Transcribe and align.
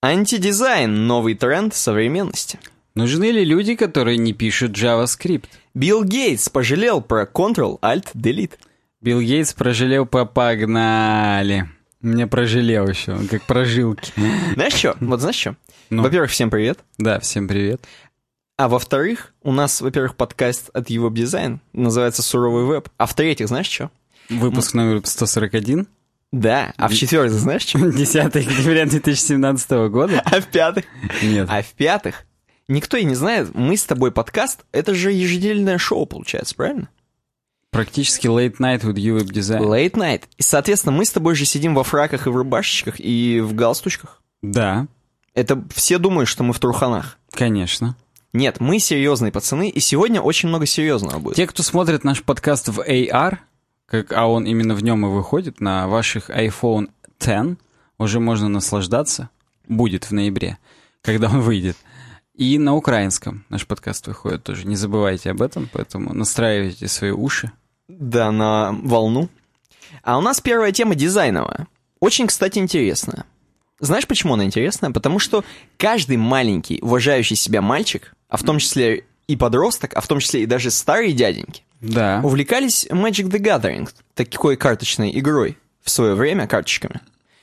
Антидизайн– 0.00 1.06
новый 1.08 1.34
тренд 1.34 1.74
современности. 1.74 2.60
Нужны 2.94 3.32
ли 3.32 3.44
люди, 3.44 3.74
которые 3.74 4.16
не 4.16 4.32
пишут 4.32 4.78
JavaScript? 4.78 5.46
Билл 5.74 6.04
Гейтс 6.04 6.48
пожалел 6.48 7.00
про 7.00 7.24
Ctrl-Alt-Delete. 7.24 8.52
Билл 9.00 9.20
Гейтс 9.20 9.54
прожалел 9.54 10.06
по 10.06 10.24
погнали. 10.24 11.68
Мне 12.00 12.28
прожалел 12.28 12.86
еще, 12.86 13.14
он 13.14 13.26
как 13.26 13.42
прожилки. 13.42 14.12
Знаешь 14.54 14.74
что? 14.74 14.96
Вот 15.00 15.20
знаешь 15.20 15.34
что? 15.34 15.56
Ну. 15.90 16.04
Во-первых, 16.04 16.30
всем 16.30 16.48
привет. 16.48 16.78
Да, 16.98 17.18
всем 17.18 17.48
привет. 17.48 17.84
А 18.56 18.68
во-вторых, 18.68 19.34
у 19.42 19.50
нас, 19.50 19.80
во-первых, 19.80 20.14
подкаст 20.14 20.70
от 20.74 20.90
Его 20.90 21.10
Дизайн 21.10 21.60
называется 21.72 22.22
«Суровый 22.22 22.66
веб». 22.66 22.88
А 22.98 23.06
в-третьих, 23.06 23.48
знаешь 23.48 23.68
что? 23.68 23.90
Выпуск 24.28 24.74
номер 24.74 25.04
141. 25.04 25.88
Да. 26.32 26.72
А 26.76 26.88
в-четвертых, 26.88 27.38
знаешь 27.38 27.62
что? 27.62 27.78
10 27.90 28.16
октября 28.16 28.86
2017 28.86 29.70
года? 29.90 30.22
А 30.24 30.40
в-пятых? 30.40 30.84
Нет. 31.22 31.48
А 31.50 31.62
в-пятых, 31.62 32.24
никто 32.68 32.96
и 32.96 33.04
не 33.04 33.14
знает, 33.14 33.54
мы 33.54 33.76
с 33.76 33.84
тобой 33.84 34.12
подкаст, 34.12 34.64
это 34.72 34.94
же 34.94 35.10
еженедельное 35.12 35.78
шоу, 35.78 36.04
получается, 36.06 36.54
правильно? 36.54 36.88
Практически 37.70 38.26
late 38.26 38.56
night 38.58 38.80
with 38.82 38.94
you 38.94 39.18
web 39.18 39.30
design. 39.30 39.60
Late 39.60 39.92
night. 39.92 40.22
И, 40.38 40.42
соответственно, 40.42 40.92
мы 40.96 41.04
с 41.04 41.10
тобой 41.10 41.34
же 41.34 41.44
сидим 41.44 41.74
во 41.74 41.84
фраках 41.84 42.26
и 42.26 42.30
в 42.30 42.36
рубашечках, 42.36 42.94
и 42.98 43.40
в 43.40 43.54
галстучках. 43.54 44.22
Да, 44.42 44.86
Это 45.34 45.62
все 45.74 45.98
думают, 45.98 46.28
что 46.28 46.44
мы 46.44 46.52
в 46.52 46.58
труханах. 46.58 47.18
конечно. 47.32 47.96
Нет, 48.34 48.60
мы 48.60 48.78
серьезные 48.78 49.32
пацаны, 49.32 49.70
и 49.70 49.80
сегодня 49.80 50.20
очень 50.20 50.50
много 50.50 50.66
серьезного 50.66 51.18
будет. 51.18 51.36
Те, 51.36 51.46
кто 51.46 51.62
смотрит 51.62 52.04
наш 52.04 52.22
подкаст 52.22 52.68
в 52.68 52.80
AR, 52.80 53.38
как, 53.88 54.12
а 54.12 54.26
он 54.26 54.44
именно 54.44 54.74
в 54.74 54.82
нем 54.82 55.06
и 55.06 55.08
выходит, 55.08 55.60
на 55.60 55.88
ваших 55.88 56.30
iPhone 56.30 56.90
X, 57.20 57.58
уже 57.98 58.20
можно 58.20 58.48
наслаждаться. 58.48 59.30
Будет 59.66 60.04
в 60.04 60.12
ноябре, 60.12 60.58
когда 61.02 61.28
он 61.28 61.40
выйдет. 61.40 61.76
И 62.34 62.58
на 62.58 62.76
украинском 62.76 63.44
наш 63.48 63.66
подкаст 63.66 64.06
выходит 64.06 64.44
тоже. 64.44 64.66
Не 64.66 64.76
забывайте 64.76 65.30
об 65.30 65.42
этом, 65.42 65.68
поэтому 65.72 66.14
настраивайте 66.14 66.86
свои 66.86 67.10
уши. 67.10 67.50
Да, 67.88 68.30
на 68.30 68.72
волну. 68.72 69.28
А 70.02 70.18
у 70.18 70.20
нас 70.20 70.40
первая 70.40 70.70
тема 70.70 70.94
дизайновая. 70.94 71.66
Очень, 71.98 72.28
кстати, 72.28 72.58
интересная. 72.58 73.24
Знаешь, 73.80 74.06
почему 74.06 74.34
она 74.34 74.44
интересная? 74.44 74.90
Потому 74.90 75.18
что 75.18 75.44
каждый 75.76 76.16
маленький, 76.16 76.78
уважающий 76.80 77.36
себя 77.36 77.62
мальчик, 77.62 78.14
а 78.28 78.36
в 78.36 78.44
том 78.44 78.58
числе 78.58 79.04
и 79.26 79.36
подросток, 79.36 79.94
а 79.94 80.00
в 80.00 80.06
том 80.06 80.20
числе 80.20 80.42
и 80.42 80.46
даже 80.46 80.70
старые 80.70 81.12
дяденьки, 81.12 81.64
Да. 81.80 82.20
увлекались 82.24 82.86
Magic 82.86 83.30
the 83.30 83.38
Gathering, 83.38 83.88
такой 84.14 84.56
карточной 84.56 85.16
игрой 85.18 85.56
в 85.82 85.90
свое 85.90 86.14
время, 86.14 86.46
карточками. 86.46 87.00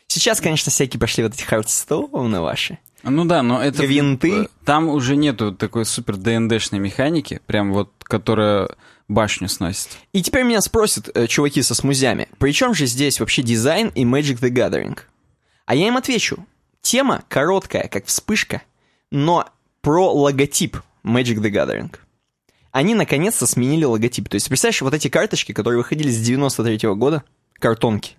Сейчас, 0.07 0.39
конечно, 0.39 0.71
всякие 0.71 0.99
пошли 0.99 1.23
вот 1.23 1.33
эти 1.33 1.43
Hearthstone 1.43 2.31
ы 2.31 2.39
ваши. 2.41 2.77
Ну 3.03 3.25
да, 3.25 3.43
но 3.43 3.61
это... 3.61 3.85
Гвинты. 3.85 4.49
Там 4.63 4.89
уже 4.89 5.15
нету 5.15 5.53
такой 5.53 5.85
супер 5.85 6.17
ДНДшной 6.17 6.79
механики, 6.79 7.39
прям 7.45 7.71
вот, 7.71 7.91
которая 7.99 8.69
башню 9.07 9.47
сносит. 9.47 9.89
И 10.13 10.21
теперь 10.21 10.43
меня 10.43 10.61
спросят 10.61 11.09
э, 11.13 11.27
чуваки 11.27 11.61
со 11.61 11.75
смузями, 11.75 12.27
при 12.39 12.51
чем 12.51 12.73
же 12.73 12.87
здесь 12.87 13.19
вообще 13.19 13.43
дизайн 13.43 13.89
и 13.89 14.03
Magic 14.03 14.39
the 14.39 14.49
Gathering? 14.49 14.97
А 15.65 15.75
я 15.75 15.87
им 15.87 15.97
отвечу. 15.97 16.45
Тема 16.81 17.23
короткая, 17.27 17.87
как 17.87 18.05
вспышка, 18.05 18.61
но 19.11 19.47
про 19.81 20.11
логотип 20.11 20.77
Magic 21.03 21.37
the 21.37 21.51
Gathering. 21.51 21.95
Они 22.75 22.93
наконец-то 22.93 23.47
сменили 23.47 23.85
логотип. 23.85 24.27
То 24.27 24.35
есть, 24.35 24.49
представляешь, 24.49 24.81
вот 24.81 24.93
эти 24.93 25.07
карточки, 25.07 25.53
которые 25.53 25.77
выходили 25.77 26.09
с 26.09 26.19
93 26.19 26.89
года, 26.95 27.23
картонки. 27.57 28.17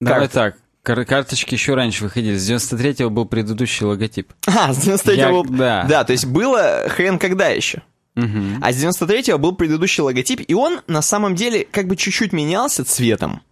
Давай 0.00 0.22
Карты. 0.22 0.34
так, 0.34 0.56
кар- 0.82 1.04
карточки 1.04 1.54
еще 1.54 1.74
раньше 1.74 2.02
выходили. 2.02 2.36
С 2.36 2.50
93-го 2.50 3.08
был 3.08 3.26
предыдущий 3.26 3.86
логотип. 3.86 4.32
А, 4.48 4.72
с 4.74 4.78
93 4.78 5.16
Я- 5.16 5.30
был... 5.30 5.44
да. 5.44 5.84
Да, 5.88 6.02
то 6.02 6.10
есть 6.10 6.24
было 6.26 6.86
хрен 6.88 7.20
когда 7.20 7.46
еще. 7.50 7.82
Мгм. 8.16 8.58
А 8.62 8.72
с 8.72 8.76
93 8.76 9.36
был 9.36 9.54
предыдущий 9.54 10.02
логотип, 10.02 10.40
и 10.48 10.52
он 10.52 10.80
на 10.88 11.00
самом 11.00 11.36
деле 11.36 11.64
как 11.70 11.86
бы 11.86 11.94
чуть-чуть 11.94 12.32
менялся 12.32 12.84
цветом. 12.84 13.42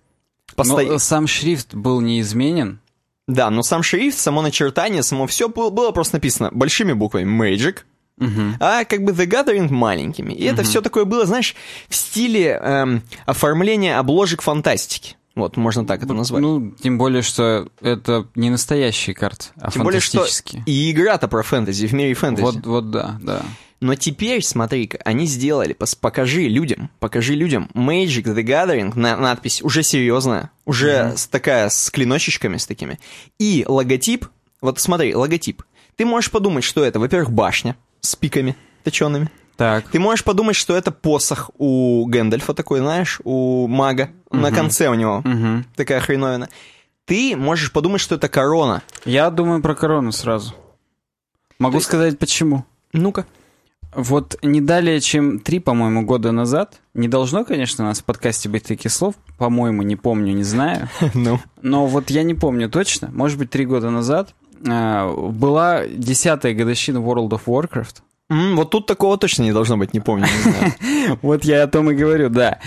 Но 0.56 0.64
Посто- 0.64 0.96
э, 0.96 0.98
сам 0.98 1.28
шрифт 1.28 1.74
был 1.76 2.00
неизменен. 2.00 2.80
Да, 3.28 3.48
но 3.50 3.62
сам 3.62 3.84
шрифт, 3.84 4.18
само 4.18 4.42
начертание, 4.42 5.04
само 5.04 5.28
все 5.28 5.48
было, 5.48 5.70
было 5.70 5.92
просто 5.92 6.16
написано 6.16 6.50
большими 6.50 6.94
буквами 6.94 7.30
Magic, 7.30 7.82
а 8.60 8.84
как 8.84 9.04
бы 9.04 9.12
The 9.12 9.26
Gathering 9.26 9.70
маленькими. 9.72 10.32
И 10.32 10.44
это 10.44 10.62
все 10.62 10.80
такое 10.80 11.04
было, 11.04 11.26
знаешь, 11.26 11.54
в 11.88 11.94
стиле 11.94 12.58
эм, 12.62 13.02
оформления 13.26 13.98
обложек 13.98 14.42
фантастики. 14.42 15.16
Вот, 15.34 15.56
можно 15.56 15.86
так 15.86 16.02
это 16.02 16.14
назвать. 16.14 16.42
Ну, 16.42 16.72
тем 16.82 16.98
более, 16.98 17.22
что 17.22 17.68
это 17.80 18.26
не 18.34 18.50
настоящие 18.50 19.14
карты, 19.14 19.46
а 19.60 19.70
Тем 19.70 19.84
более, 19.84 20.00
что 20.00 20.24
и 20.66 20.90
игра-то 20.90 21.28
про 21.28 21.44
фэнтези, 21.44 21.86
в 21.86 21.92
мире 21.92 22.14
фэнтези. 22.14 22.42
Вот, 22.44 22.66
вот 22.66 22.90
да, 22.90 23.18
да. 23.22 23.42
Но 23.80 23.94
теперь, 23.94 24.42
смотри-ка, 24.42 24.98
они 25.04 25.26
сделали, 25.26 25.76
покажи 26.00 26.48
людям, 26.48 26.90
покажи 26.98 27.34
людям 27.34 27.70
Magic 27.74 28.24
the 28.24 28.42
Gathering, 28.42 28.98
на, 28.98 29.16
надпись 29.16 29.62
уже 29.62 29.84
серьезная, 29.84 30.50
уже 30.64 31.12
с- 31.16 31.28
такая 31.28 31.68
с 31.68 31.88
клиночечками 31.90 32.56
с 32.56 32.66
такими. 32.66 32.98
И 33.38 33.64
логотип, 33.68 34.26
вот 34.60 34.80
смотри, 34.80 35.14
логотип. 35.14 35.62
Ты 35.94 36.04
можешь 36.04 36.32
подумать, 36.32 36.64
что 36.64 36.84
это, 36.84 36.98
во-первых, 36.98 37.30
башня 37.30 37.76
с 38.00 38.16
пиками 38.16 38.56
точеными. 38.84 39.30
Так, 39.56 39.88
Ты 39.88 39.98
можешь 39.98 40.24
подумать, 40.24 40.54
что 40.54 40.76
это 40.76 40.92
посох 40.92 41.50
у 41.58 42.06
Гэндальфа 42.06 42.54
такой, 42.54 42.78
знаешь, 42.78 43.20
у 43.24 43.66
мага. 43.66 44.10
На 44.30 44.52
конце 44.52 44.88
у 44.88 44.94
него 44.94 45.24
такая 45.74 46.00
хреновина. 46.00 46.48
Ты 47.06 47.34
можешь 47.36 47.72
подумать, 47.72 48.00
что 48.00 48.14
это 48.14 48.28
корона. 48.28 48.82
я 49.04 49.30
думаю 49.30 49.60
про 49.62 49.74
корону 49.74 50.12
сразу. 50.12 50.54
Могу 51.58 51.76
есть- 51.78 51.86
сказать 51.86 52.18
почему. 52.18 52.64
Ну-ка. 52.92 53.26
Вот 53.94 54.36
не 54.42 54.60
далее, 54.60 55.00
чем 55.00 55.38
три, 55.40 55.58
по-моему, 55.60 56.02
года 56.02 56.30
назад, 56.30 56.80
не 56.92 57.08
должно, 57.08 57.44
конечно, 57.46 57.84
у 57.84 57.88
нас 57.88 58.00
в 58.00 58.04
подкасте 58.04 58.48
быть 58.50 58.64
таких 58.64 58.92
слов, 58.92 59.14
по-моему, 59.38 59.82
не 59.82 59.96
помню, 59.96 60.34
не 60.34 60.42
знаю, 60.44 60.90
Ну. 61.14 61.40
но 61.62 61.86
вот 61.86 62.10
я 62.10 62.22
не 62.22 62.34
помню 62.34 62.68
точно, 62.68 63.08
может 63.10 63.38
быть, 63.38 63.48
три 63.50 63.64
года 63.64 63.88
назад 63.88 64.34
была 64.60 65.86
десятая 65.86 66.54
годовщина 66.54 66.98
World 66.98 67.30
of 67.30 67.42
Warcraft. 67.46 67.96
М, 68.30 68.56
вот 68.56 68.70
тут 68.70 68.86
такого 68.86 69.16
точно 69.16 69.44
не 69.44 69.52
должно 69.52 69.76
быть, 69.76 69.94
не 69.94 70.00
помню, 70.00 70.26
не. 70.26 71.16
Вот 71.22 71.44
я 71.44 71.62
о 71.62 71.66
том 71.66 71.90
и 71.90 71.94
говорю, 71.94 72.28
да. 72.28 72.58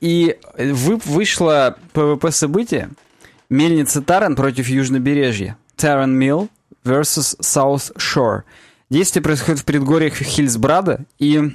И 0.00 0.36
вы, 0.56 0.96
вышло 1.04 1.76
ПВП-событие 1.92 2.90
Мельница 3.50 4.02
Таран 4.02 4.36
против 4.36 4.68
Южнобережья. 4.68 5.56
Таран 5.76 6.14
Милл 6.14 6.48
versus 6.84 7.38
South 7.40 7.96
Shore. 7.96 8.42
Действие 8.90 9.22
происходит 9.22 9.60
в 9.60 9.64
предгорьях 9.64 10.14
Хильсбрада, 10.14 11.00
и 11.18 11.52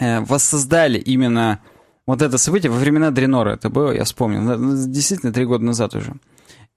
э, 0.00 0.20
воссоздали 0.20 0.98
именно 0.98 1.60
вот 2.06 2.22
это 2.22 2.38
событие 2.38 2.70
во 2.70 2.78
времена 2.78 3.10
Дренора. 3.10 3.50
Это 3.50 3.68
было, 3.68 3.92
я 3.92 4.04
вспомнил, 4.04 4.86
действительно, 4.86 5.32
три 5.32 5.44
года 5.44 5.64
назад 5.64 5.94
уже. 5.94 6.14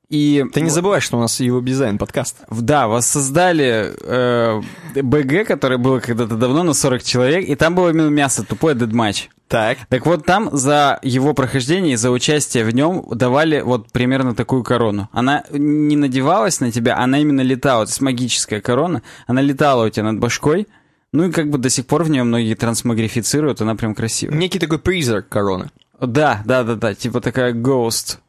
И 0.10 0.44
Ты 0.54 0.62
не 0.62 0.72
забывай, 0.72 1.02
что 1.02 1.18
у 1.18 1.20
нас 1.22 1.40
его 1.40 1.60
дизайн 1.62 2.00
подкаст. 2.00 2.38
Да, 2.50 2.88
воссоздали 2.88 3.94
э, 4.02 4.62
БГ, 4.96 5.46
которое 5.46 5.78
было 5.78 6.00
когда-то 6.00 6.36
давно 6.36 6.64
на 6.64 6.74
40 6.74 7.04
человек, 7.04 7.48
и 7.48 7.56
там 7.56 7.76
было 7.76 7.90
именно 7.90 8.10
мясо, 8.10 8.44
тупое 8.44 8.76
дедматч. 8.76 9.30
Так. 9.48 9.78
Так 9.88 10.08
вот, 10.08 10.26
там 10.26 10.50
за 10.52 11.00
его 11.04 11.34
прохождение 11.34 11.94
и 11.94 11.96
за 11.96 12.10
участие 12.10 12.66
в 12.66 12.74
нем 12.74 13.06
давали 13.12 13.62
вот 13.62 13.92
примерно 13.92 14.34
такую 14.34 14.64
корону. 14.64 15.10
Она 15.12 15.44
не 15.52 15.96
надевалась 15.96 16.60
на 16.60 16.72
тебя, 16.72 16.98
она 16.98 17.20
именно 17.20 17.42
летала. 17.42 17.86
То 17.86 17.92
есть 17.92 18.02
магическая 18.02 18.62
корона. 18.62 19.04
Она 19.28 19.42
летала 19.42 19.86
у 19.86 19.90
тебя 19.90 20.06
над 20.06 20.20
башкой. 20.20 20.68
Ну 21.12 21.30
и 21.30 21.32
как 21.32 21.50
бы 21.50 21.58
до 21.58 21.70
сих 21.70 21.86
пор 21.86 22.04
в 22.04 22.10
нее 22.10 22.24
многие 22.24 22.54
трансмагрифицируют, 22.56 23.62
она 23.62 23.76
прям 23.76 23.96
красивая. 23.96 24.36
Некий 24.36 24.60
такой 24.60 24.80
призрак 24.80 25.30
короны. 25.30 25.72
Да, 26.00 26.42
да, 26.46 26.64
да, 26.64 26.76
да, 26.76 26.94
типа 26.94 27.22
такая 27.22 27.54
ghost. 27.54 28.20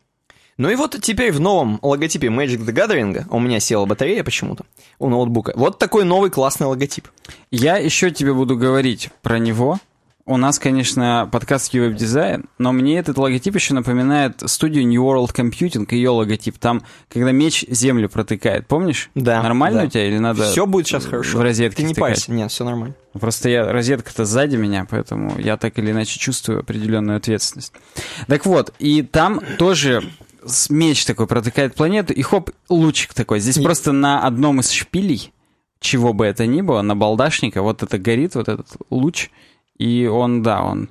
Ну 0.60 0.68
и 0.68 0.74
вот 0.74 0.94
теперь 1.00 1.32
в 1.32 1.40
новом 1.40 1.78
логотипе 1.80 2.26
Magic 2.26 2.58
the 2.66 2.74
Gathering, 2.74 3.24
у 3.30 3.40
меня 3.40 3.60
села 3.60 3.86
батарея 3.86 4.22
почему-то 4.22 4.66
у 4.98 5.08
ноутбука, 5.08 5.54
вот 5.56 5.78
такой 5.78 6.04
новый 6.04 6.28
классный 6.28 6.66
логотип. 6.66 7.08
Я 7.50 7.78
еще 7.78 8.10
тебе 8.10 8.34
буду 8.34 8.58
говорить 8.58 9.08
про 9.22 9.38
него. 9.38 9.78
У 10.26 10.36
нас, 10.36 10.58
конечно, 10.58 11.26
подкаст 11.32 11.74
Web 11.74 11.96
Design, 11.96 12.44
но 12.58 12.72
мне 12.72 12.98
этот 12.98 13.16
логотип 13.16 13.54
еще 13.54 13.72
напоминает 13.72 14.42
студию 14.50 14.86
New 14.86 15.02
World 15.02 15.34
Computing, 15.34 15.86
ее 15.94 16.10
логотип. 16.10 16.58
Там, 16.58 16.82
когда 17.08 17.32
меч 17.32 17.64
землю 17.66 18.10
протыкает, 18.10 18.66
помнишь? 18.66 19.08
Да. 19.14 19.42
Нормально 19.42 19.80
да. 19.80 19.86
у 19.86 19.88
тебя 19.88 20.06
или 20.08 20.18
надо 20.18 20.50
Все 20.52 20.66
будет 20.66 20.86
сейчас 20.86 21.06
хорошо. 21.06 21.38
в 21.38 21.40
розетке 21.40 21.78
Ты 21.78 21.82
не 21.84 21.94
втыкать? 21.94 22.16
парься, 22.16 22.32
нет, 22.32 22.50
все 22.50 22.66
нормально. 22.66 22.94
Просто 23.18 23.48
я, 23.48 23.72
розетка-то 23.72 24.26
сзади 24.26 24.56
меня, 24.56 24.86
поэтому 24.88 25.38
я 25.38 25.56
так 25.56 25.78
или 25.78 25.90
иначе 25.90 26.20
чувствую 26.20 26.60
определенную 26.60 27.16
ответственность. 27.16 27.72
Так 28.26 28.44
вот, 28.44 28.74
и 28.78 29.00
там 29.02 29.40
тоже 29.58 30.04
меч 30.70 31.04
такой 31.04 31.26
протыкает 31.26 31.74
планету, 31.74 32.12
и 32.12 32.22
хоп, 32.22 32.50
лучик 32.68 33.14
такой. 33.14 33.40
Здесь 33.40 33.58
И- 33.58 33.62
просто 33.62 33.92
на 33.92 34.26
одном 34.26 34.60
из 34.60 34.70
шпилей, 34.70 35.32
чего 35.80 36.12
бы 36.12 36.26
это 36.26 36.46
ни 36.46 36.60
было, 36.62 36.82
на 36.82 36.94
балдашника, 36.96 37.62
вот 37.62 37.82
это 37.82 37.98
горит, 37.98 38.34
вот 38.34 38.48
этот 38.48 38.68
луч, 38.90 39.30
и 39.78 40.06
он, 40.06 40.42
да, 40.42 40.62
он 40.62 40.90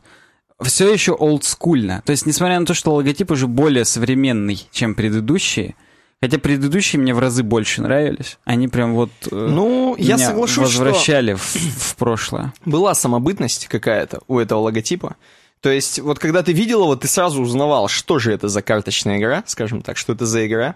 все 0.61 0.91
еще 0.91 1.13
олдскульно. 1.13 2.01
То 2.05 2.11
есть, 2.11 2.25
несмотря 2.25 2.59
на 2.59 2.65
то, 2.65 2.73
что 2.73 2.93
логотип 2.93 3.31
уже 3.31 3.47
более 3.47 3.85
современный, 3.85 4.67
чем 4.71 4.95
предыдущие, 4.95 5.75
Хотя 6.21 6.37
предыдущие 6.37 7.01
мне 7.01 7.13
в 7.13 7.19
разы 7.19 7.43
больше 7.43 7.81
нравились. 7.81 8.39
Они 8.43 8.67
прям 8.67 8.93
вот 8.93 9.09
э, 9.31 9.33
Ну, 9.33 9.95
я 9.97 10.17
соглашусь, 10.17 10.67
что 10.67 10.81
возвращали 10.81 11.33
в, 11.35 11.39
в 11.41 11.95
прошлое. 11.95 12.53
была 12.65 12.93
самобытность 12.93 13.67
какая-то 13.67 14.19
у 14.27 14.37
этого 14.37 14.59
логотипа. 14.59 15.15
То 15.61 15.69
есть, 15.69 15.99
вот 15.99 16.19
когда 16.19 16.41
ты 16.41 16.53
видел 16.53 16.83
его, 16.83 16.95
ты 16.95 17.07
сразу 17.07 17.41
узнавал, 17.41 17.87
что 17.87 18.19
же 18.19 18.31
это 18.31 18.47
за 18.47 18.61
карточная 18.61 19.17
игра, 19.17 19.43
скажем 19.45 19.81
так, 19.81 19.97
что 19.97 20.13
это 20.13 20.25
за 20.25 20.47
игра, 20.47 20.75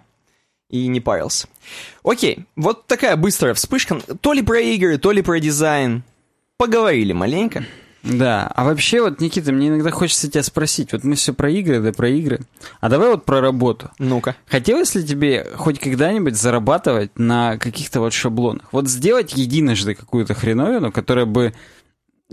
и 0.69 0.87
не 0.87 0.99
парился. 0.99 1.47
Окей, 2.03 2.45
вот 2.55 2.87
такая 2.87 3.15
быстрая 3.15 3.53
вспышка, 3.53 3.99
то 4.19 4.33
ли 4.33 4.41
про 4.41 4.59
игры, 4.59 4.97
то 4.97 5.11
ли 5.11 5.21
про 5.21 5.39
дизайн. 5.39 6.03
Поговорили 6.57 7.13
маленько. 7.13 7.65
Да, 8.03 8.51
а 8.53 8.65
вообще 8.65 9.01
вот, 9.01 9.21
Никита, 9.21 9.53
мне 9.53 9.69
иногда 9.69 9.89
хочется 9.89 10.29
тебя 10.29 10.43
спросить, 10.43 10.91
вот 10.91 11.05
мы 11.05 11.15
все 11.15 11.33
про 11.33 11.49
игры, 11.49 11.79
да 11.79 11.93
про 11.93 12.09
игры, 12.09 12.41
а 12.81 12.89
давай 12.89 13.09
вот 13.09 13.23
про 13.23 13.39
работу. 13.39 13.91
Ну-ка. 13.97 14.35
Хотелось 14.45 14.93
ли 14.95 15.05
тебе 15.05 15.47
хоть 15.55 15.79
когда-нибудь 15.79 16.35
зарабатывать 16.35 17.17
на 17.17 17.57
каких-то 17.57 18.01
вот 18.01 18.11
шаблонах? 18.11 18.67
Вот 18.73 18.89
сделать 18.89 19.37
единожды 19.37 19.95
какую-то 19.95 20.33
хреновину, 20.33 20.91
которая 20.91 21.25
бы 21.25 21.53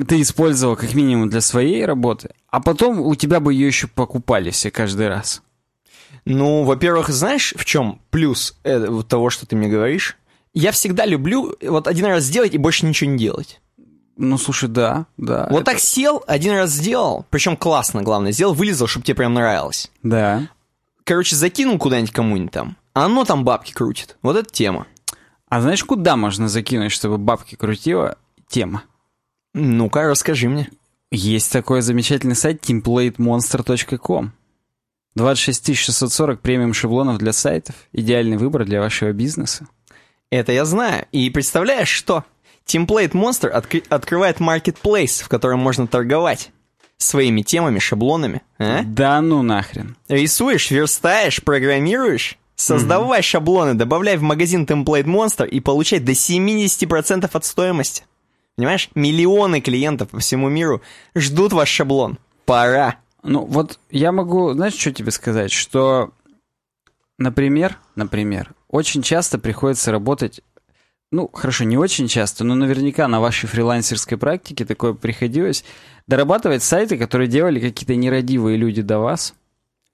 ты 0.07 0.21
использовал 0.21 0.77
как 0.77 0.95
минимум 0.95 1.29
для 1.29 1.41
своей 1.41 1.85
работы, 1.85 2.31
а 2.49 2.61
потом 2.61 3.01
у 3.01 3.15
тебя 3.15 3.41
бы 3.41 3.53
ее 3.55 3.67
еще 3.67 3.87
покупали 3.87 4.51
все 4.51 4.71
каждый 4.71 5.09
раз. 5.09 5.43
Ну, 6.25 6.65
во-первых, 6.65 7.09
знаешь, 7.09 7.55
в 7.57 7.65
чем 7.65 8.01
плюс 8.11 8.57
э, 8.65 9.03
того, 9.09 9.31
что 9.31 9.47
ты 9.47 9.57
мне 9.57 9.69
говоришь? 9.69 10.17
Я 10.53 10.73
всегда 10.73 11.07
люблю 11.07 11.55
вот 11.63 11.87
один 11.87 12.07
раз 12.07 12.25
сделать 12.25 12.55
и 12.55 12.59
больше 12.59 12.85
ничего 12.87 13.11
не 13.11 13.19
делать. 13.19 13.61
Ну, 14.17 14.37
слушай, 14.37 14.69
да, 14.69 15.07
да. 15.17 15.47
Вот 15.51 15.63
это- 15.63 15.71
так 15.73 15.81
сел, 15.81 16.23
один 16.27 16.55
раз 16.55 16.71
сделал, 16.71 17.25
причем 17.31 17.57
классно, 17.57 18.03
главное, 18.03 18.33
сделал, 18.33 18.53
вылезал, 18.53 18.87
чтобы 18.87 19.07
тебе 19.07 19.15
прям 19.15 19.33
нравилось. 19.35 19.91
Да. 20.03 20.49
Короче, 21.05 21.37
закинул 21.37 21.79
куда-нибудь 21.79 22.13
кому-нибудь 22.13 22.53
там, 22.53 22.77
а 22.93 23.07
оно 23.07 23.25
там 23.25 23.45
бабки 23.45 23.73
крутит. 23.73 24.19
Вот 24.23 24.37
эта 24.37 24.51
тема. 24.51 24.87
А 25.49 25.61
знаешь, 25.63 25.83
куда 25.85 26.17
можно 26.17 26.49
закинуть, 26.49 26.93
чтобы 26.93 27.17
бабки 27.19 27.55
крутила? 27.55 28.19
Тема. 28.49 28.83
Ну-ка, 29.55 30.03
расскажи 30.09 30.49
мне. 30.49 30.69
Есть 31.11 31.51
такой 31.53 31.83
замечательный 31.83 32.37
сайт 32.37 32.63
templatemonster.com. 32.69 34.33
26 35.17 35.77
640 35.77 36.41
премиум 36.41 36.73
шаблонов 36.73 37.19
для 37.19 37.33
сайтов. 37.33 37.75
Идеальный 37.93 38.37
выбор 38.37 38.65
для 38.65 38.81
вашего 38.81 39.13
бизнеса. 39.13 39.67
Это 40.31 40.53
я 40.53 40.65
знаю. 40.65 41.07
И 41.11 41.29
представляешь, 41.31 41.89
что? 41.89 42.25
Template 42.67 43.11
Monster 43.13 43.53
откры- 43.53 43.85
открывает 43.89 44.39
marketplace, 44.39 45.25
в 45.25 45.29
котором 45.29 45.59
можно 45.59 45.89
торговать 45.89 46.53
своими 46.99 47.43
темами, 47.43 47.81
шаблонами. 47.81 48.43
а? 48.59 48.83
Да 48.85 49.21
ну 49.21 49.43
нахрен. 49.43 49.97
Рисуешь, 50.09 50.71
верстаешь, 50.71 51.43
программируешь? 51.43 52.37
Создавай 52.55 53.23
шаблоны, 53.23 53.75
добавляй 53.75 54.19
в 54.19 54.23
магазин 54.23 54.65
Template 54.67 55.05
Monster 55.07 55.49
и 55.49 55.59
получай 55.61 55.99
до 55.99 56.13
70% 56.13 57.29
от 57.33 57.45
стоимости. 57.45 58.05
Понимаешь? 58.61 58.91
Миллионы 58.95 59.63
клиентов 59.63 60.11
по 60.11 60.19
всему 60.19 60.51
миру 60.51 60.83
ждут 61.15 61.55
ваш 61.55 61.71
шаблон. 61.71 62.19
Пора. 62.45 62.97
Ну 63.23 63.47
вот 63.47 63.79
я 63.91 64.13
могу, 64.13 64.53
знаешь, 64.53 64.75
что 64.75 64.93
тебе 64.93 65.13
сказать? 65.13 65.51
Что, 65.51 66.11
например, 67.17 67.79
например, 67.97 68.53
очень 68.69 69.01
часто 69.01 69.39
приходится 69.39 69.93
работать 69.93 70.43
ну, 71.11 71.31
хорошо, 71.33 71.65
не 71.65 71.79
очень 71.79 72.07
часто, 72.07 72.45
но 72.45 72.55
наверняка 72.55 73.09
на 73.09 73.19
вашей 73.19 73.47
фрилансерской 73.49 74.19
практике 74.19 74.67
такое 74.67 74.93
приходилось 74.93 75.65
дорабатывать 76.07 76.63
сайты, 76.63 76.99
которые 76.99 77.29
делали 77.29 77.61
какие-то 77.61 77.97
нерадивые 77.97 78.59
люди 78.59 78.83
до 78.83 78.99
вас. 78.99 79.33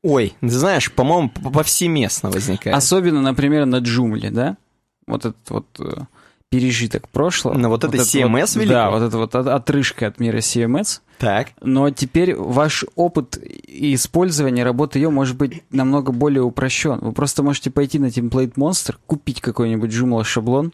Ой, 0.02 0.34
ты 0.40 0.48
знаешь, 0.48 0.90
по-моему, 0.90 1.30
повсеместно 1.30 2.30
возникает. 2.30 2.76
Особенно, 2.76 3.22
например, 3.22 3.64
на 3.64 3.78
джумле, 3.78 4.30
да? 4.30 4.56
Вот 5.06 5.24
этот 5.24 5.50
вот 5.50 5.66
э, 5.78 6.02
пережиток 6.50 7.08
прошлого. 7.08 7.54
Ну, 7.58 7.68
вот 7.68 7.84
это 7.84 7.96
CMS 7.96 8.40
вот, 8.40 8.54
великий? 8.56 8.68
Да, 8.68 8.90
вот 8.90 9.02
это 9.02 9.18
вот 9.18 9.34
от- 9.34 9.46
отрыжка 9.48 10.06
от 10.06 10.20
мира 10.20 10.38
CMS. 10.38 11.00
Так. 11.18 11.48
Но 11.62 11.90
теперь 11.90 12.34
ваш 12.34 12.84
опыт 12.94 13.38
и 13.42 13.94
использования 13.94 14.64
работы 14.64 14.98
ее 14.98 15.10
может 15.10 15.36
быть 15.36 15.62
намного 15.70 16.12
более 16.12 16.42
упрощен. 16.42 16.98
Вы 17.00 17.12
просто 17.12 17.42
можете 17.42 17.70
пойти 17.70 17.98
на 17.98 18.06
Template 18.06 18.54
Monster, 18.54 18.96
купить 19.06 19.40
какой-нибудь 19.40 19.90
Joomla 19.90 20.24
шаблон, 20.24 20.72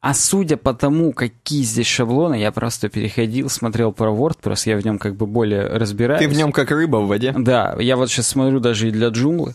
а 0.00 0.14
судя 0.14 0.56
по 0.56 0.74
тому, 0.74 1.12
какие 1.12 1.62
здесь 1.62 1.86
шаблоны, 1.86 2.34
я 2.34 2.50
просто 2.50 2.88
переходил, 2.88 3.48
смотрел 3.48 3.92
про 3.92 4.10
WordPress, 4.10 4.62
я 4.66 4.76
в 4.76 4.84
нем 4.84 4.98
как 4.98 5.14
бы 5.16 5.26
более 5.26 5.66
разбираюсь. 5.68 6.20
Ты 6.20 6.28
в 6.28 6.36
нем 6.36 6.52
как 6.52 6.70
рыба 6.70 6.96
в 6.96 7.06
воде. 7.08 7.32
Да, 7.36 7.76
я 7.78 7.96
вот 7.96 8.10
сейчас 8.10 8.28
смотрю 8.28 8.60
даже 8.60 8.88
и 8.88 8.90
для 8.90 9.08
Joomla. 9.08 9.52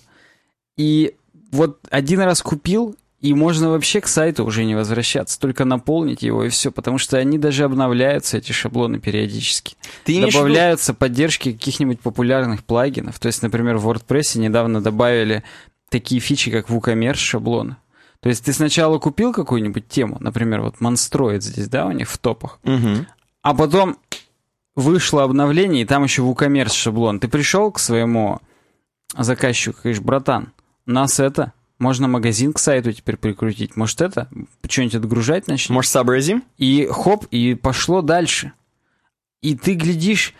И 0.77 1.15
вот 1.51 1.79
один 1.89 2.21
раз 2.21 2.41
купил, 2.41 2.95
и 3.19 3.33
можно 3.33 3.69
вообще 3.69 3.99
к 4.01 4.07
сайту 4.07 4.45
уже 4.45 4.63
не 4.63 4.75
возвращаться, 4.75 5.39
только 5.39 5.65
наполнить 5.65 6.21
его 6.21 6.43
и 6.43 6.49
все, 6.49 6.71
потому 6.71 6.97
что 6.99 7.17
они 7.17 7.37
даже 7.39 7.63
обновляются, 7.63 8.37
эти 8.37 8.51
шаблоны, 8.51 8.99
периодически. 8.99 9.75
Ты 10.03 10.13
в 10.13 10.17
виду- 10.17 10.31
Добавляются 10.31 10.93
поддержки 10.93 11.51
каких-нибудь 11.53 11.99
популярных 11.99 12.63
плагинов. 12.63 13.17
То 13.19 13.27
есть, 13.27 13.41
например, 13.41 13.77
в 13.77 13.89
WordPress 13.89 14.37
недавно 14.37 14.81
добавили 14.81 15.43
такие 15.89 16.21
фичи, 16.21 16.51
как 16.51 16.69
WooCommerce 16.69 17.15
шаблоны. 17.15 17.77
То 18.19 18.29
есть 18.29 18.45
ты 18.45 18.53
сначала 18.53 18.97
купил 18.99 19.31
какую-нибудь 19.33 19.87
тему, 19.87 20.17
например, 20.19 20.61
вот 20.61 20.75
Monstroid 20.79 21.41
здесь, 21.41 21.67
да, 21.69 21.85
у 21.85 21.91
них 21.91 22.09
в 22.09 22.17
топах, 22.17 22.59
Мгм. 22.63 23.07
а 23.41 23.53
потом 23.53 23.97
вышло 24.75 25.23
обновление, 25.23 25.83
и 25.83 25.85
там 25.85 26.03
еще 26.03 26.21
WooCommerce 26.21 26.73
шаблон. 26.73 27.19
Ты 27.19 27.27
пришел 27.27 27.71
к 27.71 27.79
своему 27.79 28.39
заказчику, 29.17 29.79
говоришь, 29.83 30.01
братан, 30.01 30.51
нас 30.85 31.19
это, 31.19 31.53
можно 31.79 32.07
магазин 32.07 32.53
к 32.53 32.59
сайту 32.59 32.91
теперь 32.91 33.17
прикрутить, 33.17 33.75
может 33.75 34.01
это, 34.01 34.29
что-нибудь 34.67 34.95
отгружать 34.95 35.47
начнем? 35.47 35.75
Может, 35.75 35.91
сообразим? 35.91 36.43
И 36.57 36.87
хоп, 36.91 37.25
и 37.31 37.53
пошло 37.55 38.01
дальше. 38.01 38.53
И 39.41 39.55
ты 39.55 39.75
глядишь, 39.75 40.33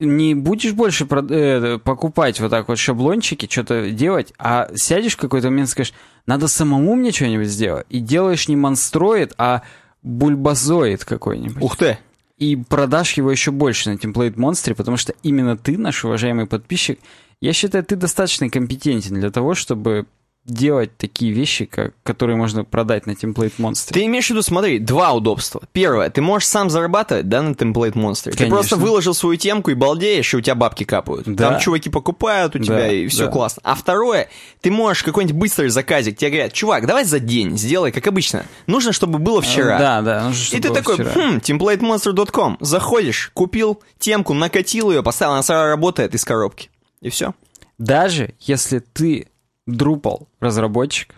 не 0.00 0.34
будешь 0.34 0.72
больше 0.72 1.04
прод- 1.04 1.32
э, 1.32 1.78
покупать 1.78 2.40
вот 2.40 2.50
так 2.50 2.68
вот 2.68 2.78
шаблончики, 2.78 3.48
что-то 3.50 3.90
делать, 3.90 4.32
а 4.38 4.68
сядешь 4.74 5.14
в 5.14 5.18
какой-то 5.18 5.48
момент 5.48 5.68
и 5.68 5.72
скажешь, 5.72 5.94
надо 6.26 6.48
самому 6.48 6.94
мне 6.94 7.12
что-нибудь 7.12 7.48
сделать. 7.48 7.86
И 7.88 8.00
делаешь 8.00 8.48
не 8.48 8.56
монстроид, 8.56 9.32
а 9.38 9.62
бульбазоид 10.02 11.04
какой-нибудь. 11.04 11.62
Ух 11.62 11.76
ты. 11.76 11.98
И 12.36 12.56
продашь 12.56 13.14
его 13.14 13.30
еще 13.30 13.52
больше 13.52 13.90
на 13.90 13.94
Template 13.94 14.34
Monster, 14.34 14.74
потому 14.74 14.96
что 14.96 15.14
именно 15.22 15.56
ты, 15.56 15.78
наш 15.78 16.04
уважаемый 16.04 16.46
подписчик, 16.46 16.98
я 17.40 17.52
считаю, 17.52 17.84
ты 17.84 17.96
достаточно 17.96 18.50
компетентен 18.50 19.14
для 19.14 19.30
того, 19.30 19.54
чтобы 19.54 20.06
делать 20.44 20.96
такие 20.98 21.32
вещи, 21.32 21.64
как, 21.64 21.94
которые 22.02 22.36
можно 22.36 22.64
продать 22.64 23.06
на 23.06 23.12
Template 23.12 23.54
Monster. 23.58 23.92
Ты 23.94 24.04
имеешь 24.04 24.26
в 24.26 24.30
виду, 24.30 24.42
смотри, 24.42 24.78
два 24.78 25.12
удобства. 25.12 25.62
Первое, 25.72 26.10
ты 26.10 26.20
можешь 26.20 26.48
сам 26.48 26.68
зарабатывать, 26.68 27.28
да, 27.30 27.40
на 27.40 27.52
Template 27.52 27.94
Monster. 27.94 28.32
Ты 28.36 28.46
просто 28.48 28.76
выложил 28.76 29.14
свою 29.14 29.36
темку 29.36 29.70
и 29.70 29.74
балдеешь, 29.74 30.34
и 30.34 30.36
у 30.36 30.40
тебя 30.42 30.54
бабки 30.54 30.84
капают. 30.84 31.26
Да. 31.26 31.50
Там 31.52 31.60
чуваки 31.60 31.88
покупают 31.88 32.54
у 32.56 32.58
тебя, 32.58 32.76
Да, 32.76 32.92
и 32.92 33.06
все 33.08 33.24
да. 33.26 33.30
классно. 33.32 33.62
А 33.64 33.74
второе, 33.74 34.28
ты 34.60 34.70
можешь 34.70 35.02
какой-нибудь 35.02 35.36
быстрый 35.38 35.68
заказик, 35.70 36.18
тебе 36.18 36.30
говорят, 36.30 36.52
чувак, 36.52 36.86
давай 36.86 37.04
за 37.04 37.20
день 37.20 37.56
сделай, 37.56 37.90
как 37.90 38.06
обычно. 38.06 38.44
Нужно, 38.66 38.92
чтобы 38.92 39.18
было 39.18 39.40
вчера. 39.40 39.76
Э, 39.76 39.78
Да, 39.78 40.02
да. 40.02 40.24
нужно, 40.24 40.40
И 40.42 40.44
чтобы 40.44 40.62
ты 40.62 40.68
было 40.68 40.76
такой, 40.78 40.94
вчера. 40.96 41.10
хм, 41.14 41.36
templatemonster.com, 41.38 42.58
заходишь, 42.60 43.30
купил 43.34 43.82
темку, 43.98 44.34
накатил 44.34 44.90
ее, 44.90 45.02
поставил, 45.02 45.32
она 45.32 45.42
сразу 45.42 45.68
работает 45.68 46.14
из 46.14 46.24
коробки. 46.24 46.68
И 47.00 47.08
все. 47.08 47.34
Даже 47.78 48.34
если 48.40 48.78
ты 48.80 49.28
Drupal 49.68 50.26
разработчик, 50.40 51.14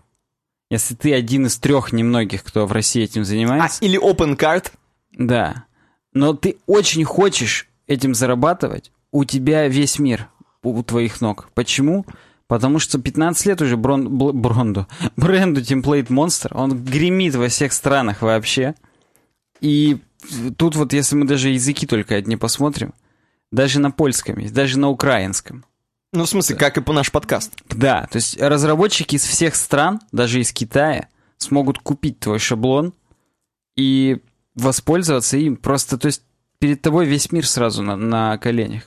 если 0.70 0.94
ты 0.94 1.12
один 1.14 1.46
из 1.46 1.58
трех 1.58 1.92
немногих, 1.92 2.42
кто 2.44 2.66
в 2.66 2.72
России 2.72 3.02
этим 3.02 3.22
А, 3.22 3.24
занимается, 3.24 3.84
или 3.84 4.00
OpenCard. 4.00 4.72
да, 5.12 5.64
но 6.12 6.32
ты 6.34 6.56
очень 6.66 7.04
хочешь 7.04 7.68
этим 7.86 8.14
зарабатывать, 8.14 8.90
у 9.12 9.24
тебя 9.24 9.68
весь 9.68 9.98
мир 9.98 10.28
у 10.62 10.82
твоих 10.82 11.20
ног. 11.20 11.48
Почему? 11.54 12.04
Потому 12.48 12.78
что 12.78 12.98
15 12.98 13.46
лет 13.46 13.62
уже 13.62 13.76
брон, 13.76 14.08
бл- 14.08 14.32
бронду, 14.32 14.86
бренду 15.16 15.60
Template 15.60 16.08
Monster, 16.08 16.52
он 16.54 16.84
гремит 16.84 17.34
во 17.34 17.48
всех 17.48 17.72
странах 17.72 18.22
вообще. 18.22 18.74
И 19.60 19.98
тут 20.56 20.74
вот, 20.74 20.92
если 20.92 21.14
мы 21.16 21.26
даже 21.26 21.50
языки 21.50 21.86
только 21.86 22.14
одни 22.16 22.36
посмотрим, 22.36 22.94
даже 23.52 23.78
на 23.78 23.90
польском 23.92 24.38
есть, 24.38 24.54
даже 24.54 24.78
на 24.78 24.88
украинском. 24.88 25.64
Ну, 26.16 26.24
в 26.24 26.28
смысле, 26.28 26.56
как 26.56 26.78
и 26.78 26.80
по 26.80 26.92
наш 26.92 27.12
подкаст. 27.12 27.52
Да, 27.68 28.06
то 28.10 28.16
есть 28.16 28.40
разработчики 28.40 29.16
из 29.16 29.24
всех 29.24 29.54
стран, 29.54 30.00
даже 30.12 30.40
из 30.40 30.52
Китая, 30.52 31.08
смогут 31.38 31.78
купить 31.78 32.18
твой 32.20 32.38
шаблон 32.38 32.94
и 33.76 34.18
воспользоваться 34.54 35.36
им. 35.36 35.56
Просто, 35.56 35.98
то 35.98 36.06
есть 36.06 36.22
перед 36.58 36.80
тобой 36.80 37.06
весь 37.06 37.30
мир 37.32 37.46
сразу 37.46 37.82
на, 37.82 37.96
на 37.96 38.38
коленях. 38.38 38.84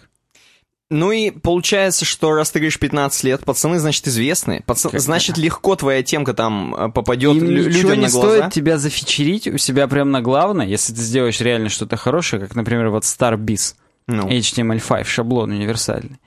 Ну 0.92 1.12
и 1.12 1.30
получается, 1.30 2.04
что 2.04 2.32
раз 2.34 2.50
ты 2.50 2.58
говоришь 2.58 2.80
15 2.80 3.24
лет, 3.24 3.46
пацаны, 3.46 3.78
значит, 3.78 4.08
известные. 4.08 4.62
Паца- 4.66 4.90
Как- 4.90 5.00
Значит, 5.00 5.38
легко 5.38 5.76
твоя 5.76 6.02
темка 6.02 6.34
там 6.34 6.74
э, 6.74 6.90
попадет 6.92 7.36
Им 7.36 7.44
лю- 7.48 7.70
людям 7.70 7.92
не 7.92 8.08
на 8.08 8.10
глаза. 8.10 8.38
стоит 8.40 8.54
тебя 8.54 8.80
зафичерить 8.80 9.48
у 9.48 9.60
себя 9.60 9.88
прямо 9.88 10.10
на 10.10 10.22
главное, 10.24 10.66
если 10.66 10.92
ты 10.94 11.02
сделаешь 11.02 11.40
реально 11.42 11.70
что-то 11.70 11.96
хорошее, 11.96 12.42
как, 12.42 12.56
например, 12.56 12.90
вот 12.90 13.04
StarBiz, 13.04 13.76
Ну. 14.08 14.28
HTML5, 14.30 15.04
шаблон 15.04 15.52
универсальный. 15.52 16.20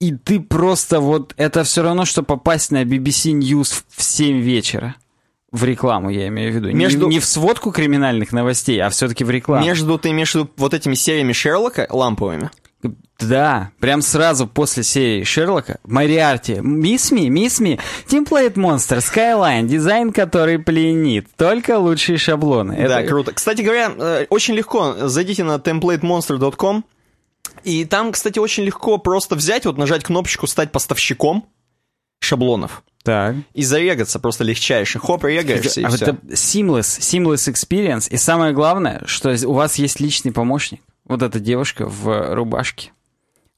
И 0.00 0.12
ты 0.12 0.40
просто 0.40 1.00
вот... 1.00 1.32
Это 1.36 1.64
все 1.64 1.82
равно, 1.82 2.04
что 2.04 2.22
попасть 2.22 2.70
на 2.70 2.84
BBC 2.84 3.32
News 3.32 3.82
в 3.88 4.02
7 4.02 4.38
вечера. 4.40 4.96
В 5.52 5.64
рекламу, 5.64 6.10
я 6.10 6.28
имею 6.28 6.52
в 6.52 6.56
виду. 6.56 6.70
Между- 6.72 7.06
Не, 7.06 7.14
не 7.14 7.20
в 7.20 7.24
сводку 7.24 7.70
криминальных 7.70 8.32
новостей, 8.32 8.78
а 8.82 8.90
все-таки 8.90 9.24
в 9.24 9.30
рекламу. 9.30 9.64
Между, 9.64 9.98
ты 9.98 10.10
имеешь 10.10 10.32
в 10.32 10.34
виду 10.34 10.50
вот 10.58 10.74
этими 10.74 10.94
сериями 10.94 11.32
Шерлока 11.32 11.86
ламповыми? 11.88 12.50
Да, 13.18 13.70
прям 13.80 14.02
сразу 14.02 14.46
после 14.46 14.82
серии 14.82 15.24
Шерлока 15.24 15.78
Мариарти, 15.84 16.58
Мисс 16.60 17.10
Ми, 17.10 17.30
Мисс 17.30 17.58
Ми, 17.60 17.78
Template 18.06 18.54
Monster, 18.54 18.98
Skyline, 18.98 19.66
дизайн, 19.66 20.12
который 20.12 20.58
пленит, 20.58 21.26
только 21.36 21.78
лучшие 21.78 22.18
шаблоны. 22.18 22.76
Да, 22.76 23.00
Это- 23.00 23.08
круто. 23.08 23.32
Кстати 23.32 23.62
говоря, 23.62 23.90
э, 23.96 24.26
очень 24.28 24.54
легко. 24.54 24.94
Зайдите 25.08 25.44
на 25.44 25.56
templatemonster.com. 25.56 26.82
И 27.66 27.84
там, 27.84 28.12
кстати, 28.12 28.38
очень 28.38 28.62
легко 28.62 28.96
просто 28.96 29.34
взять, 29.34 29.66
вот 29.66 29.76
нажать 29.76 30.04
кнопочку 30.04 30.46
«Стать 30.46 30.70
поставщиком» 30.70 31.46
шаблонов. 32.20 32.84
Так. 33.02 33.34
И 33.54 33.64
зарегаться 33.64 34.20
просто 34.20 34.44
легчайше. 34.44 35.00
Хоп, 35.00 35.24
регаешься, 35.24 35.80
и 35.80 35.84
А 35.84 35.88
все. 35.90 36.04
это 36.04 36.12
seamless, 36.28 37.00
seamless 37.00 37.52
experience. 37.52 38.08
И 38.08 38.16
самое 38.18 38.52
главное, 38.52 39.02
что 39.06 39.34
у 39.46 39.52
вас 39.52 39.76
есть 39.76 39.98
личный 39.98 40.30
помощник. 40.30 40.80
Вот 41.04 41.22
эта 41.22 41.40
девушка 41.40 41.86
в 41.88 42.34
рубашке. 42.34 42.92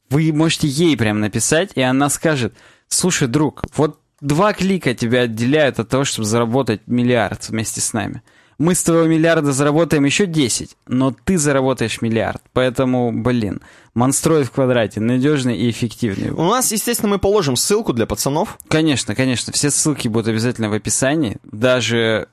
Вы 0.09 0.33
можете 0.33 0.69
ей 0.69 0.97
прям 0.97 1.21
написать, 1.21 1.73
и 1.75 1.83
она 1.83 2.09
скажет, 2.09 2.55
слушай, 2.89 3.29
друг, 3.29 3.63
вот 3.77 4.01
два 4.23 4.55
клика 4.55 4.95
тебя 4.95 5.23
отделяют 5.23 5.79
от 5.79 5.91
того, 5.91 6.05
чтобы 6.05 6.27
заработать 6.27 6.81
миллиард 6.87 7.47
вместе 7.51 7.83
с 7.83 7.93
нами. 7.93 8.23
Мы 8.59 8.75
с 8.75 8.83
твоего 8.83 9.07
миллиарда 9.07 9.53
заработаем 9.53 10.05
еще 10.05 10.27
10, 10.27 10.77
но 10.89 11.15
ты 11.25 11.39
заработаешь 11.39 12.03
миллиард. 12.03 12.43
Поэтому, 12.53 13.13
блин, 13.13 13.61
монстроид 13.99 14.47
в 14.47 14.53
квадрате, 14.53 15.01
надежный 15.01 15.59
и 15.59 15.69
эффективный. 15.69 16.31
У 16.31 16.43
нас, 16.43 16.71
естественно, 16.71 17.11
мы 17.11 17.19
положим 17.19 17.57
ссылку 17.57 17.93
для 17.93 18.07
пацанов. 18.07 18.57
Конечно, 18.69 19.15
конечно, 19.15 19.53
все 19.53 19.71
ссылки 19.71 20.07
будут 20.07 20.29
обязательно 20.29 20.71
в 20.71 20.73
описании. 20.73 21.39
Даже 21.43 22.29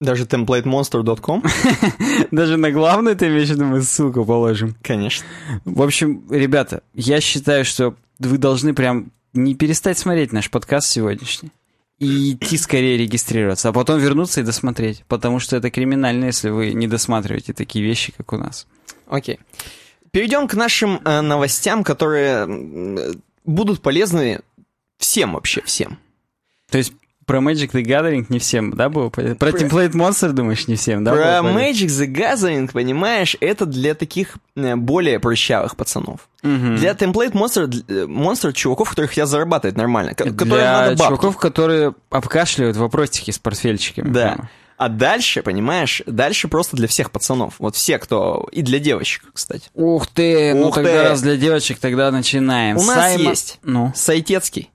Даже 0.00 0.24
templatemonster.com. 0.24 1.42
Даже 2.30 2.56
на 2.56 2.70
главную 2.70 3.16
ты 3.16 3.26
имеешь 3.26 3.48
в 3.48 3.52
виду, 3.52 3.64
мы 3.64 3.82
ссылку 3.82 4.24
положим. 4.24 4.76
Конечно. 4.80 5.26
В 5.64 5.82
общем, 5.82 6.24
ребята, 6.30 6.82
я 6.94 7.20
считаю, 7.20 7.64
что 7.64 7.96
вы 8.20 8.38
должны 8.38 8.74
прям 8.74 9.10
не 9.32 9.54
перестать 9.54 9.98
смотреть 9.98 10.32
наш 10.32 10.50
подкаст 10.50 10.88
сегодняшний 10.88 11.50
и 11.98 12.34
идти 12.34 12.58
скорее 12.58 12.96
регистрироваться, 12.96 13.70
а 13.70 13.72
потом 13.72 13.98
вернуться 13.98 14.40
и 14.40 14.44
досмотреть, 14.44 15.02
потому 15.08 15.40
что 15.40 15.56
это 15.56 15.70
криминально, 15.70 16.26
если 16.26 16.50
вы 16.50 16.74
не 16.74 16.86
досматриваете 16.86 17.54
такие 17.54 17.84
вещи, 17.84 18.12
как 18.16 18.32
у 18.32 18.36
нас. 18.36 18.66
Окей. 19.08 19.38
Перейдем 20.16 20.48
к 20.48 20.54
нашим 20.54 20.98
э, 21.04 21.20
новостям, 21.20 21.84
которые 21.84 22.46
э, 22.48 23.12
будут 23.44 23.82
полезны 23.82 24.40
всем 24.96 25.34
вообще, 25.34 25.60
всем. 25.66 25.98
То 26.70 26.78
есть 26.78 26.94
про 27.26 27.40
Magic 27.40 27.72
the 27.72 27.82
Gathering 27.82 28.24
не 28.30 28.38
всем, 28.38 28.70
да, 28.72 28.88
было 28.88 29.10
полезно? 29.10 29.36
Про 29.36 29.50
Про- 29.50 29.58
Template 29.60 29.90
Monster, 29.92 30.30
думаешь, 30.30 30.68
не 30.68 30.76
всем, 30.76 31.04
да? 31.04 31.10
Про? 31.12 31.46
Magic 31.46 31.88
the 31.88 32.06
Gathering, 32.06 32.72
понимаешь, 32.72 33.36
это 33.40 33.66
для 33.66 33.94
таких 33.94 34.38
э, 34.56 34.74
более 34.74 35.20
прыщавых 35.20 35.76
пацанов. 35.76 36.30
Мгм. 36.42 36.76
Для 36.76 36.92
Template 36.92 37.32
Monster, 37.32 37.66
для- 37.66 38.48
э, 38.48 38.52
чуваков, 38.54 38.88
которые 38.88 39.08
хотят 39.10 39.28
зарабатывать 39.28 39.76
нормально, 39.76 40.14
Для 40.16 40.80
надо 40.80 40.96
бабки. 40.96 41.08
чуваков, 41.10 41.36
которые 41.36 41.92
обкашливают 42.08 42.78
вопросики 42.78 43.32
с 43.32 43.38
портфельчиками. 43.38 44.08
Да. 44.08 44.32
прямо. 44.32 44.50
А 44.76 44.88
дальше, 44.88 45.42
понимаешь, 45.42 46.02
дальше 46.06 46.48
просто 46.48 46.76
для 46.76 46.86
всех 46.86 47.10
пацанов. 47.10 47.54
Вот 47.58 47.76
все, 47.76 47.98
кто... 47.98 48.46
И 48.52 48.60
для 48.62 48.78
девочек, 48.78 49.22
кстати. 49.32 49.70
Ух 49.74 50.06
ты, 50.06 50.52
ну 50.54 50.68
Ух 50.68 50.74
тогда 50.74 50.90
ты. 51.02 51.08
раз 51.08 51.22
для 51.22 51.36
девочек, 51.36 51.78
тогда 51.78 52.10
начинаем. 52.10 52.76
У 52.76 52.82
нас 52.82 52.98
Саймон- 53.14 53.30
есть. 53.30 53.58
Ну. 53.62 53.92
Сайтецкий. 53.94 54.70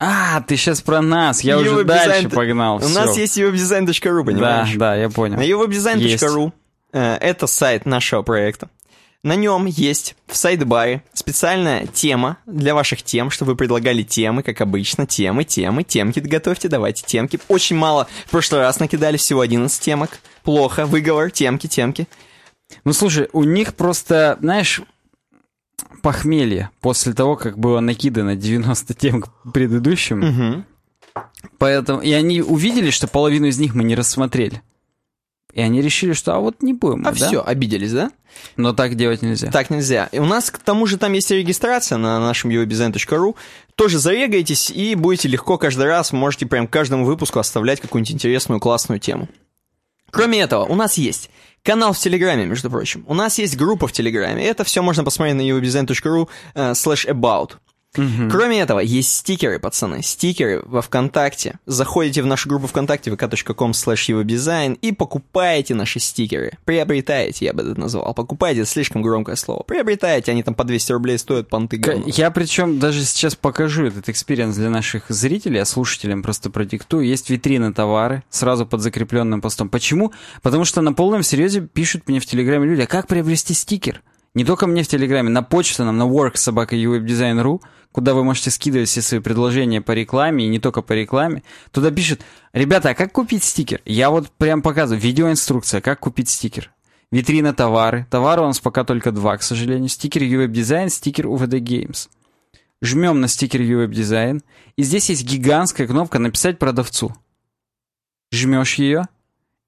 А, 0.00 0.40
ты 0.40 0.56
сейчас 0.56 0.80
про 0.80 1.00
нас, 1.02 1.42
я 1.44 1.54
Его 1.56 1.62
уже 1.76 1.84
дальше 1.84 2.22
дизайн- 2.22 2.30
погнал. 2.30 2.76
У 2.76 2.80
всё. 2.80 2.88
нас 3.04 3.16
есть 3.16 3.38
webdesign.ru, 3.38 4.18
Да, 4.18 4.24
понимаешь? 4.24 4.74
да, 4.76 4.96
я 4.96 5.08
понял. 5.10 5.38
Webdesign.ru 5.38 6.52
э, 6.92 7.16
это 7.20 7.46
сайт 7.46 7.86
нашего 7.86 8.22
проекта. 8.22 8.68
На 9.24 9.36
нем 9.36 9.66
есть 9.66 10.16
в 10.26 10.36
сайт-баре 10.36 11.04
специальная 11.12 11.86
тема 11.86 12.38
для 12.44 12.74
ваших 12.74 13.04
тем, 13.04 13.30
чтобы 13.30 13.52
вы 13.52 13.56
предлагали 13.56 14.02
темы, 14.02 14.42
как 14.42 14.60
обычно, 14.60 15.06
темы, 15.06 15.44
темы, 15.44 15.84
темки 15.84 16.18
готовьте, 16.18 16.68
давайте 16.68 17.04
темки. 17.06 17.38
Очень 17.46 17.76
мало, 17.76 18.08
в 18.26 18.30
прошлый 18.30 18.62
раз 18.62 18.80
накидали 18.80 19.16
всего 19.16 19.40
11 19.40 19.80
темок. 19.80 20.18
Плохо, 20.42 20.86
выговор, 20.86 21.30
темки, 21.30 21.68
темки. 21.68 22.08
Ну 22.84 22.92
слушай, 22.92 23.28
у 23.32 23.44
них 23.44 23.74
просто, 23.74 24.38
знаешь, 24.40 24.82
похмелье 26.02 26.70
после 26.80 27.12
того, 27.12 27.36
как 27.36 27.58
было 27.58 27.78
накидано 27.78 28.34
90 28.34 28.94
тем 28.94 29.22
к 29.22 29.52
предыдущим. 29.52 30.18
Мгм. 30.18 30.66
Поэтому, 31.58 32.00
и 32.00 32.10
они 32.10 32.42
увидели, 32.42 32.90
что 32.90 33.06
половину 33.06 33.46
из 33.46 33.58
них 33.58 33.74
мы 33.74 33.84
не 33.84 33.94
рассмотрели. 33.94 34.62
И 35.52 35.60
они 35.60 35.82
решили, 35.82 36.14
что 36.14 36.34
а 36.34 36.40
вот 36.40 36.62
не 36.62 36.72
будем. 36.72 37.06
А 37.06 37.12
да? 37.12 37.26
все, 37.26 37.42
обиделись, 37.44 37.92
да? 37.92 38.10
Но 38.56 38.72
так 38.72 38.94
делать 38.94 39.20
нельзя. 39.20 39.50
Так 39.50 39.68
нельзя. 39.68 40.08
И 40.10 40.18
у 40.18 40.24
нас, 40.24 40.50
к 40.50 40.58
тому 40.58 40.86
же, 40.86 40.96
там 40.96 41.12
есть 41.12 41.30
регистрация 41.30 41.98
на 41.98 42.18
нашем 42.18 42.50
uwebdesign.ru. 42.50 43.36
Тоже 43.74 43.98
зарегайтесь 43.98 44.70
и 44.70 44.94
будете 44.94 45.28
легко 45.28 45.58
каждый 45.58 45.86
раз, 45.86 46.12
можете 46.12 46.46
прям 46.46 46.66
каждому 46.66 47.04
выпуску 47.04 47.38
оставлять 47.38 47.80
какую-нибудь 47.80 48.14
интересную, 48.14 48.60
классную 48.60 48.98
тему. 48.98 49.28
Кроме 50.10 50.40
этого, 50.40 50.64
у 50.64 50.74
нас 50.74 50.98
есть 50.98 51.30
канал 51.62 51.92
в 51.92 51.98
Телеграме, 51.98 52.46
между 52.46 52.70
прочим. 52.70 53.04
У 53.06 53.14
нас 53.14 53.38
есть 53.38 53.56
группа 53.56 53.88
в 53.88 53.92
Телеграме. 53.92 54.44
Это 54.44 54.64
все 54.64 54.82
можно 54.82 55.04
посмотреть 55.04 55.36
на 55.36 55.42
uwebdesign.ru 55.42 56.28
э, 56.54 56.72
slash 56.72 57.06
about. 57.08 57.52
Кроме 57.94 58.60
этого, 58.60 58.80
есть 58.80 59.12
стикеры, 59.12 59.58
пацаны, 59.58 60.02
стикеры 60.02 60.62
во 60.64 60.80
ВКонтакте. 60.80 61.58
Заходите 61.66 62.22
в 62.22 62.26
нашу 62.26 62.48
группу 62.48 62.66
ВКонтакте, 62.66 63.10
vk.com 63.10 63.72
slash 63.72 64.08
uwebdesign 64.08 64.78
и 64.80 64.92
покупаете 64.92 65.74
наши 65.74 66.00
стикеры. 66.00 66.52
Приобретаете, 66.64 67.44
я 67.44 67.52
бы 67.52 67.62
это 67.62 67.78
назвал. 67.78 68.14
Покупаете, 68.14 68.64
слишком 68.64 69.02
громкое 69.02 69.36
слово. 69.36 69.62
Приобретаете, 69.62 70.32
они 70.32 70.42
там 70.42 70.54
по 70.54 70.64
200 70.64 70.92
рублей 70.92 71.18
стоят, 71.18 71.48
понты 71.48 71.76
говно. 71.76 72.04
Я 72.06 72.30
причем 72.30 72.78
даже 72.78 73.04
сейчас 73.04 73.34
покажу 73.34 73.86
этот 73.86 74.08
experience 74.08 74.56
для 74.56 74.70
наших 74.70 75.04
зрителей, 75.08 75.60
а 75.60 75.64
слушателям 75.64 76.22
просто 76.22 76.50
продиктую. 76.50 77.06
Есть 77.06 77.28
витрина 77.28 77.74
товары 77.74 78.22
сразу 78.30 78.64
под 78.64 78.80
закрепленным 78.80 79.40
постом. 79.40 79.68
Почему? 79.68 80.12
Потому 80.40 80.64
что 80.64 80.80
на 80.80 80.92
полном 80.94 81.22
серьезе 81.22 81.60
пишут 81.60 82.08
мне 82.08 82.20
в 82.20 82.26
Телеграме 82.26 82.66
люди, 82.66 82.82
а 82.82 82.86
как 82.86 83.06
приобрести 83.06 83.52
стикер? 83.52 84.02
Не 84.34 84.46
только 84.46 84.66
мне 84.66 84.82
в 84.82 84.88
Телеграме, 84.88 85.28
на 85.28 85.42
почту 85.42 85.84
нам, 85.84 85.98
на 85.98 86.04
work 86.04 86.36
собака 86.36 86.74
uwebdesign.ru, 86.74 87.60
куда 87.92 88.14
вы 88.14 88.24
можете 88.24 88.50
скидывать 88.50 88.88
все 88.88 89.02
свои 89.02 89.20
предложения 89.20 89.80
по 89.80 89.92
рекламе, 89.92 90.46
и 90.46 90.48
не 90.48 90.58
только 90.58 90.82
по 90.82 90.92
рекламе. 90.92 91.42
Туда 91.70 91.90
пишут, 91.90 92.22
ребята, 92.52 92.90
а 92.90 92.94
как 92.94 93.12
купить 93.12 93.44
стикер? 93.44 93.80
Я 93.84 94.10
вот 94.10 94.30
прям 94.30 94.62
показываю, 94.62 95.00
видеоинструкция, 95.00 95.80
как 95.80 96.00
купить 96.00 96.28
стикер. 96.28 96.72
Витрина 97.10 97.52
товары. 97.52 98.06
Товары 98.10 98.42
у 98.42 98.46
нас 98.46 98.58
пока 98.58 98.84
только 98.84 99.12
два, 99.12 99.36
к 99.36 99.42
сожалению. 99.42 99.88
Стикер 99.90 100.22
UWebDesign, 100.22 100.88
стикер 100.88 101.26
UVD 101.26 101.60
Games. 101.60 102.08
Жмем 102.80 103.20
на 103.20 103.28
стикер 103.28 103.60
UWebDesign. 103.60 104.42
И 104.76 104.82
здесь 104.82 105.10
есть 105.10 105.24
гигантская 105.24 105.86
кнопка 105.86 106.18
«Написать 106.18 106.58
продавцу». 106.58 107.14
Жмешь 108.32 108.76
ее, 108.76 109.06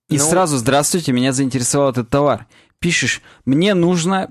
и 0.08 0.16
Ну- 0.16 0.24
сразу 0.24 0.56
«Здравствуйте, 0.56 1.12
меня 1.12 1.32
заинтересовал 1.32 1.90
этот 1.90 2.08
товар». 2.08 2.46
Пишешь 2.78 3.20
«Мне 3.44 3.74
нужно 3.74 4.30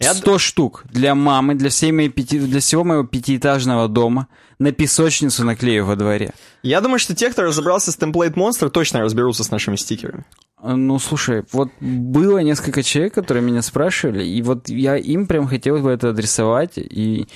100 0.00 0.38
штук 0.38 0.84
для 0.90 1.14
мамы, 1.14 1.54
для, 1.54 1.70
всей 1.70 1.92
моей 1.92 2.08
пяти, 2.08 2.38
для 2.38 2.60
всего 2.60 2.84
моего 2.84 3.04
пятиэтажного 3.04 3.88
дома, 3.88 4.28
на 4.58 4.72
песочницу 4.72 5.44
наклею 5.44 5.84
во 5.84 5.96
дворе». 5.96 6.32
Я 6.62 6.80
думаю, 6.80 6.98
что 6.98 7.14
те, 7.14 7.30
кто 7.30 7.42
разобрался 7.42 7.92
с 7.92 7.98
Template 7.98 8.34
Monster, 8.34 8.68
точно 8.70 9.00
разберутся 9.00 9.44
с 9.44 9.50
нашими 9.50 9.76
стикерами. 9.76 10.24
А, 10.56 10.76
Ну, 10.76 10.98
слушай, 10.98 11.44
вот 11.52 11.70
было 11.80 12.38
несколько 12.38 12.82
человек, 12.82 13.14
которые 13.14 13.42
меня 13.42 13.62
спрашивали, 13.62 14.24
и 14.24 14.42
вот 14.42 14.68
я 14.68 14.96
им 14.96 15.26
прям 15.26 15.46
хотел 15.46 15.78
бы 15.78 15.90
это 15.90 16.10
адресовать, 16.10 16.78
и 16.78 17.08
и 17.08 17.26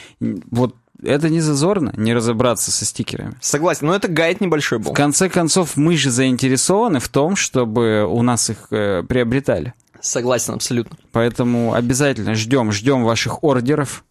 вот 0.50 0.76
это 1.02 1.28
не 1.28 1.40
зазорно, 1.40 1.92
не 1.97 2.14
разобраться 2.14 2.71
со 2.71 2.85
стикерами. 2.85 3.35
Согласен, 3.40 3.87
но 3.87 3.95
это 3.95 4.09
гайд 4.09 4.40
небольшой 4.40 4.78
был. 4.78 4.92
В 4.92 4.95
конце 4.95 5.28
концов, 5.28 5.76
мы 5.76 5.97
же 5.97 6.11
заинтересованы 6.11 7.00
в 7.00 7.09
том, 7.09 7.37
чтобы 7.37 8.04
у 8.04 8.23
нас 8.23 8.50
их 8.50 8.69
э, 8.71 9.02
приобретали. 9.02 9.75
Согласен, 10.03 10.55
абсолютно. 10.55 10.99
Поэтому 11.13 11.75
обязательно 11.75 12.35
ждем, 12.35 12.73
ждем 12.73 13.05
ваших 13.05 13.43
ордеров. 13.43 14.05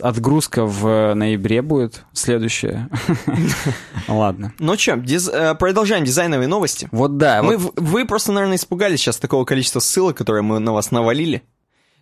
Отгрузка 0.00 0.64
в 0.64 1.12
ноябре 1.14 1.60
будет 1.60 2.04
следующая. 2.12 2.88
Ладно. 4.08 4.54
Ну 4.58 4.78
что, 4.78 4.96
продолжаем 5.58 6.04
дизайновые 6.04 6.48
новости. 6.48 6.88
Вот 6.90 7.18
да, 7.18 7.42
Мы, 7.42 7.58
вот 7.58 7.78
вы 7.78 8.06
просто, 8.06 8.32
наверное, 8.32 8.56
испугались 8.56 9.00
сейчас 9.00 9.18
такого 9.18 9.44
количества 9.44 9.80
ссылок, 9.80 10.16
которые 10.16 10.42
мы 10.42 10.58
на 10.58 10.72
вас 10.72 10.90
навалили. 10.90 11.42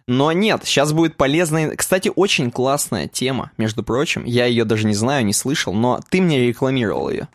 Но 0.06 0.32
нет, 0.32 0.62
сейчас 0.64 0.92
будет 0.92 1.16
полезная... 1.16 1.74
Кстати, 1.74 2.10
очень 2.14 2.50
классная 2.50 3.08
тема, 3.08 3.52
между 3.56 3.82
прочим. 3.82 4.24
Я 4.24 4.46
ее 4.46 4.64
даже 4.64 4.86
не 4.86 4.94
знаю, 4.94 5.24
не 5.24 5.32
слышал, 5.32 5.72
но 5.72 6.00
ты 6.10 6.20
мне 6.20 6.46
рекламировал 6.46 7.10
ее. 7.10 7.28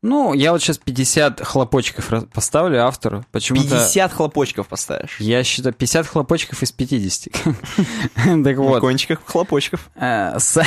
Ну, 0.00 0.32
я 0.32 0.52
вот 0.52 0.62
сейчас 0.62 0.78
50 0.78 1.40
хлопочков 1.44 2.12
поставлю 2.32 2.84
автору. 2.84 3.24
Почему-то... 3.32 3.68
50 3.68 4.12
хлопочков 4.12 4.68
поставишь. 4.68 5.16
Я 5.18 5.42
считаю, 5.42 5.74
50 5.74 6.06
хлопочков 6.06 6.62
из 6.62 6.70
50. 6.70 7.34
Так 8.44 8.56
вот. 8.58 8.80
кончиках 8.80 9.20
хлопочков. 9.26 9.90
Э, 9.96 10.36
Са- 10.36 10.64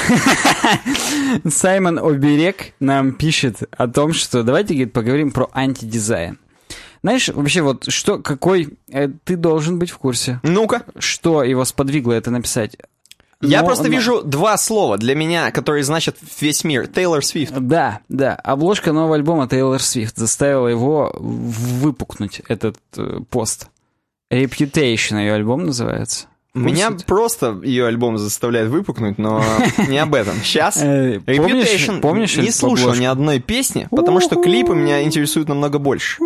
Саймон 1.50 1.98
Оберег 2.00 2.74
нам 2.82 3.14
пишет 3.14 3.64
о 3.78 3.88
том, 3.88 4.12
что 4.14 4.44
давайте, 4.44 4.74
говорит, 4.74 4.94
поговорим 4.94 5.32
про 5.32 5.50
антидизайн. 5.54 6.38
Знаешь, 7.04 7.30
вообще 7.30 7.62
вот 7.62 7.92
что, 7.92 8.20
какой... 8.20 8.78
э, 8.92 9.08
Ты 9.24 9.36
должен 9.38 9.80
быть 9.80 9.90
в 9.92 9.98
курсе. 9.98 10.40
Ну-ка. 10.44 10.84
Что 11.00 11.44
его 11.44 11.66
сподвигло 11.66 12.12
это 12.14 12.32
написать? 12.32 12.76
Я 13.42 13.62
Но- 13.62 13.66
просто 13.68 13.86
но- 13.86 13.90
вижу 13.90 14.22
два 14.24 14.58
слова 14.58 14.98
для 14.98 15.16
меня, 15.16 15.52
которые 15.52 15.84
значат 15.84 16.18
весь 16.40 16.64
мир. 16.64 16.88
Тейлор 16.88 17.24
Свифт. 17.26 17.54
Да, 17.58 18.00
да. 18.10 18.36
Обложка 18.36 18.92
нового 18.94 19.16
альбома 19.16 19.48
Тейлор 19.48 19.82
Свифт 19.82 20.18
заставила 20.18 20.68
его 20.68 21.12
выпукнуть 21.18 22.42
этот 22.48 22.78
э, 22.98 23.20
пост. 23.30 23.68
Reputation 24.32 25.20
ее 25.20 25.34
альбом 25.34 25.66
называется. 25.66 26.28
Меня 26.54 26.88
Курсите? 26.90 27.06
просто 27.06 27.60
ее 27.64 27.88
альбом 27.88 28.18
заставляет 28.18 28.70
выпукнуть, 28.70 29.18
но 29.18 29.42
не 29.88 29.98
об 29.98 30.14
этом. 30.14 30.36
Сейчас 30.44 30.78
Э, 30.82 31.16
Reputation 31.18 32.02
помнишь 32.02 32.36
не 32.38 32.52
слушал 32.52 32.94
ни 32.94 33.06
одной 33.06 33.40
песни, 33.40 33.88
потому 33.90 34.20
что 34.20 34.36
клипы 34.42 34.76
меня 34.76 35.02
интересуют 35.04 35.48
намного 35.50 35.80
больше. 35.80 36.18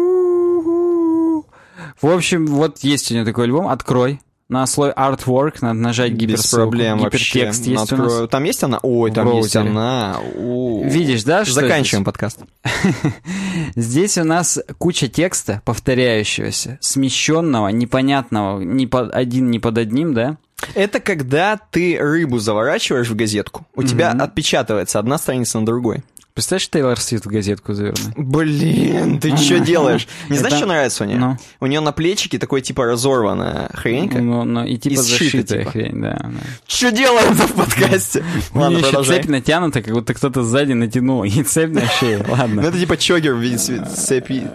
В 2.01 2.09
общем, 2.11 2.47
вот 2.47 2.79
есть 2.79 3.09
у 3.11 3.13
нее 3.13 3.23
такой 3.25 3.45
альбом. 3.45 3.67
Открой. 3.67 4.19
На 4.47 4.67
слой 4.67 4.91
artwork 4.91 5.55
надо 5.61 5.79
нажать 5.79 6.11
Без 6.11 6.19
гиперссылку. 6.19 6.69
проблем 6.69 6.99
вообще. 6.99 7.17
Гипертекст 7.39 7.65
есть 7.65 7.91
у 7.91 7.97
нас. 7.97 8.07
Открою. 8.11 8.27
Там 8.27 8.43
есть 8.43 8.63
она? 8.63 8.79
Ой, 8.83 9.11
там 9.11 9.27
есть 9.37 9.53
браузере. 9.53 9.69
она. 9.71 10.19
У. 10.35 10.87
Видишь, 10.87 11.23
да, 11.23 11.45
что 11.45 11.55
Заканчиваем 11.55 12.05
подкаст. 12.05 12.41
Здесь 13.75 14.17
у 14.19 14.23
нас 14.23 14.59
куча 14.77 15.07
текста, 15.07 15.61
повторяющегося, 15.65 16.77
смещенного, 16.79 17.69
непонятного, 17.69 18.61
ни 18.61 18.85
под 18.85 19.15
один, 19.15 19.49
ни 19.49 19.57
под 19.57 19.79
одним, 19.79 20.13
да? 20.13 20.37
Это 20.73 20.99
когда 20.99 21.59
ты 21.71 21.97
рыбу 21.99 22.37
заворачиваешь 22.39 23.09
в 23.09 23.15
газетку, 23.15 23.65
у 23.75 23.83
тебя 23.83 24.11
отпечатывается 24.11 24.99
одна 24.99 25.17
страница 25.17 25.59
на 25.59 25.65
другой. 25.65 26.03
Представляешь, 26.35 26.69
Тейлор 26.69 26.99
Свифт 26.99 27.25
в 27.25 27.29
газетку 27.29 27.73
завернуть? 27.73 28.13
Блин, 28.17 29.21
ты 29.21 29.37
что 29.37 29.57
делаешь? 29.61 30.05
Не 30.29 30.37
знаешь, 30.37 30.57
что 30.57 30.65
нравится 30.65 31.05
у 31.05 31.07
нее? 31.07 31.17
Ну. 31.17 31.37
У 31.61 31.65
нее 31.65 31.79
на 31.79 31.93
плечике 31.93 32.37
такой 32.37 32.59
типа 32.61 32.83
разорванная 32.85 33.69
хренька. 33.73 34.19
Ну, 34.19 34.43
ну, 34.43 34.65
и 34.65 34.75
типа 34.75 35.01
зашитая 35.01 35.59
типа. 35.59 35.71
хрень, 35.71 36.01
да. 36.01 36.29
Что 36.67 36.91
делаем-то 36.91 37.47
в 37.47 37.53
подкасте? 37.53 38.25
У 38.53 38.59
Ладно, 38.59 38.79
нее 38.79 38.87
еще 38.89 39.03
цепь 39.05 39.27
натянута, 39.29 39.81
как 39.81 39.93
будто 39.93 40.13
кто-то 40.13 40.43
сзади 40.43 40.73
натянул. 40.73 41.23
И 41.23 41.41
цепь 41.41 41.71
на 41.71 41.87
шее, 41.87 42.17
Ну 42.27 42.33
ладно. 42.33 42.59
это 42.59 42.77
типа 42.77 42.97
чогер 42.97 43.33
в 43.35 43.39
виде 43.39 43.57
цепи. 43.57 44.45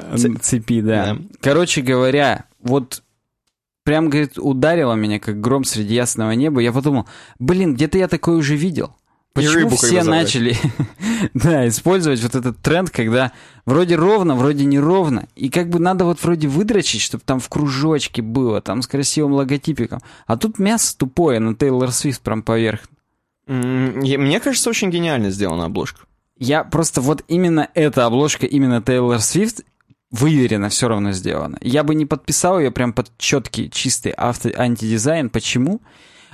Цепи. 0.42 0.82
Да. 0.82 1.16
Короче 1.40 1.80
говоря, 1.80 2.44
вот 2.62 3.02
прям, 3.84 4.10
говорит, 4.10 4.32
ударило 4.36 4.92
меня, 4.92 5.18
как 5.18 5.40
гром 5.40 5.64
среди 5.64 5.94
ясного 5.94 6.32
неба. 6.32 6.60
Я 6.60 6.72
подумал, 6.72 7.06
блин, 7.38 7.74
где-то 7.74 7.96
я 7.96 8.06
такое 8.06 8.36
уже 8.36 8.54
видел. 8.54 8.94
Почему 9.32 9.54
рыбу 9.54 9.76
все 9.76 10.02
начали 10.02 10.56
да, 11.34 11.68
использовать 11.68 12.20
вот 12.20 12.34
этот 12.34 12.58
тренд, 12.60 12.90
когда 12.90 13.32
вроде 13.64 13.94
ровно, 13.94 14.34
вроде 14.34 14.64
неровно, 14.64 15.28
и 15.36 15.50
как 15.50 15.68
бы 15.68 15.78
надо 15.78 16.04
вот 16.04 16.22
вроде 16.22 16.48
выдрочить, 16.48 17.00
чтобы 17.00 17.22
там 17.24 17.38
в 17.38 17.48
кружочке 17.48 18.22
было, 18.22 18.60
там 18.60 18.82
с 18.82 18.88
красивым 18.88 19.34
логотипиком. 19.34 20.00
А 20.26 20.36
тут 20.36 20.58
мясо 20.58 20.96
тупое 20.98 21.38
на 21.38 21.54
Тейлор 21.54 21.92
Свифт 21.92 22.22
прям 22.22 22.42
поверх. 22.42 22.80
Мне 23.46 24.40
кажется, 24.40 24.70
очень 24.70 24.90
гениально 24.90 25.30
сделана 25.30 25.66
обложка. 25.66 26.00
Я 26.36 26.64
просто 26.64 27.00
вот 27.00 27.22
именно 27.28 27.68
эта 27.74 28.06
обложка, 28.06 28.46
именно 28.46 28.82
Тейлор 28.82 29.20
Свифт, 29.20 29.62
выверенно 30.10 30.68
все 30.68 30.88
равно 30.88 31.12
сделана. 31.12 31.58
Я 31.60 31.84
бы 31.84 31.94
не 31.94 32.06
подписал 32.06 32.58
ее 32.58 32.70
прям 32.70 32.92
под 32.92 33.16
четкий, 33.16 33.70
чистый 33.70 34.12
авто 34.12 34.50
антидизайн. 34.56 35.30
Почему? 35.30 35.80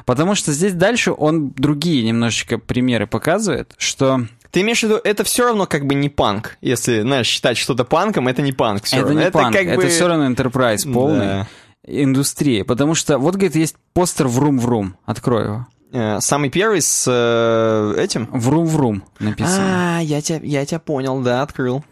Потому 0.06 0.34
что 0.36 0.52
здесь 0.52 0.72
дальше 0.72 1.12
он 1.12 1.50
другие 1.50 2.02
немножечко 2.04 2.56
примеры 2.58 3.06
показывает, 3.06 3.74
что 3.76 4.22
Ты 4.52 4.62
имеешь 4.62 4.80
в 4.80 4.84
виду, 4.84 4.98
это 5.02 5.24
все 5.24 5.44
равно 5.44 5.66
как 5.66 5.84
бы 5.86 5.94
не 5.94 6.08
панк. 6.08 6.56
Если, 6.62 7.02
знаешь, 7.02 7.26
считать 7.26 7.58
что-то 7.58 7.84
панком, 7.84 8.28
это 8.28 8.40
не 8.40 8.52
панк. 8.52 8.84
Все 8.84 8.96
это 8.98 9.06
равно. 9.08 9.20
не 9.22 9.30
панк, 9.30 9.52
как 9.52 9.66
это 9.66 9.82
бы... 9.82 9.88
все 9.88 10.06
равно 10.08 10.30
enterprise 10.30 10.90
полный, 10.90 11.18
Да. 11.26 11.48
индустрия. 11.86 12.64
Потому 12.64 12.94
что 12.94 13.18
вот, 13.18 13.34
говорит, 13.34 13.56
есть 13.56 13.76
постер 13.92 14.28
«Врум-врум». 14.28 14.94
Открой 15.04 15.44
его. 15.44 15.66
Э, 15.92 16.20
Самый 16.20 16.50
первый 16.50 16.80
с 16.80 17.04
э, 17.08 18.00
этим. 18.00 18.28
«Врум-врум» 18.32 19.02
написано. 19.18 19.98
А, 19.98 20.00
я 20.00 20.22
тебя, 20.22 20.40
я 20.42 20.64
тебя 20.64 20.78
понял, 20.78 21.20
да, 21.20 21.42
открыл. 21.42 21.84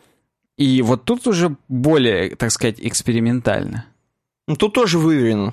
И 0.56 0.82
вот 0.82 1.04
тут 1.04 1.26
уже 1.26 1.56
более, 1.68 2.36
так 2.36 2.52
сказать, 2.52 2.76
экспериментально. 2.78 3.86
Ну, 4.46 4.54
тут 4.56 4.72
тоже 4.74 4.98
выверено. 4.98 5.52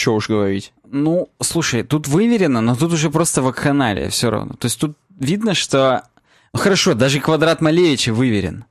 Че 0.00 0.12
уж 0.12 0.30
говорить. 0.30 0.72
Ну, 0.90 1.28
слушай, 1.42 1.82
тут 1.82 2.08
выверено, 2.08 2.62
но 2.62 2.74
тут 2.74 2.94
уже 2.94 3.10
просто 3.10 3.42
вакханалия 3.42 4.08
все 4.08 4.30
равно. 4.30 4.54
То 4.54 4.64
есть 4.64 4.80
тут 4.80 4.96
видно, 5.18 5.52
что... 5.52 6.04
Ну, 6.54 6.58
хорошо, 6.58 6.94
даже 6.94 7.20
квадрат 7.20 7.60
Малевича 7.60 8.14
выверен. 8.14 8.64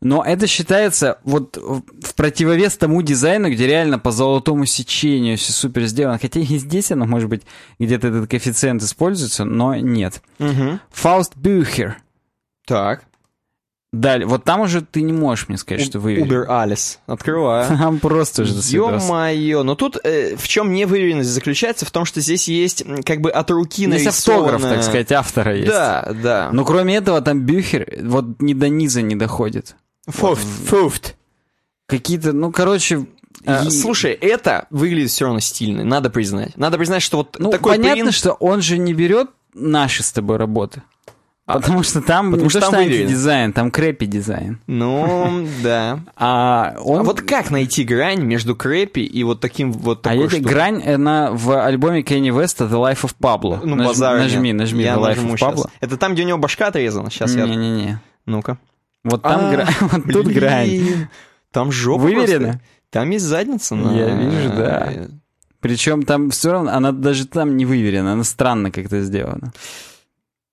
Но 0.00 0.24
это 0.24 0.48
считается 0.48 1.18
вот 1.22 1.56
в 1.56 1.82
в 2.02 2.14
противовес 2.16 2.76
тому 2.76 3.02
дизайну, 3.02 3.52
где 3.52 3.68
реально 3.68 4.00
по 4.00 4.10
золотому 4.10 4.66
сечению 4.66 5.38
все 5.38 5.52
супер 5.52 5.84
сделано. 5.84 6.18
Хотя 6.18 6.40
и 6.40 6.58
здесь 6.58 6.90
оно, 6.90 7.06
может 7.06 7.28
быть, 7.28 7.42
где-то 7.78 8.08
этот 8.08 8.28
коэффициент 8.28 8.82
используется, 8.82 9.44
но 9.44 9.76
нет. 9.76 10.22
Угу. 10.40 10.80
Фауст 10.90 11.36
Бюхер. 11.36 11.98
Так. 12.66 13.04
Далее, 14.00 14.26
вот 14.26 14.42
там 14.42 14.60
уже 14.60 14.80
ты 14.82 15.02
не 15.02 15.12
можешь 15.12 15.48
мне 15.48 15.56
сказать, 15.56 15.86
что 15.86 16.00
выверен. 16.00 16.24
Убер 16.24 16.50
Алис. 16.50 16.98
Открываю. 17.06 17.66
Там 17.78 18.00
просто 18.00 18.44
засвидос. 18.44 19.04
Ё-моё, 19.04 19.62
но 19.62 19.76
тут 19.76 19.98
э, 20.02 20.36
в 20.36 20.48
чем 20.48 20.72
невыверенность 20.72 21.30
заключается? 21.30 21.86
В 21.86 21.92
том, 21.92 22.04
что 22.04 22.20
здесь 22.20 22.48
есть 22.48 22.84
как 23.04 23.20
бы 23.20 23.30
от 23.30 23.50
руки 23.52 23.84
Есть 23.84 24.06
автограф, 24.08 24.62
так 24.62 24.82
сказать, 24.82 25.12
автора 25.12 25.54
есть. 25.54 25.68
Да, 25.68 26.12
да. 26.22 26.50
Но 26.52 26.64
кроме 26.64 26.96
этого, 26.96 27.20
там 27.20 27.42
Бюхер 27.42 28.00
вот 28.02 28.40
ни 28.40 28.52
до 28.52 28.68
низа 28.68 29.00
не 29.00 29.14
доходит. 29.14 29.76
Фуфт, 30.08 30.44
фуфт. 30.66 31.16
Какие-то, 31.86 32.32
ну, 32.32 32.50
короче... 32.50 33.06
А, 33.46 33.64
и- 33.64 33.70
Слушай, 33.70 34.12
это 34.12 34.66
выглядит 34.70 35.10
все 35.10 35.26
равно 35.26 35.38
стильно, 35.40 35.84
надо 35.84 36.10
признать. 36.10 36.56
Надо 36.56 36.78
признать, 36.78 37.02
что 37.02 37.18
вот 37.18 37.36
ну, 37.38 37.50
такой 37.50 37.72
понятно, 37.74 38.04
принт- 38.04 38.14
что 38.14 38.32
он 38.32 38.60
же 38.60 38.76
не 38.78 38.92
берет 38.92 39.28
наши 39.52 40.02
с 40.02 40.10
тобой 40.10 40.36
работы. 40.38 40.82
А, 41.46 41.60
потому 41.60 41.82
что 41.82 42.00
там 42.00 42.30
потому 42.30 42.44
не 42.44 42.48
что 42.48 42.60
то, 42.60 42.66
что 42.68 42.84
дизайн, 42.88 43.52
там 43.52 43.70
крэпи 43.70 44.06
дизайн. 44.06 44.60
Ну, 44.66 45.46
да. 45.62 46.00
А 46.16 46.74
он... 46.82 47.00
А 47.00 47.02
вот 47.02 47.20
как 47.20 47.50
найти 47.50 47.84
грань 47.84 48.22
между 48.22 48.56
крэпи 48.56 49.00
и 49.00 49.22
вот 49.24 49.40
таким 49.40 49.72
вот 49.72 50.00
А 50.06 50.10
такой 50.10 50.24
эта 50.26 50.36
штукой? 50.36 50.52
грань, 50.52 50.82
она 50.88 51.30
в 51.32 51.62
альбоме 51.66 52.02
Кенни 52.02 52.30
Веста 52.30 52.64
The 52.64 52.70
Life 52.80 53.02
of 53.02 53.14
Pablo. 53.20 53.60
Ну, 53.62 53.76
Наж- 53.76 53.88
базара 53.88 54.20
нет. 54.22 54.32
нажми, 54.32 54.52
нажми 54.54 54.84
Я 54.84 54.94
The 54.94 55.00
Life 55.14 55.26
of. 55.34 55.38
Pablo. 55.38 55.68
Это 55.80 55.98
там, 55.98 56.14
где 56.14 56.22
у 56.22 56.26
него 56.26 56.38
башка 56.38 56.68
отрезана? 56.68 57.10
Сейчас 57.10 57.34
я... 57.34 57.44
Не-не-не. 57.46 58.00
Ну-ка. 58.24 58.56
Вот 59.04 59.20
там 59.20 59.44
А, 59.44 59.50
грань, 59.52 59.74
вот 59.80 60.02
тут 60.10 60.26
грань. 60.28 61.08
Там 61.52 61.70
жопа 61.70 62.04
Выверено? 62.04 62.44
просто. 62.44 62.60
Там 62.88 63.10
есть 63.10 63.24
задница. 63.26 63.74
на- 63.74 63.94
Я 63.94 64.08
вижу, 64.14 64.48
да. 64.48 64.88
Причем 65.60 66.04
там 66.04 66.30
все 66.30 66.52
равно, 66.52 66.70
она 66.72 66.90
даже 66.92 67.26
там 67.26 67.56
не 67.58 67.66
выверена, 67.66 68.14
она 68.14 68.24
странно 68.24 68.70
как-то 68.70 69.02
сделана. 69.02 69.52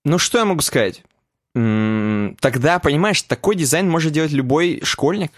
Ну, 0.05 0.17
что 0.17 0.39
я 0.39 0.45
могу 0.45 0.61
сказать? 0.61 1.03
Тогда, 1.53 2.79
понимаешь, 2.79 3.21
такой 3.23 3.55
дизайн 3.55 3.89
может 3.89 4.13
делать 4.13 4.31
любой 4.31 4.81
школьник. 4.83 5.31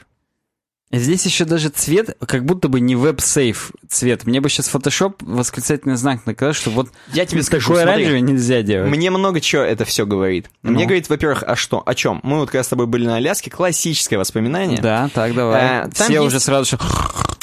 Здесь 0.92 1.26
еще 1.26 1.46
даже 1.46 1.70
цвет, 1.70 2.16
как 2.28 2.46
будто 2.46 2.68
бы 2.68 2.80
не 2.80 2.96
веб-сейф 2.96 3.72
цвет. 3.90 4.26
Мне 4.28 4.42
бы 4.42 4.50
сейчас 4.50 4.72
Photoshop 4.72 5.16
восклицательный 5.22 5.96
знак 5.96 6.28
наказал, 6.28 6.54
что 6.54 6.70
вот 6.70 6.90
Я 7.12 7.26
тебе 7.26 7.42
скажу, 7.42 7.74
такой 7.74 7.82
смотри. 8.06 8.22
нельзя 8.22 8.62
делать. 8.62 8.92
Мне 8.92 9.10
много 9.10 9.42
чего 9.42 9.64
это 9.64 9.86
все 9.86 10.06
говорит. 10.06 10.52
Ну. 10.62 10.74
Мне 10.74 10.86
говорит, 10.86 11.10
во-первых, 11.10 11.42
о 11.48 11.56
что? 11.56 11.82
О 11.84 11.96
чем? 11.96 12.20
Мы 12.22 12.38
вот 12.38 12.52
когда 12.52 12.62
с 12.64 12.68
тобой 12.68 12.86
были 12.86 13.08
на 13.08 13.16
Аляске, 13.16 13.50
классическое 13.50 14.20
воспоминание. 14.20 14.80
Да, 14.80 15.10
так, 15.12 15.34
давай. 15.34 15.62
А, 15.86 15.90
Все 15.92 16.14
есть- 16.14 16.26
уже 16.28 16.40
сразу 16.40 16.70
же... 16.70 16.78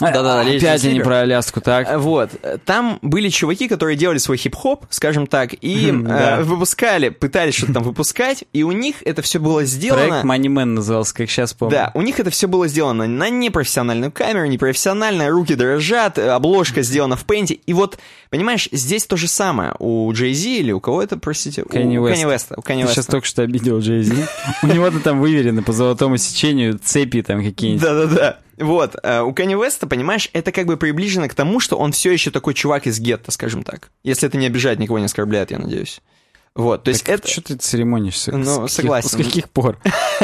Да-да-да, 0.01 0.43
лезь 0.43 0.63
Опять 0.63 0.85
они 0.85 1.01
про 1.01 1.21
Аляску, 1.21 1.61
так. 1.61 1.87
А, 1.89 1.99
Вот. 1.99 2.31
Там 2.65 2.99
были 3.03 3.29
чуваки, 3.29 3.69
которые 3.69 3.97
делали 3.97 4.19
свой 4.19 4.37
хип-хоп, 4.37 4.87
скажем 4.91 5.27
так, 5.27 5.55
и 5.61 5.91
э, 5.91 6.43
выпускали, 6.43 7.11
пытались 7.11 7.55
что-то 7.55 7.75
там 7.75 7.83
выпускать, 7.83 8.45
и 8.53 8.63
у 8.63 8.73
них 8.73 8.97
это 9.05 9.23
все 9.23 9.39
было 9.39 9.57
Проект 9.57 9.71
сделано... 9.71 10.23
Money 10.25 10.47
Man 10.47 10.65
назывался, 10.65 11.15
как 11.15 11.31
сейчас 11.31 11.53
помню. 11.53 11.73
Да, 11.73 11.91
у 11.95 12.03
них 12.03 12.19
это 12.21 12.31
все 12.31 12.49
было 12.49 12.67
сделано 12.69 13.07
на 13.07 13.29
непрофессиональную 13.31 14.13
камеру, 14.13 14.47
непрофессионально, 14.47 15.29
руки 15.29 15.55
дрожат, 15.55 16.19
э, 16.19 16.29
обложка 16.31 16.83
сделана 16.83 17.17
в 17.17 17.25
пенте. 17.25 17.55
И 17.55 17.73
вот, 17.73 17.99
понимаешь, 18.31 18.69
здесь 18.73 19.07
то 19.07 19.17
же 19.17 19.29
самое. 19.29 19.75
У 19.79 20.13
Джей 20.13 20.33
Зи 20.33 20.59
или 20.59 20.73
у 20.73 20.81
кого 20.81 21.03
это, 21.03 21.19
простите? 21.19 21.65
Кенни 21.71 21.99
у. 21.99 22.07
Кенни 22.09 22.31
Веста. 22.31 22.55
У 22.57 22.63
Кенни 22.63 22.83
Ты 22.83 22.89
сейчас 22.89 22.97
Веста. 22.99 23.13
только 23.13 23.27
что 23.27 23.43
обидел 23.43 23.79
Джей 23.81 24.03
Зи. 24.03 24.25
У 24.63 24.67
него-то 24.67 25.01
там 25.01 25.21
выверено 25.21 25.63
по 25.63 25.73
золотому 25.73 26.17
сечению 26.17 26.79
цепи 26.83 27.23
там 27.23 27.43
какие-нибудь. 27.45 27.83
Да-да-да. 27.83 28.39
Вот, 28.61 28.95
э, 29.03 29.21
у 29.23 29.33
Кенни 29.33 29.55
Веста, 29.55 29.87
понимаешь, 29.87 30.29
это 30.33 30.53
как 30.53 30.67
бы 30.67 30.77
приближено 30.77 31.29
к 31.29 31.35
тому, 31.35 31.61
что 31.61 31.77
он 31.77 31.93
все 31.93 32.13
еще 32.13 32.31
такой 32.31 32.55
чувак 32.55 32.87
из 32.87 33.01
гетто, 33.01 33.31
скажем 33.31 33.63
так. 33.63 33.91
Если 34.05 34.29
это 34.29 34.37
не 34.39 34.47
обижает, 34.47 34.79
никого 34.79 34.99
не 34.99 35.07
оскорбляет, 35.07 35.51
я 35.51 35.59
надеюсь. 35.59 36.01
Вот, 36.57 36.83
то 36.83 36.89
есть 36.91 37.05
Так 37.05 37.21
это... 37.21 37.29
Что 37.29 37.43
ты 37.43 37.55
церемонишься? 37.57 38.33
Ну, 38.37 38.67
С 38.67 38.73
согласен. 38.75 39.09
С 39.09 39.17
каких 39.17 39.49
пор? 39.49 39.79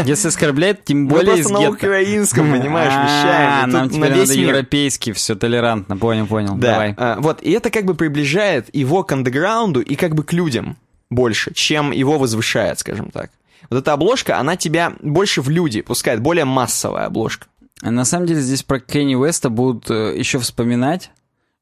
Если 0.05 0.27
оскорбляет, 0.29 0.85
тем 0.85 1.05
Мы 1.05 1.11
более 1.11 1.27
просто 1.35 1.41
из 1.43 1.51
на 1.51 1.59
гетто. 1.61 1.73
украинском, 1.73 2.51
понимаешь, 2.51 2.93
А, 2.95 3.05
вещаем. 3.05 3.69
и 3.69 3.73
Нам 3.73 3.89
теперь 3.91 4.11
на 4.11 4.17
надо 4.17 4.33
европейский, 4.33 5.13
все 5.13 5.37
толерантно. 5.37 5.97
Понял, 5.97 6.27
понял. 6.27 6.57
Да, 6.57 6.73
Давай. 6.73 6.95
а, 6.99 7.17
вот, 7.21 7.43
и 7.43 7.53
это 7.53 7.71
как 7.71 7.85
бы 7.85 7.95
приближает 7.95 8.69
его 8.75 9.05
к 9.05 9.13
андеграунду 9.13 9.81
и 9.81 9.95
как 9.95 10.15
бы 10.17 10.25
к 10.25 10.33
людям 10.33 10.77
больше, 11.11 11.55
чем 11.55 11.93
его 11.93 12.19
возвышает, 12.19 12.81
скажем 12.81 13.11
так. 13.13 13.31
Вот 13.71 13.79
эта 13.79 13.93
обложка, 13.93 14.39
она 14.39 14.57
тебя 14.57 14.95
больше 15.01 15.43
в 15.43 15.49
люди 15.49 15.81
пускает, 15.81 16.21
более 16.21 16.45
массовая 16.45 17.07
обложка. 17.07 17.47
На 17.83 18.05
самом 18.05 18.27
деле 18.27 18.41
здесь 18.41 18.63
про 18.63 18.81
Кенни 18.81 19.15
Уэста 19.15 19.51
будут 19.51 19.91
э, 19.91 20.15
еще 20.17 20.39
вспоминать, 20.39 21.11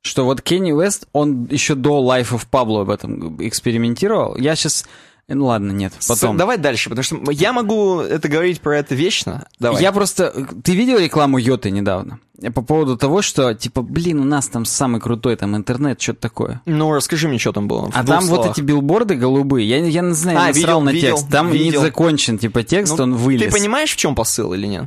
что 0.03 0.24
вот 0.24 0.42
Кенни 0.42 0.72
Уэст, 0.72 1.09
он 1.12 1.46
еще 1.46 1.74
до 1.74 2.00
Life 2.03 2.31
of 2.31 2.46
Pablo 2.50 2.83
об 2.83 2.90
этом 2.90 3.37
экспериментировал. 3.46 4.37
Я 4.37 4.55
сейчас... 4.55 4.85
Ну 5.27 5.46
ладно, 5.46 5.72
нет, 5.72 5.94
потом. 6.07 6.37
С- 6.37 6.38
давай 6.38 6.59
дальше, 6.59 6.90
потому 6.90 7.03
что 7.03 7.31
я 7.31 7.55
могу 7.55 8.00
это 8.00 8.29
говорить 8.29 8.61
про 8.61 8.77
это 8.77 8.94
вечно. 8.94 9.46
Давай. 9.59 9.81
Я 9.83 9.90
просто... 9.90 10.31
Ты 10.62 10.74
видел 10.77 10.98
рекламу 10.98 11.38
Йоты 11.38 11.70
недавно? 11.70 12.20
По 12.55 12.61
поводу 12.61 12.98
того, 12.98 13.22
что, 13.22 13.55
типа, 13.55 13.81
блин, 13.81 14.20
у 14.20 14.24
нас 14.24 14.48
там 14.48 14.66
самый 14.66 15.00
крутой 15.00 15.37
там 15.37 15.57
интернет, 15.57 16.00
что-то 16.03 16.20
такое. 16.20 16.61
Ну, 16.66 16.92
расскажи 16.92 17.27
мне, 17.27 17.38
что 17.38 17.53
там 17.53 17.68
было. 17.68 17.90
А 17.94 18.05
там 18.05 18.24
вот 18.27 18.40
словах. 18.40 18.50
эти 18.50 18.61
билборды 18.61 19.14
голубые, 19.14 19.66
я, 19.66 19.79
я 19.87 20.03
не 20.03 20.12
знаю, 20.14 20.38
А, 20.38 20.46
я 20.48 20.53
видел, 20.53 20.81
на 20.83 20.90
видел, 20.90 21.16
текст. 21.16 21.31
Там 21.31 21.50
видел. 21.50 21.81
не 21.81 21.87
закончен, 21.87 22.37
типа, 22.38 22.62
текст, 22.62 22.98
Ну, 22.98 23.05
он 23.05 23.14
вылез. 23.14 23.46
Ты 23.46 23.50
понимаешь, 23.50 23.92
в 23.92 23.96
чем 23.96 24.14
посыл 24.14 24.53
или 24.53 24.66
нет? 24.66 24.85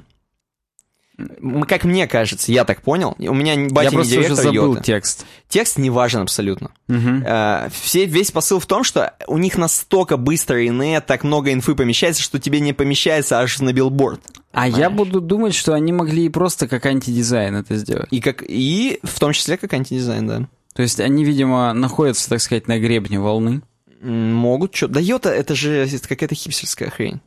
Как 1.68 1.84
мне 1.84 2.06
кажется, 2.06 2.52
я 2.52 2.64
так 2.64 2.84
понял. 2.84 3.16
У 3.18 3.34
меня 3.34 3.56
батя 3.72 3.86
Я 3.86 3.90
не 3.90 3.96
просто 3.96 4.00
уже 4.00 4.28
директор 4.28 4.36
забыл 4.36 4.74
Йоты. 4.74 4.84
текст. 4.84 5.26
Текст 5.50 5.78
не 5.80 5.90
важен 5.90 6.22
абсолютно. 6.22 6.70
Мгм. 6.88 7.24
Э, 7.26 7.70
все, 7.72 8.06
весь 8.06 8.32
посыл 8.32 8.60
в 8.60 8.68
том, 8.68 8.84
что 8.84 9.14
у 9.26 9.40
них 9.40 9.58
настолько 9.58 10.18
быстрый 10.18 10.68
инет, 10.68 11.08
так 11.08 11.24
много 11.24 11.52
инфы 11.52 11.74
помещается, 11.74 12.22
что 12.22 12.40
тебе 12.40 12.60
не 12.60 12.74
помещается 12.74 13.40
аж 13.40 13.60
на 13.60 13.74
билборд. 13.74 14.22
А 14.52 14.68
я 14.68 14.90
буду 14.90 15.20
думать, 15.20 15.56
что 15.56 15.74
они 15.74 15.92
могли 15.92 16.26
и 16.26 16.30
просто 16.30 16.68
как 16.68 16.86
антидизайн 16.86 17.56
это 17.56 17.78
сделать. 17.78 18.08
И, 18.12 18.22
как, 18.22 18.44
и 18.48 19.00
в 19.04 19.20
том 19.20 19.34
числе 19.34 19.58
как 19.58 19.74
антидизайн, 19.74 20.28
да. 20.28 20.48
То 20.74 20.84
есть 20.84 21.00
они, 21.00 21.26
видимо, 21.26 21.74
находятся, 21.74 22.30
так 22.30 22.42
сказать, 22.42 22.68
на 22.68 22.78
гребне 22.78 23.20
волны. 23.20 23.62
Могут 24.02 24.76
что. 24.76 24.88
Да 24.88 25.00
Йота, 25.00 25.30
это 25.30 25.56
же 25.56 25.88
какая-то 26.08 26.36
хипстерская 26.36 26.92
хрень. 26.92 27.20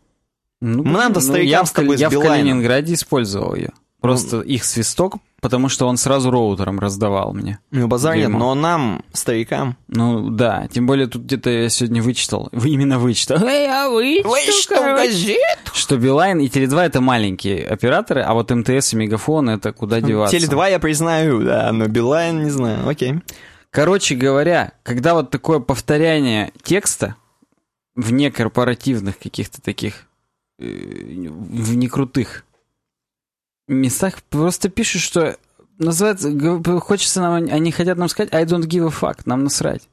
Ну, 0.60 0.82
надо 0.82 1.16
ну, 1.16 1.20
старикам 1.20 1.50
я, 1.50 1.64
в, 1.64 1.68
с 1.68 1.72
тобой 1.72 1.96
Кали- 1.96 2.00
я 2.00 2.10
в. 2.10 2.22
Калининграде 2.22 2.94
использовал 2.94 3.54
ее. 3.54 3.72
Просто 4.00 4.40
их 4.40 4.64
свисток, 4.64 5.16
потому 5.42 5.68
что 5.68 5.86
он 5.86 5.98
сразу 5.98 6.30
роутером 6.30 6.80
раздавал 6.80 7.34
мне. 7.34 7.58
Ну, 7.70 7.86
базар 7.86 8.16
нет, 8.16 8.30
но 8.30 8.54
нам, 8.54 9.04
старикам... 9.12 9.76
Ну 9.88 10.30
да, 10.30 10.68
тем 10.72 10.86
более 10.86 11.06
тут 11.06 11.22
где-то 11.24 11.50
я 11.50 11.68
сегодня 11.68 12.02
вычитал, 12.02 12.48
вы 12.52 12.70
именно 12.70 12.98
вычитал, 12.98 13.42
Эй, 13.42 13.66
я 13.66 13.90
вычитал, 13.90 14.78
короче, 14.78 15.36
что 15.74 15.98
Билайн 15.98 16.38
и 16.40 16.48
Теле2 16.48 16.80
это 16.80 17.02
маленькие 17.02 17.66
операторы, 17.66 18.22
а 18.22 18.32
вот 18.32 18.50
МТС 18.50 18.94
и 18.94 18.96
Мегафон 18.96 19.50
это 19.50 19.72
куда 19.72 20.00
деваться. 20.00 20.34
Теле2 20.34 20.70
я 20.70 20.78
признаю, 20.78 21.42
да, 21.42 21.70
но 21.70 21.86
Билайн 21.86 22.44
не 22.44 22.50
знаю, 22.50 22.88
окей. 22.88 23.16
Короче 23.70 24.14
говоря, 24.14 24.72
когда 24.82 25.12
вот 25.12 25.30
такое 25.30 25.60
повторяние 25.60 26.52
текста 26.62 27.16
в 27.94 28.12
некорпоративных 28.12 29.18
каких-то 29.18 29.60
таких, 29.60 30.06
в 30.60 31.76
некрутых 31.76 32.44
местах 33.66 34.22
просто 34.24 34.68
пишут, 34.68 35.02
что 35.02 35.38
называется, 35.78 36.30
хочется 36.80 37.20
нам, 37.20 37.34
они 37.50 37.72
хотят 37.72 37.98
нам 37.98 38.08
сказать 38.08 38.34
I 38.34 38.44
don't 38.44 38.66
give 38.66 38.86
a 38.86 38.90
fuck, 38.90 39.22
нам 39.24 39.44
насрать. 39.44 39.88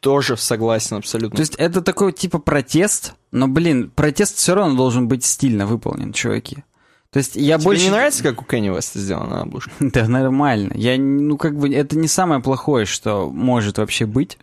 Тоже 0.00 0.36
согласен 0.36 0.96
абсолютно. 0.96 1.36
То 1.36 1.42
есть 1.42 1.54
это 1.56 1.82
такой 1.82 2.12
типа 2.12 2.38
протест, 2.38 3.14
но, 3.32 3.48
блин, 3.48 3.90
протест 3.90 4.36
все 4.36 4.54
равно 4.54 4.76
должен 4.76 5.08
быть 5.08 5.24
стильно 5.24 5.66
выполнен, 5.66 6.12
чуваки. 6.12 6.64
То 7.10 7.18
есть 7.18 7.36
я 7.36 7.56
Тебе 7.56 7.64
больше... 7.64 7.84
не 7.84 7.90
нравится, 7.90 8.22
как 8.22 8.40
у 8.40 8.44
Кенни 8.44 8.68
Веста 8.68 8.98
сделана 8.98 9.42
обложка? 9.42 9.72
Да, 9.80 10.06
нормально. 10.06 10.72
Я, 10.76 10.98
ну, 10.98 11.36
как 11.36 11.56
бы, 11.56 11.72
это 11.72 11.96
не 11.98 12.06
самое 12.06 12.40
плохое, 12.40 12.84
что 12.84 13.30
может 13.30 13.78
вообще 13.78 14.04
быть. 14.06 14.38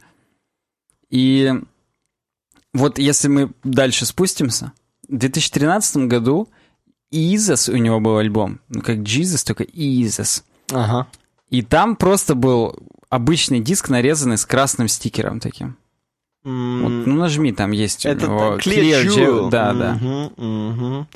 И 1.09 1.53
вот 2.73 2.97
если 2.97 3.27
мы 3.27 3.51
дальше 3.63 4.05
спустимся, 4.05 4.73
в 5.07 5.17
2013 5.17 5.97
году 6.07 6.47
Изос 7.11 7.69
у 7.69 7.77
него 7.77 7.99
был 7.99 8.17
альбом, 8.17 8.59
ну, 8.69 8.81
как 8.81 8.97
Jesus, 8.97 9.45
только 9.45 9.63
Изос. 9.63 10.43
Ага. 10.71 11.07
И 11.49 11.61
там 11.61 11.95
просто 11.95 12.35
был 12.35 12.75
обычный 13.09 13.59
диск, 13.59 13.89
нарезанный 13.89 14.37
с 14.37 14.45
красным 14.45 14.87
стикером 14.87 15.39
таким. 15.39 15.77
Вот, 16.43 16.51
ну, 16.51 17.15
нажми, 17.15 17.51
там 17.53 17.71
есть 17.71 18.05
у 18.05 18.09
Это 18.09 18.25
него 18.27 18.57
так, 18.57 18.65
Clear 18.67 19.05
Jewel. 19.05 19.49
Да, 19.49 19.73
да. 19.73 19.93
Мгм, 19.93 20.31
мгм. 20.37 21.07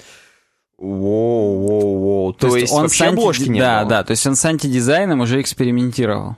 Воу, 0.77 1.59
воу, 1.59 1.99
воу. 1.99 2.33
То, 2.33 2.55
есть, 2.55 2.71
он 2.73 2.83
вообще 2.83 2.97
с 2.97 3.01
анти- 3.01 3.13
обложки 3.13 3.49
не 3.49 3.59
Да, 3.59 3.81
было? 3.81 3.89
да, 3.89 4.03
то 4.05 4.11
есть 4.11 4.25
он 4.25 4.35
с 4.35 4.45
антидизайном 4.45 5.19
уже 5.21 5.41
экспериментировал. 5.41 6.37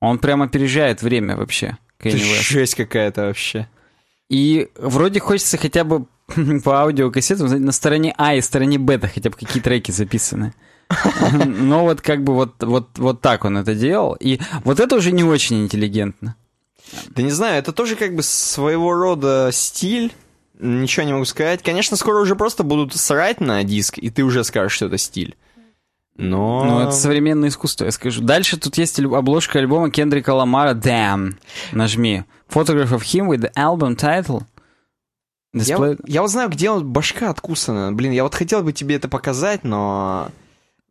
Он 0.00 0.18
прямо 0.18 0.46
опережает 0.46 1.02
время 1.02 1.36
вообще, 1.36 1.76
Уэст. 2.02 2.16
жесть 2.42 2.74
какая-то 2.74 3.22
вообще. 3.26 3.68
И 4.30 4.68
вроде 4.76 5.20
хочется 5.20 5.58
хотя 5.58 5.84
бы 5.84 6.06
по 6.64 6.80
аудиокассетам 6.80 7.48
на 7.64 7.72
стороне 7.72 8.14
А 8.16 8.34
и 8.34 8.40
стороне 8.40 8.78
Б 8.78 8.98
хотя 8.98 9.30
бы 9.30 9.36
какие 9.36 9.62
треки 9.62 9.90
записаны. 9.90 10.54
Но 11.46 11.84
вот 11.84 12.00
как 12.00 12.22
бы 12.22 12.34
вот, 12.34 12.62
вот, 12.62 12.98
вот 12.98 13.20
так 13.20 13.44
он 13.44 13.56
это 13.56 13.74
делал. 13.74 14.16
И 14.20 14.40
вот 14.64 14.80
это 14.80 14.96
уже 14.96 15.12
не 15.12 15.24
очень 15.24 15.62
интеллигентно. 15.62 16.36
Да 17.08 17.22
не 17.22 17.30
знаю, 17.30 17.58
это 17.58 17.72
тоже 17.72 17.96
как 17.96 18.14
бы 18.14 18.22
своего 18.22 18.92
рода 18.92 19.50
стиль. 19.52 20.12
Ничего 20.58 21.04
не 21.04 21.12
могу 21.12 21.24
сказать. 21.24 21.62
Конечно, 21.62 21.96
скоро 21.96 22.20
уже 22.20 22.36
просто 22.36 22.62
будут 22.62 22.94
срать 22.94 23.40
на 23.40 23.64
диск, 23.64 23.98
и 23.98 24.10
ты 24.10 24.22
уже 24.22 24.44
скажешь, 24.44 24.72
что 24.72 24.86
это 24.86 24.98
стиль. 24.98 25.36
Но... 26.16 26.64
Ну, 26.64 26.80
это 26.80 26.92
современное 26.92 27.48
искусство, 27.48 27.86
я 27.86 27.90
скажу. 27.90 28.20
Дальше 28.20 28.58
тут 28.58 28.76
есть 28.76 29.00
обложка 29.00 29.58
альбома 29.58 29.90
Кендрика 29.90 30.30
Ламара 30.34 30.74
«Damn». 30.74 31.34
Нажми. 31.72 32.24
Photograph 32.48 32.92
of 32.92 33.02
him 33.02 33.28
with 33.28 33.40
the 33.40 33.50
album 33.56 33.96
title. 33.96 34.42
Я, 35.54 35.76
Display... 35.76 36.00
я 36.06 36.22
вот 36.22 36.30
знаю, 36.30 36.48
где 36.48 36.70
вот 36.70 36.84
башка 36.84 37.30
откусана. 37.30 37.92
Блин, 37.92 38.12
я 38.12 38.22
вот 38.22 38.34
хотел 38.34 38.62
бы 38.62 38.72
тебе 38.72 38.96
это 38.96 39.08
показать, 39.08 39.64
но... 39.64 40.30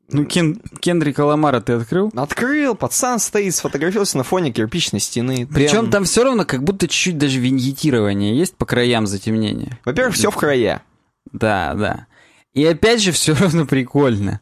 Ну, 0.10 0.26
Кен... 0.26 0.62
Кендрика 0.80 1.22
Ламара 1.22 1.62
ты 1.62 1.74
открыл? 1.74 2.12
Открыл, 2.16 2.76
пацан 2.76 3.20
стоит, 3.20 3.56
сфотографировался 3.56 4.18
на 4.18 4.24
фоне 4.24 4.52
кирпичной 4.52 5.00
стены. 5.00 5.48
Причем 5.48 5.72
Прям- 5.72 5.90
там 5.90 6.04
все 6.04 6.24
равно 6.24 6.46
как 6.46 6.64
будто 6.64 6.88
чуть-чуть 6.88 7.18
даже 7.18 7.40
виньетирование 7.40 8.38
есть 8.38 8.56
по 8.56 8.66
краям 8.66 9.08
затемнения. 9.08 9.80
Во-первых, 9.86 10.16
все 10.16 10.30
в 10.30 10.36
края. 10.36 10.84
Да, 11.32 11.74
да. 11.76 12.08
И 12.54 12.64
опять 12.66 13.02
же, 13.02 13.12
все 13.12 13.34
равно 13.40 13.66
прикольно. 13.66 14.42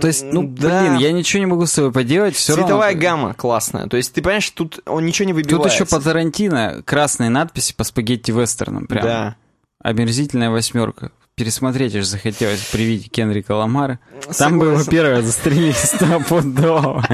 То 0.00 0.08
есть, 0.08 0.24
ну, 0.24 0.42
Да. 0.42 0.80
блин, 0.80 0.96
я 0.98 1.12
ничего 1.12 1.40
не 1.40 1.46
могу 1.46 1.66
с 1.66 1.72
собой 1.72 1.92
поделать, 1.92 2.34
все 2.34 2.54
Цветовая 2.54 2.88
равно... 2.94 3.00
гамма 3.00 3.34
классная. 3.34 3.86
То 3.86 3.96
есть, 3.96 4.12
ты 4.12 4.22
понимаешь, 4.22 4.50
тут 4.50 4.80
он 4.86 5.06
ничего 5.06 5.26
не 5.26 5.32
Тут 5.32 5.44
выбивается. 5.52 5.82
еще 5.82 5.84
по 5.86 6.00
Тарантино 6.00 6.82
красные 6.84 7.30
надписи 7.30 7.74
по 7.74 7.84
спагетти-вестернам 7.84 8.86
прям. 8.86 9.04
Да. 9.04 9.36
Омерзительная 9.82 10.50
восьмерка. 10.50 11.12
Пересмотреть 11.36 11.94
аж 11.96 12.04
захотелось 12.06 12.60
при 12.72 12.84
виде 12.84 13.08
Кенрика 13.08 13.52
Ламара. 13.56 13.98
Там 14.38 14.58
бы 14.58 14.66
его 14.66 14.78
Согласен. 14.78 14.90
первое 14.92 15.22
застрелили 15.22 15.72
стопудово. 15.72 17.04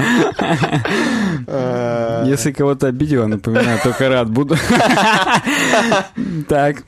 Э, 1.47 2.23
Если 2.27 2.51
кого-то 2.51 2.87
обидел, 2.87 3.27
напоминаю, 3.27 3.79
только 3.83 4.09
рад 4.09 4.29
буду. 4.29 4.55
Так, 6.47 6.83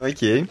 Окей. 0.00 0.48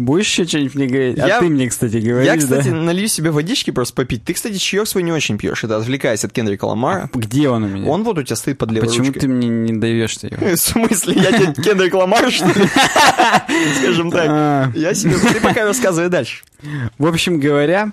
Будешь 0.00 0.26
еще 0.26 0.44
что-нибудь 0.46 0.74
мне 0.74 0.86
говорить? 0.86 1.16
Я- 1.18 1.36
А 1.36 1.40
ты 1.40 1.46
мне, 1.48 1.68
кстати, 1.68 1.96
говоришь, 1.98 2.26
Я, 2.26 2.36
кстати, 2.36 2.68
да? 2.68 2.74
налью 2.76 3.06
себе 3.08 3.30
водички 3.30 3.70
просто 3.70 3.94
попить. 3.94 4.24
Ты, 4.24 4.34
кстати, 4.34 4.56
чаек 4.56 4.86
свой 4.88 5.02
не 5.02 5.12
очень 5.12 5.38
пьешь. 5.38 5.62
Это 5.64 5.76
отвлекаясь 5.76 6.24
от 6.24 6.32
Кендрика 6.32 6.64
Ламара. 6.64 7.10
Где 7.14 7.48
он 7.48 7.64
у 7.64 7.68
меня? 7.68 7.88
Он 7.88 8.02
вот 8.02 8.18
у 8.18 8.22
тебя 8.22 8.36
стоит 8.36 8.58
под 8.58 8.70
левой 8.72 8.88
Почему 8.88 9.06
ручкой. 9.06 9.20
ты 9.20 9.28
мне 9.28 9.48
не 9.48 9.78
даешь 9.78 10.16
его? 10.22 10.36
В 10.54 10.56
смысле? 10.56 11.14
Я 11.14 11.32
тебе 11.32 11.62
Кендрик 11.62 11.94
Ламар, 11.94 12.30
что 12.30 12.46
ли? 12.46 12.52
Скажем 13.80 14.10
так. 14.10 14.26
А, 14.28 14.72
Я 14.74 14.94
себе... 14.94 15.16
Ты 15.18 15.40
пока 15.40 15.64
рассказывай 15.64 16.08
дальше. 16.08 16.42
В 16.98 17.06
общем 17.06 17.38
говоря, 17.40 17.92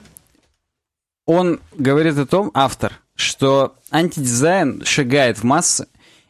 он 1.26 1.60
говорит 1.78 2.18
о 2.18 2.26
том, 2.26 2.52
автор, 2.54 2.94
что 3.16 3.76
антидизайн 3.92 4.84
шагает 4.86 5.40
в 5.40 5.44
массы. 5.44 5.88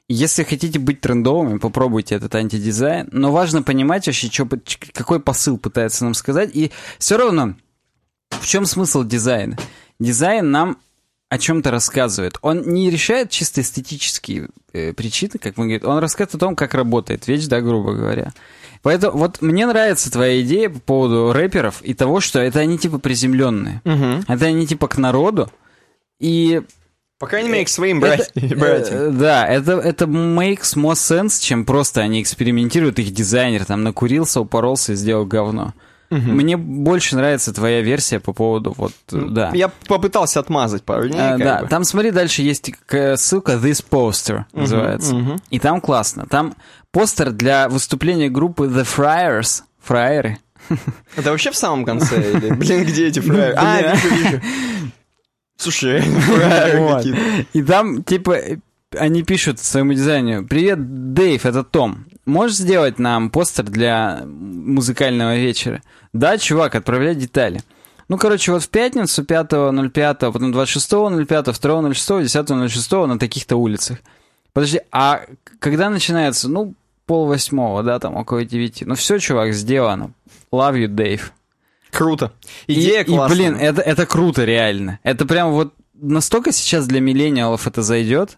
Если 0.10 0.43
хотите 0.43 0.80
быть 0.80 1.02
трендовыми, 1.02 1.58
попробуйте 1.58 2.15
этот 2.15 2.34
антидизайн. 2.36 3.10
Но 3.12 3.32
важно 3.32 3.62
понимать 3.62 4.08
вообще, 4.08 4.30
чё 4.30 4.46
по- 4.46 4.58
ч- 4.63 4.80
какой 4.93 5.20
посыл 5.20 5.58
пытается 5.58 6.06
нам 6.06 6.13
сказать. 6.13 6.52
И 6.54 6.72
все 6.98 7.17
равно, 7.17 7.56
в 8.30 8.46
чем 8.48 8.65
смысл 8.65 9.04
дизайна? 9.04 9.58
Дизайн 10.00 10.50
нам 10.50 10.78
о 11.30 11.38
чем-то 11.38 11.72
рассказывает. 11.72 12.38
Он 12.41 12.62
не 12.62 12.89
решает 12.89 13.32
чисто 13.32 13.60
эстетические 13.60 14.48
э, 14.72 14.93
причины, 14.93 15.34
как 15.41 15.58
мы 15.58 15.65
говорим. 15.67 15.89
Он 15.89 15.98
рассказывает 16.00 16.36
о 16.36 16.39
том, 16.39 16.56
как 16.56 16.74
работает 16.74 17.28
вещь, 17.28 17.48
да, 17.48 17.60
грубо 17.60 17.91
говоря. 17.93 18.32
Поэтому 18.84 19.17
вот 19.17 19.41
мне 19.41 19.65
нравится 19.67 20.10
твоя 20.10 20.41
идея 20.41 20.70
по 20.70 20.80
поводу 20.80 21.34
рэперов 21.34 21.82
и 21.82 21.93
того, 21.93 22.22
что 22.22 22.39
это 22.39 22.60
они 22.60 22.78
типа 22.78 23.00
приземленные. 23.00 23.82
Мгм. 23.84 24.24
Это 24.30 24.46
они 24.46 24.65
типа 24.65 24.88
к 24.88 24.98
народу. 24.98 25.52
И 26.20 26.62
По 27.20 27.26
крайней 27.28 27.50
мере, 27.50 27.66
к 27.66 27.70
своим 27.70 28.04
Это- 28.04 28.28
братьям. 28.56 28.98
э, 29.00 29.10
Да, 29.12 29.48
это, 29.48 29.72
это 29.74 30.06
makes 30.06 30.76
more 30.76 30.94
sense, 30.94 31.42
чем 31.42 31.66
просто 31.66 32.02
они 32.02 32.22
экспериментируют, 32.22 33.00
их 33.00 33.12
дизайнер 33.12 33.66
там 33.66 33.84
накурился, 33.84 34.40
упоролся 34.42 34.94
и 34.94 34.96
сделал 34.96 35.26
говно. 35.26 35.74
Мне 36.10 36.56
больше 36.56 37.18
нравится 37.18 37.54
твоя 37.54 37.82
версия 37.82 38.22
по 38.22 38.32
поводу 38.32 38.74
вот, 38.78 38.94
э, 39.12 39.26
да. 39.30 39.52
Я 39.54 39.70
попытался 39.88 40.40
отмазать 40.40 40.84
пару 40.84 41.10
дней. 41.10 41.20
А, 41.20 41.38
да, 41.38 41.62
бы. 41.64 41.68
там 41.68 41.84
смотри, 41.84 42.12
дальше 42.12 42.44
есть 42.44 42.72
ссылка 43.18 43.54
This 43.54 43.84
Poster 43.90 44.44
называется. 44.54 45.14
мгм. 45.16 45.42
И 45.50 45.60
там 45.60 45.82
классно. 45.82 46.26
Там 46.30 46.56
постер 46.92 47.32
для 47.32 47.68
выступления 47.68 48.30
группы 48.30 48.68
The 48.68 48.86
Friars. 48.88 49.64
Фраеры. 49.84 50.38
Это 51.18 51.32
вообще 51.32 51.52
в 51.52 51.56
самом 51.58 51.84
конце? 51.84 52.32
или, 52.32 52.52
Блин, 52.54 52.84
где 52.86 53.08
эти 53.08 53.20
фраеры? 53.20 53.56
А, 53.58 53.82
вижу, 53.96 54.16
вижу. 54.16 54.42
Слушай, 55.58 56.02
Вот. 56.78 57.06
И 57.54 57.63
там, 57.63 58.04
типа, 58.04 58.38
они 58.96 59.24
пишут 59.24 59.60
своему 59.60 59.93
дизайнеру, 59.93 60.46
«Привет, 60.46 61.13
Дэйв, 61.13 61.46
это 61.46 61.63
Том. 61.63 62.06
Можешь 62.26 62.58
сделать 62.58 63.00
нам 63.00 63.30
постер 63.30 63.65
для 63.65 64.24
музыкального 64.26 65.36
вечера?» 65.36 65.82
«Да, 66.13 66.38
чувак, 66.38 66.76
отправляй 66.76 67.15
детали». 67.15 67.62
Ну, 68.10 68.17
короче, 68.17 68.54
вот 68.54 68.63
в 68.63 68.70
пятницу 68.70 69.24
5.05, 69.24 70.32
потом 70.32 70.52
26.05, 70.54 71.26
2.06, 71.26 72.22
10.06 72.24 73.06
на 73.06 73.20
таких-то 73.20 73.58
улицах. 73.58 73.98
Подожди, 74.54 74.80
а 74.91 75.22
когда 75.60 75.89
начинается? 75.89 76.48
Ну, 76.48 76.74
пол 77.06 77.26
восьмого, 77.28 77.84
да, 77.84 78.00
там 78.00 78.15
около 78.15 78.46
девяти. 78.46 78.86
Ну, 78.86 78.96
все, 78.96 79.20
чувак, 79.20 79.54
сделано. 79.54 80.12
Love 80.52 80.86
you, 80.86 80.88
Дэйв. 80.88 81.34
Круто. 81.98 82.32
И- 82.68 82.74
Идея 82.74 83.02
и, 83.02 83.06
классная. 83.06 83.36
блин, 83.36 83.58
это, 83.60 83.82
это 83.82 84.06
круто, 84.06 84.46
реально. 84.46 85.00
Это 85.04 85.26
прям 85.26 85.52
вот 85.52 85.74
настолько 86.00 86.52
сейчас 86.52 86.86
для 86.88 87.00
миллениалов 87.02 87.66
это 87.68 87.82
зайдет. 87.82 88.38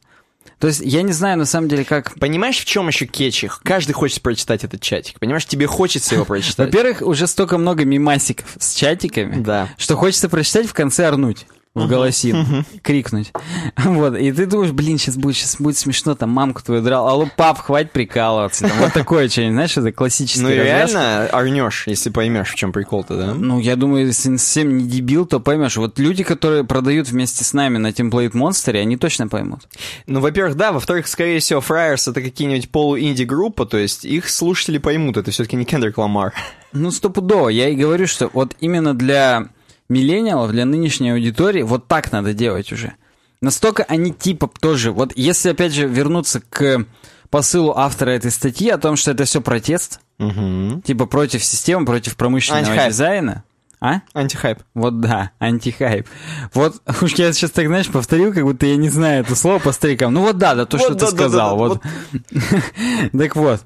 То 0.59 0.67
есть 0.67 0.81
я 0.83 1.01
не 1.03 1.11
знаю 1.13 1.37
на 1.37 1.45
самом 1.45 1.67
деле, 1.69 1.85
как... 1.85 2.13
Понимаешь, 2.19 2.57
в 2.57 2.65
чем 2.65 2.87
еще 2.87 3.05
кетчи? 3.05 3.49
Каждый 3.63 3.93
хочет 3.93 4.21
прочитать 4.21 4.63
этот 4.63 4.81
чатик. 4.81 5.19
Понимаешь, 5.19 5.45
тебе 5.45 5.67
хочется 5.67 6.15
его 6.15 6.25
прочитать. 6.25 6.67
Во-первых, 6.67 7.01
уже 7.01 7.27
столько 7.27 7.57
много 7.57 7.85
мимасиков 7.85 8.45
с 8.59 8.73
чатиками, 8.73 9.41
Да. 9.41 9.69
что 9.77 9.95
хочется 9.95 10.27
прочитать 10.29 10.67
в 10.67 10.73
конце 10.73 11.05
орнуть 11.07 11.45
в 11.75 11.87
голосин, 11.87 12.65
крикнуть. 12.81 13.31
Вот, 13.77 14.15
и 14.17 14.31
ты 14.31 14.45
думаешь, 14.45 14.71
блин, 14.71 14.97
сейчас 14.97 15.15
будет, 15.17 15.35
сейчас 15.35 15.57
будет 15.57 15.77
смешно, 15.77 16.15
там 16.15 16.29
мамку 16.31 16.61
твою 16.61 16.81
драл, 16.81 17.07
алло, 17.07 17.29
пап, 17.35 17.59
хватит 17.59 17.91
прикалываться. 17.91 18.67
Там, 18.67 18.77
вот 18.79 18.93
такое 18.93 19.29
что-нибудь, 19.29 19.53
знаешь, 19.53 19.77
это 19.77 19.91
классический 19.91 20.41
Ну 20.41 20.49
и 20.49 20.55
реально 20.55 21.27
орнешь, 21.27 21.83
если 21.87 22.09
поймешь, 22.09 22.49
в 22.49 22.55
чем 22.55 22.71
прикол-то, 22.71 23.15
да? 23.15 23.33
Ну, 23.33 23.59
я 23.59 23.75
думаю, 23.75 24.07
если 24.07 24.35
совсем 24.37 24.77
не 24.77 24.85
дебил, 24.85 25.25
то 25.25 25.39
поймешь. 25.39 25.77
Вот 25.77 25.99
люди, 25.99 26.23
которые 26.23 26.63
продают 26.63 27.09
вместе 27.09 27.43
с 27.43 27.53
нами 27.53 27.77
на 27.77 27.87
Template 27.87 28.31
Monster, 28.31 28.77
они 28.77 28.97
точно 28.97 29.27
поймут. 29.27 29.61
Ну, 30.07 30.19
во-первых, 30.19 30.55
да, 30.55 30.71
во-вторых, 30.71 31.07
скорее 31.07 31.39
всего, 31.39 31.59
Friars 31.59 32.09
это 32.09 32.21
какие-нибудь 32.21 32.69
полу-инди-группа, 32.69 33.65
то 33.65 33.77
есть 33.77 34.05
их 34.05 34.29
слушатели 34.29 34.77
поймут, 34.77 35.17
это 35.17 35.31
все-таки 35.31 35.55
не 35.55 35.65
Кендрик 35.65 35.97
Ламар. 35.97 36.33
Ну, 36.73 36.91
стопудово. 36.91 37.49
Я 37.49 37.69
и 37.69 37.75
говорю, 37.75 38.07
что 38.07 38.29
вот 38.33 38.55
именно 38.59 38.93
для 38.93 39.49
миллениалов, 39.89 40.51
для 40.51 40.65
нынешней 40.65 41.11
аудитории, 41.11 41.63
вот 41.63 41.87
так 41.87 42.11
надо 42.11 42.33
делать 42.33 42.71
уже. 42.71 42.93
Настолько 43.41 43.83
они 43.83 44.11
типа 44.13 44.49
тоже... 44.59 44.91
Вот 44.91 45.13
если, 45.15 45.49
опять 45.49 45.73
же, 45.73 45.87
вернуться 45.87 46.41
к 46.41 46.85
посылу 47.29 47.73
автора 47.77 48.11
этой 48.11 48.31
статьи 48.31 48.69
о 48.69 48.77
том, 48.77 48.95
что 48.95 49.11
это 49.11 49.25
все 49.25 49.41
протест, 49.41 49.99
Угу. 50.19 50.81
типа 50.85 51.05
против 51.05 51.41
системы, 51.45 51.85
против 51.85 52.17
промышленного 52.17 52.65
Антихайп. 52.67 52.89
дизайна. 52.91 53.43
А? 53.79 54.01
Антихайп. 54.13 54.59
Вот 54.73 54.99
да, 54.99 55.31
антихайп. 55.39 56.05
Вот 56.53 56.81
уж 57.01 57.13
я 57.13 57.31
сейчас 57.31 57.51
так, 57.51 57.67
знаешь, 57.67 57.87
повторил, 57.87 58.33
как 58.33 58.43
будто 58.43 58.65
я 58.65 58.75
не 58.75 58.89
знаю 58.89 59.21
это 59.21 59.37
слово 59.37 59.59
по 59.59 59.71
старикам. 59.71 60.13
Ну 60.13 60.19
вот 60.23 60.37
да, 60.37 60.55
да, 60.55 60.65
то, 60.65 60.75
Вот 60.75 60.83
что 60.83 60.93
ты 60.95 60.99
да, 60.99 61.05
да, 61.05 61.11
сказал. 61.15 61.57
да, 61.57 61.63
да, 61.63 61.69
вот. 61.69 63.11
Так 63.17 63.35
вот. 63.37 63.61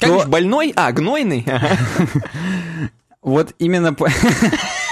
Как 0.00 0.08
То- 0.22 0.24
больной? 0.26 0.72
А, 0.74 0.90
гнойный? 0.92 1.44
Вот 3.20 3.54
именно. 3.58 3.94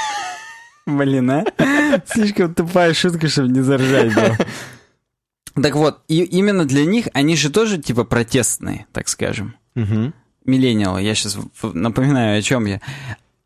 Блин, 0.86 1.30
а? 1.30 1.44
Слишком 2.06 2.54
тупая 2.54 2.92
шутка, 2.94 3.28
чтобы 3.28 3.48
не 3.48 3.60
заржать 3.60 4.14
было. 4.14 4.36
Так 5.62 5.74
вот, 5.76 6.00
и 6.08 6.22
именно 6.22 6.64
для 6.64 6.84
них 6.86 7.08
они 7.12 7.36
же 7.36 7.50
тоже 7.50 7.78
типа 7.78 8.04
протестные, 8.04 8.86
так 8.92 9.08
скажем. 9.08 9.54
Мгм. 9.74 10.14
Миллениалы, 10.44 11.02
я 11.02 11.14
сейчас 11.14 11.36
напоминаю, 11.62 12.38
о 12.38 12.42
чем 12.42 12.64
я. 12.66 12.80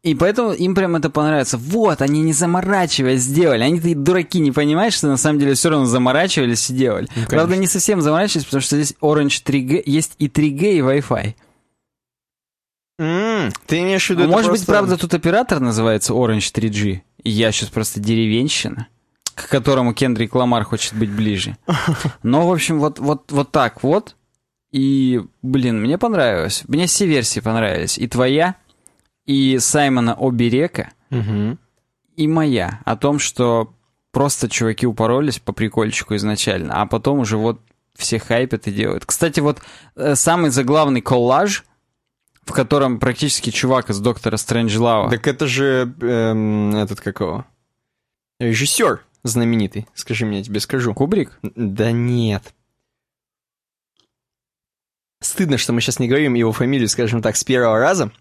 И 0.03 0.15
поэтому 0.15 0.53
им 0.53 0.77
прям 0.77 0.95
это 0.95 1.11
понравится. 1.11 1.59
Вот, 1.59 2.01
они 2.01 2.23
не 2.23 2.33
заморачиваясь 2.33 3.23
сделали. 3.23 3.65
Они-то 3.65 3.89
и 3.89 3.95
дураки 3.95 4.39
не 4.39 4.53
понимают, 4.53 4.95
что 4.95 5.09
на 5.09 5.17
самом 5.17 5.41
деле 5.41 5.55
все 5.55 5.69
равно 5.69 5.87
заморачивались 5.87 6.71
и 6.71 6.75
делали. 6.75 7.09
Ну, 7.17 7.23
Правда, 7.29 7.57
не 7.57 7.67
совсем 7.67 8.01
заморачивались, 8.01 8.45
потому 8.45 8.61
что 8.61 8.77
здесь 8.77 8.95
Orange 9.03 9.43
3G, 9.45 9.83
есть 9.85 10.13
и 10.19 10.29
3G, 10.29 10.75
и 10.77 10.81
Wi-Fi. 10.81 11.35
М, 12.99 13.53
Ты 13.67 13.81
имеешь 13.81 14.07
в 14.07 14.11
виду 14.11 14.23
А 14.23 14.27
Может 14.27 14.51
быть, 14.53 14.61
просто- 14.61 14.73
правда, 14.73 14.97
тут 14.97 15.13
оператор 15.13 15.61
называется 15.61 16.13
Orange 16.15 16.53
3G, 16.53 17.03
и 17.16 17.16
я 17.31 17.53
сейчас 17.53 17.69
просто 17.71 18.01
деревенщина, 18.01 18.89
к 19.35 19.49
которому 19.49 19.95
Кендрик 19.95 20.35
Ламар 20.35 20.65
хочет 20.65 20.95
быть 20.95 21.11
ближе. 21.11 21.57
Но, 22.23 22.47
в 22.49 22.53
общем, 22.53 22.79
вот, 22.81 22.99
вот, 22.99 23.31
вот 23.33 23.51
так 23.53 23.83
вот. 23.83 24.17
И, 24.73 25.23
блин, 25.43 25.81
мне 25.81 25.97
понравилось. 25.99 26.65
Мне 26.69 26.87
все 26.87 27.07
версии 27.07 27.41
понравились. 27.41 27.99
И 27.99 28.07
твоя, 28.09 28.57
и 29.25 29.59
Саймона 29.59 30.15
Оберека, 30.19 30.91
Мгм. 31.11 31.59
и 32.17 32.29
моя. 32.29 32.81
О 32.85 32.97
том, 32.97 33.19
что 33.19 33.73
просто 34.13 34.49
чуваки 34.49 34.87
упоролись 34.87 35.39
по 35.39 35.53
прикольчику 35.53 36.17
изначально, 36.17 36.81
а 36.83 36.87
потом 36.87 37.21
уже 37.21 37.37
вот 37.37 37.61
все 37.95 38.19
хайпят 38.19 38.67
и 38.67 38.73
делают. 38.73 39.07
Кстати, 39.07 39.41
вот 39.41 39.61
э, 39.95 40.15
самый 40.17 40.51
заглавный 40.51 41.01
коллаж, 41.01 41.65
в 42.47 42.53
котором 42.53 42.99
практически 42.99 43.51
чувак 43.51 43.91
из 43.91 44.01
Доктора 44.01 44.37
Стрэнджлава. 44.39 45.11
Так 45.11 45.27
это 45.27 45.47
же 45.47 45.95
эм, 46.01 46.75
этот 46.77 47.01
какого? 47.01 47.45
Режиссер 48.41 49.05
знаменитый. 49.25 49.87
Скажи 49.95 50.25
мне, 50.25 50.39
я 50.39 50.45
тебе 50.45 50.61
скажу. 50.61 50.95
Кубрик? 50.95 51.39
Да 51.43 51.91
нет. 51.93 52.55
Стыдно, 55.21 55.59
что 55.59 55.73
мы 55.73 55.81
сейчас 55.81 55.99
не 55.99 56.09
говорим 56.09 56.35
его 56.35 56.53
фамилию, 56.53 56.89
скажем 56.89 57.21
так, 57.23 57.37
с 57.37 57.45
первого 57.45 57.79
раза. 57.79 58.13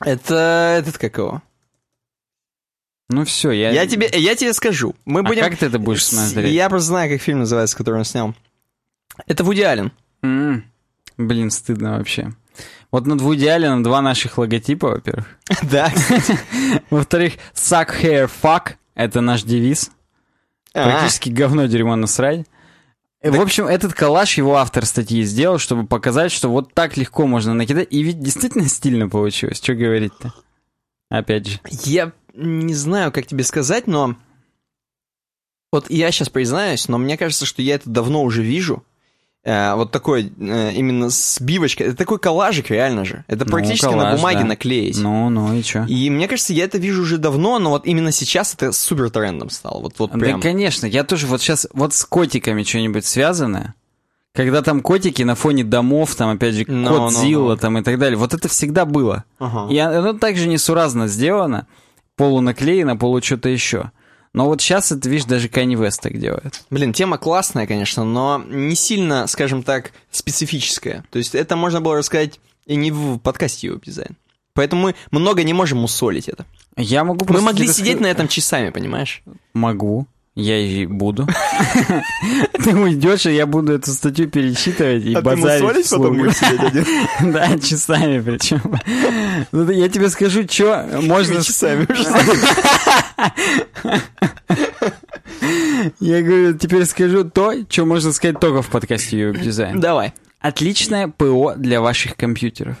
Это 0.00 0.76
этот 0.78 0.96
какого? 0.98 1.42
Ну 3.10 3.24
все, 3.24 3.50
я... 3.50 3.70
Я 3.72 3.86
тебе, 3.86 4.08
я 4.12 4.36
тебе 4.36 4.54
скажу. 4.54 4.94
Мы 5.04 5.20
А 5.20 5.22
будем. 5.24 5.42
как 5.42 5.58
ты 5.58 5.66
это 5.66 5.78
будешь 5.80 6.04
смотреть? 6.06 6.52
Я 6.54 6.68
просто 6.70 6.88
знаю, 6.88 7.10
как 7.10 7.20
фильм 7.20 7.40
называется, 7.40 7.76
который 7.76 7.96
он 7.96 8.04
снял. 8.04 8.34
Это 9.26 9.42
Вуди 9.44 9.62
Аллен. 9.62 9.92
М, 10.22 10.64
Блин, 11.18 11.50
стыдно 11.50 11.98
вообще. 11.98 12.32
Вот 12.90 13.06
над 13.06 13.20
Вуди 13.20 13.46
Алленом 13.46 13.82
два 13.82 14.02
наших 14.02 14.38
логотипа, 14.38 14.88
во-первых. 14.88 15.26
Да. 15.62 15.92
Во-вторых, 16.90 17.34
suck 17.54 17.90
hair 18.02 18.30
fuck— 18.42 18.72
это 18.94 19.20
наш 19.20 19.42
девиз. 19.42 19.90
А, 20.74 20.84
Практически 20.84 21.30
говно, 21.30 21.66
дерьмо 21.66 21.96
насрать. 21.96 22.46
В 23.22 23.40
общем, 23.40 23.66
этот 23.66 23.92
коллаж 23.92 24.38
его 24.38 24.56
автор 24.56 24.86
статьи 24.86 25.22
сделал, 25.24 25.58
чтобы 25.58 25.86
показать, 25.86 26.32
что 26.32 26.48
вот 26.48 26.72
так 26.72 26.96
легко 26.96 27.26
можно 27.26 27.52
накидать. 27.52 27.88
И 27.90 28.02
ведь 28.02 28.20
действительно 28.20 28.66
стильно 28.66 29.08
получилось. 29.10 29.58
Что 29.58 29.74
говорить-то? 29.74 30.32
Опять 31.10 31.46
же. 31.46 31.60
Я 31.82 32.12
не 32.34 32.74
знаю, 32.74 33.12
как 33.12 33.26
тебе 33.26 33.44
сказать, 33.44 33.86
но... 33.86 34.16
Вот 35.72 35.90
я 35.90 36.10
сейчас 36.10 36.30
признаюсь, 36.30 36.88
но 36.88 36.98
мне 36.98 37.16
кажется, 37.16 37.46
что 37.46 37.62
я 37.62 37.74
это 37.76 37.90
давно 37.90 38.22
уже 38.22 38.42
вижу. 38.42 38.84
Э, 39.42 39.74
вот 39.74 39.90
такой, 39.90 40.30
э, 40.38 40.72
именно 40.74 41.08
с 41.08 41.40
бивочкой. 41.40 41.86
Это 41.88 41.96
такой 41.96 42.18
коллажик, 42.18 42.70
реально 42.70 43.06
же. 43.06 43.24
Это 43.26 43.46
Ну, 43.46 43.50
практически 43.50 43.86
на 43.86 43.92
коллаж, 43.92 44.16
бумаге 44.16 44.40
да. 44.40 44.44
наклеить. 44.44 44.98
Ну, 44.98 45.30
ну 45.30 45.54
и 45.54 45.62
чё? 45.62 45.84
И 45.86 46.10
мне 46.10 46.28
кажется, 46.28 46.52
я 46.52 46.64
это 46.64 46.76
вижу 46.76 47.02
уже 47.02 47.16
давно, 47.16 47.58
но 47.58 47.70
вот 47.70 47.86
именно 47.86 48.12
сейчас 48.12 48.52
это 48.52 48.70
супер 48.72 49.08
трендом 49.08 49.48
стало. 49.48 49.80
Вот, 49.80 49.94
вот 49.98 50.10
Да, 50.12 50.18
прям. 50.18 50.42
конечно, 50.42 50.84
я 50.84 51.04
тоже 51.04 51.26
вот 51.26 51.40
сейчас, 51.40 51.66
вот 51.72 51.94
с 51.94 52.04
котиками 52.04 52.64
что-нибудь 52.64 53.06
связанное, 53.06 53.74
когда 54.34 54.60
там 54.60 54.82
котики 54.82 55.22
на 55.22 55.34
фоне 55.34 55.64
домов, 55.64 56.14
там 56.16 56.28
опять 56.36 56.54
же 56.54 56.64
Ну, 56.68 56.88
кот 56.88 56.98
ну, 56.98 57.10
Зилла 57.10 57.52
ну. 57.52 57.56
там 57.56 57.78
и 57.78 57.82
так 57.82 57.98
далее, 57.98 58.18
вот 58.18 58.34
это 58.34 58.46
всегда 58.48 58.84
было. 58.84 59.24
Ага. 59.38 59.72
И 59.72 59.78
оно 59.78 60.12
также 60.12 60.48
несуразно 60.48 61.08
сделано, 61.08 61.66
полунаклеено, 62.16 62.96
полу 62.96 63.22
что-то 63.22 63.48
еще. 63.48 63.90
Но 64.32 64.46
вот 64.46 64.60
сейчас 64.60 64.92
это, 64.92 65.08
видишь, 65.08 65.26
даже 65.26 65.48
Kanye 65.48 65.74
West 65.74 65.98
так 66.02 66.18
делает. 66.18 66.62
Блин, 66.70 66.92
тема 66.92 67.18
классная, 67.18 67.66
конечно, 67.66 68.04
но 68.04 68.42
не 68.48 68.76
сильно, 68.76 69.26
скажем 69.26 69.62
так, 69.62 69.92
специфическая. 70.10 71.04
То 71.10 71.18
есть 71.18 71.34
это 71.34 71.56
можно 71.56 71.80
было 71.80 71.96
рассказать 71.96 72.38
и 72.66 72.76
не 72.76 72.92
в 72.92 73.18
подкасте 73.18 73.66
его 73.68 73.80
дизайн. 73.84 74.16
Поэтому 74.54 74.82
мы 74.82 74.94
много 75.10 75.42
не 75.42 75.52
можем 75.52 75.82
усолить 75.84 76.28
это. 76.28 76.44
Я 76.76 77.04
могу 77.04 77.26
Мы 77.28 77.40
могли 77.40 77.66
сидеть 77.68 78.00
на 78.00 78.06
этом 78.06 78.28
часами, 78.28 78.70
понимаешь? 78.70 79.22
Могу. 79.52 80.06
Я 80.36 80.58
и 80.58 80.86
буду. 80.86 81.26
Ты 82.64 82.76
уйдешь, 82.76 83.26
и 83.26 83.34
я 83.34 83.46
буду 83.46 83.72
эту 83.72 83.90
статью 83.90 84.28
перечитывать 84.28 85.04
и 85.04 85.16
базарить 85.16 85.86
вслух. 85.86 86.14
сидеть 86.34 86.60
один? 86.60 86.86
Да, 87.32 87.58
часами 87.58 88.20
причем. 88.20 88.60
Ну, 89.50 89.68
я 89.70 89.88
тебе 89.88 90.08
скажу, 90.08 90.44
что 90.48 90.86
можно... 91.02 91.42
часами 91.42 91.86
уже. 91.90 92.04
Я 95.98 96.22
говорю, 96.22 96.56
теперь 96.56 96.84
скажу 96.86 97.24
то, 97.24 97.52
что 97.68 97.84
можно 97.84 98.12
сказать 98.12 98.38
только 98.38 98.62
в 98.62 98.68
подкасте 98.68 99.16
UX 99.20 99.42
Design. 99.42 99.78
Давай. 99.78 100.12
Отличное 100.40 101.08
ПО 101.08 101.54
для 101.56 101.80
ваших 101.80 102.16
компьютеров. 102.16 102.76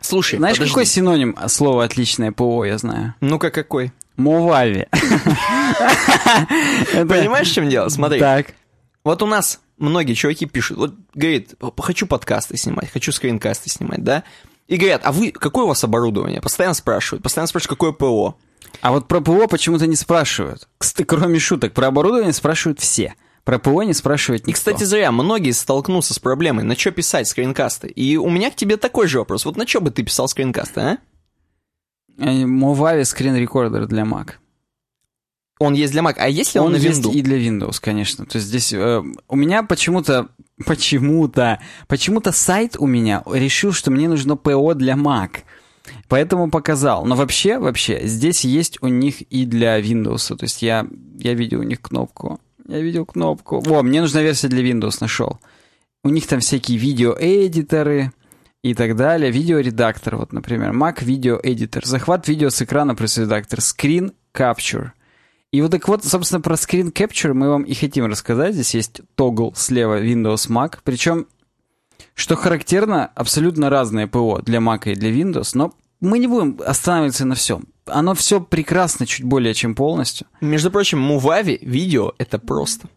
Слушай, 0.00 0.38
Знаешь, 0.38 0.56
подожди. 0.56 0.72
какой 0.72 0.86
синоним 0.86 1.36
слова 1.46 1.84
«отличное 1.84 2.32
ПО» 2.32 2.64
я 2.64 2.78
знаю? 2.78 3.14
Ну-ка, 3.20 3.50
какой? 3.50 3.92
Мовави. 4.16 4.86
Это- 6.92 7.06
Понимаешь, 7.06 7.48
в 7.50 7.54
чем 7.54 7.68
дело? 7.68 7.88
Смотри. 7.88 8.18
Так. 8.20 8.54
Вот 9.04 9.22
у 9.22 9.26
нас 9.26 9.60
многие 9.78 10.14
чуваки 10.14 10.46
пишут, 10.46 10.78
вот 10.78 10.94
говорит, 11.14 11.54
хочу 11.78 12.06
подкасты 12.06 12.56
снимать, 12.56 12.90
хочу 12.92 13.10
скринкасты 13.12 13.68
снимать, 13.68 14.04
да? 14.04 14.22
И 14.68 14.76
говорят, 14.76 15.02
а 15.04 15.12
вы, 15.12 15.32
какое 15.32 15.64
у 15.64 15.68
вас 15.68 15.82
оборудование? 15.84 16.40
Постоянно 16.40 16.74
спрашивают, 16.74 17.22
постоянно 17.22 17.48
спрашивают, 17.48 17.70
какое 17.78 17.92
ПО. 17.92 18.36
А 18.80 18.92
вот 18.92 19.08
про 19.08 19.20
ПО 19.20 19.48
почему-то 19.48 19.86
не 19.86 19.96
спрашивают. 19.96 20.68
Кстати, 20.78 21.04
кроме 21.04 21.38
шуток, 21.40 21.72
про 21.72 21.88
оборудование 21.88 22.32
спрашивают 22.32 22.78
все. 22.80 23.14
Про 23.44 23.58
ПО 23.58 23.82
не 23.82 23.92
спрашивает 23.92 24.42
И, 24.42 24.50
никто. 24.50 24.58
кстати, 24.60 24.84
зря, 24.84 25.10
многие 25.10 25.50
столкнутся 25.50 26.14
с 26.14 26.20
проблемой, 26.20 26.62
на 26.64 26.76
что 26.76 26.92
писать 26.92 27.26
скринкасты. 27.26 27.88
И 27.88 28.16
у 28.16 28.30
меня 28.30 28.50
к 28.52 28.56
тебе 28.56 28.76
такой 28.76 29.08
же 29.08 29.18
вопрос. 29.18 29.44
Вот 29.44 29.56
на 29.56 29.66
что 29.66 29.80
бы 29.80 29.90
ты 29.90 30.04
писал 30.04 30.28
скринкасты, 30.28 30.80
а? 30.80 30.98
Movavi 32.18 33.04
скрин 33.04 33.36
рекордер 33.36 33.86
для 33.86 34.02
Mac. 34.02 34.32
Он 35.58 35.74
есть 35.74 35.92
для 35.92 36.02
Mac, 36.02 36.14
а 36.18 36.28
есть 36.28 36.54
ли 36.54 36.60
он, 36.60 36.66
Он 36.66 36.72
на 36.72 36.76
есть 36.76 37.00
Windows? 37.02 37.12
и 37.14 37.22
для 37.22 37.38
Windows, 37.38 37.76
конечно. 37.80 38.26
То 38.26 38.36
есть 38.36 38.48
здесь 38.48 38.72
э, 38.72 39.02
у 39.28 39.36
меня 39.36 39.62
почему-то, 39.62 40.28
почему-то, 40.66 41.60
почему-то 41.86 42.32
сайт 42.32 42.76
у 42.78 42.86
меня 42.86 43.22
решил, 43.26 43.72
что 43.72 43.90
мне 43.90 44.08
нужно 44.08 44.36
ПО 44.36 44.74
для 44.74 44.94
Mac. 44.94 45.38
Поэтому 46.08 46.50
показал. 46.50 47.04
Но 47.04 47.16
вообще, 47.16 47.58
вообще, 47.58 48.06
здесь 48.06 48.44
есть 48.44 48.78
у 48.82 48.88
них 48.88 49.22
и 49.22 49.44
для 49.46 49.80
Windows. 49.80 50.34
То 50.36 50.44
есть 50.44 50.62
я, 50.62 50.86
я 51.18 51.34
видел 51.34 51.60
у 51.60 51.64
них 51.64 51.80
кнопку. 51.80 52.40
Я 52.68 52.80
видел 52.80 53.04
кнопку. 53.04 53.60
Во, 53.60 53.82
мне 53.82 54.00
нужна 54.00 54.22
версия 54.22 54.48
для 54.48 54.62
Windows, 54.62 54.98
нашел. 55.00 55.38
У 56.04 56.08
них 56.08 56.26
там 56.26 56.40
всякие 56.40 56.78
видеоэдиторы 56.78 58.12
и 58.62 58.74
так 58.74 58.96
далее. 58.96 59.30
Видеоредактор, 59.30 60.16
вот, 60.16 60.32
например. 60.32 60.70
Mac 60.70 61.02
Video 61.02 61.42
Editor. 61.42 61.84
Захват 61.84 62.28
видео 62.28 62.50
с 62.50 62.62
экрана 62.62 62.94
плюс 62.94 63.18
редактор. 63.18 63.58
Screen 63.58 64.14
Capture. 64.34 64.90
И 65.50 65.60
вот 65.60 65.70
так 65.70 65.86
вот, 65.88 66.04
собственно, 66.04 66.40
про 66.40 66.54
Screen 66.54 66.92
Capture 66.92 67.34
мы 67.34 67.50
вам 67.50 67.64
и 67.64 67.74
хотим 67.74 68.06
рассказать. 68.06 68.54
Здесь 68.54 68.74
есть 68.74 69.00
тогл 69.16 69.52
слева 69.54 70.02
Windows 70.02 70.48
Mac. 70.48 70.78
Причем, 70.84 71.26
что 72.14 72.36
характерно, 72.36 73.06
абсолютно 73.14 73.68
разные 73.68 74.06
ПО 74.06 74.40
для 74.42 74.60
Mac 74.60 74.90
и 74.90 74.94
для 74.94 75.10
Windows, 75.10 75.50
но 75.54 75.74
мы 76.00 76.18
не 76.18 76.26
будем 76.26 76.58
останавливаться 76.64 77.24
на 77.24 77.34
всем. 77.34 77.64
Оно 77.86 78.14
все 78.14 78.40
прекрасно, 78.40 79.06
чуть 79.06 79.24
более 79.24 79.54
чем 79.54 79.74
полностью. 79.74 80.26
Между 80.40 80.70
прочим, 80.70 81.00
Мувави 81.00 81.58
видео— 81.62 82.12
это 82.18 82.38
просто. 82.38 82.88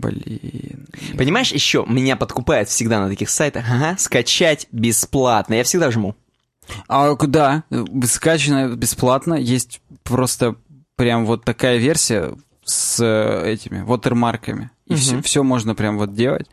Блин. 0.00 0.86
Понимаешь, 1.16 1.52
еще 1.52 1.84
меня 1.88 2.16
подкупает 2.16 2.68
всегда 2.68 3.00
на 3.00 3.08
таких 3.08 3.30
сайтах, 3.30 3.64
ага, 3.70 3.96
скачать 3.98 4.66
бесплатно. 4.72 5.54
Я 5.54 5.64
всегда 5.64 5.90
жму. 5.90 6.14
А 6.88 7.14
куда? 7.14 7.64
Скачано 8.04 8.74
бесплатно. 8.74 9.34
Есть 9.34 9.80
просто 10.02 10.56
прям 10.96 11.26
вот 11.26 11.44
такая 11.44 11.76
версия 11.78 12.32
с 12.64 12.98
э, 13.00 13.52
этими 13.52 13.82
вотермарками. 13.82 14.70
И 14.86 14.94
Мгм. 14.94 15.22
все, 15.22 15.42
можно 15.42 15.74
прям 15.74 15.98
вот 15.98 16.14
делать. 16.14 16.46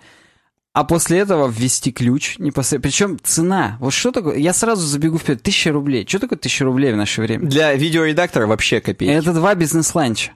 А 0.73 0.83
после 0.83 1.19
этого 1.19 1.47
ввести 1.47 1.91
ключ 1.91 2.37
непосредственно. 2.39 2.81
Причем 2.81 3.19
цена. 3.23 3.77
Вот 3.79 3.93
что 3.93 4.11
такое? 4.11 4.37
Я 4.37 4.53
сразу 4.53 4.85
забегу 4.85 5.19
вперед. 5.19 5.41
Тысяча 5.43 5.71
рублей. 5.71 6.05
Что 6.07 6.19
такое 6.19 6.37
тысяча 6.39 6.65
рублей 6.65 6.93
в 6.93 6.97
наше 6.97 7.21
время? 7.21 7.47
Для 7.47 7.73
видеоредактора 7.75 8.47
вообще 8.47 8.81
копейки. 8.81 9.11
Это 9.11 9.33
два 9.33 9.53
бизнес-ланча. 9.55 10.31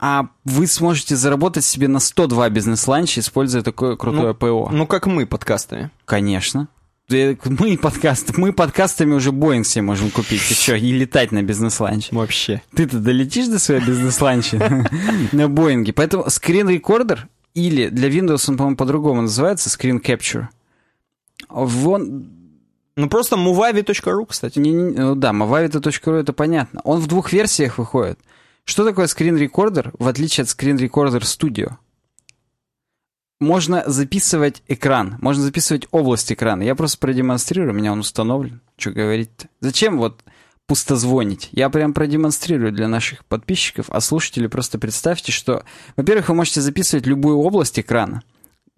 А 0.00 0.28
вы 0.44 0.66
сможете 0.68 1.16
заработать 1.16 1.64
себе 1.64 1.88
на 1.88 1.98
102 1.98 2.50
бизнес-ланча, 2.50 3.20
используя 3.20 3.62
такое 3.62 3.96
крутое 3.96 4.32
ПО. 4.34 4.68
Ну, 4.72 4.86
как 4.86 5.06
мы 5.06 5.26
подкастами. 5.26 5.90
Конечно. 6.04 6.68
Э, 7.10 7.34
Мы 7.46 7.76
подкаст, 7.78 8.36
мы 8.36 8.52
подкастами 8.52 9.14
уже 9.14 9.32
Боинг 9.32 9.66
себе 9.66 9.82
можем 9.82 10.10
купить 10.10 10.48
еще 10.50 10.78
и 10.78 10.92
летать 10.92 11.32
на 11.32 11.42
бизнес-ланч. 11.42 12.12
Вообще. 12.12 12.62
Ты-то 12.76 12.98
долетишь 12.98 13.48
до 13.48 13.58
своей 13.58 13.80
бизнес-ланча 13.84 14.86
на 15.32 15.48
Боинге. 15.48 15.92
Поэтому 15.92 16.24
скрин-рекордер 16.28 17.26
или 17.54 17.88
для 17.88 18.08
Windows 18.08 18.44
он, 18.48 18.56
по-моему, 18.56 18.76
по-другому 18.76 19.22
называется, 19.22 19.68
screen 19.68 20.00
capture. 20.00 20.46
Вон, 21.48 22.28
Ну, 22.96 23.08
просто 23.08 23.36
movavi.ru, 23.36 24.26
кстати. 24.28 24.58
не, 24.58 24.70
не- 24.70 24.92
ну 24.96 25.14
да, 25.14 25.30
mavavita.ru 25.30 26.14
это 26.20 26.32
понятно. 26.32 26.82
Он 26.84 27.00
в 27.00 27.06
двух 27.06 27.32
версиях 27.32 27.78
выходит. 27.78 28.18
Что 28.68 28.84
такое 28.84 29.06
скрин-рекордер, 29.06 29.94
в 29.98 30.06
отличие 30.08 30.42
от 30.42 30.50
скрин-рекордер 30.50 31.22
Studio? 31.22 31.76
Можно 33.40 33.82
записывать 33.86 34.62
экран, 34.68 35.16
можно 35.22 35.42
записывать 35.42 35.88
область 35.90 36.30
экрана. 36.30 36.62
Я 36.64 36.74
просто 36.74 36.98
продемонстрирую, 36.98 37.72
у 37.72 37.74
меня 37.74 37.92
он 37.92 38.00
установлен. 38.00 38.60
Что 38.76 38.90
говорить-то? 38.90 39.48
Зачем 39.60 39.96
вот 39.96 40.22
пустозвонить? 40.66 41.48
Я 41.52 41.70
прям 41.70 41.94
продемонстрирую 41.94 42.70
для 42.70 42.88
наших 42.88 43.24
подписчиков, 43.24 43.86
а 43.88 44.02
слушатели 44.02 44.48
просто 44.48 44.78
представьте, 44.78 45.32
что, 45.32 45.64
во-первых, 45.96 46.28
вы 46.28 46.34
можете 46.34 46.60
записывать 46.60 47.06
любую 47.06 47.38
область 47.38 47.80
экрана. 47.80 48.22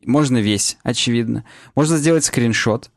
Можно 0.06 0.38
весь, 0.38 0.78
очевидно. 0.84 1.44
Можно 1.74 1.96
сделать 1.96 2.24
скриншот. 2.24 2.92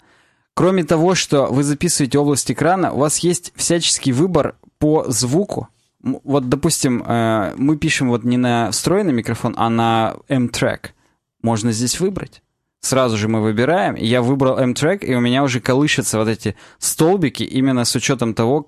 Кроме 0.53 0.84
того, 0.84 1.15
что 1.15 1.47
вы 1.47 1.63
записываете 1.63 2.19
область 2.19 2.51
экрана, 2.51 2.93
у 2.93 2.99
вас 2.99 3.17
есть 3.17 3.51
всяческий 3.56 4.12
выбор 4.12 4.58
по 4.77 5.10
звуку. 5.10 5.69
Вот, 6.03 6.49
допустим, 6.49 7.01
э, 7.05 7.53
мы 7.57 7.77
пишем 7.77 8.09
вот 8.09 8.23
не 8.23 8.37
на 8.37 8.71
встроенный 8.71 9.13
микрофон, 9.13 9.55
а 9.57 9.69
на 9.69 10.15
M-трек. 10.27 10.93
Можно 11.41 11.71
здесь 11.71 11.99
выбрать. 11.99 12.41
Сразу 12.81 13.15
же 13.15 13.29
мы 13.29 13.41
выбираем. 13.41 13.95
Я 13.95 14.21
выбрал 14.21 14.57
M-трек, 14.57 15.03
и 15.03 15.15
у 15.15 15.21
меня 15.21 15.43
уже 15.43 15.61
колышутся 15.61 16.17
вот 16.19 16.27
эти 16.27 16.55
столбики 16.79 17.43
именно 17.43 17.85
с 17.85 17.95
учетом 17.95 18.33
того, 18.33 18.65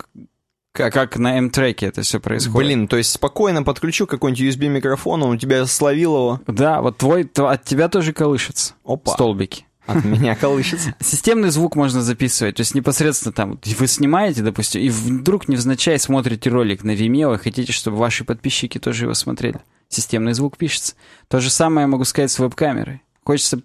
как, 0.72 1.18
на 1.18 1.38
M-треке 1.38 1.88
это 1.88 2.02
все 2.02 2.20
происходит. 2.20 2.58
Блин, 2.58 2.88
то 2.88 2.98
есть 2.98 3.12
спокойно 3.12 3.64
подключу 3.64 4.08
какой-нибудь 4.08 4.56
USB-микрофон, 4.56 5.24
он 5.24 5.32
у 5.32 5.38
тебя 5.38 5.66
словил 5.66 6.16
его. 6.16 6.42
Да, 6.48 6.82
вот 6.82 6.98
твой, 6.98 7.24
тв- 7.24 7.50
от 7.50 7.64
тебя 7.64 7.88
тоже 7.90 8.14
колышется 8.14 8.74
Опа. 8.86 9.14
столбики. 9.14 9.66
От 9.88 10.04
меня 10.04 10.36
колышется. 10.36 10.96
Системный 11.00 11.50
звук 11.50 11.76
можно 11.76 12.02
записывать, 12.02 12.56
то 12.56 12.62
есть 12.62 12.76
непосредственно 12.76 13.34
там, 13.34 13.60
вы 13.64 13.88
снимаете, 13.88 14.42
допустим, 14.42 14.82
и 14.82 14.90
вдруг 14.90 15.48
невзначай 15.48 16.00
смотрите 16.00 16.50
ролик 16.50 16.84
на 16.84 16.92
Vimeo 16.92 17.36
и 17.36 17.38
хотите, 17.38 17.72
чтобы 17.72 17.98
ваши 17.98 18.24
подписчики 18.24 18.80
тоже 18.80 19.06
его 19.06 19.14
смотрели. 19.14 19.60
Системный 19.90 20.34
звук 20.34 20.58
пишется. 20.58 20.96
То 21.28 21.40
же 21.40 21.50
самое 21.50 21.84
я 21.84 21.88
могу 21.88 22.04
сказать 22.06 22.32
с 22.32 22.40
веб-камерой. 22.40 23.02
Хочется 23.24 23.62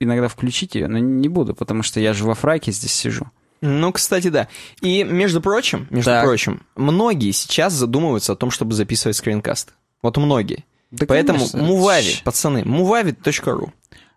иногда 0.00 0.28
включить 0.28 0.74
ее, 0.74 0.88
но 0.88 0.98
не 0.98 1.28
буду, 1.28 1.54
потому 1.54 1.82
что 1.82 2.00
я 2.00 2.12
же 2.12 2.24
во 2.24 2.34
фраке 2.34 2.70
здесь 2.72 2.92
сижу. 2.92 3.26
Ну, 3.60 3.92
кстати, 3.92 4.28
да. 4.28 4.48
И, 4.82 5.04
между 5.04 5.40
прочим, 5.40 5.86
между 5.90 6.10
Так. 6.10 6.24
прочим, 6.24 6.62
многие 6.76 7.30
сейчас 7.30 7.72
задумываются 7.72 8.32
о 8.32 8.36
том, 8.36 8.50
чтобы 8.50 8.74
записывать 8.74 9.16
скринкаст. 9.16 9.72
Вот 10.02 10.18
многие. 10.18 10.64
Да, 10.90 11.06
Поэтому 11.06 11.38
конечно. 11.38 11.62
Мувави, 11.62 12.16
пацаны, 12.22 12.58
movavi.ru. 12.60 13.72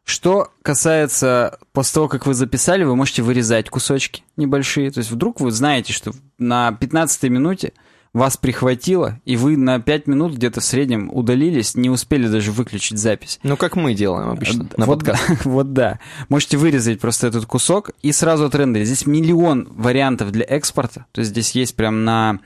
Что 0.07 0.53
касается, 0.61 1.59
после 1.73 1.95
того, 1.95 2.07
как 2.07 2.25
вы 2.25 2.33
записали, 2.33 2.85
вы 2.85 2.95
можете 2.95 3.23
вырезать 3.23 3.69
кусочки 3.69 4.23
небольшие. 4.37 4.89
То 4.89 4.99
есть 4.99 5.11
вдруг 5.11 5.41
вы 5.41 5.51
знаете, 5.51 5.91
что 5.91 6.13
на 6.37 6.71
15 6.71 7.23
минуте 7.23 7.73
вас 8.13 8.37
прихватило, 8.37 9.19
и 9.25 9.35
вы 9.35 9.57
на 9.57 9.81
5 9.81 10.07
минут 10.07 10.33
где-то 10.35 10.61
в 10.61 10.63
среднем 10.63 11.09
удалились, 11.13 11.75
не 11.75 11.89
успели 11.89 12.29
даже 12.29 12.53
выключить 12.53 12.97
запись. 12.97 13.41
Ну, 13.43 13.57
как 13.57 13.75
мы 13.75 13.93
делаем 13.93 14.29
обычно 14.29 14.69
на 14.77 14.85
вот, 14.85 14.99
подкаст. 15.03 15.27
да, 15.27 15.35
вот 15.43 15.73
да. 15.73 15.99
Можете 16.29 16.55
вырезать 16.55 17.01
просто 17.01 17.27
этот 17.27 17.45
кусок 17.45 17.91
и 18.01 18.13
сразу 18.13 18.45
отрендерить. 18.45 18.87
Здесь 18.87 19.07
миллион 19.07 19.67
вариантов 19.71 20.31
для 20.31 20.45
экспорта. 20.45 21.05
То 21.11 21.19
есть 21.19 21.31
здесь 21.31 21.51
есть 21.51 21.75
прям 21.75 22.05
на 22.05 22.39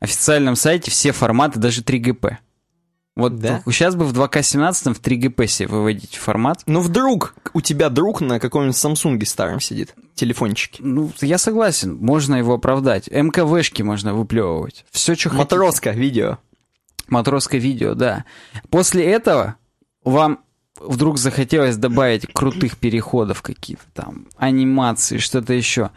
официальном 0.00 0.56
сайте 0.56 0.90
все 0.90 1.12
форматы, 1.12 1.60
даже 1.60 1.82
3GP. 1.82 2.38
Вот 3.14 3.38
Да? 3.38 3.62
сейчас 3.66 3.94
бы 3.94 4.06
в 4.06 4.12
2К17 4.12 4.94
в 4.94 5.00
3GP 5.00 5.46
себе 5.46 5.68
выводить 5.68 6.16
формат. 6.16 6.62
Ну, 6.66 6.80
вдруг 6.80 7.34
у 7.52 7.60
тебя 7.60 7.90
друг 7.90 8.20
на 8.22 8.40
каком-нибудь 8.40 8.76
Самсунге 8.76 9.26
старом 9.26 9.60
сидит, 9.60 9.94
телефончике. 10.14 10.82
Ну, 10.82 11.12
я 11.20 11.36
согласен, 11.36 11.96
можно 11.96 12.36
его 12.36 12.54
оправдать. 12.54 13.08
МКВшки 13.08 13.82
можно 13.82 14.14
выплевывать. 14.14 14.86
Все, 14.90 15.14
что 15.14 15.28
хотите. 15.28 15.44
Матроска, 15.44 15.90
видео. 15.90 16.38
Матросское 17.08 17.60
видео, 17.60 17.94
да. 17.94 18.24
После 18.70 19.04
этого 19.04 19.56
вам 20.04 20.40
вдруг 20.80 21.18
захотелось 21.18 21.76
добавить 21.76 22.26
крутых 22.32 22.78
переходов 22.78 23.42
каких-то 23.42 23.84
там, 23.92 24.28
анимации, 24.36 25.18
что-то 25.18 25.52
еще. 25.52 25.90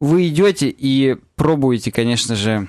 Вы 0.00 0.28
идете 0.28 0.68
и 0.68 1.16
пробуете, 1.36 1.92
конечно 1.92 2.34
же, 2.34 2.68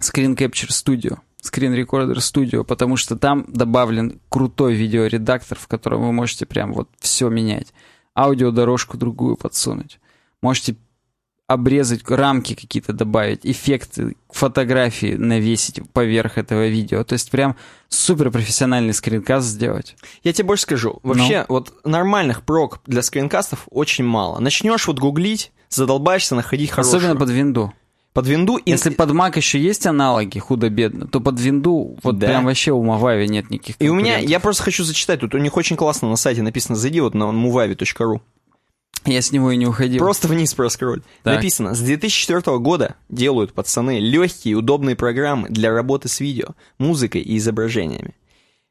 Screen 0.00 0.36
Capture 0.36 0.68
Studio, 0.70 1.18
Screen 1.42 1.74
Recorder 1.76 2.16
Studio, 2.16 2.64
потому 2.64 2.96
что 2.96 3.16
там 3.16 3.44
добавлен 3.48 4.20
крутой 4.28 4.74
видеоредактор, 4.74 5.58
в 5.58 5.68
котором 5.68 6.02
вы 6.02 6.12
можете 6.12 6.46
прям 6.46 6.72
вот 6.72 6.88
все 6.98 7.28
менять. 7.28 7.72
Аудиодорожку 8.16 8.96
другую 8.96 9.36
подсунуть. 9.36 10.00
Можете 10.42 10.76
обрезать, 11.46 12.08
рамки 12.10 12.54
какие-то 12.54 12.92
добавить, 12.92 13.40
эффекты, 13.44 14.16
фотографии 14.28 15.14
навесить 15.14 15.80
поверх 15.92 16.36
этого 16.36 16.66
видео. 16.68 17.04
То 17.04 17.14
есть 17.14 17.30
прям 17.30 17.56
супер 17.88 18.30
профессиональный 18.30 18.92
скринкаст 18.92 19.46
сделать. 19.46 19.96
Я 20.22 20.34
тебе 20.34 20.46
больше 20.48 20.64
скажу. 20.64 20.98
Вообще, 21.02 21.46
Ну. 21.48 21.54
вот 21.54 21.72
нормальных 21.86 22.42
прок 22.42 22.80
для 22.86 23.00
скринкастов 23.02 23.66
очень 23.70 24.04
мало. 24.04 24.40
Начнешь 24.40 24.86
вот 24.86 24.98
гуглить, 24.98 25.50
задолбаешься 25.70 26.34
находить 26.34 26.70
хорошую. 26.70 26.98
Особенно 26.98 27.16
под 27.18 27.30
винду. 27.30 27.72
Под 28.18 28.26
винду. 28.26 28.56
и- 28.56 28.70
Если 28.72 28.90
под 28.90 29.10
Mac 29.10 29.36
еще 29.36 29.60
есть 29.60 29.86
аналоги 29.86 30.40
худо-бедно, 30.40 31.06
то 31.06 31.20
под 31.20 31.38
винду 31.38 31.96
вот 32.02 32.18
Да. 32.18 32.26
прям 32.26 32.46
вообще 32.46 32.72
у 32.72 32.84
Mavavi 32.84 33.28
нет 33.28 33.48
никаких 33.48 33.76
И 33.78 33.88
у 33.88 33.94
меня, 33.94 34.18
я 34.18 34.40
просто 34.40 34.64
хочу 34.64 34.82
зачитать, 34.82 35.20
тут 35.20 35.36
у 35.36 35.38
них 35.38 35.56
очень 35.56 35.76
классно 35.76 36.10
на 36.10 36.16
сайте 36.16 36.42
написано, 36.42 36.74
зайди 36.74 37.00
вот 37.00 37.14
на 37.14 37.24
movavi.ru. 37.30 38.20
Я 39.06 39.22
с 39.22 39.30
него 39.30 39.52
и 39.52 39.56
не 39.56 39.66
уходил. 39.68 40.00
Просто 40.00 40.26
вниз 40.26 40.52
проскроль. 40.52 41.02
Так. 41.22 41.36
Написано, 41.36 41.76
с 41.76 41.80
2004 41.80 42.58
года 42.58 42.96
делают 43.08 43.52
пацаны 43.52 44.00
легкие 44.00 44.52
и 44.52 44.54
удобные 44.56 44.96
программы 44.96 45.48
для 45.48 45.70
работы 45.72 46.08
с 46.08 46.18
видео, 46.18 46.56
музыкой 46.78 47.20
и 47.20 47.36
изображениями. 47.36 48.16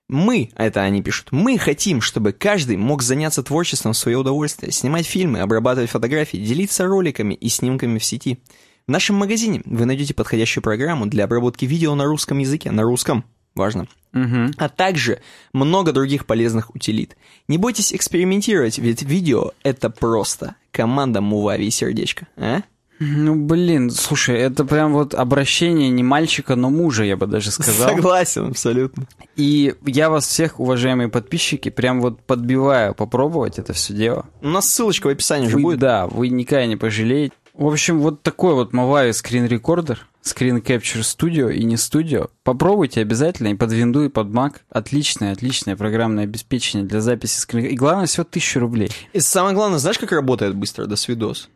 Мы, 0.10 0.52
это 0.58 0.82
они 0.82 1.02
пишут, 1.02 1.30
мы 1.32 1.58
хотим, 1.58 2.02
чтобы 2.02 2.34
каждый 2.34 2.76
мог 2.76 3.02
заняться 3.02 3.44
творчеством 3.44 3.94
в 3.94 3.98
свое 3.98 4.18
удовольствие, 4.18 4.74
снимать 4.74 5.06
фильмы, 5.06 5.40
обрабатывать 5.40 5.90
фотографии, 5.90 6.36
делиться 6.38 6.86
роликами 6.86 7.34
и 7.34 7.48
снимками 7.48 7.98
в 7.98 8.04
сети. 8.04 8.40
В 8.88 8.92
нашем 8.92 9.18
магазине 9.18 9.62
вы 9.66 9.84
найдете 9.84 10.14
подходящую 10.14 10.64
программу 10.64 11.08
для 11.08 11.26
обработки 11.26 11.66
видео 11.66 11.94
на 11.94 12.06
русском 12.06 12.38
языке, 12.38 12.72
на 12.72 12.84
русском, 12.84 13.26
важно, 13.54 13.86
Мгм. 14.14 14.54
а 14.58 14.70
также 14.70 15.20
много 15.52 15.92
других 15.92 16.26
полезных 16.26 16.74
утилит. 16.74 17.18
Не 17.50 17.58
бойтесь 17.58 17.92
экспериментировать, 17.94 18.78
ведь 18.78 19.02
видео— 19.04 19.52
это 19.64 19.90
просто 19.90 20.56
команда 20.72 21.20
Мувави 21.20 21.68
и 21.68 21.70
сердечко, 21.70 22.28
а? 22.38 22.62
Ну, 23.00 23.36
блин, 23.36 23.92
слушай, 23.92 24.36
это 24.40 24.64
прям 24.64 24.94
вот 24.94 25.14
обращение 25.14 25.90
не 25.90 26.02
мальчика, 26.02 26.56
но 26.56 26.70
мужа, 26.70 27.04
я 27.04 27.18
бы 27.18 27.28
даже 27.28 27.52
сказал. 27.52 27.90
Согласен, 27.90 28.48
абсолютно. 28.48 29.06
И 29.36 29.76
я 29.86 30.10
вас 30.10 30.26
всех, 30.26 30.62
уважаемые 30.62 31.10
подписчики, 31.10 31.68
прям 31.70 32.00
вот 32.02 32.22
подбиваю 32.24 32.96
попробовать 32.96 33.60
это 33.60 33.74
все 33.74 33.94
дело. 33.94 34.26
У 34.42 34.48
нас 34.48 34.68
ссылочка 34.68 35.08
в 35.08 35.10
описании 35.10 35.48
же 35.50 35.58
Вы- 35.58 35.62
будет. 35.62 35.80
Да, 35.80 36.08
вы 36.08 36.30
никогда 36.30 36.66
не 36.66 36.78
пожалеете. 36.78 37.36
В 37.58 37.66
общем, 37.66 38.00
вот 38.00 38.22
такой 38.22 38.54
вот 38.54 38.72
Mavavi 38.72 39.10
Screen 39.10 39.48
Recorder, 39.50 39.98
Screen 40.24 40.62
Capture 40.62 41.02
Studio 41.02 41.52
и 41.52 41.64
не 41.64 41.74
Studio. 41.74 42.30
Попробуйте 42.44 43.02
обязательно 43.02 43.48
и 43.48 43.56
под 43.56 43.72
винду, 43.72 44.04
и 44.04 44.10
под 44.10 44.28
Mac. 44.28 44.58
Отличное, 44.70 45.32
отличное 45.32 45.76
программное 45.76 46.26
обеспечение 46.26 46.88
для 46.88 47.02
записи 47.02 47.40
скрин. 47.40 47.66
И 47.66 47.76
главное, 47.76 48.06
всего 48.06 48.28
1000 48.30 48.60
рублей. 48.60 48.92
И 49.12 49.20
самое 49.20 49.56
главное, 49.56 49.80
знаешь, 49.80 49.98
как 49.98 50.12
работает 50.12 50.56
быстро 50.56 50.86
до 50.86 50.96
свидос? 50.96 51.50